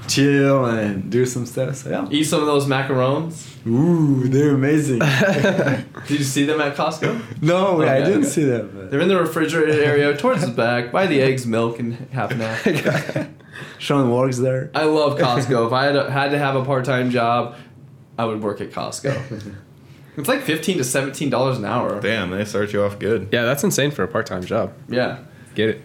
chill 0.08 0.66
and 0.66 1.12
do 1.12 1.26
some 1.26 1.46
stuff. 1.46 1.76
So 1.76 1.90
yeah. 1.90 2.08
Eat 2.12 2.24
some 2.26 2.40
of 2.42 2.46
those 2.48 2.66
macarons. 2.66 3.46
Ooh, 3.68 4.28
they're 4.28 4.56
amazing. 4.56 5.00
Did 6.08 6.10
you 6.20 6.24
see 6.24 6.46
them 6.46 6.62
at 6.62 6.76
Costco? 6.76 7.42
no, 7.42 7.82
I 7.84 8.00
didn't 8.02 8.24
see 8.26 8.44
them. 8.46 8.72
But 8.74 8.90
They're 8.92 9.02
in 9.02 9.08
the 9.10 9.20
refrigerated 9.20 9.84
area 9.84 10.16
towards 10.16 10.42
the 10.46 10.52
back. 10.52 10.92
Buy 10.92 11.08
the 11.08 11.22
eggs, 11.22 11.46
milk, 11.46 11.78
and 11.80 11.94
half 12.12 12.32
an 12.32 12.42
hour. 12.42 13.28
Shaun 13.78 14.10
works 14.12 14.38
there. 14.38 14.72
I 14.74 14.86
love 14.86 15.20
Costco. 15.20 15.68
If 15.68 15.74
I 15.74 15.86
had, 15.86 15.96
a, 15.98 16.10
had 16.10 16.30
to 16.32 16.38
have 16.38 16.56
a 16.56 16.64
part 16.64 16.86
time 16.86 17.12
job, 17.12 17.56
I 18.20 18.26
would 18.26 18.42
work 18.44 18.62
at 18.62 18.70
Costco. 18.72 19.56
It's 20.18 20.28
like 20.28 20.42
fifteen 20.42 20.78
to 20.80 20.84
seventeen 20.84 21.30
dollars 21.30 21.58
an 21.60 21.64
hour. 21.66 22.02
Damn, 22.02 22.32
they 22.32 22.44
start 22.44 22.74
you 22.74 22.84
off 22.84 23.00
good. 23.00 23.30
Yeah, 23.32 23.46
that's 23.46 23.64
insane 23.64 23.92
for 23.92 24.04
a 24.04 24.08
part-time 24.08 24.44
job. 24.44 24.74
Yeah. 24.90 25.20
Get 25.56 25.70
it? 25.70 25.82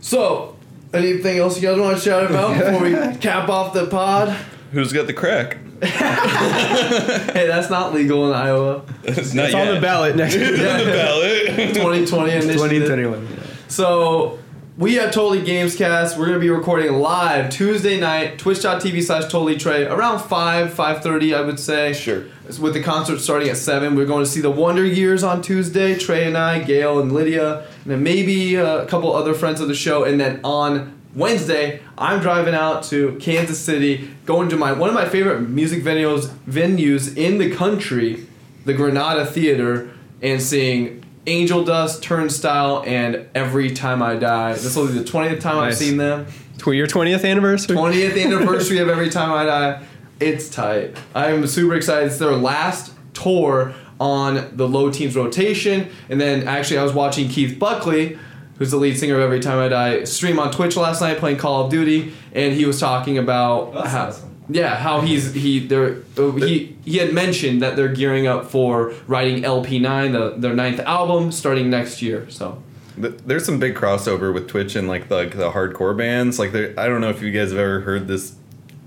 So, 0.00 0.56
anything 0.94 1.38
else 1.38 1.60
you 1.60 1.66
guys 1.68 1.80
want 1.80 1.96
to 1.98 2.02
shout 2.02 2.30
about 2.30 2.56
before 2.58 2.80
we 2.80 3.16
cap 3.18 3.48
off 3.48 3.72
the 3.74 3.86
pod? 3.86 4.28
Who's 4.70 4.92
got 4.92 5.08
the 5.08 5.12
crack? 5.14 5.58
Hey, 5.82 7.46
that's 7.48 7.70
not 7.70 7.92
legal 7.92 8.28
in 8.28 8.34
Iowa. 8.34 8.84
It's 9.02 9.34
not 9.34 9.46
It's 9.46 9.54
on 9.54 9.74
the 9.74 9.80
ballot 9.80 10.14
next 10.14 10.34
It's 10.36 10.58
year. 10.60 10.70
on 10.70 10.78
the 10.78 10.84
ballot. 10.92 11.74
2020 11.74 12.30
initiative. 12.30 12.54
2021. 12.54 13.28
So 13.66 14.38
we 14.78 14.98
at 14.98 15.12
Totally 15.12 15.42
Gamescast. 15.42 16.16
We're 16.16 16.26
gonna 16.26 16.38
be 16.38 16.48
recording 16.48 16.94
live 16.94 17.50
Tuesday 17.50 18.00
night, 18.00 18.38
twitch.tv 18.38 19.02
slash 19.02 19.24
totally 19.24 19.56
Trey, 19.56 19.84
around 19.84 20.20
5, 20.20 20.72
5.30 20.72 21.36
I 21.36 21.40
would 21.42 21.60
say. 21.60 21.92
Sure. 21.92 22.24
With 22.58 22.72
the 22.72 22.82
concert 22.82 23.20
starting 23.20 23.50
at 23.50 23.58
7. 23.58 23.94
We're 23.94 24.06
going 24.06 24.24
to 24.24 24.30
see 24.30 24.40
the 24.40 24.50
Wonder 24.50 24.84
Years 24.84 25.22
on 25.22 25.42
Tuesday, 25.42 25.94
Trey 25.98 26.26
and 26.26 26.36
I, 26.36 26.62
Gail 26.62 27.00
and 27.00 27.12
Lydia, 27.12 27.60
and 27.60 27.92
then 27.92 28.02
maybe 28.02 28.58
uh, 28.58 28.78
a 28.78 28.86
couple 28.86 29.14
other 29.14 29.32
friends 29.32 29.60
of 29.60 29.68
the 29.68 29.74
show. 29.74 30.04
And 30.04 30.20
then 30.20 30.40
on 30.42 30.98
Wednesday, 31.14 31.80
I'm 31.96 32.20
driving 32.20 32.54
out 32.54 32.82
to 32.84 33.16
Kansas 33.20 33.58
City, 33.58 34.10
going 34.24 34.48
to 34.50 34.56
my 34.56 34.72
one 34.72 34.88
of 34.88 34.94
my 34.94 35.08
favorite 35.08 35.40
music 35.40 35.82
venues 35.82 36.28
venues 36.48 37.16
in 37.16 37.38
the 37.38 37.54
country, 37.54 38.26
the 38.64 38.72
Granada 38.72 39.26
Theater, 39.26 39.90
and 40.22 40.40
seeing 40.42 41.01
Angel 41.26 41.64
Dust, 41.64 42.02
Turnstile, 42.02 42.82
and 42.86 43.28
Every 43.34 43.70
Time 43.70 44.02
I 44.02 44.16
Die. 44.16 44.52
This 44.54 44.74
will 44.74 44.86
be 44.88 44.94
the 44.94 45.04
20th 45.04 45.40
time 45.40 45.58
I've 45.58 45.76
seen 45.76 45.96
them. 45.96 46.26
Tw- 46.58 46.68
Your 46.68 46.86
20th 46.86 47.24
anniversary? 47.28 47.76
20th 47.76 48.24
anniversary 48.24 48.78
of 48.78 48.88
Every 48.88 49.08
Time 49.10 49.30
I 49.32 49.44
Die. 49.44 49.82
It's 50.20 50.48
tight. 50.48 50.96
I'm 51.14 51.46
super 51.46 51.74
excited. 51.74 52.06
It's 52.06 52.18
their 52.18 52.32
last 52.32 52.92
tour 53.14 53.74
on 54.00 54.56
the 54.56 54.66
Low 54.68 54.90
Teens 54.90 55.14
rotation. 55.14 55.88
And 56.08 56.20
then 56.20 56.48
actually, 56.48 56.78
I 56.78 56.82
was 56.82 56.92
watching 56.92 57.28
Keith 57.28 57.56
Buckley, 57.58 58.18
who's 58.58 58.72
the 58.72 58.76
lead 58.76 58.98
singer 58.98 59.14
of 59.16 59.20
Every 59.22 59.40
Time 59.40 59.58
I 59.58 59.68
Die, 59.68 60.04
stream 60.04 60.40
on 60.40 60.50
Twitch 60.50 60.76
last 60.76 61.00
night 61.00 61.18
playing 61.18 61.36
Call 61.38 61.64
of 61.64 61.70
Duty, 61.70 62.12
and 62.32 62.52
he 62.52 62.64
was 62.64 62.80
talking 62.80 63.16
about 63.18 63.74
That's 63.74 63.88
how. 63.90 64.06
awesome. 64.08 64.31
Yeah, 64.48 64.74
how 64.76 65.00
he's 65.00 65.32
he 65.34 65.60
they're 65.66 65.98
uh, 66.18 66.32
he 66.32 66.76
he 66.84 66.98
had 66.98 67.12
mentioned 67.12 67.62
that 67.62 67.76
they're 67.76 67.88
gearing 67.92 68.26
up 68.26 68.50
for 68.50 68.92
writing 69.06 69.42
LP9, 69.44 70.12
the, 70.12 70.34
their 70.40 70.54
ninth 70.54 70.80
album, 70.80 71.30
starting 71.32 71.70
next 71.70 72.02
year. 72.02 72.28
So 72.28 72.62
There's 72.96 73.44
some 73.46 73.58
big 73.58 73.74
crossover 73.74 74.34
with 74.34 74.48
Twitch 74.48 74.74
and 74.76 74.88
like 74.88 75.08
the, 75.08 75.14
like 75.16 75.36
the 75.36 75.52
hardcore 75.52 75.96
bands. 75.96 76.38
Like 76.38 76.54
I 76.54 76.86
don't 76.88 77.00
know 77.00 77.10
if 77.10 77.22
you 77.22 77.30
guys 77.30 77.50
have 77.50 77.58
ever 77.60 77.80
heard 77.80 78.08
this. 78.08 78.34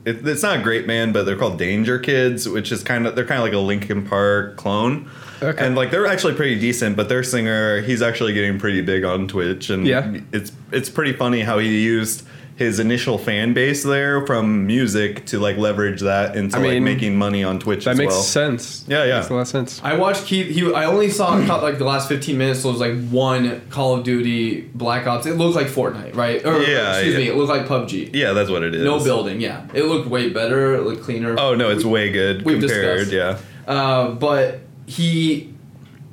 It, 0.03 0.27
it's 0.27 0.43
not 0.43 0.59
a 0.59 0.61
great 0.61 0.85
band, 0.85 1.13
but 1.13 1.23
they're 1.25 1.37
called 1.37 1.57
Danger 1.57 1.97
Kids, 1.97 2.47
which 2.47 2.71
is 2.71 2.83
kind 2.83 3.07
of 3.07 3.15
they're 3.15 3.25
kind 3.25 3.39
of 3.39 3.45
like 3.45 3.53
a 3.53 3.57
Linkin 3.59 4.05
Park 4.05 4.57
clone. 4.57 5.09
Okay. 5.41 5.65
And 5.65 5.75
like 5.75 5.89
they're 5.89 6.05
actually 6.05 6.35
pretty 6.35 6.59
decent, 6.59 6.95
but 6.95 7.09
their 7.09 7.23
singer 7.23 7.81
he's 7.81 8.01
actually 8.01 8.33
getting 8.33 8.59
pretty 8.59 8.81
big 8.81 9.03
on 9.03 9.27
Twitch, 9.27 9.69
and 9.69 9.87
Yeah. 9.87 10.17
it's 10.31 10.51
it's 10.71 10.89
pretty 10.89 11.13
funny 11.13 11.41
how 11.41 11.57
he 11.59 11.81
used 11.81 12.23
his 12.57 12.79
initial 12.79 13.17
fan 13.17 13.53
base 13.53 13.83
there 13.83 14.25
from 14.25 14.65
music 14.65 15.25
to 15.25 15.39
like 15.39 15.57
leverage 15.57 15.99
that 15.99 16.37
into 16.37 16.57
I 16.57 16.61
like 16.61 16.81
making 16.81 17.17
money 17.17 17.43
on 17.43 17.59
Twitch 17.59 17.83
That 17.83 17.91
as 17.91 17.97
makes 17.97 18.13
well. 18.13 18.21
sense. 18.23 18.85
Yeah, 18.87 19.03
yeah. 19.03 19.15
Makes 19.17 19.29
a 19.29 19.33
lot 19.33 19.39
of 19.41 19.47
sense. 19.49 19.81
I 19.83 19.97
watched 19.97 20.25
Keith. 20.25 20.47
He, 20.55 20.73
I 20.73 20.85
only 20.85 21.09
saw 21.09 21.37
cut 21.45 21.63
like 21.63 21.79
the 21.79 21.83
last 21.83 22.07
15 22.07 22.37
minutes. 22.37 22.61
So 22.61 22.69
it 22.69 22.71
was 22.71 22.79
like 22.81 23.09
one 23.09 23.59
Call 23.69 23.95
of 23.95 24.05
Duty 24.05 24.61
Black 24.73 25.05
Ops. 25.05 25.25
It 25.25 25.33
looked 25.33 25.57
like 25.57 25.67
Fortnite, 25.67 26.15
right? 26.15 26.45
Or 26.45 26.61
Yeah, 26.61 26.93
excuse 26.93 27.13
yeah. 27.15 27.19
me, 27.19 27.27
it 27.27 27.35
looked 27.35 27.49
like 27.49 27.67
PUBG. 27.67 28.11
Yeah, 28.13 28.31
that's 28.31 28.49
what 28.49 28.63
it 28.63 28.73
is. 28.73 28.85
No 28.85 29.03
building, 29.03 29.41
yeah. 29.41 29.67
It 29.73 29.83
looked 29.83 30.07
way 30.07 30.29
better. 30.29 30.75
It 30.75 30.83
looked 30.83 31.03
cleaner. 31.03 31.35
Oh 31.37 31.55
no, 31.55 31.69
it's 31.71 31.83
way 31.83 32.09
good 32.09 32.43
We've 32.45 32.59
compared. 32.61 33.09
discussed. 33.09 33.11
Yeah. 33.11 33.71
Uh, 33.73 34.11
but 34.11 34.61
he 34.85 35.53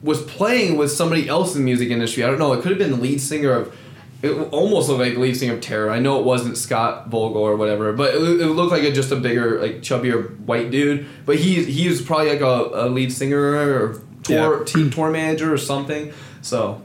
was 0.03 0.20
playing 0.22 0.76
with 0.76 0.90
somebody 0.90 1.28
else 1.28 1.55
in 1.55 1.61
the 1.61 1.64
music 1.64 1.90
industry. 1.90 2.24
I 2.24 2.26
don't 2.26 2.40
know. 2.40 2.53
It 2.55 2.62
could 2.62 2.70
have 2.70 2.78
been 2.78 2.90
the 2.90 2.97
lead 2.97 3.20
singer 3.20 3.53
of. 3.53 3.76
It 4.23 4.31
almost 4.53 4.89
looked 4.89 5.01
like 5.01 5.16
lead 5.16 5.37
singer 5.37 5.55
of 5.55 5.61
Terror. 5.61 5.91
I 5.91 5.99
know 5.99 6.18
it 6.20 6.25
wasn't 6.25 6.57
Scott 6.57 7.09
Vogel 7.09 7.43
or 7.43 7.57
whatever, 7.57 7.93
but 7.93 8.14
it, 8.14 8.18
it 8.23 8.47
looked 8.47 8.70
like 8.70 8.85
a, 8.85 8.93
just 8.93 9.11
a 9.11 9.16
bigger, 9.16 9.61
like 9.61 9.77
chubbier 9.81 10.39
white 10.41 10.70
dude. 10.70 11.07
But 11.27 11.37
he 11.39 11.64
he 11.64 11.89
was 11.89 12.01
probably 12.01 12.29
like 12.31 12.41
a, 12.41 12.70
a 12.73 12.89
lead 12.89 13.12
singer 13.12 13.41
or 13.57 14.01
tour 14.23 14.59
Yeah. 14.61 14.64
team 14.64 14.91
tour 14.91 15.11
manager 15.11 15.53
or 15.53 15.59
something. 15.59 16.12
So 16.41 16.81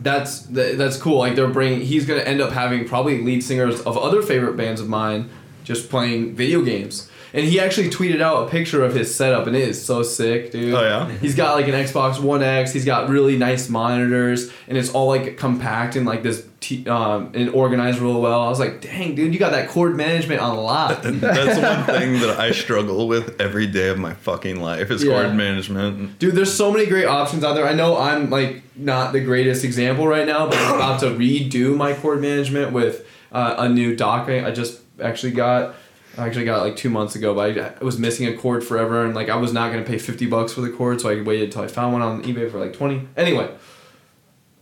that's 0.00 0.40
that's 0.42 0.96
cool. 0.96 1.18
Like 1.18 1.34
they're 1.34 1.48
bringing. 1.48 1.80
He's 1.80 2.06
gonna 2.06 2.20
end 2.22 2.40
up 2.40 2.52
having 2.52 2.86
probably 2.86 3.22
lead 3.22 3.42
singers 3.42 3.80
of 3.80 3.98
other 3.98 4.22
favorite 4.22 4.56
bands 4.56 4.80
of 4.80 4.88
mine, 4.88 5.30
just 5.64 5.90
playing 5.90 6.36
video 6.36 6.62
games. 6.62 7.10
And 7.34 7.44
he 7.44 7.58
actually 7.58 7.90
tweeted 7.90 8.20
out 8.20 8.46
a 8.46 8.48
picture 8.48 8.84
of 8.84 8.94
his 8.94 9.12
setup, 9.12 9.48
and 9.48 9.56
it 9.56 9.68
is 9.68 9.84
so 9.84 10.04
sick, 10.04 10.52
dude. 10.52 10.72
Oh, 10.72 10.80
yeah? 10.82 11.10
He's 11.18 11.34
got 11.34 11.56
like 11.56 11.66
an 11.66 11.74
Xbox 11.74 12.20
One 12.20 12.44
X. 12.44 12.72
He's 12.72 12.84
got 12.84 13.08
really 13.08 13.36
nice 13.36 13.68
monitors, 13.68 14.52
and 14.68 14.78
it's 14.78 14.92
all 14.94 15.08
like 15.08 15.36
compact 15.36 15.96
and 15.96 16.06
like 16.06 16.22
this, 16.22 16.46
t- 16.60 16.86
um, 16.88 17.32
and 17.34 17.50
organized 17.50 17.98
real 17.98 18.20
well. 18.20 18.40
I 18.40 18.48
was 18.48 18.60
like, 18.60 18.80
dang, 18.82 19.16
dude, 19.16 19.32
you 19.32 19.40
got 19.40 19.50
that 19.50 19.68
cord 19.68 19.96
management 19.96 20.40
on 20.42 20.56
a 20.56 20.60
lot. 20.60 21.02
That's 21.02 21.58
one 21.58 21.98
thing 21.98 22.20
that 22.20 22.38
I 22.38 22.52
struggle 22.52 23.08
with 23.08 23.40
every 23.40 23.66
day 23.66 23.88
of 23.88 23.98
my 23.98 24.14
fucking 24.14 24.60
life 24.60 24.92
is 24.92 25.02
Yeah. 25.02 25.24
cord 25.24 25.34
management. 25.34 26.20
Dude, 26.20 26.36
there's 26.36 26.54
so 26.54 26.70
many 26.70 26.86
great 26.86 27.06
options 27.06 27.42
out 27.42 27.54
there. 27.54 27.66
I 27.66 27.72
know 27.74 27.98
I'm 27.98 28.30
like 28.30 28.62
not 28.76 29.12
the 29.12 29.20
greatest 29.20 29.64
example 29.64 30.06
right 30.06 30.24
now, 30.26 30.46
but 30.46 30.56
I'm 30.58 30.76
about 30.76 31.00
to 31.00 31.06
redo 31.06 31.76
my 31.76 31.94
cord 31.94 32.20
management 32.20 32.72
with 32.72 33.04
uh, 33.32 33.56
a 33.58 33.68
new 33.68 33.96
dock 33.96 34.28
I 34.28 34.46
I 34.46 34.50
just 34.52 34.80
actually 35.02 35.32
got. 35.32 35.74
I 36.16 36.26
actually 36.26 36.44
got 36.44 36.60
it 36.60 36.68
like 36.68 36.76
two 36.76 36.90
months 36.90 37.14
ago, 37.14 37.34
but 37.34 37.58
I, 37.58 37.74
I 37.80 37.84
was 37.84 37.98
missing 37.98 38.26
a 38.26 38.36
cord 38.36 38.62
forever, 38.62 39.04
and 39.04 39.14
like 39.14 39.28
I 39.28 39.36
was 39.36 39.52
not 39.52 39.72
gonna 39.72 39.84
pay 39.84 39.98
fifty 39.98 40.26
bucks 40.26 40.52
for 40.52 40.60
the 40.60 40.70
cord, 40.70 41.00
so 41.00 41.08
I 41.10 41.20
waited 41.22 41.46
until 41.46 41.62
I 41.62 41.66
found 41.66 41.92
one 41.92 42.02
on 42.02 42.22
eBay 42.22 42.50
for 42.50 42.58
like 42.58 42.72
twenty. 42.72 43.08
Anyway, 43.16 43.50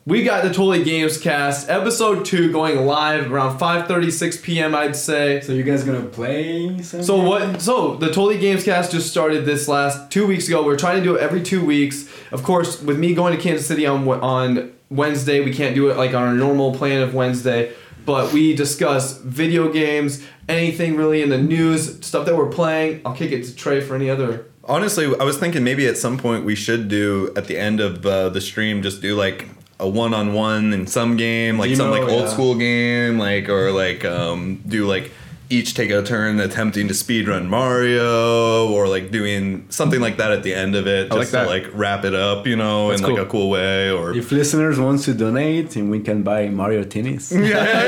we 0.04 0.24
got 0.24 0.42
the 0.42 0.48
Totally 0.48 0.82
Games 0.82 1.18
Cast 1.18 1.68
episode 1.68 2.24
two 2.24 2.50
going 2.50 2.86
live 2.86 3.30
around 3.30 3.58
five 3.58 3.86
thirty 3.86 4.10
six 4.10 4.36
p.m. 4.36 4.74
I'd 4.74 4.96
say. 4.96 5.40
So 5.42 5.52
you 5.52 5.62
guys 5.62 5.84
gonna 5.84 6.04
play? 6.04 6.80
Some 6.82 7.02
So 7.02 7.22
what? 7.22 7.60
So 7.60 7.96
the 7.96 8.08
Totally 8.08 8.38
Games 8.38 8.64
Cast 8.64 8.90
just 8.90 9.10
started 9.10 9.44
this 9.44 9.68
last 9.68 10.10
two 10.10 10.26
weeks 10.26 10.48
ago. 10.48 10.64
We're 10.64 10.78
trying 10.78 10.98
to 10.98 11.04
do 11.04 11.16
it 11.16 11.20
every 11.20 11.42
two 11.42 11.64
weeks. 11.64 12.08
Of 12.32 12.42
course, 12.42 12.80
with 12.82 12.98
me 12.98 13.14
going 13.14 13.36
to 13.36 13.42
Kansas 13.42 13.66
City 13.66 13.86
on 13.86 14.08
on 14.08 14.72
Wednesday, 14.90 15.40
we 15.40 15.52
can't 15.52 15.74
do 15.74 15.90
it 15.90 15.96
like 15.96 16.14
on 16.14 16.22
our 16.22 16.34
normal 16.34 16.74
plan 16.74 17.02
of 17.02 17.14
Wednesday. 17.14 17.72
But 18.04 18.32
we 18.32 18.52
discuss 18.56 19.18
video 19.18 19.72
games, 19.72 20.26
anything 20.48 20.96
really 20.96 21.22
in 21.22 21.28
the 21.28 21.38
news, 21.38 22.04
stuff 22.04 22.26
that 22.26 22.36
we're 22.36 22.50
playing. 22.50 23.02
I'll 23.04 23.14
kick 23.14 23.32
it 23.32 23.44
to 23.44 23.54
Trey 23.54 23.80
for 23.80 23.94
any 23.94 24.10
other. 24.10 24.46
Honestly, 24.64 25.06
I 25.18 25.24
was 25.24 25.38
thinking 25.38 25.64
maybe 25.64 25.86
at 25.86 25.96
some 25.96 26.18
point 26.18 26.44
we 26.44 26.54
should 26.54 26.88
do 26.88 27.32
at 27.36 27.46
the 27.46 27.58
end 27.58 27.80
of 27.80 28.06
uh, 28.06 28.28
the 28.28 28.40
stream 28.40 28.82
just 28.82 29.02
do 29.02 29.16
like 29.16 29.48
a 29.80 29.88
one-on-one 29.88 30.72
in 30.72 30.86
some 30.86 31.16
game, 31.16 31.58
like 31.58 31.74
some 31.74 31.90
like 31.90 32.02
old 32.02 32.22
yeah. 32.22 32.28
school 32.28 32.54
game, 32.54 33.18
like 33.18 33.48
or 33.48 33.72
like 33.72 34.04
um, 34.04 34.62
do 34.66 34.86
like 34.86 35.10
each 35.52 35.74
take 35.74 35.90
a 35.90 36.02
turn 36.02 36.40
attempting 36.40 36.88
to 36.88 36.94
speedrun 36.94 37.46
Mario 37.48 38.68
or 38.72 38.88
like 38.88 39.10
doing 39.10 39.66
something 39.68 40.00
like 40.00 40.16
that 40.16 40.30
at 40.32 40.42
the 40.42 40.54
end 40.54 40.74
of 40.74 40.86
it, 40.86 41.04
just 41.08 41.18
like 41.18 41.26
to 41.28 41.32
that. 41.32 41.46
like 41.46 41.66
wrap 41.74 42.04
it 42.04 42.14
up, 42.14 42.46
you 42.46 42.56
know, 42.56 42.88
That's 42.88 43.02
in 43.02 43.08
like 43.14 43.18
a 43.26 43.28
cool 43.28 43.50
way. 43.50 43.90
Or 43.90 44.12
If 44.16 44.32
listeners 44.32 44.78
wants 44.80 45.04
to 45.04 45.14
donate, 45.14 45.76
and 45.76 45.90
we 45.90 46.00
can 46.00 46.22
buy 46.22 46.48
Mario 46.48 46.82
Tennis. 46.84 47.32
Yeah. 47.52 47.64
yeah, 47.64 47.82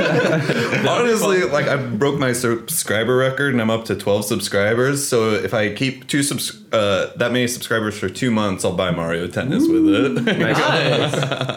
yeah. 0.00 0.84
Honestly, 0.96 1.42
like 1.44 1.66
I 1.66 1.76
broke 1.76 2.18
my 2.18 2.32
subscriber 2.32 3.16
record 3.16 3.52
and 3.54 3.60
I'm 3.60 3.70
up 3.70 3.84
to 3.86 3.96
12 3.96 4.24
subscribers. 4.24 5.06
So 5.06 5.30
if 5.32 5.52
I 5.54 5.74
keep 5.74 6.06
two 6.06 6.22
subs- 6.22 6.62
uh, 6.72 7.12
that 7.16 7.32
many 7.32 7.48
subscribers 7.48 7.98
for 7.98 8.08
two 8.08 8.30
months, 8.30 8.64
I'll 8.64 8.76
buy 8.76 8.90
Mario 8.90 9.26
Tennis 9.26 9.66
with 9.66 9.86
it. 9.88 10.12
Nice. 10.38 11.10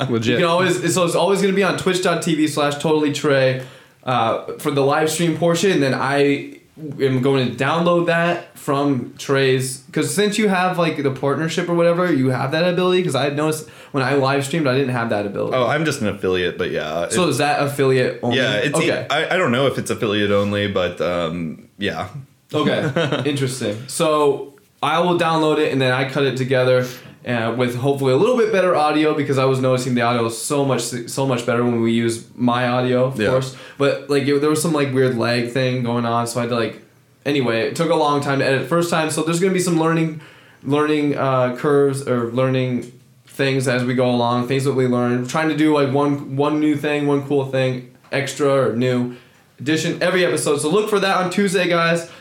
You 0.09 0.13
Legit. 0.15 0.39
can 0.39 0.47
always 0.47 0.93
so 0.93 1.05
it's 1.05 1.15
always 1.15 1.41
going 1.41 1.51
to 1.53 1.55
be 1.55 1.63
on 1.63 1.77
twitch.tv 1.77 2.49
slash 2.49 2.75
totally 2.81 3.13
trey 3.13 3.63
uh, 4.05 4.53
for 4.53 4.71
the 4.71 4.81
live 4.81 5.09
stream 5.09 5.37
portion 5.37 5.79
then 5.79 5.93
i 5.93 6.53
am 6.77 7.21
going 7.21 7.49
to 7.49 7.63
download 7.63 8.07
that 8.07 8.57
from 8.57 9.13
trey's 9.17 9.79
because 9.79 10.13
since 10.13 10.37
you 10.37 10.47
have 10.47 10.77
like 10.77 11.01
the 11.01 11.11
partnership 11.11 11.69
or 11.69 11.75
whatever 11.75 12.11
you 12.11 12.29
have 12.29 12.51
that 12.51 12.67
ability 12.67 13.01
because 13.01 13.15
i 13.15 13.29
noticed 13.29 13.69
when 13.91 14.03
i 14.03 14.15
live 14.15 14.43
streamed 14.45 14.67
i 14.67 14.73
didn't 14.73 14.93
have 14.93 15.09
that 15.09 15.25
ability 15.25 15.55
oh, 15.55 15.67
I'm 15.67 15.85
just 15.85 16.01
an 16.01 16.07
affiliate, 16.07 16.57
but 16.57 16.71
yeah. 16.71 17.09
so 17.09 17.27
is 17.27 17.37
that 17.37 17.61
affiliate 17.61 18.19
only? 18.23 18.37
yeah, 18.37 18.55
it's 18.55 18.77
okay 18.77 19.05
I, 19.09 19.35
I 19.35 19.37
don't 19.37 19.51
know 19.51 19.67
if 19.67 19.77
it's 19.77 19.91
affiliate 19.91 20.31
only, 20.31 20.67
but 20.67 20.99
um, 21.01 21.69
yeah. 21.77 22.09
Okay, 22.53 23.23
interesting. 23.29 23.87
So 23.87 24.53
I 24.81 24.99
will 24.99 25.17
download 25.17 25.57
it 25.59 25.71
and 25.71 25.81
then 25.81 25.91
I 25.91 26.09
cut 26.09 26.23
it 26.23 26.37
together 26.37 26.85
uh, 27.27 27.53
with 27.57 27.75
hopefully 27.75 28.11
a 28.13 28.17
little 28.17 28.35
bit 28.37 28.51
better 28.51 28.75
audio 28.75 29.13
because 29.13 29.37
I 29.37 29.45
was 29.45 29.59
noticing 29.59 29.95
the 29.95 30.01
audio 30.01 30.25
is 30.25 30.37
so 30.41 30.65
much 30.65 30.81
so 30.81 31.25
much 31.25 31.45
better 31.45 31.63
when 31.63 31.81
we 31.81 31.91
use 31.93 32.25
my 32.35 32.67
audio, 32.67 33.05
of 33.05 33.19
Yeah. 33.19 33.29
course. 33.29 33.55
But 33.77 34.09
like 34.09 34.23
it, 34.23 34.39
there 34.41 34.49
was 34.49 34.61
some 34.61 34.73
like 34.73 34.93
weird 34.93 35.17
lag 35.17 35.51
thing 35.51 35.83
going 35.83 36.05
on, 36.05 36.27
so 36.27 36.39
I 36.39 36.43
had 36.43 36.49
to 36.49 36.55
like. 36.55 36.81
Anyway, 37.25 37.61
it 37.61 37.75
took 37.75 37.89
a 37.89 37.95
long 37.95 38.19
time 38.19 38.39
to 38.39 38.45
edit 38.45 38.67
first 38.67 38.89
time, 38.89 39.09
so 39.09 39.23
there's 39.23 39.39
gonna 39.39 39.53
be 39.53 39.59
some 39.59 39.79
learning, 39.79 40.19
learning 40.63 41.15
uh, 41.17 41.55
curves 41.55 42.05
or 42.05 42.31
learning 42.31 42.91
things 43.25 43.67
as 43.67 43.85
we 43.85 43.93
go 43.93 44.09
along. 44.09 44.47
Things 44.49 44.65
that 44.65 44.73
we 44.73 44.87
learn, 44.87 45.25
trying 45.25 45.47
to 45.49 45.55
do 45.55 45.73
like 45.73 45.93
one 45.93 46.35
one 46.35 46.59
new 46.59 46.75
thing, 46.75 47.07
one 47.07 47.25
cool 47.25 47.45
thing, 47.45 47.95
extra 48.11 48.49
or 48.71 48.75
new 48.75 49.15
addition 49.59 50.03
every 50.03 50.25
episode. 50.25 50.57
So 50.59 50.69
look 50.69 50.89
for 50.89 50.99
that 50.99 51.15
on 51.17 51.29
Tuesday, 51.29 51.67
guys 51.69 52.11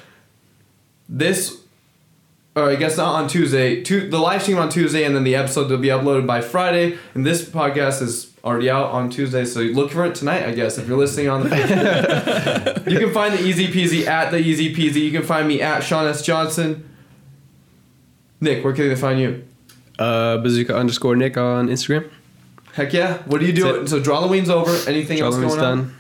this 1.09 1.62
or 2.55 2.69
I 2.71 2.77
guess 2.77 2.97
not 2.97 3.15
on 3.15 3.29
Tuesday. 3.29 3.83
Tu- 3.83 4.09
the 4.11 4.19
live 4.19 4.43
stream 4.43 4.59
on 4.59 4.69
Tuesday, 4.69 5.05
and 5.05 5.17
then 5.17 5.25
the 5.25 5.35
episode 5.35 5.71
will 5.71 5.79
be 5.79 5.89
uploaded 5.89 6.27
by 6.27 6.41
Friday. 6.41 6.99
And 7.15 7.25
this 7.25 7.49
podcast 7.49 8.03
is 8.03 8.33
already 8.45 8.69
out 8.69 8.91
on 8.91 9.09
Tuesday, 9.09 9.45
so 9.45 9.61
look 9.61 9.91
for 9.91 10.05
it 10.05 10.15
tonight. 10.15 10.45
I 10.45 10.53
guess 10.53 10.77
if 10.77 10.87
you're 10.87 10.99
listening 10.99 11.29
on 11.29 11.49
the 11.49 12.83
you 12.91 12.99
can 12.99 13.13
find 13.13 13.33
the 13.35 13.43
Easy 13.43 13.69
Peasy 13.69 14.07
at 14.07 14.31
the 14.31 14.39
Easy 14.39 14.75
Peasy. 14.75 15.01
You 15.01 15.13
can 15.13 15.23
find 15.23 15.49
me 15.49 15.63
at 15.63 15.81
Shaun 15.83 16.07
S 16.07 16.23
Johnson. 16.23 16.89
Nick, 18.41 18.65
where 18.65 18.73
can 18.75 18.89
they 18.89 18.97
find 18.97 19.21
you? 19.21 19.45
Uh, 19.99 20.39
bazooka 20.39 20.77
underscore 20.77 21.15
Nick 21.17 21.37
on 21.37 21.69
Instagram. 21.69 22.11
Heck 22.75 22.93
yeah! 22.93 23.19
What 23.25 23.41
do 23.41 23.47
you 23.47 23.53
do? 23.53 23.87
So 23.87 24.01
Drawloween's 24.01 24.51
over. 24.51 24.73
Anything 24.91 25.21
else 25.21 25.37
going 25.37 25.61
on? 25.61 25.95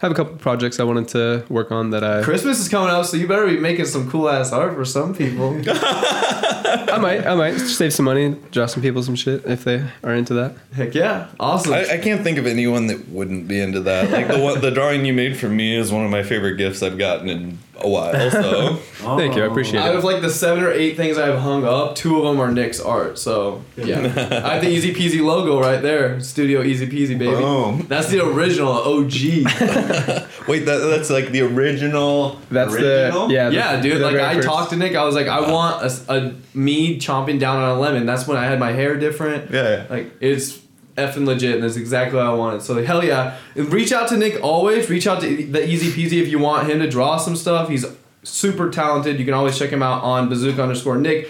Done. 0.00 0.10
have 0.10 0.12
a 0.12 0.14
couple 0.14 0.36
projects 0.38 0.80
I 0.80 0.84
wanted 0.84 1.08
to 1.08 1.44
work 1.48 1.70
on 1.70 1.90
that 1.90 2.04
I 2.04 2.22
Christmas 2.22 2.58
is 2.60 2.68
coming 2.68 2.90
up, 2.90 3.06
so 3.06 3.16
you 3.16 3.26
better 3.26 3.46
be 3.46 3.58
making 3.58 3.86
some 3.86 4.10
cool 4.10 4.28
ass 4.28 4.52
art 4.52 4.74
for 4.74 4.84
some 4.84 5.14
people. 5.14 5.60
I 5.68 6.98
might 7.00 7.26
I 7.26 7.34
might 7.34 7.58
save 7.58 7.92
some 7.92 8.04
money, 8.04 8.36
draw 8.50 8.66
some 8.66 8.82
people 8.82 9.02
some 9.02 9.16
shit 9.16 9.44
if 9.44 9.64
they 9.64 9.84
are 10.02 10.14
into 10.14 10.34
that. 10.34 10.54
Heck 10.74 10.94
yeah! 10.94 11.28
Awesome. 11.38 11.74
I, 11.74 11.94
I 11.94 11.98
can't 11.98 12.22
think 12.22 12.38
of 12.38 12.46
anyone 12.46 12.86
that 12.88 13.08
wouldn't 13.08 13.48
be 13.48 13.60
into 13.60 13.80
that. 13.80 14.10
Like 14.10 14.28
the 14.28 14.38
one, 14.38 14.60
the 14.60 14.70
drawing 14.70 15.04
you 15.04 15.12
made 15.12 15.36
for 15.36 15.48
me 15.48 15.76
is 15.76 15.92
one 15.92 16.04
of 16.04 16.10
my 16.10 16.22
favorite 16.22 16.56
gifts 16.56 16.82
I've 16.82 16.98
gotten 16.98 17.28
in 17.28 17.58
a 17.80 17.88
while. 17.88 18.30
So 18.30 18.74
Thank 19.16 19.36
you, 19.36 19.42
I 19.42 19.46
appreciate 19.46 19.80
oh. 19.80 19.84
it. 19.84 19.88
Out 19.88 19.94
it. 19.94 19.98
of 19.98 20.04
like 20.04 20.22
the 20.22 20.30
seven 20.30 20.64
or 20.64 20.70
eight 20.70 20.96
things 20.96 21.18
I've 21.18 21.38
hung 21.38 21.64
up, 21.64 21.94
two 21.94 22.16
of 22.18 22.24
them 22.24 22.40
are 22.40 22.50
Nick's 22.50 22.80
art. 22.80 23.18
So 23.18 23.62
yeah, 23.76 23.98
I 24.44 24.54
have 24.54 24.62
the 24.62 24.68
Easy 24.68 24.94
Peasy 24.94 25.24
logo 25.24 25.60
right 25.60 25.80
there, 25.82 26.20
Studio 26.20 26.62
Easy 26.62 26.86
Peasy, 26.86 27.18
baby. 27.18 27.36
Boom. 27.36 27.86
That's 27.88 28.08
the 28.08 28.24
original 28.26 28.72
OG. 28.72 29.12
wait, 30.48 30.64
that, 30.64 30.78
that's 30.90 31.10
like 31.10 31.30
the 31.30 31.42
original. 31.42 32.40
That's 32.50 32.74
original? 32.74 33.28
the 33.28 33.34
yeah 33.34 33.48
the- 33.48 33.54
yeah, 33.54 33.80
dude. 33.80 33.98
the 34.00 34.04
Like 34.04 34.12
very 34.14 34.24
I 34.24 34.34
first- 34.34 34.48
talked 34.48 34.70
to 34.70 34.76
Nick, 34.76 34.94
I 34.94 35.04
was 35.04 35.14
like, 35.14 35.28
I 35.28 35.50
want 35.50 35.82
a, 35.82 35.86
s- 35.86 36.08
a 36.08 36.34
me 36.54 36.98
chomping 36.98 37.38
down 37.38 37.62
on 37.62 37.76
a 37.76 37.80
lemon. 37.80 38.06
That's 38.06 38.26
when 38.26 38.36
I 38.36 38.44
had 38.44 38.58
my 38.58 38.72
hair 38.72 38.96
different. 38.96 39.50
Yeah, 39.50 39.62
yeah. 39.68 39.86
Like 39.90 40.12
it's 40.20 40.58
effing 40.96 41.26
legit, 41.26 41.54
and 41.54 41.64
that's 41.64 41.76
exactly 41.76 42.16
what 42.16 42.26
I 42.26 42.32
wanted. 42.32 42.62
So 42.62 42.84
hell 42.84 43.04
yeah, 43.04 43.38
reach 43.54 43.92
out 43.92 44.08
to 44.08 44.16
Nick 44.16 44.42
always. 44.42 44.90
Reach 44.90 45.06
out 45.06 45.20
to 45.20 45.46
the 45.46 45.66
Easy 45.66 45.90
Peasy 45.90 46.20
if 46.20 46.28
you 46.28 46.38
want 46.38 46.68
him 46.68 46.80
to 46.80 46.90
draw 46.90 47.16
some 47.16 47.36
stuff. 47.36 47.68
He's 47.68 47.84
super 48.22 48.70
talented. 48.70 49.18
You 49.18 49.24
can 49.24 49.34
always 49.34 49.58
check 49.58 49.70
him 49.70 49.82
out 49.82 50.02
on 50.02 50.28
bazooka 50.28 50.62
underscore 50.62 50.96
Nick 50.96 51.28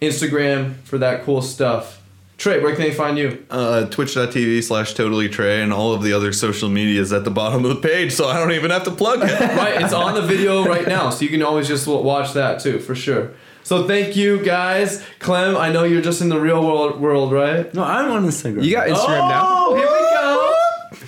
Instagram 0.00 0.76
for 0.84 0.98
that 0.98 1.24
cool 1.24 1.42
stuff. 1.42 2.00
Trey, 2.40 2.58
where 2.62 2.74
can 2.74 2.84
they 2.84 2.94
find 2.94 3.18
you? 3.18 3.44
Uh, 3.50 3.84
Twitch.tv 3.84 4.62
slash 4.64 4.94
totally 4.94 5.28
Trey 5.28 5.62
and 5.62 5.74
all 5.74 5.92
of 5.92 6.02
the 6.02 6.14
other 6.14 6.32
social 6.32 6.70
medias 6.70 7.12
at 7.12 7.24
the 7.24 7.30
bottom 7.30 7.66
of 7.66 7.68
the 7.68 7.86
page, 7.86 8.12
so 8.12 8.28
I 8.28 8.38
don't 8.38 8.52
even 8.52 8.70
have 8.70 8.84
to 8.84 8.90
plug 8.90 9.20
it. 9.22 9.40
right, 9.40 9.82
it's 9.82 9.92
on 9.92 10.14
the 10.14 10.22
video 10.22 10.64
right 10.64 10.88
now, 10.88 11.10
so 11.10 11.22
you 11.22 11.28
can 11.28 11.42
always 11.42 11.68
just 11.68 11.86
watch 11.86 12.32
that 12.32 12.60
too, 12.60 12.78
for 12.78 12.94
sure. 12.94 13.32
So 13.62 13.86
thank 13.86 14.16
you 14.16 14.42
guys, 14.44 15.04
Clem. 15.20 15.56
I 15.56 15.70
know 15.70 15.84
you're 15.84 16.02
just 16.02 16.20
in 16.20 16.28
the 16.28 16.40
real 16.40 16.62
world, 16.64 17.00
world, 17.00 17.32
right? 17.32 17.72
No, 17.72 17.84
I'm 17.84 18.10
on 18.10 18.26
Instagram. 18.26 18.64
You 18.64 18.72
got 18.72 18.88
Instagram 18.88 19.28
now. 19.28 19.42
Oh, 19.44 19.76
here 19.76 19.86
we 19.86 20.98
go. 20.98 21.06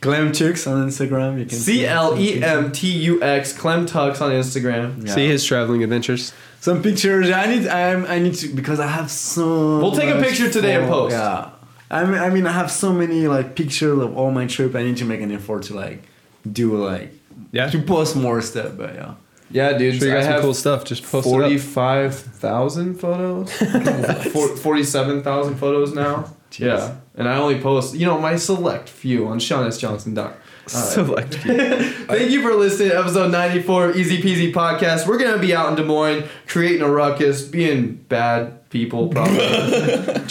Clem 0.00 0.30
Tux 0.32 0.70
on 0.70 0.86
Instagram. 0.88 1.38
You 1.38 1.46
can 1.46 1.58
C 1.58 1.86
L 1.86 2.16
E 2.18 2.42
M 2.42 2.70
T 2.72 2.86
U 3.04 3.22
X 3.22 3.52
Clem 3.52 3.86
Tux 3.86 4.20
on 4.20 4.30
Instagram. 4.32 5.06
Yeah. 5.06 5.14
See 5.14 5.28
his 5.28 5.44
traveling 5.44 5.82
adventures. 5.82 6.32
some 6.60 6.82
pictures. 6.82 7.30
I 7.30 7.46
need. 7.46 7.66
I'm. 7.66 8.04
I 8.06 8.18
need 8.18 8.34
to 8.34 8.48
because 8.48 8.80
I 8.80 8.86
have 8.86 9.10
so. 9.10 9.78
We'll 9.78 9.92
take 9.96 10.14
a 10.14 10.20
picture 10.20 10.50
today 10.50 10.76
and 10.76 10.88
post. 10.88 11.12
Yeah. 11.16 11.50
I 11.90 12.04
mean, 12.04 12.18
I 12.18 12.28
mean, 12.30 12.46
I 12.46 12.52
have 12.52 12.70
so 12.70 12.92
many 12.92 13.26
like 13.28 13.56
pictures 13.56 13.98
of 13.98 14.16
all 14.16 14.30
my 14.30 14.46
trip. 14.46 14.74
I 14.76 14.82
need 14.82 14.98
to 14.98 15.04
make 15.04 15.20
an 15.22 15.32
effort 15.32 15.62
to 15.64 15.74
like 15.74 16.02
do 16.50 16.76
like 16.76 17.12
Yeah. 17.50 17.68
to 17.70 17.80
post 17.82 18.14
more 18.14 18.40
stuff. 18.42 18.76
But 18.76 18.94
yeah. 18.94 19.14
Yeah, 19.50 19.76
dude. 19.78 19.96
Sure 19.98 20.08
you 20.08 20.14
I 20.14 20.16
got 20.18 20.24
some 20.24 20.32
have 20.32 20.42
cool 20.42 20.54
stuff. 20.54 20.84
Just 20.84 21.02
post 21.04 21.26
it 21.26 21.30
up. 21.30 21.40
forty-five 21.40 22.14
thousand 22.14 22.96
photos. 23.00 23.52
For- 24.32 24.56
Forty-seven 24.56 25.22
thousand 25.22 25.56
photos 25.56 25.94
now. 25.94 26.34
Yeah, 26.58 26.96
and 27.14 27.28
I 27.28 27.36
only 27.36 27.60
post, 27.60 27.94
you 27.94 28.06
know, 28.06 28.18
my 28.18 28.36
select 28.36 28.88
few 28.88 29.28
on 29.28 29.38
ShaunSJohnson.com. 29.38 30.32
Uh, 30.66 30.68
select. 30.68 31.34
Few. 31.34 31.54
Thank 32.06 32.30
you 32.30 32.42
for 32.42 32.54
listening 32.54 32.90
to 32.90 32.98
episode 32.98 33.30
94 33.30 33.90
of 33.90 33.96
Easy 33.96 34.20
Peasy 34.22 34.52
Podcast. 34.52 35.06
We're 35.06 35.18
going 35.18 35.32
to 35.34 35.38
be 35.38 35.54
out 35.54 35.68
in 35.68 35.74
Des 35.76 35.82
Moines 35.84 36.24
creating 36.46 36.82
a 36.82 36.90
ruckus, 36.90 37.42
being 37.42 37.94
bad 38.08 38.68
people, 38.70 39.08
probably. 39.08 39.36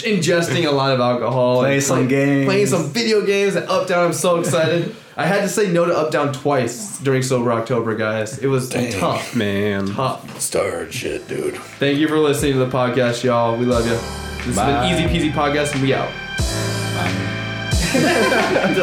Ingesting 0.06 0.66
a 0.66 0.70
lot 0.70 0.92
of 0.92 1.00
alcohol. 1.00 1.58
playing 1.58 1.80
some 1.80 2.08
games. 2.08 2.46
Playing 2.46 2.66
some 2.66 2.84
video 2.90 3.24
games 3.24 3.54
and 3.54 3.68
up 3.68 3.86
down. 3.88 4.06
I'm 4.06 4.12
so 4.12 4.38
excited. 4.40 4.94
I 5.18 5.26
had 5.26 5.40
to 5.40 5.48
say 5.48 5.68
no 5.68 5.84
to 5.84 5.92
Up 5.98 6.12
Down 6.12 6.32
twice 6.32 6.96
during 7.00 7.22
Sober 7.22 7.50
October, 7.50 7.96
guys. 7.96 8.38
It 8.38 8.46
was 8.46 8.68
Dang. 8.68 8.92
tough. 8.92 9.34
Man. 9.34 9.88
Tough. 9.88 10.40
Star 10.40 10.88
shit, 10.92 11.26
dude. 11.26 11.56
Thank 11.56 11.98
you 11.98 12.06
for 12.06 12.20
listening 12.20 12.52
to 12.52 12.60
the 12.60 12.70
podcast, 12.70 13.24
y'all. 13.24 13.56
We 13.56 13.66
love 13.66 13.84
you. 13.84 13.98
This 14.46 14.54
Bye. 14.54 14.70
has 14.70 14.96
been 14.96 15.10
Easy 15.10 15.30
Peasy 15.30 15.32
Podcast, 15.32 15.72
and 15.74 15.82
we 15.82 15.92
out. 15.92 16.06
Um, 16.06 16.14
yeah, 18.00 18.68
of 18.68 18.76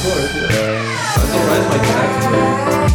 course. 0.00 0.32
Yeah. 0.32 0.52
That's 1.16 1.32
all 1.32 1.46
right, 1.48 1.68
like 1.68 1.82
that. 1.82 2.91